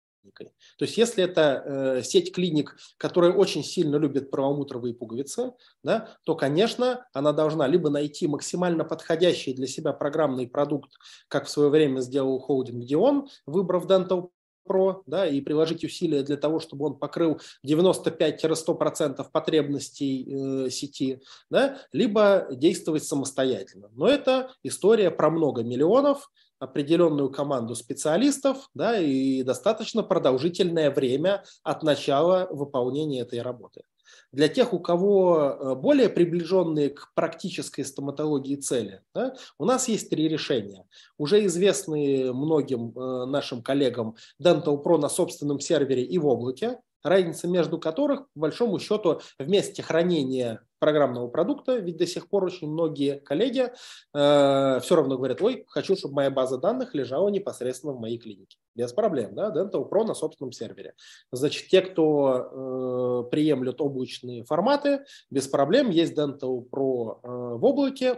То 0.78 0.84
есть, 0.84 0.96
если 0.96 1.24
это 1.24 1.62
э, 1.64 2.02
сеть 2.02 2.34
клиник, 2.34 2.76
которая 2.96 3.32
очень 3.32 3.64
сильно 3.64 3.96
любит 3.96 4.30
правомутровые 4.30 4.94
пуговицы, 4.94 5.52
да, 5.82 6.08
то, 6.24 6.34
конечно, 6.34 7.06
она 7.12 7.32
должна 7.32 7.66
либо 7.66 7.90
найти 7.90 8.26
максимально 8.26 8.84
подходящий 8.84 9.52
для 9.54 9.66
себя 9.66 9.92
программный 9.92 10.48
продукт, 10.48 10.92
как 11.28 11.46
в 11.46 11.50
свое 11.50 11.70
время 11.70 12.00
сделал 12.00 12.38
холдинг 12.38 12.84
Dion, 12.84 13.28
выбрав 13.46 13.86
Dental 13.86 14.30
Pro, 14.68 15.02
да, 15.06 15.26
и 15.26 15.40
приложить 15.40 15.84
усилия 15.84 16.22
для 16.22 16.36
того, 16.36 16.60
чтобы 16.60 16.86
он 16.86 16.96
покрыл 16.96 17.40
95-100% 17.66 19.26
потребностей 19.32 20.66
э, 20.66 20.70
сети, 20.70 21.20
да, 21.50 21.78
либо 21.92 22.46
действовать 22.50 23.04
самостоятельно. 23.04 23.90
Но 23.92 24.06
это 24.06 24.52
история 24.62 25.10
про 25.10 25.30
много 25.30 25.62
миллионов, 25.64 26.30
определенную 26.62 27.28
команду 27.28 27.74
специалистов 27.74 28.70
да, 28.72 28.96
и 28.96 29.42
достаточно 29.42 30.04
продолжительное 30.04 30.92
время 30.92 31.42
от 31.64 31.82
начала 31.82 32.46
выполнения 32.50 33.22
этой 33.22 33.42
работы. 33.42 33.82
Для 34.30 34.46
тех, 34.46 34.72
у 34.72 34.78
кого 34.78 35.38
э, 35.40 35.74
более 35.74 36.08
приближенные 36.08 36.90
к 36.90 37.12
практической 37.14 37.82
стоматологии 37.82 38.54
цели, 38.54 39.02
да, 39.12 39.34
у 39.58 39.64
нас 39.64 39.88
есть 39.88 40.08
три 40.08 40.28
решения. 40.28 40.86
Уже 41.18 41.44
известные 41.46 42.32
многим 42.32 42.96
э, 42.96 43.26
нашим 43.26 43.62
коллегам 43.62 44.14
Dental 44.40 44.80
Pro 44.80 44.98
на 44.98 45.08
собственном 45.08 45.58
сервере 45.58 46.04
и 46.04 46.16
в 46.18 46.26
облаке, 46.26 46.78
разница 47.02 47.48
между 47.48 47.78
которых, 47.78 48.30
по 48.34 48.40
большому 48.42 48.78
счету, 48.78 49.20
в 49.36 49.48
месте 49.48 49.82
хранения 49.82 50.60
программного 50.82 51.28
продукта, 51.28 51.76
ведь 51.76 51.96
до 51.96 52.08
сих 52.08 52.28
пор 52.28 52.42
очень 52.42 52.68
многие 52.68 53.20
коллеги 53.20 53.70
э, 54.12 54.80
все 54.82 54.96
равно 54.96 55.16
говорят, 55.16 55.40
ой, 55.40 55.64
хочу, 55.68 55.94
чтобы 55.94 56.14
моя 56.14 56.30
база 56.32 56.58
данных 56.58 56.92
лежала 56.92 57.28
непосредственно 57.28 57.92
в 57.92 58.00
моей 58.00 58.18
клинике. 58.18 58.58
Без 58.74 58.92
проблем, 58.92 59.36
да, 59.36 59.54
Dental 59.54 59.88
Pro 59.88 60.04
на 60.04 60.14
собственном 60.14 60.50
сервере. 60.50 60.94
Значит, 61.30 61.68
те, 61.68 61.82
кто 61.82 63.26
э, 63.26 63.30
приемлют 63.30 63.80
облачные 63.80 64.42
форматы, 64.42 65.04
без 65.30 65.46
проблем, 65.46 65.88
есть 65.90 66.18
Dental 66.18 66.68
Pro 66.68 67.20
э, 67.22 67.28
в 67.28 67.64
облаке, 67.64 68.16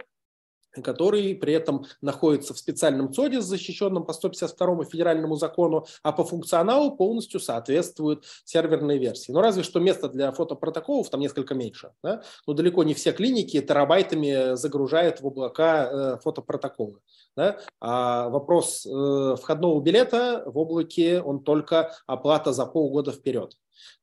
который 0.81 1.35
при 1.35 1.53
этом 1.53 1.85
находится 2.01 2.53
в 2.53 2.57
специальном 2.57 3.13
ЦОДе, 3.13 3.41
защищенном 3.41 4.05
по 4.05 4.13
152 4.13 4.85
федеральному 4.85 5.35
закону, 5.35 5.85
а 6.03 6.11
по 6.11 6.23
функционалу 6.23 6.95
полностью 6.95 7.39
соответствует 7.39 8.23
серверной 8.43 8.97
версии. 8.97 9.31
Но 9.31 9.41
разве 9.41 9.63
что 9.63 9.79
место 9.79 10.09
для 10.09 10.31
фотопротоколов 10.31 11.09
там 11.09 11.19
несколько 11.19 11.55
меньше. 11.55 11.91
Да? 12.03 12.21
Но 12.47 12.53
далеко 12.53 12.83
не 12.83 12.93
все 12.93 13.11
клиники 13.11 13.61
терабайтами 13.61 14.55
загружают 14.55 15.21
в 15.21 15.27
облака 15.27 15.89
э, 15.91 16.17
фотопротоколы. 16.23 16.99
Да? 17.35 17.57
А 17.79 18.29
вопрос 18.29 18.85
э, 18.85 19.35
входного 19.41 19.79
билета 19.81 20.43
в 20.45 20.57
облаке, 20.57 21.21
он 21.21 21.43
только 21.43 21.93
оплата 22.07 22.53
за 22.53 22.65
полгода 22.65 23.11
вперед. 23.11 23.55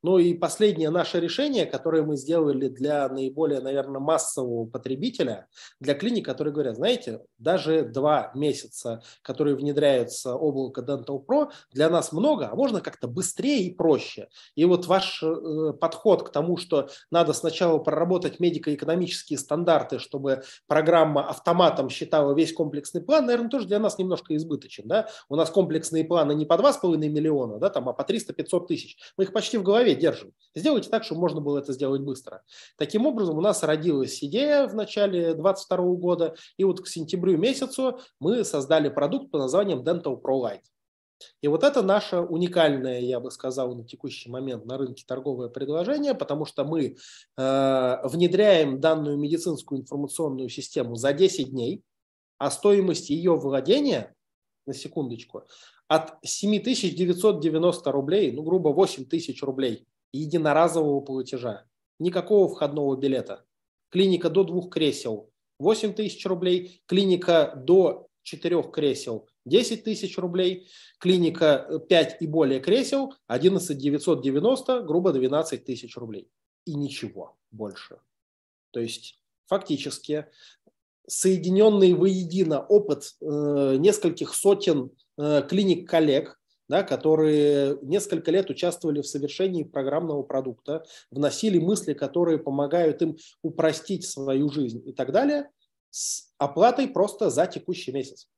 Ну 0.02 0.18
и 0.18 0.34
последнее 0.34 0.90
наше 0.90 1.20
решение, 1.20 1.66
которое 1.66 2.02
мы 2.02 2.16
сделали 2.16 2.68
для 2.68 3.08
наиболее, 3.08 3.60
наверное, 3.60 4.00
массового 4.00 4.66
потребителя, 4.66 5.46
для 5.80 5.94
клиник, 5.94 6.24
которые 6.24 6.52
говорят, 6.52 6.76
знаете, 6.76 7.20
даже 7.38 7.82
два 7.84 8.30
месяца, 8.34 9.02
которые 9.22 9.56
внедряются 9.56 10.34
облако 10.34 10.80
Dental 10.80 11.24
Pro, 11.24 11.50
для 11.72 11.88
нас 11.90 12.12
много, 12.12 12.48
а 12.50 12.54
можно 12.54 12.80
как-то 12.80 13.08
быстрее 13.08 13.62
и 13.64 13.74
проще. 13.74 14.28
И 14.54 14.64
вот 14.64 14.86
ваш 14.86 15.22
э, 15.22 15.72
подход 15.80 16.28
к 16.28 16.32
тому, 16.32 16.56
что 16.56 16.88
надо 17.10 17.32
сначала 17.32 17.78
проработать 17.78 18.40
медико-экономические 18.40 19.38
стандарты, 19.38 19.98
чтобы 19.98 20.42
программа 20.66 21.28
автоматом 21.28 21.88
считала 21.88 22.34
весь 22.34 22.52
комплексный 22.52 23.02
план, 23.02 23.26
наверное, 23.26 23.50
тоже 23.50 23.66
для 23.66 23.78
нас 23.78 23.98
немножко 23.98 24.36
избыточен. 24.36 24.86
Да? 24.86 25.08
У 25.28 25.36
нас 25.36 25.50
комплексные 25.50 26.04
планы 26.04 26.34
не 26.34 26.46
по 26.46 26.54
2,5 26.54 26.96
миллиона, 26.96 27.58
да, 27.58 27.70
там, 27.70 27.88
а 27.88 27.92
по 27.92 28.02
300-500 28.02 28.66
тысяч. 28.66 28.96
Мы 29.16 29.24
их 29.24 29.32
почти 29.32 29.58
в 29.62 29.64
голове 29.64 29.94
держим. 29.94 30.32
Сделайте 30.54 30.90
так, 30.90 31.04
чтобы 31.04 31.22
можно 31.22 31.40
было 31.40 31.58
это 31.58 31.72
сделать 31.72 32.02
быстро. 32.02 32.42
Таким 32.76 33.06
образом, 33.06 33.38
у 33.38 33.40
нас 33.40 33.62
родилась 33.62 34.22
идея 34.22 34.66
в 34.66 34.74
начале 34.74 35.34
2022 35.34 35.76
года, 35.94 36.34
и 36.58 36.64
вот 36.64 36.82
к 36.82 36.86
сентябрю 36.86 37.38
месяцу 37.38 38.00
мы 38.20 38.44
создали 38.44 38.90
продукт 38.90 39.30
под 39.30 39.40
названием 39.40 39.82
Dental 39.82 40.20
Pro 40.20 40.42
Lite. 40.42 40.60
И 41.40 41.48
вот 41.48 41.62
это 41.62 41.82
наше 41.82 42.18
уникальное, 42.18 43.00
я 43.00 43.20
бы 43.20 43.30
сказал, 43.30 43.74
на 43.76 43.84
текущий 43.84 44.28
момент 44.28 44.66
на 44.66 44.76
рынке 44.76 45.04
торговое 45.06 45.48
предложение, 45.48 46.14
потому 46.14 46.44
что 46.44 46.64
мы 46.64 46.96
э, 47.36 47.96
внедряем 48.08 48.80
данную 48.80 49.16
медицинскую 49.16 49.82
информационную 49.82 50.48
систему 50.48 50.96
за 50.96 51.12
10 51.12 51.50
дней, 51.50 51.84
а 52.38 52.50
стоимость 52.50 53.10
ее 53.10 53.36
владения, 53.36 54.14
на 54.66 54.74
секундочку, 54.74 55.44
от 55.94 56.14
7990 56.22 57.92
рублей, 57.92 58.32
ну, 58.32 58.42
грубо 58.42 58.70
8 58.70 59.04
тысяч 59.04 59.42
рублей 59.42 59.86
единоразового 60.14 61.00
платежа. 61.00 61.66
Никакого 61.98 62.48
входного 62.48 62.96
билета. 62.96 63.44
Клиника 63.90 64.30
до 64.30 64.44
двух 64.44 64.70
кресел 64.70 65.30
8 65.58 65.92
тысяч 65.92 66.24
рублей, 66.24 66.82
клиника 66.86 67.52
до 67.56 68.08
четырех 68.22 68.70
кресел 68.70 69.28
10 69.44 69.84
тысяч 69.84 70.16
рублей, 70.16 70.66
клиника 70.98 71.82
5 71.90 72.16
и 72.20 72.26
более 72.26 72.60
кресел 72.60 73.12
11 73.26 73.76
990, 73.76 74.82
грубо 74.84 75.12
12 75.12 75.62
тысяч 75.62 75.94
рублей. 75.98 76.30
И 76.64 76.74
ничего 76.74 77.36
больше. 77.50 77.98
То 78.70 78.80
есть 78.80 79.20
фактически 79.44 80.26
соединенный 81.06 81.92
воедино 81.92 82.60
опыт 82.60 83.14
э, 83.20 83.76
нескольких 83.78 84.34
сотен 84.34 84.90
э, 85.18 85.42
клиник-коллег, 85.48 86.38
да, 86.68 86.82
которые 86.82 87.78
несколько 87.82 88.30
лет 88.30 88.48
участвовали 88.50 89.02
в 89.02 89.06
совершении 89.06 89.62
программного 89.62 90.22
продукта, 90.22 90.84
вносили 91.10 91.58
мысли, 91.58 91.92
которые 91.92 92.38
помогают 92.38 93.02
им 93.02 93.16
упростить 93.42 94.06
свою 94.06 94.48
жизнь 94.48 94.82
и 94.86 94.92
так 94.92 95.12
далее, 95.12 95.50
с 95.90 96.32
оплатой 96.38 96.88
просто 96.88 97.30
за 97.30 97.46
текущий 97.46 97.92
месяц. 97.92 98.28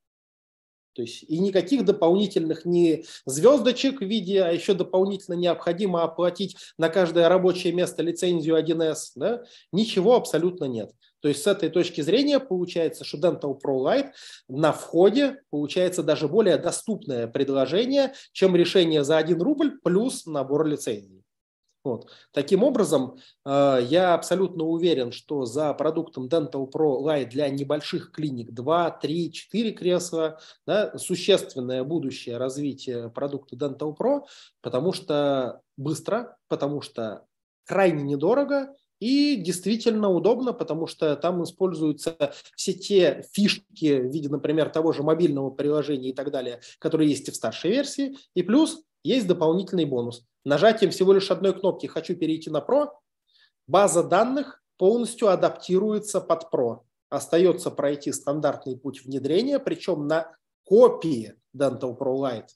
То 0.95 1.01
есть 1.01 1.23
и 1.23 1.39
никаких 1.39 1.83
дополнительных 1.83 2.65
не 2.65 3.03
звездочек 3.25 3.99
в 3.99 4.05
виде, 4.05 4.41
а 4.41 4.51
еще 4.51 4.73
дополнительно 4.73 5.35
необходимо 5.35 6.03
оплатить 6.03 6.55
на 6.77 6.87
каждое 6.87 7.27
рабочее 7.27 7.73
место 7.73 8.01
лицензию 8.01 8.55
1С, 8.57 9.11
да? 9.15 9.43
ничего 9.73 10.15
абсолютно 10.15 10.65
нет. 10.65 10.91
То 11.25 11.29
есть 11.29 11.41
с 11.41 11.47
этой 11.47 11.69
точки 11.69 12.01
зрения 12.01 12.39
получается, 12.39 13.03
что 13.03 13.17
Dental 13.17 13.59
Pro 13.59 13.83
Lite 13.83 14.11
на 14.47 14.71
входе 14.71 15.41
получается 15.49 16.03
даже 16.03 16.27
более 16.27 16.59
доступное 16.59 17.25
предложение, 17.25 18.13
чем 18.31 18.55
решение 18.55 19.03
за 19.03 19.17
1 19.17 19.41
рубль 19.41 19.79
плюс 19.83 20.27
набор 20.27 20.67
лицензий. 20.67 21.23
Вот. 21.83 22.11
Таким 22.31 22.61
образом, 22.61 23.17
э, 23.43 23.79
я 23.89 24.13
абсолютно 24.13 24.65
уверен, 24.65 25.11
что 25.11 25.45
за 25.45 25.73
продуктом 25.73 26.27
Dental 26.27 26.71
Pro 26.71 27.01
Lite 27.01 27.29
для 27.29 27.49
небольших 27.49 28.11
клиник 28.11 28.51
2, 28.51 28.91
3, 28.91 29.31
4 29.31 29.71
кресла 29.71 30.39
да, 30.67 30.95
существенное 30.95 31.83
будущее 31.83 32.37
развитие 32.37 33.09
продукта 33.09 33.55
Dental 33.55 33.97
Pro, 33.97 34.25
потому 34.61 34.93
что 34.93 35.61
быстро, 35.75 36.37
потому 36.49 36.81
что 36.81 37.25
крайне 37.65 38.03
недорого 38.03 38.75
и 38.99 39.35
действительно 39.35 40.09
удобно, 40.09 40.53
потому 40.53 40.87
что 40.87 41.15
там 41.15 41.43
используются 41.43 42.33
все 42.55 42.73
те 42.73 43.23
фишки 43.31 43.99
в 43.99 44.11
виде, 44.11 44.29
например, 44.29 44.69
того 44.69 44.93
же 44.93 45.03
мобильного 45.03 45.49
приложения 45.49 46.09
и 46.09 46.13
так 46.13 46.31
далее, 46.31 46.61
которые 46.79 47.09
есть 47.09 47.27
и 47.27 47.31
в 47.31 47.35
старшей 47.35 47.71
версии. 47.71 48.17
И 48.33 48.43
плюс 48.43 48.83
есть 49.03 49.27
дополнительный 49.27 49.85
бонус. 49.85 50.25
Нажатием 50.43 50.91
всего 50.91 51.13
лишь 51.13 51.31
одной 51.31 51.53
кнопки 51.53 51.87
«Хочу 51.87 52.15
перейти 52.15 52.49
на 52.49 52.57
Pro» 52.57 52.89
база 53.67 54.03
данных 54.03 54.63
полностью 54.77 55.29
адаптируется 55.29 56.21
под 56.21 56.47
Pro. 56.53 56.79
Остается 57.09 57.71
пройти 57.71 58.11
стандартный 58.11 58.77
путь 58.77 59.03
внедрения, 59.03 59.59
причем 59.59 60.07
на 60.07 60.35
копии 60.63 61.35
Dental 61.55 61.97
Pro 61.97 62.15
Lite. 62.17 62.49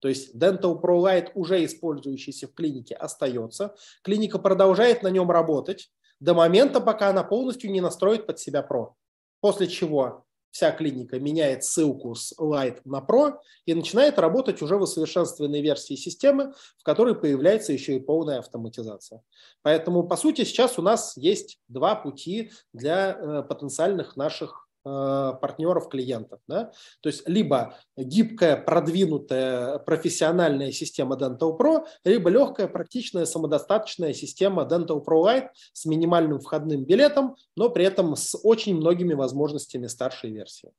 То 0.00 0.08
есть 0.08 0.34
Dental 0.34 0.80
Pro 0.80 1.00
Lite, 1.02 1.30
уже 1.34 1.64
использующийся 1.64 2.48
в 2.48 2.54
клинике, 2.54 2.94
остается. 2.94 3.74
Клиника 4.02 4.38
продолжает 4.38 5.02
на 5.02 5.08
нем 5.08 5.30
работать 5.30 5.90
до 6.20 6.34
момента, 6.34 6.80
пока 6.80 7.10
она 7.10 7.24
полностью 7.24 7.70
не 7.70 7.80
настроит 7.80 8.26
под 8.26 8.38
себя 8.38 8.66
Pro. 8.68 8.92
После 9.40 9.66
чего 9.66 10.26
вся 10.56 10.70
клиника 10.70 11.20
меняет 11.20 11.64
ссылку 11.64 12.14
с 12.14 12.32
Lite 12.38 12.80
на 12.86 13.04
Pro 13.06 13.34
и 13.66 13.74
начинает 13.74 14.18
работать 14.18 14.62
уже 14.62 14.78
в 14.78 14.82
усовершенствованной 14.82 15.60
версии 15.60 15.96
системы, 15.96 16.54
в 16.78 16.82
которой 16.82 17.14
появляется 17.14 17.74
еще 17.74 17.96
и 17.96 18.00
полная 18.00 18.38
автоматизация. 18.38 19.22
Поэтому, 19.60 20.08
по 20.08 20.16
сути, 20.16 20.44
сейчас 20.44 20.78
у 20.78 20.82
нас 20.82 21.14
есть 21.16 21.58
два 21.68 21.94
пути 21.94 22.52
для 22.72 23.10
э, 23.10 23.42
потенциальных 23.42 24.16
наших 24.16 24.65
партнеров, 24.86 25.88
клиентов. 25.88 26.40
Да? 26.46 26.70
То 27.00 27.08
есть 27.08 27.28
либо 27.28 27.76
гибкая, 27.96 28.56
продвинутая, 28.56 29.78
профессиональная 29.78 30.70
система 30.70 31.16
Dental 31.16 31.58
Pro, 31.58 31.86
либо 32.04 32.30
легкая, 32.30 32.68
практичная, 32.68 33.24
самодостаточная 33.24 34.12
система 34.12 34.62
Dental 34.62 35.04
Pro 35.04 35.24
Lite 35.24 35.48
с 35.72 35.86
минимальным 35.86 36.38
входным 36.38 36.84
билетом, 36.84 37.36
но 37.56 37.68
при 37.70 37.84
этом 37.84 38.14
с 38.14 38.38
очень 38.42 38.76
многими 38.76 39.14
возможностями 39.14 39.88
старшей 39.88 40.30
версии. 40.30 40.70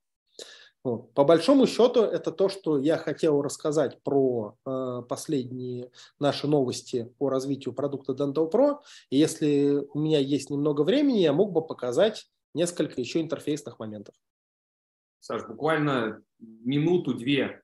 Вот. 0.83 1.13
По 1.13 1.25
большому 1.25 1.67
счету, 1.67 2.01
это 2.03 2.31
то, 2.31 2.47
что 2.47 2.77
я 2.77 2.97
хотел 2.97 3.41
рассказать 3.41 4.01
про 4.03 4.55
э, 4.65 5.01
последние 5.09 5.91
наши 6.17 6.47
новости 6.47 7.13
по 7.17 7.29
развитию 7.29 7.73
продукта 7.73 8.13
Dental 8.13 8.49
Pro. 8.49 8.77
И 9.09 9.17
если 9.17 9.85
у 9.93 9.99
меня 9.99 10.19
есть 10.19 10.49
немного 10.49 10.83
времени, 10.83 11.19
я 11.19 11.33
мог 11.33 11.51
бы 11.51 11.65
показать 11.65 12.27
несколько 12.57 12.99
еще 12.99 13.21
интерфейсных 13.21 13.79
моментов. 13.79 14.15
Саш, 15.19 15.45
буквально 15.47 16.21
минуту-две 16.39 17.61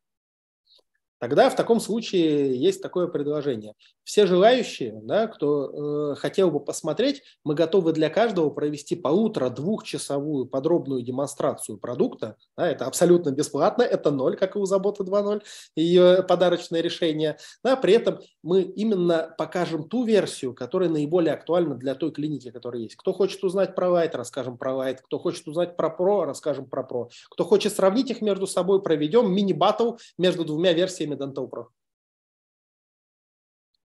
Тогда 1.24 1.50
в 1.50 1.56
таком 1.56 1.80
случае 1.80 2.54
есть 2.62 2.82
такое 2.82 3.08
предложение. 3.08 3.76
Все 4.04 4.26
желающие, 4.26 5.00
да, 5.04 5.28
кто 5.28 6.12
э, 6.12 6.16
хотел 6.16 6.52
бы 6.52 6.60
посмотреть, 6.60 7.24
мы 7.46 7.56
готовы 7.56 7.94
для 7.94 8.10
каждого 8.10 8.50
провести 8.50 8.98
полутора-двухчасовую 8.98 10.48
подробную 10.48 11.02
демонстрацию 11.02 11.78
продукта. 11.78 12.36
Да, 12.58 12.70
это 12.70 12.88
абсолютно 12.88 13.32
бесплатно, 13.32 13.84
это 13.84 14.12
ноль, 14.12 14.36
как 14.36 14.58
и 14.58 14.60
у 14.60 14.66
Заботы 14.66 15.04
2.0, 15.04 15.42
ее 15.78 16.24
подарочное 16.24 16.82
решение. 16.82 17.38
Да, 17.64 17.78
при 17.78 17.94
этом 17.94 18.20
мы 18.42 18.64
именно 18.64 19.34
покажем 19.38 19.88
ту 19.88 20.04
версию, 20.04 20.54
которая 20.54 20.90
наиболее 20.90 21.36
актуальна 21.36 21.76
для 21.76 21.96
той 21.96 22.12
клиники, 22.12 22.52
которая 22.52 22.82
есть. 22.82 22.98
Кто 22.98 23.14
хочет 23.14 23.42
узнать 23.46 23.76
про 23.76 23.88
Light, 23.88 24.12
расскажем 24.12 24.58
про 24.58 24.74
Light. 24.74 24.98
Кто 25.02 25.20
хочет 25.20 25.48
узнать 25.48 25.78
про 25.78 25.88
Pro, 25.88 26.26
расскажем 26.26 26.66
про 26.66 26.84
Pro. 26.84 27.08
Кто 27.32 27.46
хочет 27.46 27.72
сравнить 27.74 28.12
их 28.12 28.22
между 28.22 28.46
собой, 28.46 28.84
проведем 28.84 29.34
мини-баттл 29.34 29.94
между 30.18 30.44
двумя 30.44 30.74
версиями 30.74 31.13
системе 31.14 31.18
Dental 31.18 31.68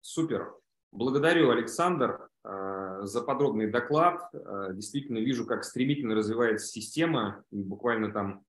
Супер. 0.02 0.54
Благодарю, 0.92 1.50
Александр, 1.50 2.30
э, 2.44 3.02
за 3.04 3.22
подробный 3.22 3.70
доклад. 3.70 4.30
Э, 4.34 4.70
действительно 4.72 5.18
вижу, 5.18 5.46
как 5.46 5.64
стремительно 5.64 6.16
развивается 6.16 6.68
система. 6.68 7.44
И 7.52 7.62
буквально 7.62 8.12
там 8.14 8.46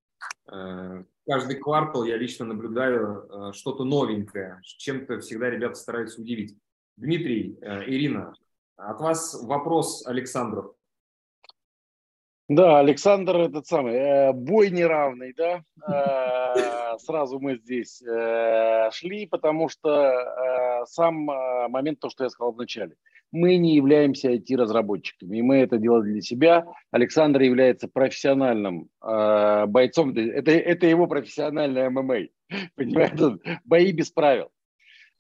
э, 0.53 1.05
каждый 1.27 1.57
квартал 1.57 2.05
я 2.05 2.17
лично 2.17 2.45
наблюдаю 2.45 3.53
что-то 3.53 3.85
новенькое. 3.85 4.61
Чем-то 4.63 5.21
всегда 5.21 5.51
ребята 5.51 5.75
стараются 5.75 6.21
удивить. 6.21 6.57
Дмитрий, 6.97 7.59
Ирина, 7.61 8.35
от 8.77 9.01
вас 9.01 9.35
вопрос 9.43 10.07
Александру. 10.07 10.77
Да, 12.49 12.79
Александр 12.79 13.37
этот 13.39 13.67
самый, 13.67 13.95
э, 13.95 14.33
бой 14.33 14.71
неравный, 14.71 15.35
да, 15.35 15.65
сразу 16.99 17.39
мы 17.39 17.57
здесь 17.57 18.03
э, 18.03 18.91
шли, 18.93 19.27
потому 19.27 19.69
что 19.69 19.91
э, 19.91 20.85
сам 20.87 21.31
э, 21.31 21.69
момент, 21.69 22.01
то, 22.01 22.11
что 22.11 22.25
я 22.25 22.31
сказал 22.31 22.53
вначале, 22.53 22.97
мы 23.33 23.57
не 23.57 23.75
являемся 23.75 24.33
IT-разработчиками, 24.33 25.39
и 25.39 25.43
мы 25.43 25.57
это 25.57 25.79
делали 25.79 26.13
для 26.13 26.21
себя. 26.21 26.67
Александр 26.91 27.43
является 27.43 27.89
профессиональным 27.89 28.89
э, 29.03 29.67
бойцом, 29.67 30.11
это, 30.17 30.51
это 30.53 30.87
его 30.87 31.07
профессиональная 31.07 31.91
ММА, 31.91 32.29
понимаете, 32.77 33.39
бои 33.65 33.93
без 33.93 34.11
правил. 34.11 34.51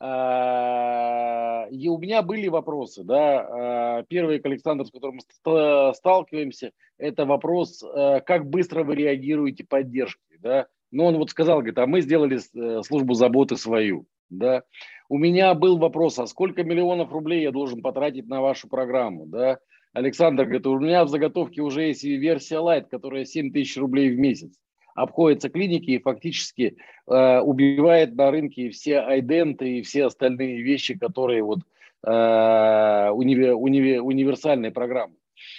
Э, 0.01 1.68
и 1.70 1.88
у 1.88 1.98
меня 1.98 2.22
были 2.22 2.48
вопросы, 2.48 3.02
да, 3.02 4.01
э, 4.01 4.05
первый 4.09 4.38
к 4.38 4.47
Александру, 4.47 4.86
с 4.86 4.90
которым 4.90 5.16
мы 5.16 5.93
сталкиваемся– 5.94 6.72
это 6.98 7.26
вопрос, 7.26 7.82
э, 7.82 8.20
как 8.24 8.48
быстро 8.48 8.84
вы 8.84 8.94
реагируете 8.94 9.64
поддержки, 9.64 10.36
да. 10.38 10.66
Но 10.97 11.05
он 11.05 11.18
вот 11.18 11.28
сказал, 11.28 11.59
говорит, 11.59 11.78
а 11.78 11.86
мы 11.86 12.01
сделали 12.01 12.39
э, 12.39 12.82
службу 12.82 13.12
заботы 13.12 13.59
свою, 13.59 14.06
да. 14.31 14.62
У 15.10 15.18
меня 15.18 15.52
был 15.52 15.77
вопрос, 15.77 16.18
а 16.18 16.27
сколько 16.27 16.64
миллионов 16.64 17.12
рублей 17.12 17.43
я 17.43 17.52
должен 17.52 17.82
потратить 17.82 18.27
на 18.28 18.40
вашу 18.40 18.66
программу, 18.66 19.27
да. 19.27 19.59
Александр 19.93 20.44
говорит, 20.44 20.66
у 20.66 20.78
меня 20.78 21.05
в 21.05 21.09
заготовке 21.09 21.60
уже 21.60 21.89
есть 21.89 22.02
версия 22.02 22.56
Light, 22.56 22.86
которая 22.90 23.27
7 23.27 23.52
тысяч 23.52 23.77
рублей 23.77 24.09
в 24.09 24.18
месяц 24.18 24.55
обходится 24.94 25.51
клиники 25.51 25.90
и 25.90 25.98
фактически 25.98 26.78
э, 27.06 27.40
убивает 27.40 28.16
на 28.16 28.31
рынке 28.31 28.70
все 28.70 29.01
айденты 29.01 29.78
и 29.78 29.82
все 29.82 30.06
остальные 30.06 30.62
вещи, 30.62 30.98
которые 30.98 31.43
вот 31.43 31.59
э, 32.06 32.10
униver, 32.10 33.52
универ, 33.52 34.02
универсальные 34.02 34.73
программы. 34.73 35.16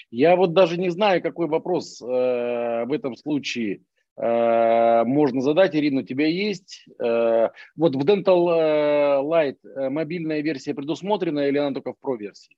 Я 0.09 0.35
вот 0.35 0.53
даже 0.53 0.79
не 0.79 0.89
знаю, 0.89 1.21
какой 1.21 1.47
вопрос 1.47 2.01
э, 2.01 2.05
в 2.05 2.91
этом 2.91 3.15
случае 3.15 3.81
можно 4.17 5.41
задать. 5.41 5.75
Ирина, 5.75 6.01
у 6.01 6.03
тебя 6.03 6.25
есть? 6.27 6.85
Э, 6.99 7.49
вот 7.75 7.95
в 7.95 8.03
Dental 8.03 8.49
э, 8.49 9.21
Light 9.21 9.57
э, 9.63 9.89
мобильная 9.89 10.41
версия 10.41 10.73
предусмотрена 10.73 11.47
или 11.47 11.57
она 11.57 11.73
только 11.73 11.93
в 11.93 12.03
Pro-версии? 12.03 12.55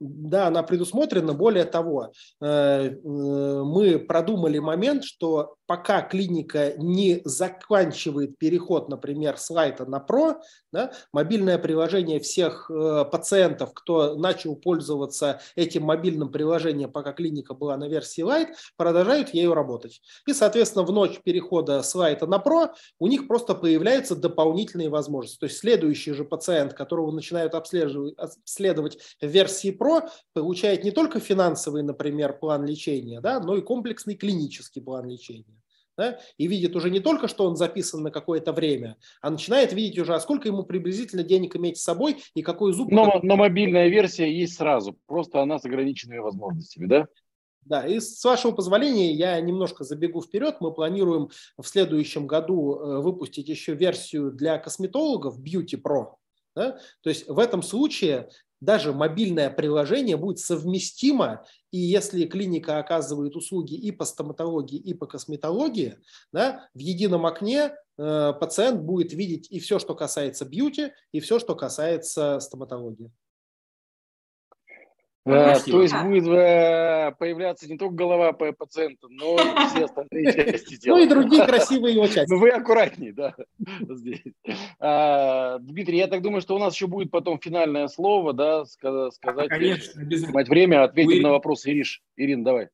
Да, 0.00 0.46
она 0.46 0.62
предусмотрена. 0.62 1.34
Более 1.34 1.64
того, 1.64 2.12
э, 2.40 2.46
э, 2.46 2.92
мы 3.02 3.98
продумали 3.98 4.58
момент, 4.58 5.04
что 5.04 5.56
пока 5.68 6.00
клиника 6.00 6.72
не 6.78 7.20
заканчивает 7.26 8.38
переход, 8.38 8.88
например, 8.88 9.36
с 9.36 9.50
лайта 9.50 9.84
на 9.84 9.98
Pro, 9.98 10.36
да, 10.72 10.92
мобильное 11.12 11.58
приложение 11.58 12.20
всех 12.20 12.70
э, 12.70 13.04
пациентов, 13.04 13.74
кто 13.74 14.16
начал 14.16 14.56
пользоваться 14.56 15.42
этим 15.56 15.82
мобильным 15.82 16.32
приложением, 16.32 16.90
пока 16.90 17.12
клиника 17.12 17.52
была 17.52 17.76
на 17.76 17.86
версии 17.86 18.24
Lite, 18.24 18.54
продолжают 18.78 19.34
ею 19.34 19.52
работать. 19.52 20.00
И, 20.26 20.32
соответственно, 20.32 20.86
в 20.86 20.90
ночь 20.90 21.20
перехода 21.22 21.82
с 21.82 21.94
лайта 21.94 22.26
на 22.26 22.36
Pro 22.38 22.70
у 22.98 23.06
них 23.06 23.28
просто 23.28 23.54
появляются 23.54 24.16
дополнительные 24.16 24.88
возможности. 24.88 25.38
То 25.38 25.46
есть 25.46 25.58
следующий 25.58 26.14
же 26.14 26.24
пациент, 26.24 26.72
которого 26.72 27.12
начинают 27.12 27.54
обследовать, 27.54 28.14
обследовать 28.16 28.98
в 29.20 29.26
версии 29.26 29.76
Pro 29.78 30.08
получает 30.32 30.82
не 30.82 30.92
только 30.92 31.20
финансовый, 31.20 31.82
например, 31.82 32.38
план 32.38 32.64
лечения, 32.64 33.20
да, 33.20 33.38
но 33.38 33.54
и 33.54 33.60
комплексный 33.60 34.14
клинический 34.14 34.80
план 34.80 35.06
лечения. 35.06 35.57
Да, 35.98 36.20
и 36.36 36.46
видит 36.46 36.76
уже 36.76 36.90
не 36.90 37.00
только, 37.00 37.26
что 37.26 37.44
он 37.44 37.56
записан 37.56 38.04
на 38.04 38.12
какое-то 38.12 38.52
время, 38.52 38.96
а 39.20 39.30
начинает 39.30 39.72
видеть 39.72 39.98
уже, 39.98 40.14
а 40.14 40.20
сколько 40.20 40.46
ему 40.46 40.62
приблизительно 40.62 41.24
денег 41.24 41.56
иметь 41.56 41.78
с 41.78 41.82
собой 41.82 42.18
и 42.34 42.42
какой 42.42 42.72
зуб. 42.72 42.92
Но, 42.92 43.18
но 43.24 43.34
мобильная 43.34 43.88
версия 43.88 44.32
есть 44.32 44.54
сразу, 44.54 44.96
просто 45.06 45.42
она 45.42 45.58
с 45.58 45.64
ограниченными 45.64 46.18
возможностями, 46.18 46.86
да? 46.86 47.08
Да, 47.62 47.84
и 47.84 47.98
с 47.98 48.24
вашего 48.24 48.52
позволения 48.52 49.12
я 49.12 49.40
немножко 49.40 49.82
забегу 49.82 50.22
вперед. 50.22 50.58
Мы 50.60 50.72
планируем 50.72 51.30
в 51.58 51.66
следующем 51.66 52.28
году 52.28 52.76
э, 52.76 53.00
выпустить 53.00 53.48
еще 53.48 53.74
версию 53.74 54.30
для 54.30 54.56
косметологов 54.56 55.38
Beauty 55.38 55.82
Pro. 55.82 56.14
Да? 56.54 56.78
То 57.02 57.10
есть 57.10 57.28
в 57.28 57.38
этом 57.38 57.62
случае 57.62 58.30
даже 58.60 58.92
мобильное 58.92 59.50
приложение 59.50 60.16
будет 60.16 60.38
совместимо, 60.38 61.44
и 61.70 61.78
если 61.78 62.26
клиника 62.26 62.78
оказывает 62.78 63.36
услуги 63.36 63.74
и 63.74 63.92
по 63.92 64.04
стоматологии, 64.04 64.78
и 64.78 64.94
по 64.94 65.06
косметологии, 65.06 65.98
да, 66.32 66.68
в 66.74 66.78
едином 66.78 67.26
окне 67.26 67.72
э, 67.98 68.32
пациент 68.40 68.82
будет 68.82 69.12
видеть 69.12 69.50
и 69.50 69.60
все, 69.60 69.78
что 69.78 69.94
касается 69.94 70.44
бьюти, 70.44 70.92
и 71.12 71.20
все, 71.20 71.38
что 71.38 71.54
касается 71.54 72.40
стоматологии. 72.40 73.12
А, 75.30 75.58
то 75.58 75.82
есть 75.82 75.94
будет 76.02 76.26
э, 76.26 77.12
появляться 77.18 77.68
не 77.68 77.76
только 77.76 77.94
голова 77.94 78.32
пациента, 78.32 79.08
но 79.10 79.36
и 79.36 79.66
все 79.68 79.84
остальные 79.84 80.32
части 80.52 80.76
тела. 80.76 80.96
Ну 80.96 81.02
и 81.02 81.06
другие 81.06 81.46
красивые 81.46 81.94
его 81.94 82.06
части. 82.06 82.32
Ну 82.32 82.38
вы 82.38 82.50
аккуратнее, 82.50 83.12
да. 83.12 83.34
Здесь. 83.88 84.22
А, 84.80 85.58
Дмитрий, 85.58 85.98
я 85.98 86.06
так 86.06 86.22
думаю, 86.22 86.40
что 86.40 86.56
у 86.56 86.58
нас 86.58 86.74
еще 86.74 86.86
будет 86.86 87.10
потом 87.10 87.38
финальное 87.38 87.88
слово, 87.88 88.32
да, 88.32 88.64
сказать. 88.64 89.48
Конечно, 89.48 90.00
обязательно. 90.00 90.44
время, 90.44 90.84
ответить 90.84 91.22
на 91.22 91.30
вопрос 91.30 91.66
Ириш. 91.66 92.02
Ирин, 92.16 92.44
давай. 92.44 92.68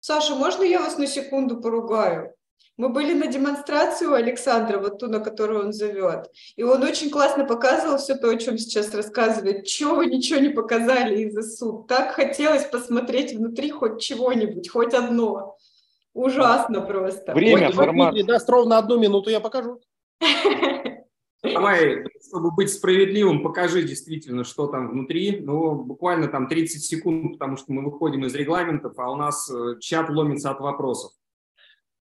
Саша, 0.00 0.34
можно 0.36 0.62
я 0.62 0.80
вас 0.80 0.98
на 0.98 1.06
секунду 1.06 1.60
поругаю? 1.60 2.35
Мы 2.76 2.90
были 2.90 3.14
на 3.14 3.26
демонстрации 3.26 4.04
у 4.04 4.12
Александра, 4.12 4.78
вот 4.78 4.98
ту, 4.98 5.06
на 5.06 5.20
которую 5.20 5.64
он 5.64 5.72
зовет. 5.72 6.30
И 6.56 6.62
он 6.62 6.82
очень 6.82 7.10
классно 7.10 7.46
показывал 7.46 7.96
все 7.96 8.16
то, 8.16 8.28
о 8.28 8.36
чем 8.36 8.58
сейчас 8.58 8.94
рассказывает. 8.94 9.64
Чего 9.64 9.96
вы 9.96 10.06
ничего 10.06 10.40
не 10.40 10.50
показали 10.50 11.22
из 11.22 11.56
суд? 11.56 11.86
Так 11.86 12.12
хотелось 12.12 12.64
посмотреть 12.64 13.32
внутри 13.32 13.70
хоть 13.70 14.02
чего-нибудь, 14.02 14.68
хоть 14.68 14.92
одно. 14.92 15.56
Ужасно 16.12 16.82
просто. 16.82 17.32
Время, 17.32 17.68
Ой, 17.68 17.72
формат. 17.72 18.12
Дмитрий, 18.12 18.26
даст 18.26 18.48
ровно 18.50 18.76
одну 18.76 18.98
минуту, 18.98 19.30
я 19.30 19.40
покажу. 19.40 19.80
Давай, 21.42 22.04
чтобы 22.26 22.50
быть 22.54 22.70
справедливым, 22.70 23.42
покажи 23.42 23.82
действительно, 23.82 24.44
что 24.44 24.66
там 24.66 24.90
внутри. 24.90 25.40
Ну, 25.40 25.76
буквально 25.76 26.28
там 26.28 26.48
30 26.48 26.82
секунд, 26.82 27.32
потому 27.34 27.56
что 27.56 27.72
мы 27.72 27.84
выходим 27.84 28.24
из 28.26 28.34
регламентов, 28.34 28.98
а 28.98 29.10
у 29.10 29.16
нас 29.16 29.50
э, 29.50 29.78
чат 29.80 30.10
ломится 30.10 30.50
от 30.50 30.60
вопросов. 30.60 31.12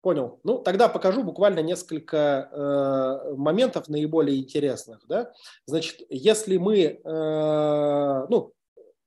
Понял. 0.04 0.42
Ну, 0.44 0.58
тогда 0.58 0.90
покажу 0.90 1.24
буквально 1.24 1.60
несколько 1.60 2.50
э, 2.52 3.36
моментов 3.38 3.88
наиболее 3.88 4.38
интересных. 4.38 5.00
Да? 5.08 5.32
Значит, 5.66 6.02
если 6.10 6.58
мы, 6.58 6.78
э, 6.78 8.26
ну, 8.30 8.52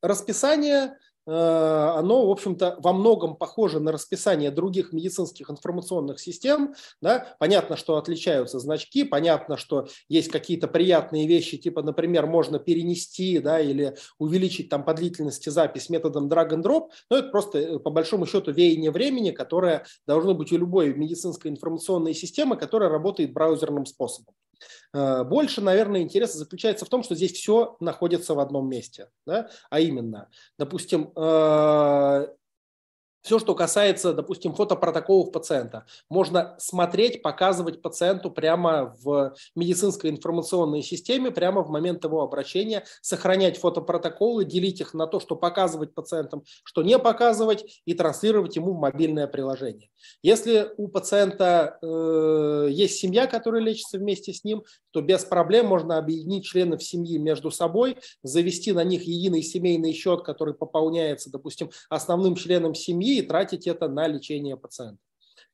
расписание 0.01 0.97
оно, 1.27 2.27
в 2.27 2.31
общем-то, 2.31 2.77
во 2.79 2.93
многом 2.93 3.37
похоже 3.37 3.81
на 3.81 3.91
расписание 3.91 4.51
других 4.51 4.93
медицинских 4.93 5.51
информационных 5.51 6.21
систем. 6.21 6.75
Да? 7.01 7.37
Понятно, 7.39 7.77
что 7.77 7.97
отличаются 7.97 8.61
значки, 8.61 9.03
понятно, 9.05 9.57
что 9.57 9.89
есть 10.09 10.31
какие-то 10.31 10.69
приятные 10.69 11.27
вещи, 11.27 11.57
типа, 11.57 11.83
например, 11.83 12.27
можно 12.27 12.59
перенести 12.59 13.39
да, 13.39 13.61
или 13.61 13.97
увеличить 14.19 14.69
там 14.69 14.85
по 14.85 14.95
длительности 14.95 15.49
запись 15.49 15.91
методом 15.91 16.29
drag 16.29 16.51
and 16.51 16.63
drop, 16.63 16.91
но 17.11 17.19
это 17.19 17.29
просто, 17.31 17.59
э, 17.59 17.79
по 17.79 17.91
большому 17.91 18.27
счету, 18.27 18.53
веяние 18.53 18.91
времени, 18.91 19.31
которое 19.33 19.85
должно 20.07 20.35
быть 20.35 20.53
у 20.53 20.59
любой 20.59 20.95
медицинской 20.95 21.51
информационной 21.51 22.15
системы, 22.15 22.57
которая 22.57 22.89
работает 22.89 23.33
браузерным 23.33 23.87
способом. 23.87 24.35
Э, 24.93 25.25
больше, 25.25 25.61
наверное, 25.61 26.01
интереса 26.01 26.39
заключается 26.39 26.85
в 26.85 26.89
том, 26.89 27.03
что 27.03 27.15
здесь 27.15 27.33
все 27.33 27.77
находится 27.81 28.35
в 28.35 28.41
одном 28.41 28.69
месте. 28.69 29.09
Да? 29.27 29.51
А 29.71 29.81
именно, 29.81 30.29
допустим, 30.59 31.13
э, 31.17 32.29
все, 33.27 33.41
что 33.41 33.57
касается, 33.57 34.13
допустим, 34.13 34.55
фотопротоколов 34.55 35.33
пациента, 35.33 35.85
можно 36.09 36.55
смотреть, 36.59 37.23
показывать 37.23 37.83
пациенту 37.83 38.31
прямо 38.31 38.97
в 39.03 39.35
медицинской 39.57 40.11
информационной 40.11 40.81
системе, 40.81 41.33
прямо 41.33 41.65
в 41.65 41.69
момент 41.69 42.05
его 42.05 42.23
обращения, 42.23 42.85
сохранять 43.03 43.59
фотопротоколы, 43.59 44.45
делить 44.45 44.81
их 44.81 44.95
на 44.95 45.09
то, 45.09 45.19
что 45.19 45.35
показывать 45.35 45.93
пациентам, 45.93 46.45
что 46.63 46.85
не 46.85 47.01
показывать, 47.01 47.83
и 47.85 47.95
транслировать 47.95 48.55
ему 48.55 48.75
в 48.75 48.79
мобильное 48.79 49.27
приложение. 49.27 49.91
Если 50.23 50.71
у 50.77 50.87
пациента 50.87 51.79
э, 51.83 52.69
есть 52.71 52.99
семья, 52.99 53.27
которая 53.27 53.61
лечится 53.61 53.99
вместе 53.99 54.33
с 54.33 54.45
ним, 54.45 54.63
то 54.93 55.03
без 55.03 55.25
проблем 55.25 55.67
можно 55.67 55.99
объединить 55.99 56.45
членов 56.45 56.83
семьи 56.83 57.19
между 57.19 57.51
собой, 57.51 57.99
завести 58.23 58.73
на 58.73 58.85
них 58.85 59.03
единый 59.03 59.43
семейный 59.43 59.93
счет, 59.93 60.23
который 60.23 60.55
пополняется, 60.55 61.31
допустим, 61.31 61.71
основным 61.91 62.37
членом 62.37 62.75
семьи, 62.75 63.16
и 63.19 63.23
тратить 63.23 63.67
это 63.67 63.89
на 63.89 64.07
лечение 64.07 64.57
пациента. 64.57 64.99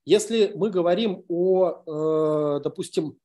Если 0.05 0.53
мы 0.55 0.71
говорим 0.71 1.25
о, 1.29 2.57
э, 2.57 2.61
допустим, 2.63 3.19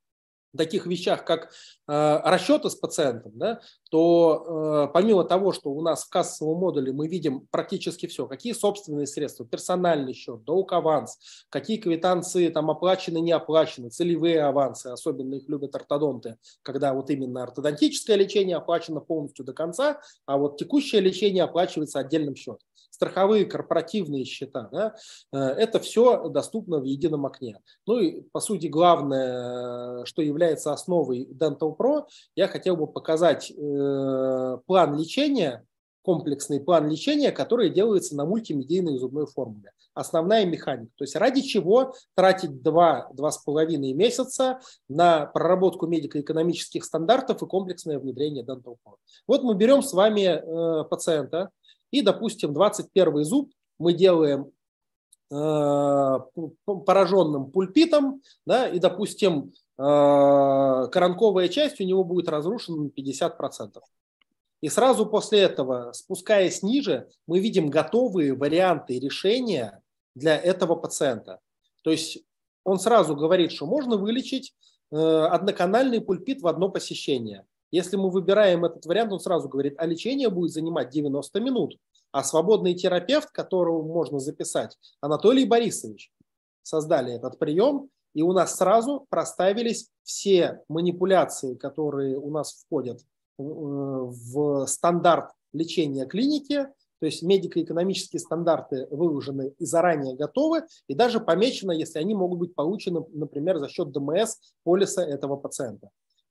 таких 0.57 0.85
вещах, 0.88 1.23
как 1.23 1.51
э, 1.88 2.19
расчеты 2.23 2.69
с 2.69 2.76
пациентом, 2.76 3.31
да, 3.35 3.61
то 3.89 4.88
э, 4.89 4.93
помимо 4.93 5.23
того, 5.23 5.53
что 5.53 5.69
у 5.69 5.81
нас 5.81 6.03
в 6.03 6.09
кассовом 6.09 6.59
модуле 6.59 6.91
мы 6.91 7.07
видим 7.07 7.47
практически 7.51 8.07
все, 8.07 8.27
какие 8.27 8.53
собственные 8.53 9.07
средства, 9.07 9.45
персональный 9.45 10.14
счет, 10.14 10.43
долг 10.43 10.73
аванс, 10.73 11.45
какие 11.49 11.77
квитанции 11.77 12.49
там 12.49 12.69
оплачены, 12.69 13.19
не 13.19 13.31
оплачены, 13.31 13.89
целевые 13.89 14.41
авансы, 14.41 14.88
особенно 14.88 15.35
их 15.35 15.47
любят 15.47 15.76
ортодонты, 15.76 16.38
когда 16.64 16.93
вот 16.93 17.09
именно 17.09 17.43
ортодонтическое 17.43 18.18
лечение 18.18 18.57
оплачено 18.57 18.99
полностью 18.99 19.45
до 19.45 19.53
конца, 19.53 20.01
а 20.26 20.38
вот 20.38 20.57
текущее 20.57 21.01
лечение 21.01 21.43
оплачивается 21.43 21.99
отдельным 21.99 22.35
счетом 22.35 22.66
страховые 22.89 23.45
корпоративные 23.45 24.25
счета, 24.25 24.69
да, 24.71 24.95
э, 25.31 25.37
это 25.37 25.79
все 25.79 26.29
доступно 26.29 26.79
в 26.79 26.83
едином 26.83 27.25
окне. 27.25 27.59
Ну 27.85 27.99
и, 27.99 28.21
по 28.31 28.39
сути, 28.39 28.67
главное, 28.67 30.05
что 30.05 30.21
является 30.21 30.73
основой 30.73 31.25
Dental 31.25 31.75
Pro, 31.77 32.05
я 32.35 32.47
хотел 32.47 32.75
бы 32.75 32.87
показать 32.87 33.51
э, 33.51 34.57
план 34.65 34.97
лечения, 34.97 35.65
комплексный 36.07 36.61
план 36.61 36.89
лечения, 36.89 37.34
который 37.34 37.69
делается 37.69 38.15
на 38.15 38.23
мультимедийной 38.23 38.97
зубной 38.97 39.25
формуле. 39.25 39.73
Основная 39.93 40.45
механика. 40.45 40.89
То 40.95 41.03
есть 41.03 41.17
ради 41.17 41.41
чего 41.41 41.95
тратить 42.15 42.51
2-2,5 42.65 43.93
месяца 43.93 44.61
на 44.88 45.25
проработку 45.25 45.85
медико-экономических 45.85 46.85
стандартов 46.85 47.43
и 47.43 47.45
комплексное 47.45 47.99
внедрение 47.99 48.45
Dental 48.45 48.77
Pro. 48.85 48.95
Вот 49.27 49.43
мы 49.43 49.53
берем 49.55 49.84
с 49.84 49.91
вами 49.91 50.21
э, 50.21 50.85
пациента, 50.85 51.49
и, 51.91 52.01
допустим, 52.01 52.53
21 52.53 53.25
зуб 53.25 53.51
мы 53.77 53.91
делаем 53.91 54.51
э, 55.29 56.19
пораженным 56.85 57.51
пульпитом, 57.51 58.21
да, 58.45 58.65
и, 58.69 58.79
допустим, 58.79 59.51
э, 59.77 60.88
коронковая 60.89 61.49
часть 61.49 61.81
у 61.81 61.84
него 61.84 62.05
будет 62.05 62.29
разрушена 62.29 62.84
на 62.84 62.88
50%. 62.88 63.81
И 64.61 64.69
сразу 64.69 65.05
после 65.05 65.41
этого, 65.41 65.91
спускаясь 65.93 66.63
ниже, 66.63 67.09
мы 67.27 67.39
видим 67.39 67.69
готовые 67.69 68.34
варианты 68.34 68.99
решения 68.99 69.81
для 70.15 70.35
этого 70.35 70.75
пациента. 70.75 71.39
То 71.84 71.91
есть 71.91 72.19
он 72.63 72.79
сразу 72.79 73.15
говорит, 73.15 73.51
что 73.51 73.67
можно 73.67 73.97
вылечить 73.97 74.55
э, 74.91 74.97
одноканальный 74.97 76.01
пульпит 76.01 76.41
в 76.41 76.47
одно 76.47 76.69
посещение. 76.69 77.45
Если 77.71 77.97
мы 77.97 78.09
выбираем 78.09 78.65
этот 78.65 78.85
вариант, 78.85 79.11
он 79.11 79.19
сразу 79.19 79.47
говорит, 79.47 79.75
а 79.77 79.85
лечение 79.85 80.29
будет 80.29 80.51
занимать 80.51 80.89
90 80.89 81.39
минут. 81.39 81.77
А 82.11 82.23
свободный 82.23 82.73
терапевт, 82.73 83.29
которого 83.29 83.84
можно 83.84 84.19
записать, 84.19 84.77
Анатолий 85.01 85.45
Борисович, 85.45 86.11
создали 86.63 87.13
этот 87.13 87.38
прием, 87.38 87.89
и 88.13 88.23
у 88.23 88.31
нас 88.31 88.55
сразу 88.55 89.05
проставились 89.09 89.89
все 90.03 90.61
манипуляции, 90.67 91.55
которые 91.55 92.17
у 92.17 92.31
нас 92.31 92.63
входят 92.65 93.01
в 93.38 94.65
стандарт 94.65 95.31
лечения 95.53 96.05
клиники, 96.05 96.68
то 96.99 97.05
есть 97.05 97.22
медико-экономические 97.22 98.19
стандарты 98.19 98.88
выложены 98.89 99.53
и 99.59 99.65
заранее 99.65 100.15
готовы, 100.15 100.64
и 100.88 100.95
даже 100.95 101.19
помечено, 101.19 101.72
если 101.72 101.99
они 101.99 102.15
могут 102.15 102.39
быть 102.39 102.55
получены, 102.55 103.05
например, 103.14 103.59
за 103.59 103.68
счет 103.68 103.91
ДМС 103.91 104.38
полиса 104.64 105.05
этого 105.05 105.35
пациента. 105.35 105.89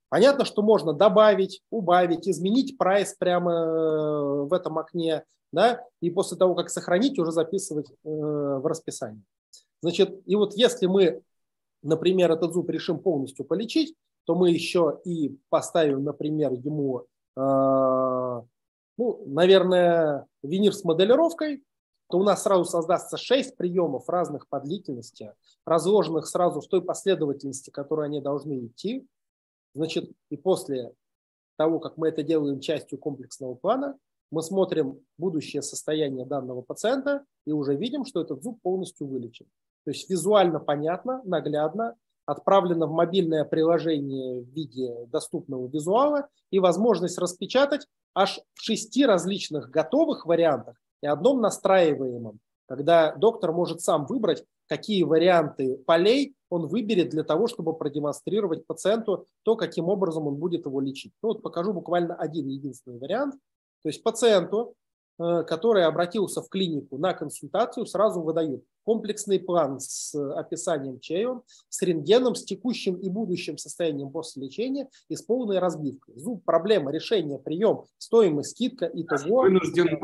Понятно, 0.09 0.45
что 0.45 0.61
можно 0.61 0.93
добавить, 0.93 1.61
убавить, 1.69 2.27
изменить 2.27 2.77
прайс 2.77 3.13
прямо 3.13 3.51
э, 3.51 4.45
в 4.45 4.53
этом 4.53 4.77
окне, 4.77 5.23
да, 5.51 5.83
и 6.01 6.09
после 6.09 6.37
того, 6.37 6.55
как 6.55 6.69
сохранить, 6.69 7.19
уже 7.19 7.31
записывать 7.31 7.89
э, 7.89 7.93
в 8.03 8.65
расписание. 8.65 9.23
Значит, 9.81 10.21
и 10.25 10.35
вот 10.35 10.53
если 10.55 10.87
мы, 10.87 11.21
например, 11.83 12.31
этот 12.31 12.53
зуб 12.53 12.69
решим 12.69 12.99
полностью 12.99 13.45
полечить, 13.45 13.95
то 14.27 14.35
мы 14.35 14.51
еще 14.51 14.99
и 15.05 15.39
поставим, 15.49 16.03
например, 16.03 16.51
ему 16.51 17.05
э, 17.37 18.41
ну, 18.97 19.23
наверное, 19.25 20.27
винир 20.43 20.73
с 20.73 20.83
моделировкой, 20.83 21.63
то 22.09 22.17
у 22.19 22.23
нас 22.23 22.43
сразу 22.43 22.65
создастся 22.65 23.15
6 23.15 23.55
приемов 23.55 24.09
разных 24.09 24.49
по 24.49 24.59
длительности, 24.59 25.33
разложенных 25.65 26.27
сразу 26.27 26.59
в 26.59 26.67
той 26.67 26.81
последовательности, 26.81 27.69
которой 27.69 28.07
они 28.07 28.19
должны 28.19 28.65
идти. 28.65 29.07
Значит, 29.73 30.11
и 30.29 30.35
после 30.35 30.93
того, 31.57 31.79
как 31.79 31.95
мы 31.95 32.09
это 32.09 32.21
делаем 32.21 32.59
частью 32.59 32.97
комплексного 32.97 33.55
плана, 33.55 33.97
мы 34.29 34.43
смотрим 34.43 34.99
будущее 35.17 35.61
состояние 35.61 36.25
данного 36.25 36.61
пациента 36.61 37.23
и 37.45 37.53
уже 37.53 37.75
видим, 37.77 38.03
что 38.03 38.21
этот 38.21 38.43
зуб 38.43 38.61
полностью 38.61 39.07
вылечен. 39.07 39.45
То 39.85 39.91
есть 39.91 40.09
визуально 40.09 40.59
понятно, 40.59 41.21
наглядно, 41.23 41.95
отправлено 42.27 42.85
в 42.85 42.91
мобильное 42.91 43.45
приложение 43.45 44.41
в 44.41 44.49
виде 44.49 44.93
доступного 45.07 45.67
визуала 45.67 46.27
и 46.51 46.59
возможность 46.59 47.17
распечатать 47.17 47.87
аж 48.13 48.39
в 48.53 48.61
шести 48.61 49.05
различных 49.05 49.71
готовых 49.71 50.25
вариантах 50.25 50.75
и 51.01 51.07
одном 51.07 51.41
настраиваемом, 51.41 52.39
когда 52.67 53.15
доктор 53.15 53.53
может 53.53 53.81
сам 53.81 54.05
выбрать, 54.05 54.43
какие 54.67 55.03
варианты 55.03 55.77
полей 55.77 56.35
он 56.49 56.67
выберет 56.67 57.09
для 57.09 57.23
того, 57.23 57.47
чтобы 57.47 57.73
продемонстрировать 57.73 58.67
пациенту 58.67 59.25
то, 59.43 59.55
каким 59.55 59.87
образом 59.87 60.27
он 60.27 60.35
будет 60.35 60.65
его 60.65 60.81
лечить. 60.81 61.13
Ну, 61.23 61.29
вот 61.29 61.41
покажу 61.41 61.73
буквально 61.73 62.15
один 62.15 62.47
единственный 62.47 62.99
вариант. 62.99 63.35
То 63.83 63.89
есть 63.89 64.03
пациенту, 64.03 64.75
э, 65.19 65.43
который 65.43 65.85
обратился 65.85 66.41
в 66.41 66.49
клинику 66.49 66.97
на 66.97 67.13
консультацию, 67.13 67.85
сразу 67.85 68.21
выдают 68.21 68.63
комплексный 68.87 69.37
план 69.37 69.81
с 69.81 70.15
описанием 70.15 71.01
чего, 71.01 71.43
с 71.67 71.81
рентгеном, 71.81 72.35
с 72.35 72.45
текущим 72.45 72.95
и 72.95 73.09
будущим 73.09 73.57
состоянием 73.57 74.11
после 74.11 74.45
лечения 74.45 74.87
и 75.09 75.17
с 75.17 75.21
полной 75.21 75.59
разбивкой. 75.59 76.17
Зуб, 76.17 76.45
проблема, 76.45 76.89
решение, 76.93 77.37
прием, 77.37 77.83
стоимость, 77.97 78.51
скидка 78.51 78.85
и 78.85 79.03
того. 79.03 79.41
Вынужден 79.41 79.99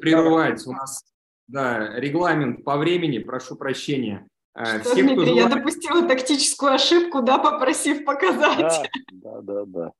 прерывать. 0.00 0.64
У 0.68 0.72
нас 0.72 1.04
да, 1.48 1.98
регламент 1.98 2.62
по 2.62 2.76
времени, 2.76 3.18
прошу 3.18 3.56
прощения. 3.56 4.28
Э, 4.54 4.82
Что, 4.82 4.90
Все, 4.90 5.02
Дмитрий, 5.02 5.24
кто 5.24 5.34
я 5.34 5.48
допустила 5.48 6.06
тактическую 6.06 6.74
ошибку, 6.74 7.22
да, 7.22 7.38
попросив 7.38 8.04
показать. 8.04 8.88
Да, 9.14 9.40
да, 9.40 9.64
да. 9.64 9.92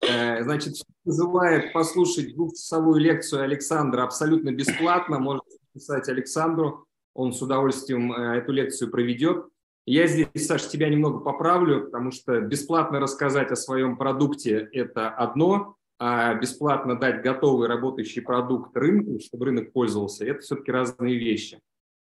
Э, 0.00 0.44
значит, 0.44 0.74
желает 1.04 1.72
послушать 1.72 2.36
двухчасовую 2.36 3.00
лекцию 3.00 3.42
Александра 3.42 4.04
абсолютно 4.04 4.52
бесплатно, 4.52 5.18
можете 5.18 5.58
писать 5.74 6.08
Александру, 6.08 6.86
он 7.14 7.32
с 7.32 7.42
удовольствием 7.42 8.12
э, 8.12 8.38
эту 8.38 8.52
лекцию 8.52 8.90
проведет. 8.90 9.46
Я 9.84 10.06
здесь, 10.06 10.46
Саша, 10.46 10.68
тебя 10.68 10.88
немного 10.88 11.18
поправлю, 11.18 11.84
потому 11.84 12.12
что 12.12 12.40
бесплатно 12.40 13.00
рассказать 13.00 13.50
о 13.50 13.56
своем 13.56 13.96
продукте– 13.96 14.68
это 14.72 15.08
одно, 15.10 15.76
а 15.98 16.34
бесплатно 16.34 16.98
дать 16.98 17.22
готовый 17.22 17.68
работающий 17.68 18.22
продукт 18.22 18.76
рынку, 18.76 19.18
чтобы 19.18 19.46
рынок 19.46 19.72
пользовался– 19.72 20.24
это 20.26 20.40
все-таки 20.40 20.70
разные 20.70 21.16
вещи. 21.16 21.60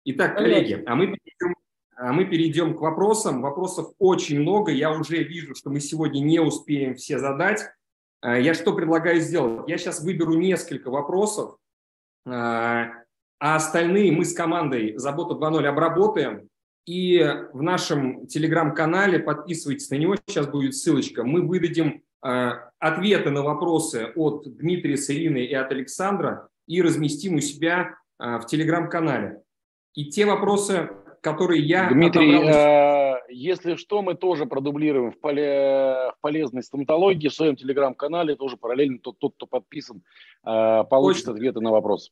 Итак, 0.06 0.38
коллеги, 0.38 0.84
а 0.86 0.95
мы 0.95 1.07
перейдем, 1.07 1.56
а 1.98 2.14
мы 2.14 2.26
перейдем 2.26 2.77
к 2.77 2.82
вопросам. 2.82 3.41
Вопросов 3.41 3.91
очень 3.98 4.40
много. 4.40 4.72
Я 4.72 4.91
уже 4.91 5.23
вижу, 5.23 5.56
что 5.56 5.69
мы 5.69 5.80
сегодня 5.80 6.19
не 6.19 6.40
успеем 6.40 6.95
все 6.95 7.19
задать. 7.19 7.61
А, 8.22 8.38
я 8.38 8.53
что 8.53 8.73
предлагаю 8.73 9.19
сделать? 9.19 9.68
Я 9.68 9.77
сейчас 9.77 10.02
выберу 10.02 10.34
несколько 10.34 10.91
вопросов, 10.91 11.57
а, 13.40 13.56
остальные 13.56 14.12
мы 14.12 14.26
с 14.26 14.34
командой 14.34 14.98
«Забота 14.98 15.36
2.0» 15.36 15.66
обработаем. 15.66 16.49
И 16.86 17.20
в 17.52 17.62
нашем 17.62 18.28
телеграм-канале, 18.28 19.20
подписывайтесь 19.20 19.90
на 19.90 19.95
него, 19.95 20.16
сейчас 20.28 20.48
будет 20.48 20.76
ссылочка, 20.76 21.24
мы 21.24 21.41
выдадим 21.41 22.03
а, 22.22 22.70
ответы 22.80 23.32
на 23.32 23.41
вопросы 23.41 24.12
от 24.16 24.45
Дмитрия 24.57 24.98
с 24.98 25.10
Ириной 25.10 25.45
и 25.45 25.53
от 25.53 25.72
Александра 25.72 26.49
и 26.68 26.82
разместим 26.82 27.36
у 27.36 27.40
себя 27.40 27.95
в 28.18 28.44
телеграм-канале. 28.48 29.41
И 29.95 30.06
те 30.06 30.26
вопросы, 30.26 30.90
которые 31.22 31.62
я... 31.64 31.90
Дмитрий, 31.90 32.36
отобрал... 32.36 32.53
э, 32.53 33.22
если 33.30 33.76
что, 33.76 34.02
мы 34.02 34.16
тоже 34.16 34.45
продублируем 34.45 35.12
в, 35.12 35.20
поле, 35.20 36.12
в 36.12 36.16
полезной 36.22 36.64
стоматологии 36.64 37.30
в 37.30 37.34
своем 37.34 37.56
телеграм-канале, 37.56 38.36
тоже 38.36 38.57
параллельно 38.57 38.99
тот, 38.99 39.18
тот 39.20 39.34
кто 39.36 39.48
подписан, 39.48 40.03
э, 40.45 40.84
получит 40.90 41.28
Очень. 41.28 41.38
ответы 41.38 41.62
на 41.62 41.72
вопросы. 41.72 42.12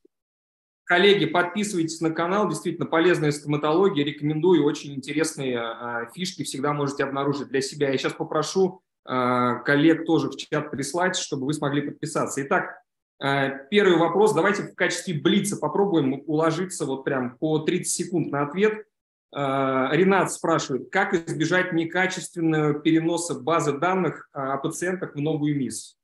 Коллеги, 0.85 1.25
подписывайтесь 1.25 2.01
на 2.01 2.11
канал, 2.11 2.49
действительно 2.49 2.85
полезная 2.85 3.31
стоматология, 3.31 4.03
рекомендую, 4.03 4.65
очень 4.65 4.93
интересные 4.93 5.57
э, 5.57 6.09
фишки 6.13 6.43
всегда 6.43 6.73
можете 6.73 7.03
обнаружить 7.03 7.47
для 7.47 7.61
себя. 7.61 7.89
Я 7.89 7.97
сейчас 7.97 8.13
попрошу 8.13 8.81
э, 9.05 9.55
коллег 9.65 10.05
тоже 10.05 10.29
в 10.29 10.35
чат 10.35 10.71
прислать, 10.71 11.15
чтобы 11.15 11.45
вы 11.45 11.53
смогли 11.53 11.81
подписаться. 11.81 12.41
Итак, 12.43 12.83
Э, 13.23 13.67
первый 13.69 13.97
вопрос. 13.97 14.33
Давайте 14.33 14.63
в 14.63 14.75
качестве 14.75 15.13
блица 15.13 15.57
попробуем 15.57 16.23
уложиться 16.27 16.85
вот 16.85 17.05
прям 17.05 17.37
по 17.37 17.59
30 17.59 17.91
секунд 17.91 18.31
на 18.31 18.43
ответ. 18.43 18.85
Э, 19.33 19.87
Ренат 19.91 20.31
спрашивает, 20.31 20.89
как 20.91 21.13
избежать 21.13 21.71
некачественного 21.71 22.73
переноса 22.73 23.39
базы 23.39 23.77
данных 23.77 24.29
о 24.33 24.57
пациентах 24.57 25.15
в 25.15 25.19
новую 25.19 25.57
МИС? 25.57 25.97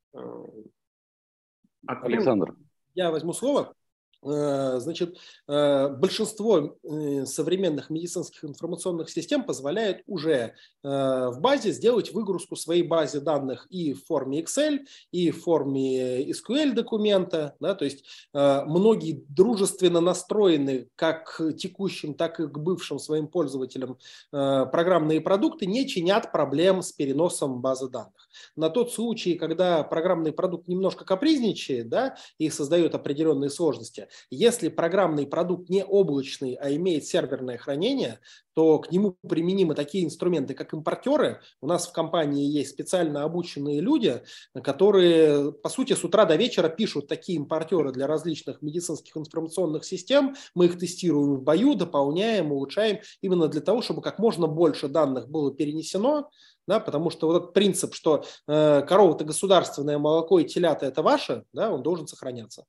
Александр. 1.86 2.56
Я 2.94 3.12
возьму 3.12 3.34
слово. 3.34 3.74
Э, 4.22 4.80
значит, 4.80 5.18
э, 5.48 5.88
большинство 5.90 6.78
э, 6.84 7.26
современных 7.26 7.90
медицинских 7.90 8.44
информационных 8.44 9.10
систем 9.10 9.44
позволяет 9.44 10.04
уже 10.08 10.56
в 10.82 11.36
базе 11.40 11.72
сделать 11.74 12.14
выгрузку 12.14 12.56
своей 12.56 12.84
базы 12.84 13.20
данных 13.20 13.68
и 13.70 13.94
в 13.94 14.06
форме 14.06 14.42
Excel, 14.42 14.80
и 15.12 15.30
в 15.30 15.42
форме 15.42 16.30
SQL 16.32 16.72
документа. 16.72 17.56
Да, 17.60 17.76
то 17.76 17.84
есть 17.84 18.06
многие 18.34 19.26
дружественно 19.28 20.00
настроены 20.00 20.88
как 20.96 21.36
к 21.36 21.52
текущим, 21.52 22.14
так 22.14 22.40
и 22.40 22.48
к 22.48 22.58
бывшим 22.58 22.98
своим 22.98 23.28
пользователям 23.28 23.98
программные 24.32 25.20
продукты 25.20 25.66
не 25.66 25.86
чинят 25.86 26.32
проблем 26.32 26.82
с 26.82 26.94
переносом 26.94 27.60
базы 27.60 27.90
данных. 27.90 28.30
На 28.56 28.70
тот 28.70 28.94
случай, 28.94 29.36
когда 29.36 29.84
программный 29.84 30.32
продукт 30.32 30.70
немножко 30.70 31.04
капризничает 31.04 31.90
да, 31.90 32.16
и 32.38 32.50
создает 32.50 32.96
определенные 32.96 33.50
сложности, 33.50 34.08
если 34.30 34.70
программный 34.70 35.28
продукт 35.28 35.70
не 35.70 35.84
облачный, 35.84 36.54
а 36.54 36.72
имеет 36.72 37.06
серверное 37.06 37.58
хранение, 37.58 38.20
то 38.60 38.80
к 38.80 38.92
нему 38.92 39.16
применимы 39.28 39.74
такие 39.74 40.04
инструменты, 40.04 40.54
как 40.54 40.74
импортеры. 40.74 41.40
У 41.62 41.68
нас 41.68 41.88
в 41.88 41.94
компании 41.94 42.46
есть 42.46 42.72
специально 42.72 43.24
обученные 43.24 43.80
люди, 43.80 44.22
которые, 44.62 45.54
по 45.54 45.70
сути, 45.70 45.94
с 45.94 46.04
утра 46.04 46.26
до 46.26 46.36
вечера 46.36 46.68
пишут 46.68 47.08
такие 47.08 47.38
импортеры 47.38 47.94
для 47.94 48.06
различных 48.06 48.62
медицинских 48.62 49.16
информационных 49.16 49.86
систем. 49.86 50.36
Мы 50.56 50.66
их 50.66 50.78
тестируем 50.78 51.36
в 51.36 51.44
бою, 51.44 51.76
дополняем, 51.76 52.52
улучшаем, 52.52 53.00
именно 53.22 53.48
для 53.48 53.62
того, 53.62 53.82
чтобы 53.82 54.02
как 54.02 54.20
можно 54.20 54.46
больше 54.48 54.90
данных 54.90 55.30
было 55.30 55.54
перенесено, 55.54 56.30
да, 56.68 56.80
потому 56.80 57.10
что 57.10 57.28
вот 57.28 57.38
этот 57.38 57.54
принцип, 57.54 57.94
что 57.94 58.26
э, 58.48 58.82
корова– 58.82 59.16
это 59.16 59.24
государственное 59.24 59.98
молоко 59.98 60.40
и 60.40 60.46
телята– 60.46 60.86
это 60.88 61.02
ваше, 61.02 61.44
да, 61.54 61.72
он 61.72 61.82
должен 61.82 62.08
сохраняться. 62.08 62.66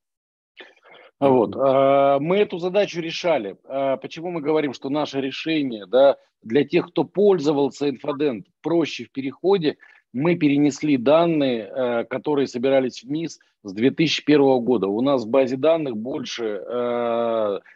Вот. 1.21 1.55
А, 1.55 2.19
мы 2.19 2.39
эту 2.39 2.59
задачу 2.59 3.01
решали. 3.01 3.57
А, 3.65 3.99
почему 3.99 4.31
мы 4.31 4.41
говорим, 4.41 4.73
что 4.73 4.89
наше 4.89 5.21
решение 5.21 5.87
да, 5.87 6.17
для 6.43 6.65
тех, 6.65 6.89
кто 6.89 7.05
пользовался 7.05 7.91
инфодент, 7.91 8.47
проще 8.63 9.05
в 9.05 9.13
переходе, 9.13 9.77
мы 10.15 10.35
перенесли 10.37 10.97
данные, 10.97 11.67
а, 11.67 12.05
которые 12.05 12.47
собирались 12.47 13.05
в 13.05 13.11
МИС 13.11 13.39
с 13.63 13.73
2001 13.75 14.65
года. 14.65 14.89
У 14.89 15.03
нас 15.03 15.25
в 15.25 15.29
базе 15.29 15.57
данных 15.59 15.95
больше 15.95 16.65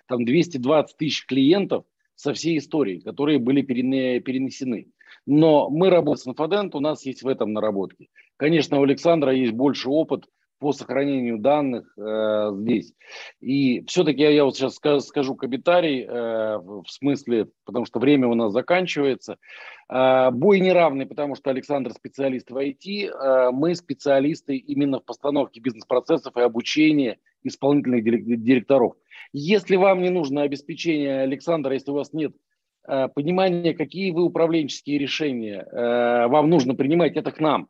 там 0.09 0.25
220 0.25 0.97
тысяч 0.97 1.27
клиентов 1.27 1.85
со 2.15 2.33
всей 2.33 2.57
историей, 2.57 3.01
которые 3.01 3.39
были 3.39 3.61
перенесены. 3.61 4.87
Но 5.27 5.69
мы 5.69 5.91
работаем 5.91 6.17
с 6.17 6.27
инфодент, 6.27 6.75
у 6.75 6.81
нас 6.81 7.05
есть 7.05 7.23
в 7.23 7.29
этом 7.29 7.53
наработки. 7.53 8.09
Конечно, 8.39 8.81
у 8.81 8.83
Александра 8.83 9.33
есть 9.33 9.53
больше 9.53 9.91
опыт 9.91 10.25
по 10.65 10.73
сохранению 10.73 11.37
данных 11.37 11.93
э, 11.99 12.53
здесь. 12.55 12.95
И 13.43 13.85
все-таки 13.85 14.23
я, 14.23 14.31
я 14.31 14.47
вот 14.47 14.57
сейчас 14.57 14.77
скажу, 15.05 15.35
комментарий 15.35 16.07
э, 16.09 16.57
в 16.57 16.87
смысле, 16.89 17.49
потому 17.67 17.85
что 17.85 17.99
время 17.99 18.29
у 18.29 18.35
нас 18.35 18.51
заканчивается. 18.51 19.37
Э, 19.91 20.31
бой 20.31 20.61
неравный, 20.61 21.05
потому 21.05 21.35
что 21.35 21.51
Александр 21.51 21.93
специалист 21.93 22.51
в 22.51 22.57
IT, 22.57 23.11
э, 23.11 23.51
мы 23.51 23.75
специалисты 23.75 24.57
именно 24.57 25.01
в 25.01 25.05
постановке 25.05 25.61
бизнес-процессов 25.61 26.35
и 26.39 26.41
обучении 26.41 27.19
исполнительных 27.43 28.03
директоров. 28.43 28.95
Если 29.35 29.77
вам 29.77 30.01
не 30.01 30.09
нужно 30.09 30.45
обеспечение 30.45 31.21
Александра, 31.21 31.75
если 31.75 31.91
у 31.91 31.95
вас 31.97 32.15
нет 32.15 32.33
э, 32.89 33.09
понимания, 33.15 33.75
какие 33.75 34.13
вы 34.13 34.23
управленческие 34.23 34.97
решения 34.97 35.61
э, 35.61 36.27
вам 36.29 36.49
нужно 36.49 36.75
принимать, 36.75 37.17
это 37.17 37.33
к 37.33 37.41
нам 37.41 37.69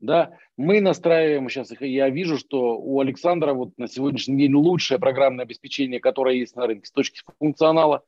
да, 0.00 0.36
мы 0.56 0.80
настраиваем 0.80 1.48
сейчас 1.48 1.72
я 1.80 2.08
вижу, 2.10 2.36
что 2.36 2.76
у 2.78 3.00
Александра 3.00 3.54
вот 3.54 3.70
на 3.78 3.88
сегодняшний 3.88 4.36
день 4.38 4.54
лучшее 4.54 4.98
программное 4.98 5.44
обеспечение, 5.44 6.00
которое 6.00 6.36
есть 6.36 6.56
на 6.56 6.66
рынке 6.66 6.86
с 6.86 6.92
точки 6.92 7.20
функционала. 7.38 8.02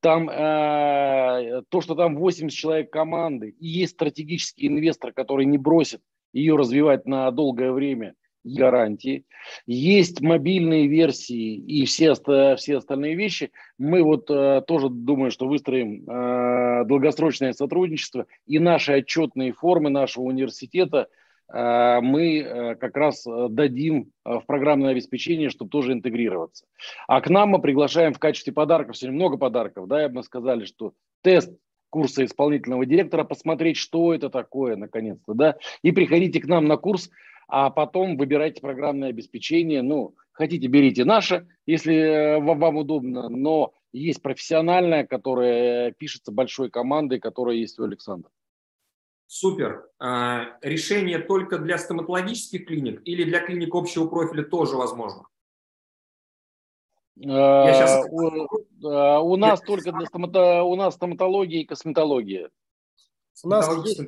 Там 0.00 0.28
э, 0.28 1.62
то, 1.68 1.80
что 1.80 1.94
там 1.94 2.16
80 2.16 2.56
человек 2.56 2.90
команды, 2.90 3.54
и 3.58 3.66
есть 3.66 3.92
стратегический 3.92 4.66
инвестор, 4.66 5.12
который 5.12 5.46
не 5.46 5.58
бросит 5.58 6.00
ее 6.32 6.56
развивать 6.56 7.06
на 7.06 7.30
долгое 7.30 7.72
время, 7.72 8.14
гарантии, 8.44 9.24
есть 9.66 10.20
мобильные 10.20 10.86
версии 10.86 11.56
и 11.56 11.84
все, 11.84 12.14
все 12.14 12.76
остальные 12.76 13.14
вещи. 13.14 13.50
Мы 13.78 14.02
вот 14.02 14.30
э, 14.30 14.62
тоже 14.66 14.88
думаем, 14.88 15.30
что 15.30 15.46
выстроим 15.46 16.08
э, 16.08 16.84
долгосрочное 16.84 17.52
сотрудничество 17.52 18.26
и 18.46 18.58
наши 18.58 18.92
отчетные 18.92 19.52
формы 19.52 19.90
нашего 19.90 20.24
университета 20.24 21.08
мы 21.50 22.38
э, 22.40 22.74
как 22.76 22.96
раз 22.96 23.24
дадим 23.26 24.12
в 24.24 24.42
программное 24.46 24.90
обеспечение, 24.90 25.48
чтобы 25.48 25.70
тоже 25.70 25.92
интегрироваться. 25.92 26.66
А 27.06 27.20
к 27.20 27.30
нам 27.30 27.50
мы 27.50 27.60
приглашаем 27.60 28.12
в 28.12 28.18
качестве 28.18 28.52
подарков, 28.52 28.96
сегодня 28.96 29.16
много 29.16 29.38
подарков, 29.38 29.88
да, 29.88 30.08
бы 30.08 30.22
сказали, 30.22 30.64
что 30.64 30.92
тест 31.22 31.52
курса 31.90 32.24
исполнительного 32.24 32.86
директора, 32.86 33.24
посмотреть, 33.24 33.76
что 33.76 34.14
это 34.14 34.28
такое, 34.28 34.76
наконец-то, 34.76 35.34
да, 35.34 35.56
и 35.82 35.92
приходите 35.92 36.40
к 36.40 36.46
нам 36.46 36.66
на 36.66 36.76
курс, 36.76 37.10
а 37.48 37.70
потом 37.70 38.16
выбирайте 38.16 38.60
программное 38.60 39.08
обеспечение, 39.08 39.80
ну, 39.82 40.14
хотите, 40.32 40.66
берите 40.66 41.04
наше, 41.04 41.46
если 41.66 41.94
э, 41.94 42.38
вам 42.40 42.76
удобно, 42.76 43.28
но 43.28 43.72
есть 43.92 44.20
профессиональное, 44.20 45.06
которое 45.06 45.92
пишется 45.92 46.30
большой 46.30 46.70
командой, 46.70 47.18
которая 47.18 47.56
есть 47.56 47.78
у 47.78 47.84
Александра. 47.84 48.30
Супер. 49.30 49.86
А, 49.98 50.58
решение 50.62 51.18
только 51.18 51.58
для 51.58 51.76
стоматологических 51.76 52.66
клиник 52.66 53.02
или 53.04 53.24
для 53.24 53.40
клиник 53.40 53.74
общего 53.74 54.08
профиля 54.08 54.42
тоже 54.42 54.76
возможно? 54.76 55.26
Я 57.16 57.74
сейчас... 57.74 58.06
Э, 58.06 58.08
у, 58.10 58.88
э, 58.88 59.18
у 59.18 59.36
нас 59.36 59.60
только 59.60 59.92
для 59.92 60.06
стомато... 60.06 60.62
у 60.62 60.74
нас 60.76 60.94
стоматология 60.94 61.60
и 61.60 61.66
косметология. 61.66 62.48
У 63.44 63.48
нас 63.48 63.68
есть... 63.84 64.00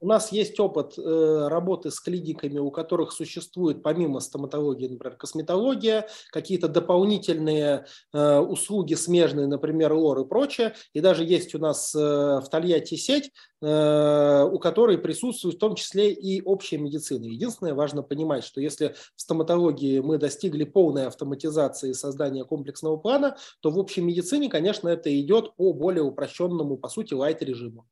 У 0.00 0.06
нас 0.06 0.32
есть 0.32 0.58
опыт 0.58 0.94
э, 0.96 1.48
работы 1.48 1.90
с 1.90 2.00
клиниками, 2.00 2.58
у 2.58 2.70
которых 2.70 3.12
существует 3.12 3.82
помимо 3.82 4.20
стоматологии, 4.20 4.88
например, 4.88 5.16
косметология, 5.16 6.08
какие-то 6.30 6.68
дополнительные 6.68 7.84
э, 8.14 8.38
услуги 8.38 8.94
смежные, 8.94 9.46
например, 9.46 9.92
лор 9.92 10.20
и 10.20 10.24
прочее. 10.24 10.74
И 10.94 11.00
даже 11.00 11.24
есть 11.24 11.54
у 11.54 11.58
нас 11.58 11.94
э, 11.94 11.98
в 11.98 12.44
Тольятти 12.50 12.94
сеть, 12.94 13.30
у 13.62 14.58
которой 14.58 14.96
присутствует 14.96 15.56
в 15.56 15.58
том 15.58 15.74
числе 15.74 16.10
и 16.10 16.40
общая 16.40 16.78
медицина. 16.78 17.26
Единственное, 17.26 17.74
важно 17.74 18.02
понимать, 18.02 18.42
что 18.42 18.58
если 18.58 18.94
в 19.14 19.20
стоматологии 19.20 20.00
мы 20.00 20.16
достигли 20.16 20.64
полной 20.64 21.06
автоматизации 21.06 21.92
создания 21.92 22.44
комплексного 22.44 22.96
плана, 22.96 23.36
то 23.60 23.70
в 23.70 23.78
общей 23.78 24.00
медицине, 24.00 24.48
конечно, 24.48 24.88
это 24.88 25.14
идет 25.20 25.56
по 25.56 25.74
более 25.74 26.02
упрощенному, 26.02 26.78
по 26.78 26.88
сути, 26.88 27.12
лайт-режиму. 27.12 27.86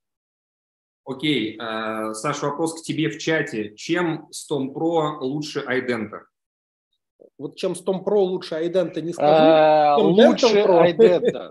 Окей, 1.09 1.57
э, 1.59 2.13
Саша, 2.13 2.49
вопрос 2.49 2.79
к 2.79 2.85
тебе 2.85 3.09
в 3.09 3.17
чате. 3.17 3.75
Чем 3.75 4.29
Stone 4.31 4.75
Pro 4.75 5.21
лучше 5.21 5.61
iDenta? 5.61 6.21
Вот 7.39 7.57
чем 7.57 7.73
Stone 7.73 8.05
Pro 8.05 8.19
лучше 8.19 8.57
iDenta 8.57 9.01
не 9.01 9.15
скажу. 9.15 9.33
А, 9.33 9.97
лучше 9.97 10.47
iDenta. 10.49 11.49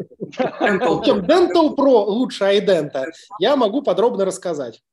Чем 1.04 1.26
Dental 1.26 1.76
Pro 1.76 2.06
лучше 2.06 2.44
iDenta, 2.44 3.06
я 3.40 3.56
могу 3.56 3.82
подробно 3.82 4.26
рассказать. 4.26 4.84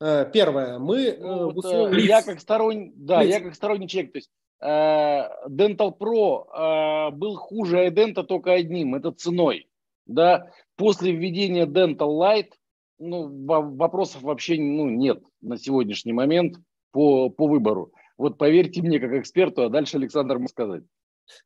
Э, 0.00 0.24
первое, 0.32 0.78
мы 0.78 1.02
э, 1.02 1.18
ну, 1.20 1.48
условиях... 1.48 2.08
Я 2.08 2.22
как 2.22 2.40
сторонний, 2.40 2.92
да, 2.96 3.20
я 3.20 3.40
как 3.40 3.54
сторонний 3.54 3.88
человек, 3.88 4.12
то 4.12 4.18
есть 4.18 4.30
Dental 4.62 5.92
Pro 5.98 7.10
был 7.10 7.36
хуже 7.36 7.86
iDenta 7.88 8.22
только 8.22 8.54
одним, 8.54 8.94
это 8.94 9.10
ценой. 9.12 9.68
Да? 10.06 10.50
После 10.76 11.12
введения 11.12 11.66
Dental 11.66 12.08
Light 12.18 12.52
ну, 12.98 13.46
вопросов 13.46 14.22
вообще 14.22 14.56
ну, 14.58 14.88
нет 14.88 15.22
на 15.40 15.56
сегодняшний 15.58 16.12
момент 16.12 16.56
по, 16.92 17.28
по 17.30 17.46
выбору. 17.46 17.92
Вот 18.16 18.38
поверьте 18.38 18.82
мне, 18.82 19.00
как 19.00 19.12
эксперту, 19.12 19.62
а 19.62 19.68
дальше 19.68 19.96
Александр 19.96 20.38
может 20.38 20.50
сказать. 20.50 20.84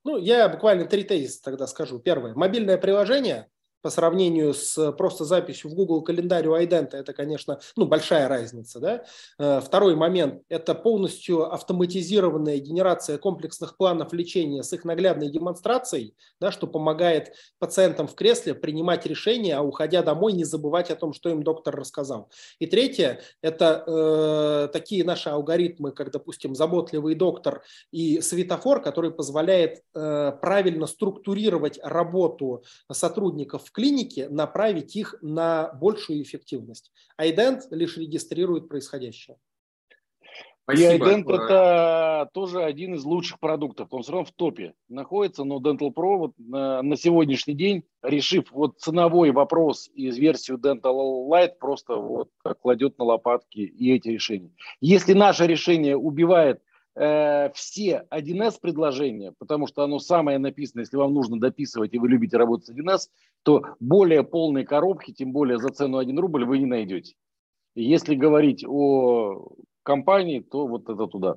Ну, 0.05 0.17
я 0.17 0.49
буквально 0.49 0.87
три 0.87 1.05
тезиса 1.05 1.43
тогда 1.43 1.67
скажу. 1.67 1.99
Первое. 1.99 2.35
Мобильное 2.35 2.79
приложение 2.79 3.49
по 3.83 3.91
сравнению 3.91 4.55
с 4.55 4.93
просто 4.93 5.25
записью 5.25 5.71
в 5.71 5.75
Google 5.75 6.03
календарь 6.03 6.47
у 6.47 6.57
Identa, 6.57 6.97
это, 6.97 7.13
конечно, 7.13 7.61
ну, 7.77 7.87
большая 7.87 8.29
разница. 8.29 8.81
Да? 8.81 9.05
Э, 9.39 9.61
второй 9.65 9.95
момент– 9.95 10.43
это 10.49 10.75
полностью 10.75 11.53
автоматизированная 11.53 12.59
генерация 12.59 13.19
комплексных 13.19 13.77
планов 13.77 14.13
лечения 14.13 14.63
с 14.63 14.73
их 14.73 14.85
наглядной 14.85 15.31
демонстрацией, 15.31 16.15
да, 16.41 16.51
что 16.51 16.67
помогает 16.67 17.33
пациентам 17.59 18.09
в 18.09 18.15
кресле 18.15 18.55
принимать 18.55 19.07
решения, 19.07 19.57
а 19.57 19.63
уходя 19.63 20.03
домой 20.03 20.33
не 20.33 20.45
забывать 20.45 20.91
о 20.91 20.97
том, 20.97 21.13
что 21.13 21.31
им 21.31 21.43
доктор 21.43 21.77
рассказал. 21.77 22.31
И 22.59 22.67
третье– 22.67 23.21
это 23.43 23.85
э, 23.87 24.69
такие 24.73 25.05
наши 25.05 25.29
алгоритмы, 25.29 25.93
как, 25.93 26.11
допустим, 26.11 26.55
заботливый 26.55 27.15
доктор 27.15 27.63
и 27.93 28.21
светофор, 28.21 28.83
который 28.83 29.11
позволяет 29.13 29.83
э, 29.95 30.33
правильно 30.41 30.87
структурировать 30.87 31.79
работу 31.83 32.65
сотрудников 32.91 33.68
в 33.69 33.73
клинике 33.73 34.31
направить 34.31 34.97
их 34.97 35.15
на 35.21 35.75
большую 35.75 36.23
эффективность. 36.23 36.91
Айдент 37.19 37.67
лишь 37.71 37.99
регистрирует 37.99 38.67
происходящее. 38.67 39.37
Спасибо. 40.63 40.93
И 40.93 40.99
iDent 40.99 41.35
это 41.35 42.31
тоже 42.33 42.63
один 42.63 42.95
из 42.95 43.05
лучших 43.05 43.41
продуктов. 43.41 43.89
Он 43.91 44.03
все 44.03 44.13
равно 44.13 44.25
в 44.25 44.33
топе 44.33 44.73
находится, 44.89 45.45
но 45.45 45.61
Dental 45.61 45.93
Pro 45.95 46.17
вот 46.17 46.33
на, 46.39 46.81
на 46.83 46.97
сегодняшний 46.97 47.55
день, 47.55 47.85
решив 48.03 48.51
вот 48.53 48.79
ценовой 48.79 49.33
вопрос 49.33 49.91
из 49.95 50.17
версию 50.17 50.57
Dental 50.57 51.29
Light, 51.29 51.53
просто 51.61 51.97
вот 51.97 52.31
кладет 52.63 52.99
на 52.99 53.05
лопатки 53.05 53.61
и 53.61 53.95
эти 53.95 54.09
решения. 54.09 54.51
Если 54.81 55.13
наше 55.13 55.47
решение 55.47 55.97
убивает 55.97 56.63
э, 56.99 57.51
все 57.55 58.07
1С 58.11 58.59
предложения, 58.61 59.33
потому 59.39 59.67
что 59.67 59.83
оно 59.83 59.99
самое 59.99 60.39
написано, 60.39 60.81
если 60.81 60.97
вам 60.97 61.15
нужно 61.15 61.39
дописывать 61.39 61.95
и 61.95 61.99
вы 61.99 62.09
любите 62.09 62.37
работать 62.37 62.67
с 62.67 62.71
1С, 62.71 63.09
то 63.43 63.77
более 63.81 64.25
полной 64.25 64.65
коробки, 64.65 65.13
тем 65.13 65.33
более 65.33 65.59
за 65.59 65.69
цену 65.69 65.99
1 65.99 66.19
рубль, 66.19 66.45
вы 66.45 66.59
не 66.59 66.67
найдете. 66.67 67.15
Если 67.75 68.15
говорить 68.15 68.65
о 68.67 69.53
компании, 69.83 70.41
то 70.41 70.67
вот 70.67 70.89
это 70.89 71.07
туда. 71.07 71.37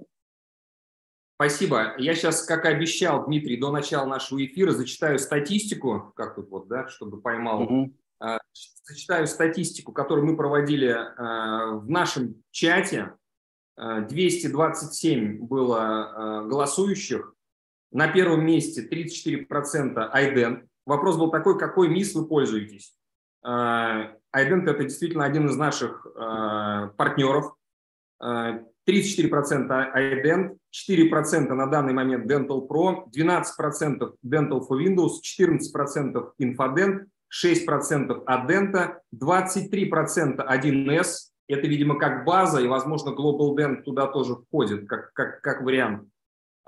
Спасибо. 1.35 1.95
Я 1.97 2.13
сейчас, 2.13 2.43
как 2.43 2.65
и 2.65 2.67
обещал, 2.67 3.25
Дмитрий, 3.25 3.57
до 3.57 3.71
начала 3.71 4.05
нашего 4.05 4.45
эфира 4.45 4.71
зачитаю 4.71 5.17
статистику, 5.17 6.13
как 6.15 6.35
тут 6.35 6.49
вот, 6.49 6.67
да, 6.67 6.87
чтобы 6.87 7.19
поймал. 7.19 7.63
Угу. 7.63 7.93
Зачитаю 8.83 9.25
статистику, 9.25 9.91
которую 9.91 10.27
мы 10.27 10.37
проводили 10.37 10.89
а, 10.89 11.77
в 11.77 11.89
нашем 11.89 12.43
чате 12.51 13.13
227 13.77 15.39
было 15.45 16.43
э, 16.45 16.47
голосующих. 16.47 17.33
На 17.91 18.07
первом 18.07 18.45
месте 18.45 18.87
34% 18.87 19.47
iDent. 20.13 20.65
Вопрос 20.85 21.17
был 21.17 21.29
такой, 21.31 21.59
какой 21.59 21.89
МИС 21.89 22.15
вы 22.15 22.27
пользуетесь? 22.27 22.95
iDent– 23.43 24.15
это 24.33 24.83
действительно 24.83 25.25
один 25.25 25.47
из 25.47 25.57
наших 25.57 26.05
э, 26.05 26.89
партнеров. 26.95 27.55
34% 28.87 29.93
iDent, 29.95 30.57
4% 30.71 31.53
на 31.53 31.65
данный 31.67 31.93
момент 31.93 32.31
Dental 32.31 32.67
Pro, 32.67 33.05
12% 33.09 34.15
Dental 34.23 34.61
for 34.67 34.77
Windows, 34.77 35.21
14% 35.23 36.33
Infodent, 36.39 37.07
6% 37.31 38.23
Adenta, 38.25 39.01
23% 39.15 40.45
1С, 40.45 41.30
это, 41.51 41.67
видимо, 41.67 41.99
как 41.99 42.25
база, 42.25 42.61
и, 42.61 42.67
возможно, 42.67 43.09
Global 43.09 43.55
Dent 43.55 43.83
туда 43.83 44.07
тоже 44.07 44.35
входит, 44.35 44.87
как, 44.87 45.13
как, 45.13 45.41
как 45.41 45.61
вариант. 45.61 46.07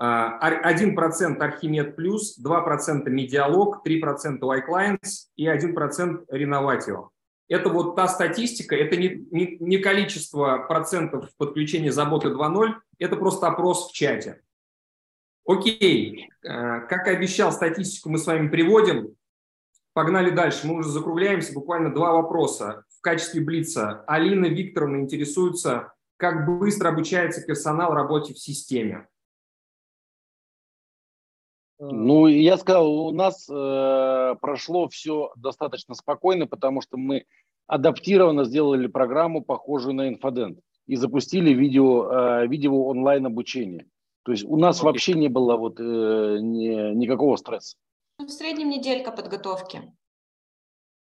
а, 0.00 1.44
Архимед 1.44 1.96
Плюс, 1.96 2.38
2% 2.44 3.08
Медиалог, 3.08 3.86
3% 3.86 4.40
iClients 4.40 5.28
и 5.36 5.46
1% 5.46 6.24
Реноватио. 6.28 7.10
Это 7.48 7.68
вот 7.68 7.94
та 7.94 8.08
статистика, 8.08 8.74
это 8.74 8.96
не, 8.96 9.24
не, 9.30 9.56
не 9.60 9.78
количество 9.78 10.64
процентов 10.68 11.30
подключения 11.36 11.92
заботы 11.92 12.28
2.0, 12.28 12.72
это 12.98 13.16
просто 13.16 13.46
опрос 13.46 13.88
в 13.88 13.92
чате. 13.92 14.42
Окей, 15.46 16.30
а, 16.46 16.80
как 16.80 17.06
и 17.06 17.10
обещал, 17.10 17.52
статистику 17.52 18.10
мы 18.10 18.18
с 18.18 18.26
вами 18.26 18.48
приводим. 18.48 19.14
Погнали 19.92 20.30
дальше, 20.30 20.66
мы 20.66 20.78
уже 20.78 20.88
закругляемся, 20.88 21.54
буквально 21.54 21.94
два 21.94 22.12
вопроса 22.12 22.84
качестве 23.04 23.42
Блица 23.42 24.02
Алина 24.06 24.46
Викторовна 24.46 24.96
интересуется, 24.96 25.92
как 26.16 26.46
быстро 26.46 26.88
обучается 26.88 27.42
персонал 27.42 27.92
работе 27.92 28.34
в 28.34 28.38
системе. 28.38 29.06
Ну, 31.78 32.26
я 32.28 32.56
сказал, 32.56 33.08
у 33.08 33.12
нас 33.12 33.48
э, 33.50 34.34
прошло 34.40 34.88
все 34.88 35.32
достаточно 35.36 35.94
спокойно, 35.94 36.46
потому 36.46 36.80
что 36.80 36.96
мы 36.96 37.26
адаптированно 37.66 38.44
сделали 38.44 38.86
программу, 38.86 39.42
похожую 39.42 39.94
на 39.94 40.08
инфодент, 40.08 40.60
и 40.86 40.96
запустили 40.96 41.52
видео, 41.52 42.10
э, 42.10 42.46
видео 42.46 42.86
онлайн 42.86 43.26
обучение. 43.26 43.86
То 44.22 44.32
есть 44.32 44.44
у 44.44 44.56
нас 44.56 44.80
okay. 44.80 44.84
вообще 44.84 45.14
не 45.14 45.28
было 45.28 45.56
вот, 45.56 45.78
э, 45.78 45.82
ни, 46.40 46.94
никакого 46.94 47.36
стресса. 47.36 47.76
В 48.18 48.30
среднем 48.30 48.70
неделька 48.70 49.10
подготовки. 49.10 49.92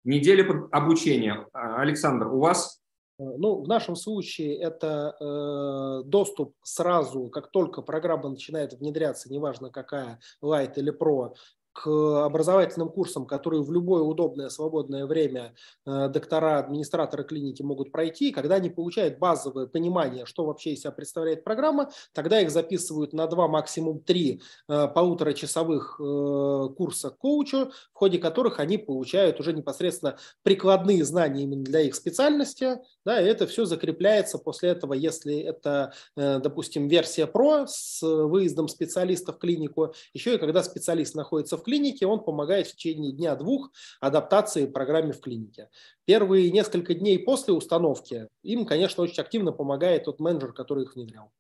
Неделя 0.07 0.69
обучения. 0.71 1.49
А, 1.53 1.83
Александр, 1.83 2.29
у 2.29 2.39
вас? 2.39 2.81
Ну, 3.19 3.63
в 3.63 3.67
нашем 3.67 3.97
случае 3.97 4.57
это 4.57 5.17
э, 5.19 6.09
доступ 6.09 6.55
сразу, 6.63 7.29
как 7.29 7.51
только 7.51 7.83
программа 7.83 8.29
начинает 8.29 8.75
внедряться, 8.75 9.33
неважно 9.33 9.71
какая, 9.71 10.21
Light 10.45 10.75
или 10.77 10.97
Pro, 10.97 11.35
к 11.77 12.25
образовательным 12.25 12.89
курсам, 12.89 13.27
которые 13.27 13.63
в 13.63 13.71
любое 13.71 14.03
удобное 14.03 14.49
свободное 14.49 15.05
время 15.05 15.55
э, 15.85 16.09
доктора, 16.09 16.59
администраторы 16.59 17.23
клиники 17.23 17.61
могут 17.61 17.93
пройти. 17.93 18.33
Когда 18.33 18.55
они 18.55 18.71
получают 18.71 19.19
базовое 19.19 19.67
понимание, 19.67 20.25
что 20.25 20.47
вообще 20.47 20.71
из 20.71 20.81
себя 20.81 20.91
представляет 20.93 21.45
программа, 21.45 21.91
тогда 22.15 22.41
их 22.41 22.51
записывают 22.51 23.13
на 23.13 23.27
два, 23.27 23.47
максимум 23.47 24.01
три 24.01 24.41
э, 24.69 24.89
полуторачасовых 24.89 26.01
э, 26.01 26.69
курса 26.79 27.11
к 27.11 27.19
коучу, 27.19 27.73
в 27.93 27.95
ходе 27.95 28.19
которых 28.19 28.59
они 28.59 28.79
получают 28.79 29.39
уже 29.39 29.53
непосредственно 29.53 30.17
прикладные 30.43 31.05
знания 31.05 31.43
именно 31.43 31.65
для 31.65 31.81
их 31.81 31.95
специальности. 31.95 32.79
Да, 33.05 33.21
и 33.21 33.27
это 33.27 33.47
все 33.47 33.67
закрепляется 33.67 34.39
после 34.39 34.71
этого, 34.71 34.95
если 34.95 35.39
это, 35.39 35.93
допустим, 36.17 36.89
версия 36.89 37.27
Pro 37.27 37.67
с 37.69 38.01
выездом 38.03 38.69
специалиста 38.69 39.33
в 39.33 39.39
клинику, 39.39 39.95
еще 40.15 40.35
и 40.35 40.39
когда 40.39 40.63
специалист 40.63 41.15
находится 41.15 41.59
в 41.59 41.66
клинике, 41.67 42.07
он 42.07 42.25
помогает 42.25 42.67
в 42.67 42.73
течение 42.73 43.13
дня-двух 43.13 43.71
адаптации 44.01 44.67
программе 44.67 45.13
в 45.13 45.21
клинике. 45.21 45.69
Первые 46.07 46.51
несколько 46.51 46.95
дней 46.95 47.19
после 47.19 47.53
установки 47.53 48.29
им, 48.43 48.65
конечно, 48.65 49.03
очень 49.03 49.21
активно 49.21 49.53
помогает 49.53 50.05
тот 50.05 50.19
менеджер, 50.19 50.55
который 50.55 50.85
их 50.85 50.95
внедрял. 50.95 51.31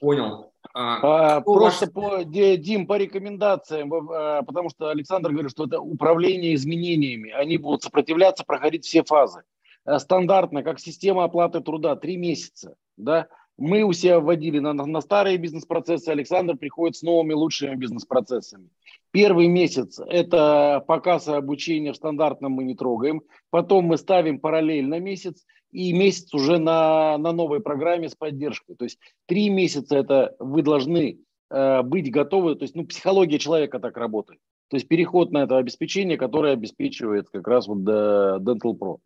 Понял. 0.00 0.52
А, 0.74 1.36
а, 1.36 1.40
просто 1.42 1.86
по, 1.88 2.24
Дим, 2.24 2.88
по 2.88 2.96
рекомендациям, 2.96 3.92
а, 4.10 4.42
потому 4.42 4.68
что 4.68 4.88
Александр 4.88 5.30
говорит, 5.30 5.52
что 5.52 5.66
это 5.66 5.80
управление 5.80 6.54
изменениями. 6.54 7.30
Они 7.30 7.56
будут 7.56 7.84
сопротивляться, 7.84 8.42
проходить 8.44 8.84
все 8.84 9.04
фазы. 9.04 9.44
Э, 9.84 9.98
стандартно, 9.98 10.62
как 10.62 10.80
система 10.80 11.24
оплаты 11.24 11.60
труда, 11.60 11.96
три 11.96 12.16
месяца. 12.16 12.74
Да? 12.96 13.28
Мы 13.62 13.84
у 13.84 13.92
себя 13.92 14.18
вводили 14.18 14.58
на, 14.58 14.72
на 14.72 15.00
старые 15.00 15.36
бизнес-процессы, 15.36 16.08
Александр 16.08 16.56
приходит 16.56 16.96
с 16.96 17.02
новыми 17.02 17.32
лучшими 17.32 17.76
бизнес-процессами. 17.76 18.68
Первый 19.12 19.46
месяц– 19.46 20.00
это 20.08 20.82
показ 20.88 21.28
и 21.28 21.30
обучение 21.30 21.92
в 21.92 21.96
стандартном 21.96 22.50
мы 22.50 22.64
не 22.64 22.74
трогаем. 22.74 23.22
Потом 23.50 23.84
мы 23.84 23.98
ставим 23.98 24.40
параллельно 24.40 24.98
месяц, 24.98 25.46
и 25.70 25.92
месяц 25.92 26.34
уже 26.34 26.58
на, 26.58 27.16
на 27.18 27.30
новой 27.30 27.60
программе 27.60 28.08
с 28.08 28.16
поддержкой. 28.16 28.74
То 28.74 28.82
есть 28.82 28.98
три 29.26 29.48
месяца 29.48 29.96
это 29.96 30.34
вы 30.40 30.62
должны 30.62 31.20
э, 31.48 31.82
быть 31.82 32.10
готовы, 32.10 32.56
то 32.56 32.64
есть 32.64 32.74
ну, 32.74 32.84
психология 32.84 33.38
человека 33.38 33.78
так 33.78 33.96
работает. 33.96 34.40
То 34.70 34.76
есть 34.76 34.88
переход 34.88 35.30
на 35.30 35.44
это 35.44 35.58
обеспечение, 35.58 36.18
которое 36.18 36.54
обеспечивает 36.54 37.28
как 37.30 37.46
раз 37.46 37.68
вот 37.68 37.78
Dental 37.78 38.76
Pro. 38.76 38.96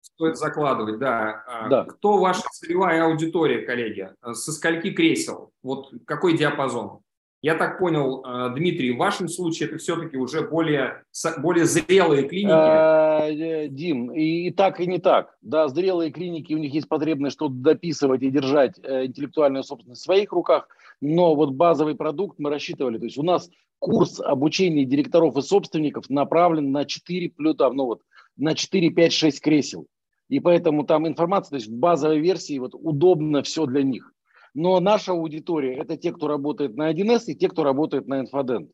Стоит 0.00 0.36
закладывать, 0.36 0.98
да. 0.98 1.44
А 1.46 1.68
да. 1.68 1.84
Кто 1.84 2.18
ваша 2.18 2.42
целевая 2.52 3.04
аудитория, 3.04 3.64
коллеги? 3.64 4.10
Со 4.32 4.52
скольки 4.52 4.90
кресел? 4.90 5.52
Вот 5.62 5.92
какой 6.06 6.36
диапазон? 6.36 7.00
Я 7.40 7.54
так 7.54 7.78
понял, 7.78 8.24
э, 8.24 8.50
Дмитрий, 8.56 8.92
в 8.92 8.98
вашем 8.98 9.28
случае 9.28 9.68
это 9.68 9.78
все-таки 9.78 10.16
уже 10.16 10.48
более, 10.48 11.04
более 11.38 11.66
зрелые 11.66 12.28
клиники? 12.28 12.50
А, 12.52 13.28
э, 13.28 13.68
Дим, 13.68 14.10
и, 14.10 14.48
и 14.48 14.50
так, 14.50 14.80
и 14.80 14.86
не 14.88 14.98
так. 14.98 15.36
Да, 15.40 15.68
зрелые 15.68 16.10
клиники, 16.10 16.52
у 16.52 16.58
них 16.58 16.74
есть 16.74 16.88
потребность 16.88 17.36
что-то 17.36 17.54
дописывать 17.54 18.22
и 18.22 18.30
держать 18.30 18.80
э, 18.82 19.06
интеллектуальную 19.06 19.62
собственность 19.62 20.00
в 20.00 20.04
своих 20.04 20.32
руках, 20.32 20.66
но 21.00 21.36
вот 21.36 21.52
базовый 21.52 21.94
продукт 21.94 22.40
мы 22.40 22.50
рассчитывали. 22.50 22.98
То 22.98 23.04
есть 23.04 23.18
у 23.18 23.22
нас 23.22 23.48
курс 23.78 24.18
обучения 24.18 24.84
директоров 24.84 25.36
и 25.36 25.42
собственников 25.42 26.10
направлен 26.10 26.72
на 26.72 26.84
4, 26.84 27.34
там, 27.56 27.76
ну 27.76 27.84
вот, 27.84 28.02
на 28.38 28.54
4, 28.54 28.90
5, 28.90 29.12
6 29.12 29.40
кресел. 29.40 29.86
И 30.28 30.40
поэтому 30.40 30.84
там 30.84 31.06
информация, 31.06 31.50
то 31.50 31.56
есть 31.56 31.68
в 31.68 31.78
базовой 31.78 32.20
версии 32.20 32.58
вот 32.58 32.74
удобно 32.74 33.42
все 33.42 33.66
для 33.66 33.82
них. 33.82 34.12
Но 34.54 34.80
наша 34.80 35.12
аудитория– 35.12 35.74
это 35.78 35.96
те, 35.96 36.12
кто 36.12 36.28
работает 36.28 36.76
на 36.76 36.92
1С 36.92 37.24
и 37.26 37.34
те, 37.34 37.48
кто 37.48 37.64
работает 37.64 38.06
на 38.06 38.22
Infodent. 38.22 38.68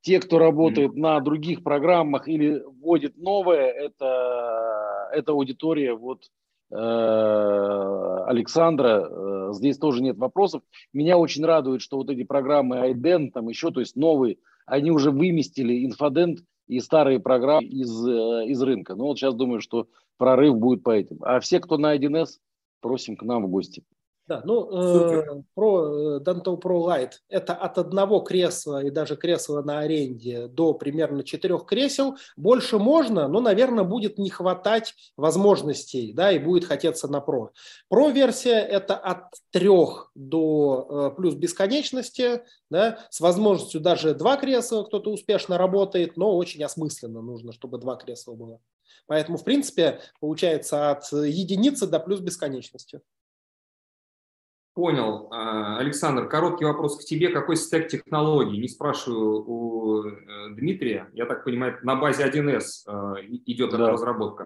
Те, 0.00 0.20
кто 0.20 0.38
работает 0.38 0.92
mm-hmm. 0.92 1.00
на 1.00 1.20
других 1.20 1.64
программах 1.64 2.28
или 2.28 2.62
вводит 2.80 3.16
новое, 3.16 3.66
это, 3.66 5.08
это 5.12 5.32
аудитория 5.32 5.92
вот, 5.92 6.22
э, 6.70 8.24
Александра. 8.26 9.08
Э, 9.08 9.52
здесь 9.52 9.76
тоже 9.76 10.02
нет 10.02 10.16
вопросов. 10.16 10.62
Меня 10.92 11.18
очень 11.18 11.44
радует, 11.44 11.82
что 11.82 11.96
вот 11.96 12.10
эти 12.10 12.22
программы 12.22 12.76
iDent, 12.90 13.32
там 13.32 13.48
еще, 13.48 13.72
то 13.72 13.80
есть 13.80 13.96
новые, 13.96 14.38
они 14.66 14.92
уже 14.92 15.10
выместили 15.10 15.84
инфодент 15.84 16.40
и 16.68 16.80
старые 16.80 17.18
программы 17.18 17.66
из, 17.66 18.06
э, 18.06 18.46
из 18.46 18.62
рынка. 18.62 18.94
Но 18.94 19.06
вот 19.06 19.18
сейчас 19.18 19.34
думаю, 19.34 19.60
что 19.60 19.88
прорыв 20.18 20.56
будет 20.56 20.82
по 20.82 20.90
этим. 20.90 21.18
А 21.22 21.40
все, 21.40 21.60
кто 21.60 21.78
на 21.78 21.94
1С, 21.96 22.38
просим 22.80 23.16
к 23.16 23.22
нам 23.22 23.44
в 23.46 23.48
гости. 23.48 23.82
Да, 24.28 24.42
ну, 24.44 24.68
э, 24.70 25.42
про 25.54 26.18
Dental 26.18 26.60
Pro 26.60 26.84
Lite 26.86 27.12
это 27.30 27.54
от 27.54 27.78
одного 27.78 28.20
кресла 28.20 28.84
и 28.84 28.90
даже 28.90 29.16
кресла 29.16 29.62
на 29.62 29.78
аренде 29.78 30.48
до 30.48 30.74
примерно 30.74 31.24
четырех 31.24 31.64
кресел. 31.64 32.16
Больше 32.36 32.78
можно, 32.78 33.26
но, 33.26 33.40
наверное, 33.40 33.84
будет 33.84 34.18
не 34.18 34.28
хватать 34.28 34.94
возможностей, 35.16 36.12
да, 36.12 36.30
и 36.30 36.38
будет 36.38 36.66
хотеться 36.66 37.08
на 37.08 37.24
Pro. 37.26 37.48
Pro 37.90 38.12
версия 38.12 38.58
это 38.58 38.96
от 38.96 39.32
трех 39.50 40.10
до 40.14 40.86
э, 40.90 41.16
плюс 41.16 41.34
бесконечности, 41.34 42.42
да, 42.68 42.98
с 43.08 43.20
возможностью 43.20 43.80
даже 43.80 44.12
два 44.12 44.36
кресла 44.36 44.82
кто-то 44.82 45.10
успешно 45.10 45.56
работает, 45.56 46.18
но 46.18 46.36
очень 46.36 46.62
осмысленно 46.62 47.22
нужно, 47.22 47.52
чтобы 47.52 47.78
два 47.78 47.96
кресла 47.96 48.34
было. 48.34 48.60
Поэтому, 49.06 49.38
в 49.38 49.44
принципе, 49.44 50.00
получается 50.20 50.90
от 50.90 51.10
единицы 51.12 51.86
до 51.86 51.98
плюс 51.98 52.20
бесконечности. 52.20 53.00
Понял. 54.78 55.26
А, 55.32 55.78
Александр, 55.78 56.28
короткий 56.28 56.64
вопрос 56.64 56.98
к 56.98 57.04
тебе. 57.04 57.30
Какой 57.30 57.56
стек 57.56 57.88
технологий? 57.88 58.58
Не 58.58 58.68
спрашиваю 58.68 59.42
у 59.44 60.04
э, 60.04 60.50
Дмитрия. 60.50 61.10
Я 61.14 61.26
так 61.26 61.42
понимаю, 61.42 61.76
на 61.82 61.96
базе 61.96 62.24
1С 62.24 62.86
э, 62.86 63.24
идет 63.46 63.72
да. 63.72 63.90
разработка. 63.90 64.44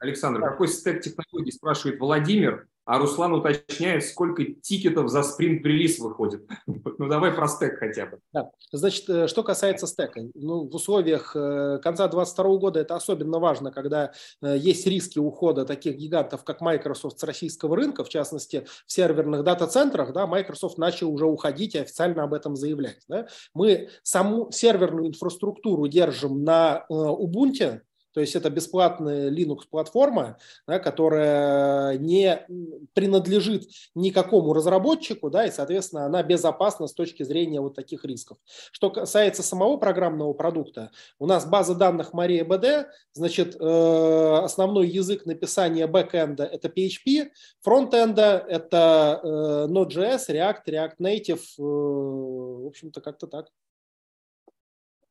Александр, 0.00 0.40
какой 0.40 0.66
стек 0.66 1.00
технологий, 1.00 1.52
спрашивает 1.52 2.00
Владимир. 2.00 2.66
А 2.84 2.98
Руслан 2.98 3.32
уточняет, 3.32 4.04
сколько 4.04 4.44
тикетов 4.44 5.08
за 5.08 5.22
спринт-релиз 5.22 5.98
выходит. 5.98 6.42
Ну, 6.98 7.08
давай 7.08 7.32
про 7.32 7.48
стек 7.48 7.78
хотя 7.78 8.06
бы. 8.06 8.18
Да. 8.32 8.50
Значит, 8.70 9.08
э, 9.08 9.26
что 9.26 9.42
касается 9.42 9.86
стека. 9.86 10.20
Ну, 10.34 10.68
в 10.68 10.74
условиях 10.74 11.34
э, 11.34 11.78
конца 11.82 12.06
2022 12.06 12.56
года 12.58 12.80
это 12.80 12.94
особенно 12.94 13.38
важно, 13.38 13.72
когда 13.72 14.12
э, 14.40 14.56
есть 14.56 14.86
риски 14.86 15.18
ухода 15.18 15.64
таких 15.64 15.96
гигантов, 15.96 16.44
как 16.44 16.60
Microsoft 16.60 17.18
с 17.18 17.22
российского 17.24 17.76
рынка, 17.76 18.04
в 18.04 18.08
частности, 18.08 18.66
в 18.86 18.92
серверных 18.92 19.42
дата-центрах, 19.42 20.12
да, 20.12 20.26
Microsoft 20.26 20.78
начал 20.78 21.12
уже 21.12 21.26
уходить 21.26 21.74
и 21.74 21.78
официально 21.78 22.24
об 22.24 22.34
этом 22.34 22.54
заявлять. 22.56 23.00
Да. 23.08 23.26
Мы 23.54 23.88
саму 24.02 24.50
серверную 24.52 25.08
инфраструктуру 25.08 25.88
держим 25.88 26.44
на 26.44 26.84
Ubuntu, 26.90 27.80
то 28.12 28.20
есть 28.20 28.36
это 28.36 28.50
бесплатная 28.50 29.30
Linux-платформа, 29.30 30.38
да, 30.66 30.78
которая 30.78 31.96
не 31.98 32.46
принадлежит 32.92 33.68
никакому 33.94 34.52
разработчику, 34.52 35.30
да, 35.30 35.46
и, 35.46 35.50
соответственно, 35.50 36.06
она 36.06 36.22
безопасна 36.22 36.86
с 36.86 36.94
точки 36.94 37.22
зрения 37.22 37.60
вот 37.60 37.74
таких 37.74 38.04
рисков. 38.04 38.38
Что 38.70 38.90
касается 38.90 39.42
самого 39.42 39.76
программного 39.76 40.32
продукта, 40.34 40.90
у 41.18 41.26
нас 41.26 41.46
база 41.46 41.74
данных 41.74 42.12
MariaDB, 42.12 42.86
значит, 43.14 43.56
э, 43.58 44.38
основной 44.42 44.88
язык 44.88 45.26
написания 45.26 45.86
бэкэнда– 45.86 46.44
это 46.52 46.68
PHP, 46.68 47.30
фронтенда– 47.60 48.44
это 48.48 49.20
э, 49.22 49.26
Node.js, 49.70 50.28
React, 50.28 50.62
React 50.66 50.96
Native, 51.00 51.40
э, 51.58 51.62
в 51.62 52.66
общем-то, 52.66 53.00
как-то 53.00 53.26
так. 53.26 53.48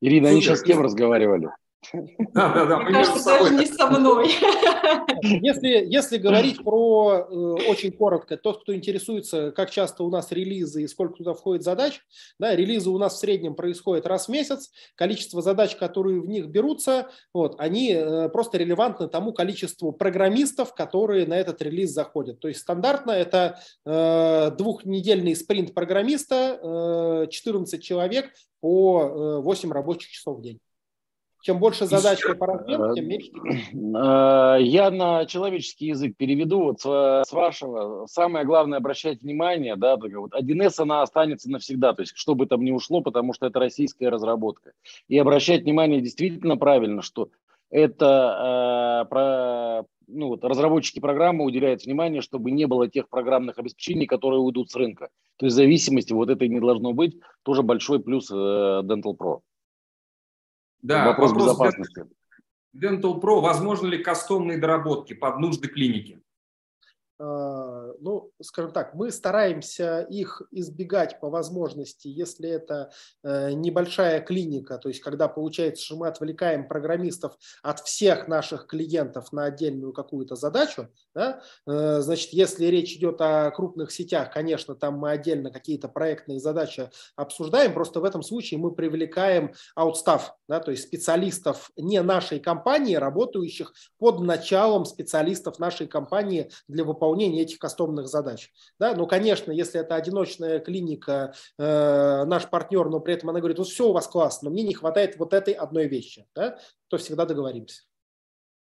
Ирина, 0.01 0.29
они 0.29 0.41
сейчас 0.41 0.59
с 0.59 0.63
кем 0.63 0.81
разговаривали? 0.81 1.49
Да, 2.33 2.53
да, 2.53 2.65
да. 2.65 2.79
Мне 2.79 2.93
кажется, 2.93 3.25
даже 3.25 3.55
не 3.55 3.65
со 3.65 3.87
мной. 3.87 4.29
Если, 5.23 5.85
если 5.87 6.17
говорить 6.17 6.63
про, 6.63 7.27
э, 7.29 7.33
очень 7.69 7.91
коротко, 7.91 8.37
тот, 8.37 8.61
кто 8.61 8.73
интересуется, 8.73 9.51
как 9.51 9.69
часто 9.69 10.03
у 10.03 10.09
нас 10.09 10.31
релизы 10.31 10.83
и 10.83 10.87
сколько 10.87 11.15
туда 11.15 11.33
входит 11.33 11.63
задач, 11.63 12.01
да, 12.39 12.55
релизы 12.55 12.89
у 12.89 12.97
нас 12.97 13.15
в 13.15 13.19
среднем 13.19 13.55
происходят 13.55 14.07
раз 14.07 14.27
в 14.27 14.29
месяц, 14.29 14.71
количество 14.95 15.41
задач, 15.41 15.75
которые 15.75 16.21
в 16.21 16.27
них 16.27 16.47
берутся, 16.47 17.09
вот, 17.33 17.55
они 17.59 17.93
э, 17.93 18.29
просто 18.29 18.57
релевантны 18.57 19.07
тому 19.07 19.33
количеству 19.33 19.91
программистов, 19.91 20.73
которые 20.73 21.25
на 21.25 21.37
этот 21.37 21.61
релиз 21.61 21.91
заходят. 21.91 22.39
То 22.39 22.47
есть 22.47 22.61
стандартно 22.61 23.11
это 23.11 23.59
э, 23.85 24.51
двухнедельный 24.57 25.35
спринт 25.35 25.73
программиста, 25.73 26.59
э, 26.61 27.27
14 27.29 27.83
человек 27.83 28.31
по 28.59 29.37
э, 29.39 29.41
8 29.41 29.71
рабочих 29.71 30.11
часов 30.11 30.39
в 30.39 30.41
день. 30.41 30.59
Чем 31.41 31.57
больше 31.57 31.85
задач 31.85 32.19
по 32.37 32.45
размеру, 32.45 32.93
тем 32.93 33.07
меньше. 33.07 33.31
Э, 33.73 34.57
я 34.61 34.91
на 34.91 35.25
человеческий 35.25 35.87
язык 35.87 36.15
переведу 36.15 36.61
вот 36.61 36.81
с 36.81 37.31
вашего. 37.31 38.05
Самое 38.05 38.45
главное 38.45 38.77
обращать 38.77 39.21
внимание, 39.21 39.75
да, 39.75 39.97
вот 39.97 40.33
1С 40.33 40.75
она 40.77 41.01
останется 41.01 41.49
навсегда, 41.49 41.93
то 41.93 42.01
есть 42.01 42.13
что 42.15 42.35
бы 42.35 42.45
там 42.45 42.63
ни 42.63 42.71
ушло, 42.71 43.01
потому 43.01 43.33
что 43.33 43.47
это 43.47 43.59
российская 43.59 44.09
разработка. 44.09 44.73
И 45.07 45.17
обращать 45.17 45.63
внимание 45.63 46.01
действительно 46.01 46.57
правильно, 46.57 47.01
что 47.01 47.29
это 47.71 49.07
про, 49.09 49.85
ну, 50.07 50.27
вот, 50.27 50.43
разработчики 50.43 50.99
программы 50.99 51.45
уделяют 51.45 51.85
внимание, 51.85 52.21
чтобы 52.21 52.51
не 52.51 52.67
было 52.67 52.87
тех 52.87 53.09
программных 53.09 53.57
обеспечений, 53.57 54.05
которые 54.05 54.41
уйдут 54.41 54.69
с 54.69 54.75
рынка. 54.75 55.09
То 55.37 55.45
есть 55.45 55.55
зависимости 55.55 56.13
вот 56.13 56.29
этой 56.29 56.49
не 56.49 56.59
должно 56.59 56.93
быть. 56.93 57.17
Тоже 57.43 57.63
большой 57.63 57.99
плюс 58.01 58.29
Dental 58.29 59.15
Pro. 59.17 59.39
Да, 60.81 61.05
вопрос, 61.05 61.31
вопрос 61.31 61.47
безопасности. 61.47 62.05
Dental 62.75 63.19
Pro, 63.19 63.41
возможно 63.41 63.87
ли 63.87 64.01
кастомные 64.01 64.57
доработки 64.57 65.13
под 65.13 65.39
нужды 65.39 65.67
клиники? 65.67 66.21
А, 67.21 67.93
ну, 67.99 68.31
скажем 68.41 68.71
так, 68.71 68.95
мы 68.95 69.11
стараемся 69.11 70.01
их 70.01 70.41
избегать 70.49 71.19
по 71.19 71.29
возможности, 71.29 72.07
если 72.07 72.49
это 72.49 72.91
э, 73.23 73.51
небольшая 73.51 74.21
клиника, 74.21 74.79
то 74.79 74.89
есть 74.89 75.01
когда 75.01 75.27
получается, 75.27 75.85
что 75.85 75.97
мы 75.97 76.07
отвлекаем 76.07 76.67
программистов 76.67 77.37
от 77.61 77.81
всех 77.81 78.27
наших 78.27 78.65
клиентов 78.65 79.31
на 79.31 79.45
отдельную 79.45 79.93
какую-то 79.93 80.35
задачу, 80.35 80.87
да, 81.13 81.43
э, 81.67 81.99
значит, 82.01 82.33
если 82.33 82.65
речь 82.65 82.93
идет 82.95 83.21
о 83.21 83.51
крупных 83.51 83.91
сетях, 83.91 84.33
конечно, 84.33 84.73
там 84.73 84.97
мы 84.97 85.11
отдельно 85.11 85.51
какие-то 85.51 85.89
проектные 85.89 86.39
задачи 86.39 86.89
обсуждаем, 87.15 87.73
просто 87.73 87.99
в 87.99 88.03
этом 88.03 88.23
случае 88.23 88.59
мы 88.59 88.73
привлекаем 88.73 89.53
аутстав, 89.75 90.35
да, 90.47 90.59
то 90.59 90.71
есть 90.71 90.85
специалистов 90.85 91.69
не 91.77 92.01
нашей 92.01 92.39
компании, 92.39 92.95
работающих 92.95 93.73
под 93.99 94.21
началом 94.21 94.85
специалистов 94.85 95.59
нашей 95.59 95.85
компании 95.85 96.49
для 96.67 96.83
выполнения 96.83 97.10
выполнения 97.11 97.41
этих 97.41 97.59
кастомных 97.59 98.07
задач. 98.07 98.51
Да? 98.79 98.95
Ну, 98.95 99.07
конечно, 99.07 99.51
если 99.51 99.79
это 99.81 99.95
одиночная 99.95 100.59
клиника, 100.59 101.33
э, 101.57 102.23
наш 102.25 102.49
партнер, 102.49 102.89
но 102.89 102.99
при 102.99 103.13
этом 103.13 103.29
она 103.29 103.39
говорит, 103.39 103.57
вот 103.57 103.67
все 103.67 103.89
у 103.89 103.93
вас 103.93 104.07
классно, 104.07 104.49
но 104.49 104.53
мне 104.53 104.63
не 104.63 104.73
хватает 104.73 105.17
вот 105.17 105.33
этой 105.33 105.53
одной 105.53 105.87
вещи, 105.87 106.25
да? 106.35 106.57
то 106.87 106.97
всегда 106.97 107.25
договоримся. 107.25 107.83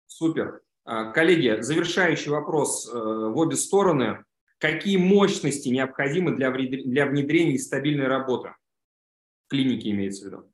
Супер. 0.07 0.61
А, 0.83 1.11
коллеги, 1.11 1.61
завершающий 1.61 2.31
вопрос 2.31 2.89
э, 2.89 2.97
в 2.97 3.37
обе 3.37 3.55
стороны. 3.55 4.23
Какие 4.57 4.97
мощности 4.97 5.69
необходимы 5.69 6.35
для 6.35 6.51
внедрения 6.51 7.57
стабильной 7.57 8.07
работы? 8.07 8.49
В 9.47 9.49
клинике 9.49 9.89
имеется 9.89 10.23
в 10.23 10.27
виду. 10.27 10.50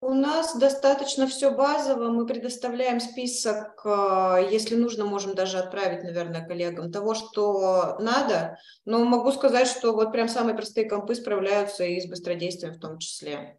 У 0.00 0.14
нас 0.14 0.56
достаточно 0.56 1.26
все 1.26 1.50
базово. 1.50 2.10
Мы 2.10 2.24
предоставляем 2.24 3.00
список, 3.00 3.80
э, 3.84 4.48
если 4.50 4.76
нужно, 4.76 5.04
можем 5.04 5.34
даже 5.34 5.58
отправить, 5.58 6.04
наверное, 6.04 6.46
коллегам 6.46 6.92
того, 6.92 7.14
что 7.14 7.96
надо. 7.98 8.58
Но 8.84 9.04
могу 9.04 9.32
сказать, 9.32 9.66
что 9.66 9.92
вот 9.92 10.12
прям 10.12 10.28
самые 10.28 10.54
простые 10.54 10.88
компы 10.88 11.16
справляются 11.16 11.84
и 11.84 12.00
с 12.00 12.08
быстродействием 12.08 12.74
в 12.74 12.78
том 12.78 12.98
числе. 12.98 13.58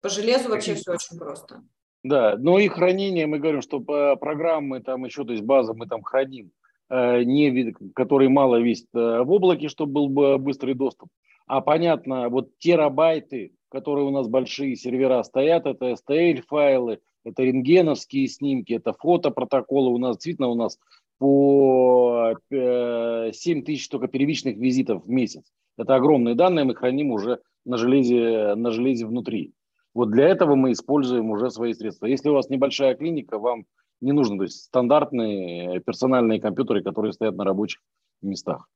По 0.00 0.08
железу 0.08 0.48
вообще 0.48 0.74
все 0.74 0.92
очень 0.92 1.18
просто. 1.18 1.62
Да, 2.04 2.36
но 2.38 2.58
и 2.60 2.68
хранение, 2.68 3.26
мы 3.26 3.40
говорим, 3.40 3.60
что 3.60 3.80
программы 3.80 4.80
там 4.80 5.04
еще, 5.04 5.24
то 5.24 5.32
есть 5.32 5.44
база 5.44 5.74
мы 5.74 5.86
там 5.86 6.02
храним, 6.02 6.52
э, 6.88 7.24
не, 7.24 7.74
который 7.94 8.28
мало 8.28 8.60
весит 8.60 8.88
э, 8.94 9.22
в 9.22 9.32
облаке, 9.32 9.68
чтобы 9.68 9.92
был 9.92 10.08
бы 10.08 10.38
быстрый 10.38 10.74
доступ. 10.74 11.08
А 11.46 11.60
понятно, 11.60 12.28
вот 12.28 12.56
терабайты, 12.58 13.52
которые 13.70 14.06
у 14.06 14.10
нас 14.10 14.28
большие 14.28 14.76
сервера 14.76 15.22
стоят, 15.22 15.66
это 15.66 15.92
STL-файлы, 15.92 17.00
это 17.24 17.42
рентгеновские 17.42 18.28
снимки, 18.28 18.72
это 18.72 18.92
фотопротоколы. 18.92 19.90
У 19.90 19.98
нас 19.98 20.16
действительно 20.16 20.48
у 20.48 20.54
нас 20.54 20.78
по 21.18 22.34
7 22.50 22.58
э, 22.58 23.62
тысяч 23.62 23.88
только 23.88 24.08
первичных 24.08 24.56
визитов 24.56 25.04
в 25.04 25.10
месяц. 25.10 25.44
Это 25.76 25.94
огромные 25.94 26.34
данные, 26.34 26.64
мы 26.64 26.74
храним 26.74 27.10
уже 27.12 27.40
на 27.64 27.76
железе, 27.76 28.54
на 28.54 28.70
железе 28.70 29.06
внутри. 29.06 29.52
Вот 29.94 30.10
для 30.10 30.28
этого 30.28 30.54
мы 30.54 30.72
используем 30.72 31.30
уже 31.30 31.50
свои 31.50 31.72
средства. 31.72 32.06
Если 32.06 32.28
у 32.28 32.34
вас 32.34 32.48
небольшая 32.48 32.94
клиника, 32.94 33.38
вам 33.38 33.64
не 34.00 34.12
нужно, 34.12 34.38
то 34.38 34.44
есть 34.44 34.64
стандартные 34.64 35.80
персональные 35.80 36.40
компьютеры, 36.40 36.82
которые 36.82 37.12
стоят 37.12 37.36
на 37.36 37.44
рабочих 37.44 37.82
местах. 38.22 38.68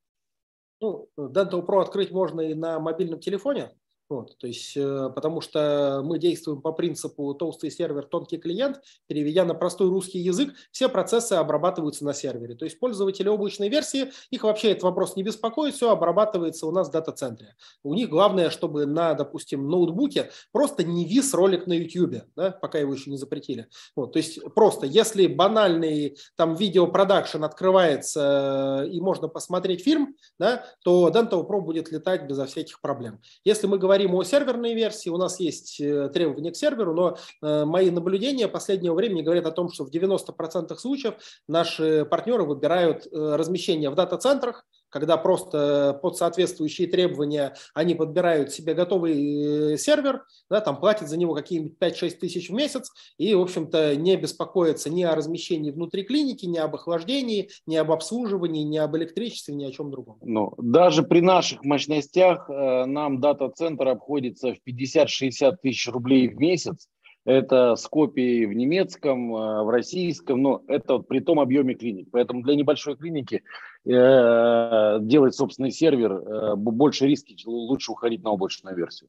Ну, 0.80 1.08
Dental 1.18 1.64
Pro 1.64 1.80
открыть 1.80 2.10
можно 2.10 2.40
и 2.42 2.54
на 2.54 2.78
мобильном 2.78 3.20
телефоне, 3.20 3.70
вот, 4.10 4.36
то 4.38 4.46
есть, 4.46 4.76
э, 4.76 5.10
потому 5.14 5.40
что 5.40 6.02
мы 6.04 6.18
действуем 6.18 6.60
по 6.60 6.72
принципу 6.72 7.32
толстый 7.34 7.70
сервер, 7.70 8.04
тонкий 8.04 8.36
клиент, 8.36 8.82
переведя 9.06 9.44
на 9.44 9.54
простой 9.54 9.88
русский 9.88 10.18
язык, 10.18 10.52
все 10.70 10.90
процессы 10.90 11.32
обрабатываются 11.32 12.04
на 12.04 12.12
сервере. 12.12 12.54
То 12.54 12.66
есть 12.66 12.78
пользователи 12.78 13.28
облачной 13.28 13.70
версии, 13.70 14.12
их 14.30 14.44
вообще 14.44 14.72
этот 14.72 14.82
вопрос 14.82 15.16
не 15.16 15.22
беспокоит, 15.22 15.74
все 15.74 15.90
обрабатывается 15.90 16.66
у 16.66 16.70
нас 16.70 16.88
в 16.88 16.92
дата-центре. 16.92 17.56
У 17.82 17.94
них 17.94 18.10
главное, 18.10 18.50
чтобы 18.50 18.84
на, 18.84 19.14
допустим, 19.14 19.68
ноутбуке 19.68 20.30
просто 20.52 20.84
не 20.84 21.06
вис 21.06 21.32
ролик 21.32 21.66
на 21.66 21.72
YouTube, 21.72 22.24
да, 22.36 22.50
пока 22.50 22.78
его 22.78 22.92
еще 22.92 23.10
не 23.10 23.16
запретили. 23.16 23.68
Вот, 23.96 24.12
то 24.12 24.18
есть 24.18 24.38
просто, 24.54 24.84
если 24.86 25.26
банальный 25.26 26.18
там 26.36 26.54
видеопродакшн 26.54 27.42
открывается 27.42 28.84
э, 28.84 28.88
и 28.90 29.00
можно 29.00 29.28
посмотреть 29.28 29.82
фильм, 29.82 30.14
да, 30.38 30.66
то 30.82 31.08
Dental 31.08 31.48
Pro 31.48 31.60
будет 31.60 31.90
летать 31.90 32.26
безо 32.28 32.44
всяких 32.44 32.82
проблем. 32.82 33.20
Если 33.44 33.66
мы 33.66 33.78
говорим 33.78 33.93
говорим 33.94 34.16
о 34.16 34.24
серверной 34.24 34.74
версии, 34.74 35.08
у 35.08 35.16
нас 35.16 35.38
есть 35.38 35.80
э, 35.80 36.08
требования 36.08 36.50
к 36.50 36.56
серверу, 36.56 36.94
но 36.94 37.16
э, 37.42 37.64
мои 37.64 37.90
наблюдения 37.90 38.48
последнего 38.48 38.92
времени 38.92 39.22
говорят 39.22 39.46
о 39.46 39.52
том, 39.52 39.70
что 39.70 39.84
в 39.84 39.90
90% 39.90 40.76
случаев 40.76 41.14
наши 41.46 42.04
партнеры 42.04 42.42
выбирают 42.42 43.06
э, 43.06 43.36
размещение 43.36 43.90
в 43.90 43.94
дата-центрах, 43.94 44.66
когда 44.94 45.16
просто 45.16 45.98
под 46.00 46.16
соответствующие 46.16 46.86
требования 46.86 47.56
они 47.74 47.96
подбирают 47.96 48.52
себе 48.52 48.74
готовый 48.74 49.76
сервер, 49.76 50.22
да, 50.48 50.60
там 50.60 50.78
платят 50.78 51.08
за 51.08 51.18
него 51.18 51.34
какие-нибудь 51.34 51.76
5-6 51.80 52.10
тысяч 52.12 52.48
в 52.48 52.52
месяц 52.52 52.92
и, 53.18 53.34
в 53.34 53.40
общем-то, 53.40 53.96
не 53.96 54.16
беспокоятся 54.16 54.88
ни 54.88 55.02
о 55.02 55.16
размещении 55.16 55.72
внутри 55.72 56.04
клиники, 56.04 56.46
ни 56.46 56.58
об 56.58 56.76
охлаждении, 56.76 57.50
ни 57.66 57.74
об 57.74 57.90
обслуживании, 57.90 58.62
ни 58.62 58.78
об 58.78 58.96
электричестве, 58.96 59.52
ни 59.54 59.64
о 59.64 59.72
чем 59.72 59.90
другом. 59.90 60.18
Ну, 60.22 60.54
даже 60.58 61.02
при 61.02 61.20
наших 61.20 61.64
мощностях 61.64 62.48
нам 62.48 63.20
дата-центр 63.20 63.64
центр 63.64 63.88
обходится 63.88 64.54
в 64.54 64.58
50-60 64.68 65.56
тысяч 65.62 65.88
рублей 65.88 66.28
в 66.28 66.36
месяц. 66.38 66.86
Это 67.24 67.74
с 67.74 67.86
копией 67.88 68.44
в 68.44 68.52
немецком, 68.52 69.34
э, 69.34 69.62
в 69.62 69.70
российском, 69.70 70.42
но 70.42 70.62
это 70.68 70.94
вот 70.94 71.08
при 71.08 71.20
том 71.20 71.40
объеме 71.40 71.74
клиник. 71.74 72.08
Поэтому 72.12 72.42
для 72.42 72.54
небольшой 72.54 72.96
клиники 72.96 73.42
э, 73.86 74.98
делать 75.00 75.34
собственный 75.34 75.70
сервер 75.70 76.12
э, 76.12 76.54
больше 76.56 77.06
риски, 77.06 77.36
лучше 77.46 77.92
уходить 77.92 78.22
на 78.22 78.30
облачную 78.30 78.76
версию. 78.76 79.08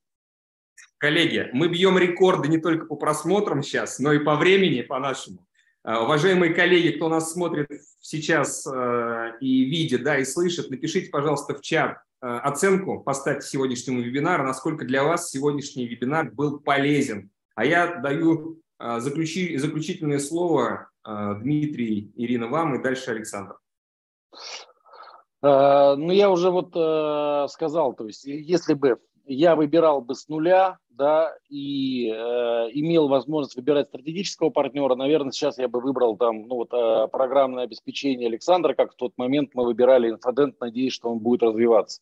Коллеги, 0.98 1.50
мы 1.52 1.68
бьем 1.68 1.98
рекорды 1.98 2.48
не 2.48 2.58
только 2.58 2.86
по 2.86 2.96
просмотрам 2.96 3.62
сейчас, 3.62 4.00
но 4.00 4.14
и 4.14 4.20
по 4.20 4.38
времени, 4.38 4.82
по 4.82 4.98
нашему. 4.98 5.46
Э, 5.84 5.98
уважаемые 5.98 6.54
коллеги, 6.54 6.96
кто 6.96 7.10
нас 7.10 7.34
смотрит 7.34 7.68
сейчас 8.00 8.66
э, 8.66 9.34
и 9.42 9.66
видит, 9.66 10.04
да, 10.04 10.18
и 10.20 10.24
слышит, 10.24 10.70
напишите, 10.70 11.10
пожалуйста, 11.10 11.54
в 11.54 11.62
чат, 11.62 11.98
оценку 12.22 13.02
поставьте 13.02 13.46
сегодняшнему 13.46 14.02
вебинару, 14.02 14.46
насколько 14.46 14.84
для 14.86 15.04
вас 15.04 15.30
сегодняшний 15.30 15.86
вебинар 15.86 16.32
был 16.32 16.60
полезен. 16.60 17.30
А 17.56 17.66
я 17.66 17.96
даю 17.96 18.62
э, 18.80 19.00
заключи, 19.00 19.58
заключительное 19.58 20.20
слово 20.20 20.90
э, 21.06 21.36
Дмитрий, 21.42 22.12
Ирина, 22.16 22.48
вам 22.48 22.76
и 22.76 22.84
дальше 22.84 23.12
Александр. 23.12 23.58
Ну, 25.42 26.12
я 26.12 26.32
уже 26.32 26.50
вот 26.50 26.72
сказал, 27.52 27.94
то 27.94 28.08
есть, 28.08 28.26
если 28.26 28.74
бы 28.74 29.00
я 29.26 29.56
выбирал 29.56 30.02
бы 30.02 30.16
с 30.16 30.28
нуля, 30.28 30.80
да, 30.90 31.36
и 31.50 32.10
э, 32.10 32.14
имел 32.72 33.08
возможность 33.08 33.56
выбирать 33.56 33.88
стратегического 33.88 34.50
партнера, 34.50 34.96
наверное, 34.96 35.32
сейчас 35.32 35.58
я 35.58 35.68
бы 35.68 35.82
выбрал 35.82 36.16
там, 36.16 36.48
ну 36.48 36.56
вот, 36.56 36.74
э, 36.74 37.08
программное 37.12 37.66
обеспечение 37.66 38.28
Александра, 38.28 38.74
как 38.74 38.94
в 38.94 38.96
тот 38.96 39.14
момент 39.18 39.52
мы 39.54 39.66
выбирали 39.66 40.10
инфодент, 40.10 40.60
надеясь, 40.60 40.94
что 40.94 41.10
он 41.10 41.20
будет 41.20 41.44
развиваться. 41.44 42.02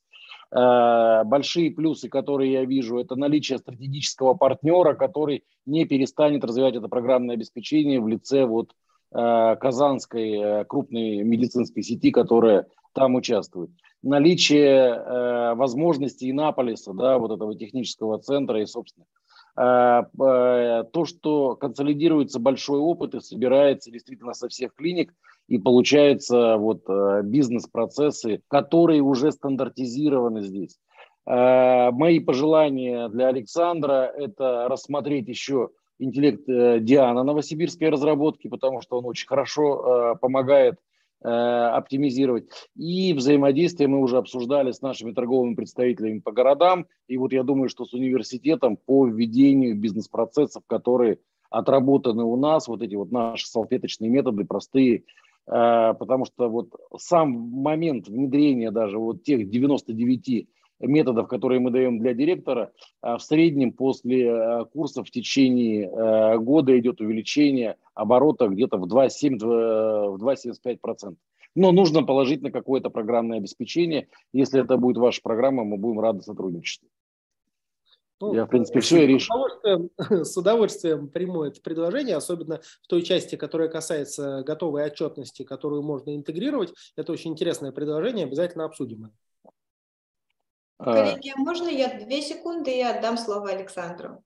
Большие 0.54 1.72
плюсы, 1.72 2.10
которые 2.10 2.52
я 2.52 2.66
вижу, 2.66 3.00
это 3.00 3.16
наличие 3.16 3.58
стратегического 3.58 4.34
партнера, 4.36 4.94
который 4.94 5.44
не 5.66 5.86
перестанет 5.86 6.44
развивать 6.44 6.76
это 6.76 6.88
программное 6.88 7.36
обеспечение 7.36 8.00
в 8.00 8.08
лице 8.08 8.46
вот 8.46 8.72
э, 9.14 9.56
казанской 9.60 10.32
э, 10.32 10.66
крупной 10.66 11.24
медицинской 11.24 11.82
сети, 11.82 12.12
которая 12.12 12.68
там 12.94 13.16
участвует. 13.16 13.72
Наличие 14.04 15.56
возможностей 15.56 16.30
Иннополиса, 16.30 16.94
да, 16.94 17.18
вот 17.18 17.32
этого 17.32 17.58
технического 17.58 18.20
центра 18.20 18.62
и, 18.62 18.66
собственно, 18.66 19.06
то, 19.56 21.06
что 21.06 21.56
консолидируется 21.56 22.40
большой 22.40 22.80
опыт 22.80 23.16
и 23.16 23.22
собирается 23.22 23.92
действительно 23.92 24.34
со 24.34 24.50
всех 24.50 24.76
клиник– 24.76 25.14
и 25.54 25.60
получаются 25.60 26.58
вот 26.58 26.82
э, 26.90 27.22
бизнес-процессы, 27.24 28.42
которые 28.48 29.02
уже 29.02 29.32
стандартизированы 29.32 30.42
здесь. 30.42 30.80
Э, 31.28 31.92
мои 31.92 32.20
пожелания 32.20 33.08
для 33.10 33.28
Александра– 33.28 34.12
это 34.18 34.68
рассмотреть 34.68 35.28
еще 35.28 35.70
интеллект 36.00 36.50
э, 36.50 36.80
Диана 36.80 37.22
новосибирской 37.22 37.90
разработки, 37.90 38.48
потому 38.48 38.82
что 38.82 38.98
он 38.98 39.06
очень 39.06 39.28
хорошо 39.28 40.18
помогает 40.20 40.80
оптимизировать. 41.26 42.50
И 42.76 43.14
взаимодействие 43.14 43.88
мы 43.88 44.02
уже 44.02 44.18
обсуждали 44.18 44.72
с 44.72 44.82
нашими 44.82 45.14
торговыми 45.14 45.56
представителями 45.56 46.20
по 46.20 46.34
городам. 46.34 46.86
И 47.08 47.16
вот 47.16 47.32
я 47.32 47.44
думаю, 47.44 47.70
что 47.70 47.86
с 47.86 47.94
университетом 47.94 48.76
по 48.76 49.08
введению 49.08 49.80
бизнес-процессов, 49.80 50.64
которые 50.68 51.20
отработаны 51.50 52.24
у 52.24 52.36
нас, 52.36 52.68
вот 52.68 52.82
эти 52.82 52.96
вот 52.96 53.12
наши 53.12 53.48
салфеточные 53.48 54.10
методы, 54.10 54.44
простые, 54.44 55.04
потому 55.46 56.26
что 56.26 56.50
вот 56.50 56.70
сам 56.98 57.32
момент 57.32 58.08
внедрения 58.08 58.72
даже 58.72 58.98
вот 58.98 59.24
тех 59.24 59.50
99 59.50 60.48
методов, 60.80 61.28
которые 61.28 61.60
мы 61.60 61.72
даем 61.72 62.00
для 62.00 62.14
директора, 62.14 62.72
в 63.02 63.20
среднем 63.20 63.72
после 63.72 64.66
курса 64.74 65.04
в 65.04 65.12
течение 65.12 65.90
года 66.40 66.78
идет 66.78 67.02
увеличение 67.02 67.78
оборота 67.94 68.48
где-то 68.48 68.78
в 68.78 68.86
2,75%. 68.86 71.16
Но 71.56 71.72
нужно 71.72 72.04
положить 72.04 72.42
на 72.42 72.52
какое-то 72.52 72.90
программное 72.90 73.38
обеспечение. 73.38 74.08
Если 74.34 74.60
это 74.60 74.78
будет 74.78 74.98
ваша 74.98 75.22
программа, 75.22 75.64
мы 75.64 75.78
будем 75.78 76.00
рады 76.00 76.22
сотрудничеству. 76.22 76.90
Ну, 78.28 78.34
я, 78.34 78.46
в 78.46 78.48
принципе, 78.48 78.80
все 78.80 79.04
и 79.04 79.08
решил. 79.08 79.36
С 79.36 79.42
удовольствием, 79.58 80.26
с 80.26 80.38
удовольствием 80.38 81.10
приму 81.10 81.44
это 81.44 81.60
предложение, 81.62 82.16
особенно 82.16 82.62
в 82.82 82.88
той 82.88 83.02
части, 83.02 83.36
которая 83.36 83.68
касается 83.68 84.44
готовой 84.44 84.86
отчетности, 84.86 85.44
которую 85.44 85.84
можно 85.84 86.16
интегрировать. 86.16 86.74
Это 86.96 87.12
очень 87.12 87.32
интересное 87.32 87.74
предложение, 87.74 88.26
обязательно 88.26 88.64
обсудим. 88.64 89.12
Коллеги, 90.78 91.34
а 91.36 91.40
можно 91.40 91.68
я 91.68 92.00
две 92.00 92.22
секунды 92.22 92.72
и 92.72 92.82
отдам 92.82 93.18
слово 93.18 93.52
Александру? 93.52 94.24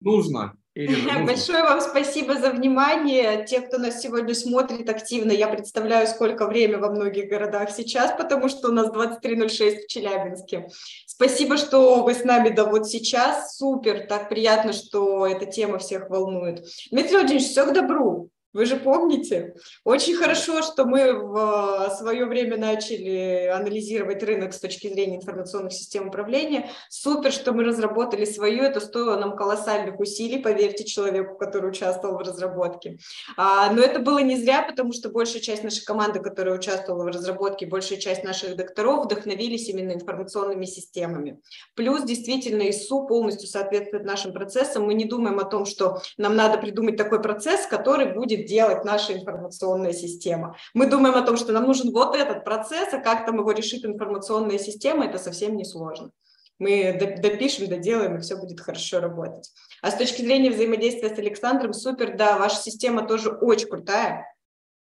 Нужно. 0.00 0.54
Ирина, 0.78 1.24
Большое 1.26 1.64
вам 1.64 1.80
спасибо 1.80 2.34
за 2.34 2.50
внимание. 2.50 3.44
Те, 3.44 3.60
кто 3.60 3.78
нас 3.78 4.00
сегодня 4.00 4.32
смотрит 4.32 4.88
активно, 4.88 5.32
я 5.32 5.48
представляю, 5.48 6.06
сколько 6.06 6.46
времени 6.46 6.76
во 6.76 6.90
многих 6.90 7.28
городах 7.28 7.70
сейчас, 7.70 8.12
потому 8.16 8.48
что 8.48 8.68
у 8.68 8.72
нас 8.72 8.88
23.06 8.88 9.48
в 9.48 9.86
Челябинске. 9.88 10.68
Спасибо, 11.04 11.56
что 11.56 12.04
вы 12.04 12.14
с 12.14 12.22
нами 12.22 12.50
да 12.50 12.64
вот 12.64 12.88
сейчас. 12.88 13.56
Супер, 13.56 14.06
так 14.06 14.28
приятно, 14.28 14.72
что 14.72 15.26
эта 15.26 15.46
тема 15.46 15.78
всех 15.78 16.10
волнует. 16.10 16.64
Дмитрий 16.92 17.16
Владимирович, 17.16 17.48
все 17.48 17.66
к 17.66 17.72
добру. 17.72 18.30
Вы 18.58 18.64
же 18.64 18.74
помните? 18.74 19.54
Очень 19.84 20.16
хорошо, 20.16 20.62
что 20.62 20.84
мы 20.84 21.12
в 21.12 21.94
свое 21.96 22.26
время 22.26 22.56
начали 22.56 23.46
анализировать 23.46 24.20
рынок 24.24 24.52
с 24.52 24.58
точки 24.58 24.88
зрения 24.88 25.18
информационных 25.18 25.72
систем 25.72 26.08
управления. 26.08 26.68
Супер, 26.88 27.30
что 27.30 27.52
мы 27.52 27.62
разработали 27.62 28.24
свою. 28.24 28.64
Это 28.64 28.80
стоило 28.80 29.16
нам 29.16 29.36
колоссальных 29.36 30.00
усилий, 30.00 30.40
поверьте 30.40 30.84
человеку, 30.84 31.38
который 31.38 31.70
участвовал 31.70 32.16
в 32.16 32.22
разработке. 32.22 32.98
А, 33.36 33.72
но 33.72 33.80
это 33.80 34.00
было 34.00 34.18
не 34.18 34.34
зря, 34.36 34.62
потому 34.62 34.92
что 34.92 35.08
большая 35.08 35.40
часть 35.40 35.62
нашей 35.62 35.84
команды, 35.84 36.18
которая 36.18 36.56
участвовала 36.56 37.04
в 37.04 37.14
разработке, 37.14 37.64
большая 37.64 38.00
часть 38.00 38.24
наших 38.24 38.56
докторов 38.56 39.04
вдохновились 39.04 39.68
именно 39.68 39.92
информационными 39.92 40.64
системами. 40.64 41.38
Плюс 41.76 42.02
действительно 42.02 42.68
ИСУ 42.68 43.06
полностью 43.06 43.46
соответствует 43.48 44.04
нашим 44.04 44.32
процессам. 44.32 44.82
Мы 44.86 44.94
не 44.94 45.04
думаем 45.04 45.38
о 45.38 45.44
том, 45.44 45.64
что 45.64 46.00
нам 46.16 46.34
надо 46.34 46.58
придумать 46.58 46.96
такой 46.96 47.22
процесс, 47.22 47.64
который 47.64 48.14
будет 48.14 48.47
делать 48.48 48.84
наша 48.84 49.12
информационная 49.12 49.92
система. 49.92 50.56
Мы 50.74 50.86
думаем 50.86 51.14
о 51.14 51.22
том, 51.22 51.36
что 51.36 51.52
нам 51.52 51.64
нужен 51.64 51.92
вот 51.92 52.16
этот 52.16 52.44
процесс, 52.44 52.92
а 52.92 52.98
как 52.98 53.26
там 53.26 53.38
его 53.38 53.52
решит 53.52 53.84
информационная 53.84 54.58
система, 54.58 55.04
это 55.04 55.18
совсем 55.18 55.56
не 55.56 55.64
сложно. 55.64 56.10
Мы 56.58 56.98
допишем, 57.22 57.68
доделаем, 57.68 58.16
и 58.16 58.20
все 58.20 58.36
будет 58.36 58.60
хорошо 58.60 58.98
работать. 58.98 59.52
А 59.80 59.92
с 59.92 59.96
точки 59.96 60.22
зрения 60.22 60.50
взаимодействия 60.50 61.14
с 61.14 61.18
Александром, 61.18 61.72
супер, 61.72 62.16
да, 62.16 62.36
ваша 62.36 62.56
система 62.56 63.06
тоже 63.06 63.30
очень 63.30 63.68
крутая, 63.68 64.26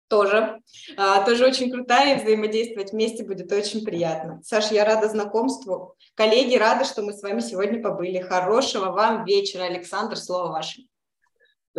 тоже, 0.07 0.59
а, 0.97 1.23
тоже 1.23 1.45
очень 1.45 1.71
крутая, 1.71 2.15
и 2.17 2.23
взаимодействовать 2.23 2.93
вместе 2.93 3.25
будет 3.25 3.51
очень 3.51 3.83
приятно. 3.83 4.41
Саша, 4.43 4.73
я 4.73 4.85
рада 4.85 5.09
знакомству. 5.09 5.95
Коллеги, 6.15 6.55
рада, 6.55 6.85
что 6.85 7.01
мы 7.01 7.13
с 7.13 7.21
вами 7.21 7.41
сегодня 7.41 7.81
побыли. 7.81 8.19
Хорошего 8.19 8.91
вам 8.91 9.25
вечера. 9.25 9.63
Александр, 9.63 10.17
слово 10.17 10.51
ваше. 10.51 10.83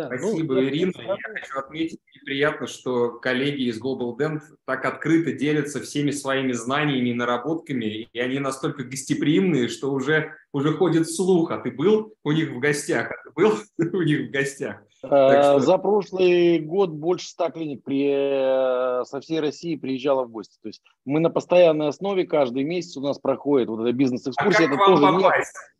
Да, 0.01 0.09
ну, 0.09 0.29
Спасибо, 0.29 0.55
ну, 0.55 0.63
Ирина. 0.63 0.93
Я 0.97 1.17
хочу 1.39 1.59
отметить, 1.59 1.99
мне 2.07 2.21
приятно, 2.25 2.67
что 2.67 3.11
коллеги 3.19 3.63
из 3.63 3.79
Global 3.79 4.17
Dent 4.17 4.39
так 4.65 4.85
открыто 4.85 5.31
делятся 5.31 5.79
всеми 5.79 6.11
своими 6.11 6.53
знаниями 6.53 7.09
и 7.09 7.13
наработками, 7.13 8.09
и 8.11 8.19
они 8.19 8.39
настолько 8.39 8.83
гостеприимные, 8.83 9.67
что 9.67 9.91
уже, 9.91 10.33
уже 10.53 10.73
ходит 10.73 11.07
слух, 11.09 11.51
а 11.51 11.59
ты 11.59 11.69
был 11.69 12.15
у 12.23 12.31
них 12.31 12.51
в 12.51 12.59
гостях, 12.59 13.11
а 13.11 13.15
ты 13.23 13.31
был 13.35 13.53
у 13.97 14.01
них 14.01 14.29
в 14.29 14.31
гостях. 14.31 14.81
Что... 14.89 15.59
За 15.59 15.77
прошлый 15.77 16.59
год 16.59 16.89
больше 16.89 17.27
ста 17.27 17.51
клиник 17.51 17.83
при... 17.83 19.05
со 19.05 19.19
всей 19.21 19.39
России 19.39 19.75
приезжало 19.75 20.23
в 20.23 20.31
гости. 20.31 20.57
То 20.61 20.67
есть 20.69 20.81
мы 21.05 21.19
на 21.19 21.29
постоянной 21.29 21.89
основе 21.89 22.25
каждый 22.25 22.63
месяц 22.63 22.97
у 22.97 23.01
нас 23.01 23.19
проходит 23.19 23.69
вот 23.69 23.81
эта 23.81 23.91
бизнес-экскурсия. 23.93 24.65
А 24.65 24.69
как 24.69 24.73
это 24.73 24.77
вам 24.77 24.87
тоже 24.87 25.13
попасть? 25.13 25.55
Нет... 25.55 25.71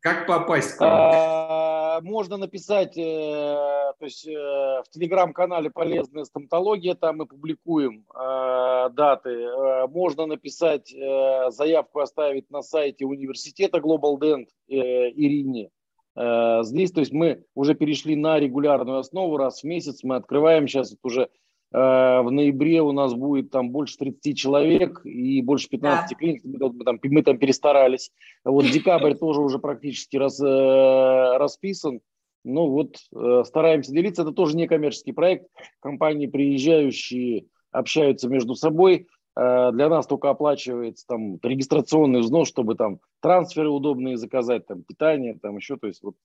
Как 0.00 0.26
попасть 0.26 0.76
к 0.76 0.80
вам? 0.80 1.79
Можно 2.02 2.36
написать, 2.36 2.96
э, 2.96 3.02
то 3.02 4.04
есть 4.04 4.26
э, 4.26 4.32
в 4.32 4.84
телеграм-канале 4.90 5.70
«Полезная 5.70 6.24
стоматология», 6.24 6.94
там 6.94 7.18
мы 7.18 7.26
публикуем 7.26 8.04
э, 8.14 8.90
даты. 8.92 9.48
Можно 9.88 10.26
написать 10.26 10.90
заявку, 10.90 12.00
оставить 12.00 12.50
на 12.50 12.62
сайте 12.62 13.04
университета 13.04 13.78
Global 13.78 14.18
Dent 14.18 14.46
Ирине. 14.68 15.70
Здесь, 16.16 16.90
то 16.92 17.00
есть 17.00 17.12
мы 17.12 17.44
уже 17.54 17.74
перешли 17.74 18.16
на 18.16 18.38
регулярную 18.38 18.98
основу, 18.98 19.36
раз 19.36 19.62
в 19.62 19.64
месяц 19.64 20.02
мы 20.02 20.16
открываем, 20.16 20.66
сейчас 20.66 20.92
это 20.92 21.00
уже 21.04 21.28
в 21.72 22.30
ноябре 22.30 22.82
у 22.82 22.92
нас 22.92 23.14
будет 23.14 23.50
там 23.50 23.70
больше 23.70 23.96
30 23.98 24.36
человек 24.36 25.02
и 25.04 25.40
больше 25.40 25.68
15 25.68 26.10
да. 26.10 26.16
клиник. 26.16 26.42
Мы 26.44 26.84
там, 26.84 26.98
мы 27.02 27.22
там 27.22 27.38
перестарались. 27.38 28.10
Вот 28.44 28.66
декабрь 28.66 29.14
тоже 29.20 29.40
уже 29.40 29.58
практически 29.58 30.16
раз, 30.16 30.40
э, 30.40 31.36
расписан. 31.38 32.00
Ну 32.42 32.68
вот 32.68 32.96
э, 33.14 33.44
стараемся 33.46 33.92
делиться. 33.92 34.22
Это 34.22 34.32
тоже 34.32 34.56
не 34.56 34.66
коммерческий 34.66 35.12
проект. 35.12 35.46
Компании, 35.80 36.26
приезжающие, 36.26 37.46
общаются 37.70 38.28
между 38.28 38.54
собой. 38.56 39.06
Для 39.36 39.88
нас 39.88 40.08
только 40.08 40.28
оплачивается 40.28 41.06
там 41.06 41.38
регистрационный 41.40 42.20
взнос, 42.20 42.48
чтобы 42.48 42.74
там 42.74 42.98
трансферы 43.20 43.70
удобные 43.70 44.16
заказать, 44.16 44.66
там 44.66 44.82
питание, 44.82 45.38
там 45.40 45.56
еще, 45.56 45.76
то 45.76 45.86
есть 45.86 46.02
вот. 46.02 46.16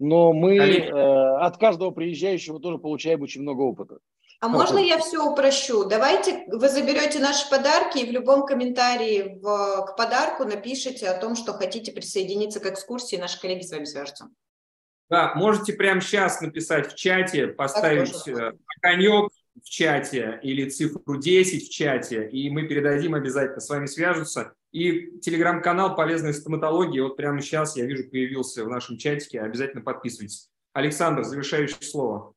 Но 0.00 0.32
мы 0.32 0.56
э, 0.56 0.90
от 0.90 1.58
каждого 1.58 1.90
приезжающего 1.90 2.58
тоже 2.58 2.78
получаем 2.78 3.20
очень 3.20 3.42
много 3.42 3.60
опыта. 3.60 3.98
А 4.40 4.48
можно 4.48 4.78
я 4.78 4.98
все 4.98 5.22
упрощу? 5.22 5.84
Давайте 5.84 6.44
вы 6.48 6.70
заберете 6.70 7.18
наши 7.18 7.48
подарки 7.50 7.98
и 7.98 8.08
в 8.08 8.10
любом 8.10 8.46
комментарии 8.46 9.38
в, 9.38 9.84
к 9.86 9.96
подарку 9.96 10.44
напишите 10.44 11.08
о 11.08 11.20
том, 11.20 11.36
что 11.36 11.52
хотите 11.52 11.92
присоединиться 11.92 12.58
к 12.58 12.66
экскурсии, 12.66 13.16
наши 13.16 13.38
коллеги 13.38 13.64
с 13.64 13.70
вами 13.70 13.84
свяжутся. 13.84 14.30
Да, 15.10 15.34
можете 15.34 15.74
прямо 15.74 16.00
сейчас 16.00 16.40
написать 16.40 16.90
в 16.90 16.94
чате, 16.94 17.48
поставить 17.48 18.26
э, 18.28 18.52
конек 18.80 19.30
в 19.62 19.68
чате 19.68 20.38
или 20.42 20.70
цифру 20.70 21.18
10 21.18 21.66
в 21.66 21.70
чате, 21.70 22.26
и 22.28 22.48
мы 22.48 22.66
передадим 22.66 23.14
обязательно, 23.14 23.60
с 23.60 23.68
вами 23.68 23.84
свяжутся. 23.84 24.54
И 24.72 25.18
телеграм-канал 25.18 25.96
«Полезная 25.96 26.32
стоматология», 26.32 27.02
вот 27.02 27.16
прямо 27.16 27.42
сейчас, 27.42 27.76
я 27.76 27.84
вижу, 27.84 28.08
появился 28.08 28.64
в 28.64 28.68
нашем 28.68 28.96
чатике, 28.96 29.40
обязательно 29.40 29.82
подписывайтесь. 29.82 30.48
Александр, 30.72 31.24
завершающее 31.24 31.82
слово. 31.82 32.32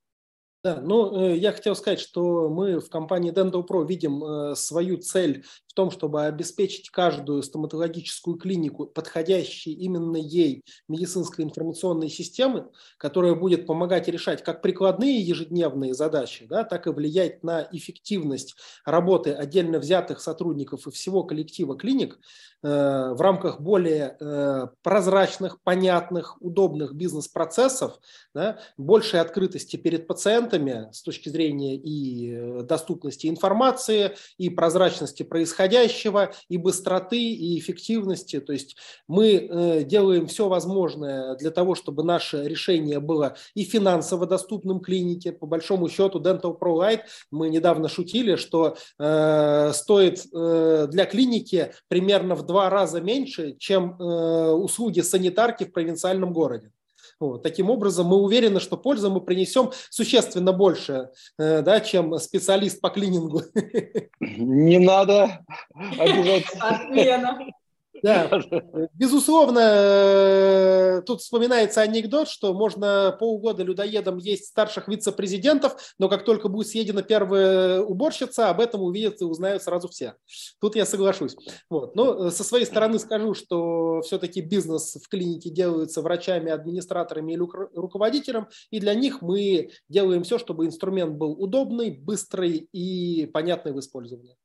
Да, 0.63 0.79
ну, 0.81 1.25
э, 1.25 1.35
я 1.35 1.51
хотел 1.51 1.75
сказать, 1.75 1.99
что 1.99 2.47
мы 2.47 2.79
в 2.79 2.87
компании 2.89 3.33
Dental 3.33 3.67
Pro 3.67 3.85
видим 3.85 4.23
э, 4.23 4.55
свою 4.55 4.97
цель 4.97 5.43
в 5.67 5.73
том, 5.73 5.91
чтобы 5.91 6.23
обеспечить 6.23 6.89
каждую 6.89 7.43
стоматологическую 7.43 8.37
клинику 8.37 8.85
подходящей 8.85 9.73
именно 9.73 10.15
ей 10.15 10.63
медицинской 10.87 11.43
информационной 11.43 12.07
системы, 12.07 12.69
которая 12.97 13.35
будет 13.35 13.67
помогать 13.67 14.07
решать 14.07 14.41
как 14.41 14.61
прикладные 14.61 15.19
ежедневные 15.19 15.93
задачи, 15.93 16.45
да, 16.45 16.63
так 16.63 16.87
и 16.87 16.91
влиять 16.91 17.43
на 17.43 17.67
эффективность 17.73 18.55
работы 18.85 19.33
отдельно 19.33 19.79
взятых 19.79 20.21
сотрудников 20.21 20.87
и 20.87 20.91
всего 20.91 21.25
коллектива 21.25 21.75
клиник 21.75 22.19
э, 22.63 22.69
в 23.13 23.19
рамках 23.19 23.59
более 23.59 24.17
прозрачных, 24.81 25.61
понятных, 25.61 26.41
удобных 26.41 26.93
бизнес-процессов, 26.93 27.99
да, 28.33 28.59
большей 28.77 29.19
открытости 29.19 29.75
перед 29.75 30.07
пациентами 30.53 30.91
с 30.91 31.01
точки 31.01 31.29
зрения 31.29 31.75
и 31.75 32.33
э, 32.33 32.63
доступности 32.63 33.27
информации, 33.27 34.15
и 34.37 34.49
прозрачности 34.49 35.23
происходящего, 35.23 35.53
происходящего, 35.53 36.31
и 36.49 36.57
быстроты, 36.57 37.17
и 37.17 37.59
эффективности. 37.59 38.39
То 38.39 38.53
есть 38.53 38.77
мы 39.07 39.33
э, 39.33 39.83
делаем 39.83 40.27
все 40.27 40.47
возможное 40.47 41.35
для 41.35 41.51
того, 41.51 41.75
чтобы 41.75 42.03
наше 42.03 42.47
решение 42.47 42.99
было 42.99 43.35
и 43.55 43.63
финансово 43.63 44.25
доступным 44.25 44.79
клинике. 44.79 45.31
По 45.31 45.45
большому 45.45 45.89
счету 45.89 46.19
Dental 46.19 46.57
Pro 46.57 46.77
Light 46.77 47.01
мы 47.31 47.49
недавно 47.49 47.87
шутили, 47.87 48.35
что 48.35 48.75
э, 48.99 49.71
стоит 49.73 50.25
э, 50.33 50.87
для 50.89 51.05
клиники 51.05 51.73
примерно 51.87 52.35
в 52.35 52.45
два 52.45 52.69
раза 52.69 53.01
меньше, 53.01 53.55
чем 53.57 53.95
э, 53.99 54.51
услуги 54.51 55.01
санитарки 55.01 55.65
в 55.65 55.71
провинциальном 55.71 56.33
городе. 56.33 56.71
Вот. 57.23 57.43
Таким 57.43 57.69
образом, 57.69 58.07
мы 58.07 58.17
уверены, 58.17 58.59
что 58.59 58.75
пользу 58.75 59.09
мы 59.09 59.21
принесем 59.21 59.71
существенно 59.89 60.51
больше, 60.51 61.09
э, 61.37 61.61
да, 61.61 61.79
чем 61.79 62.17
специалист 62.17 62.81
по 62.81 62.89
клинингу. 62.89 63.43
Не 64.19 64.79
надо 64.79 65.45
обижаться. 65.73 66.57
Отмена. 66.59 67.39
Да, 68.01 68.41
безусловно, 68.93 69.59
э, 69.59 71.01
тут 71.05 71.21
вспоминается 71.21 71.81
анекдот, 71.81 72.27
что 72.27 72.53
можно 72.53 73.15
полгода 73.19 73.63
людоедом 73.63 74.17
есть 74.17 74.47
старших 74.47 74.87
вице-президентов, 74.87 75.93
но 75.99 76.09
как 76.09 76.25
только 76.25 76.49
будет 76.49 76.67
съедена 76.67 77.03
первая 77.03 77.81
уборщица, 77.81 78.49
об 78.49 78.61
этом 78.61 78.81
увидят 78.81 79.21
и 79.21 79.25
узнают 79.25 79.63
сразу 79.63 79.87
все. 79.87 80.15
Тут 80.59 80.75
я 80.75 80.85
соглашусь. 80.85 81.35
Вот. 81.69 81.95
Но 81.95 82.27
э, 82.27 82.31
со 82.31 82.43
своей 82.43 82.65
стороны 82.65 82.99
скажу, 82.99 83.33
что 83.33 84.01
все-таки 84.01 84.41
бизнес 84.41 84.95
в 84.95 85.07
клинике 85.07 85.49
делается 85.49 86.01
врачами, 86.01 86.51
администраторами 86.51 87.33
или 87.33 87.39
руководителем, 87.75 88.47
и 88.71 88.79
для 88.79 88.95
них 88.95 89.21
мы 89.21 89.69
делаем 89.87 90.23
все, 90.23 90.39
чтобы 90.39 90.65
инструмент 90.65 91.15
был 91.15 91.31
удобный, 91.31 91.91
быстрый 91.91 92.67
и 92.71 93.27
понятный 93.27 93.71
в 93.71 93.79
использовании. 93.79 94.35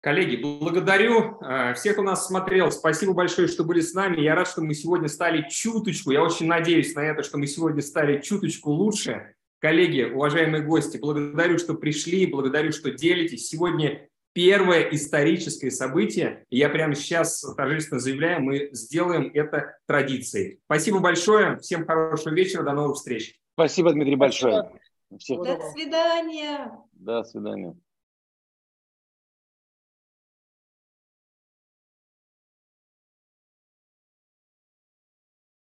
Коллеги, 0.00 0.36
благодарю 0.36 1.38
э, 1.42 1.74
всех, 1.74 1.92
кто 1.92 2.02
нас 2.02 2.26
смотрел. 2.26 2.70
Спасибо 2.70 3.12
большое, 3.12 3.48
что 3.48 3.64
были 3.64 3.82
с 3.82 3.92
нами. 3.92 4.22
Я 4.22 4.34
рад, 4.34 4.48
что 4.48 4.62
мы 4.62 4.74
сегодня 4.74 5.08
стали 5.08 5.46
чуточку, 5.50 6.10
я 6.10 6.22
очень 6.22 6.46
надеюсь 6.46 6.94
на 6.94 7.00
это, 7.00 7.22
что 7.22 7.36
мы 7.36 7.46
сегодня 7.46 7.82
стали 7.82 8.20
чуточку 8.20 8.70
лучше. 8.70 9.34
Коллеги, 9.58 10.04
уважаемые 10.04 10.62
гости, 10.62 10.96
благодарю, 10.96 11.58
что 11.58 11.74
пришли, 11.74 12.24
благодарю, 12.24 12.72
что 12.72 12.90
делитесь. 12.90 13.48
Сегодня 13.48 14.08
первое 14.32 14.88
историческое 14.90 15.70
событие. 15.70 16.44
И 16.48 16.56
я 16.56 16.70
прямо 16.70 16.94
сейчас 16.94 17.40
торжественно 17.54 18.00
заявляю, 18.00 18.40
мы 18.40 18.70
сделаем 18.72 19.30
это 19.34 19.76
традицией. 19.86 20.60
Спасибо 20.64 21.00
большое. 21.00 21.58
Всем 21.58 21.86
хорошего 21.86 22.32
вечера. 22.32 22.62
До 22.62 22.72
новых 22.72 22.96
встреч. 22.96 23.38
Спасибо, 23.52 23.92
Дмитрий, 23.92 24.16
большое. 24.16 24.70
Всех. 25.18 25.42
До 25.42 25.60
свидания. 25.74 26.70
До 26.94 27.22
свидания. 27.22 27.76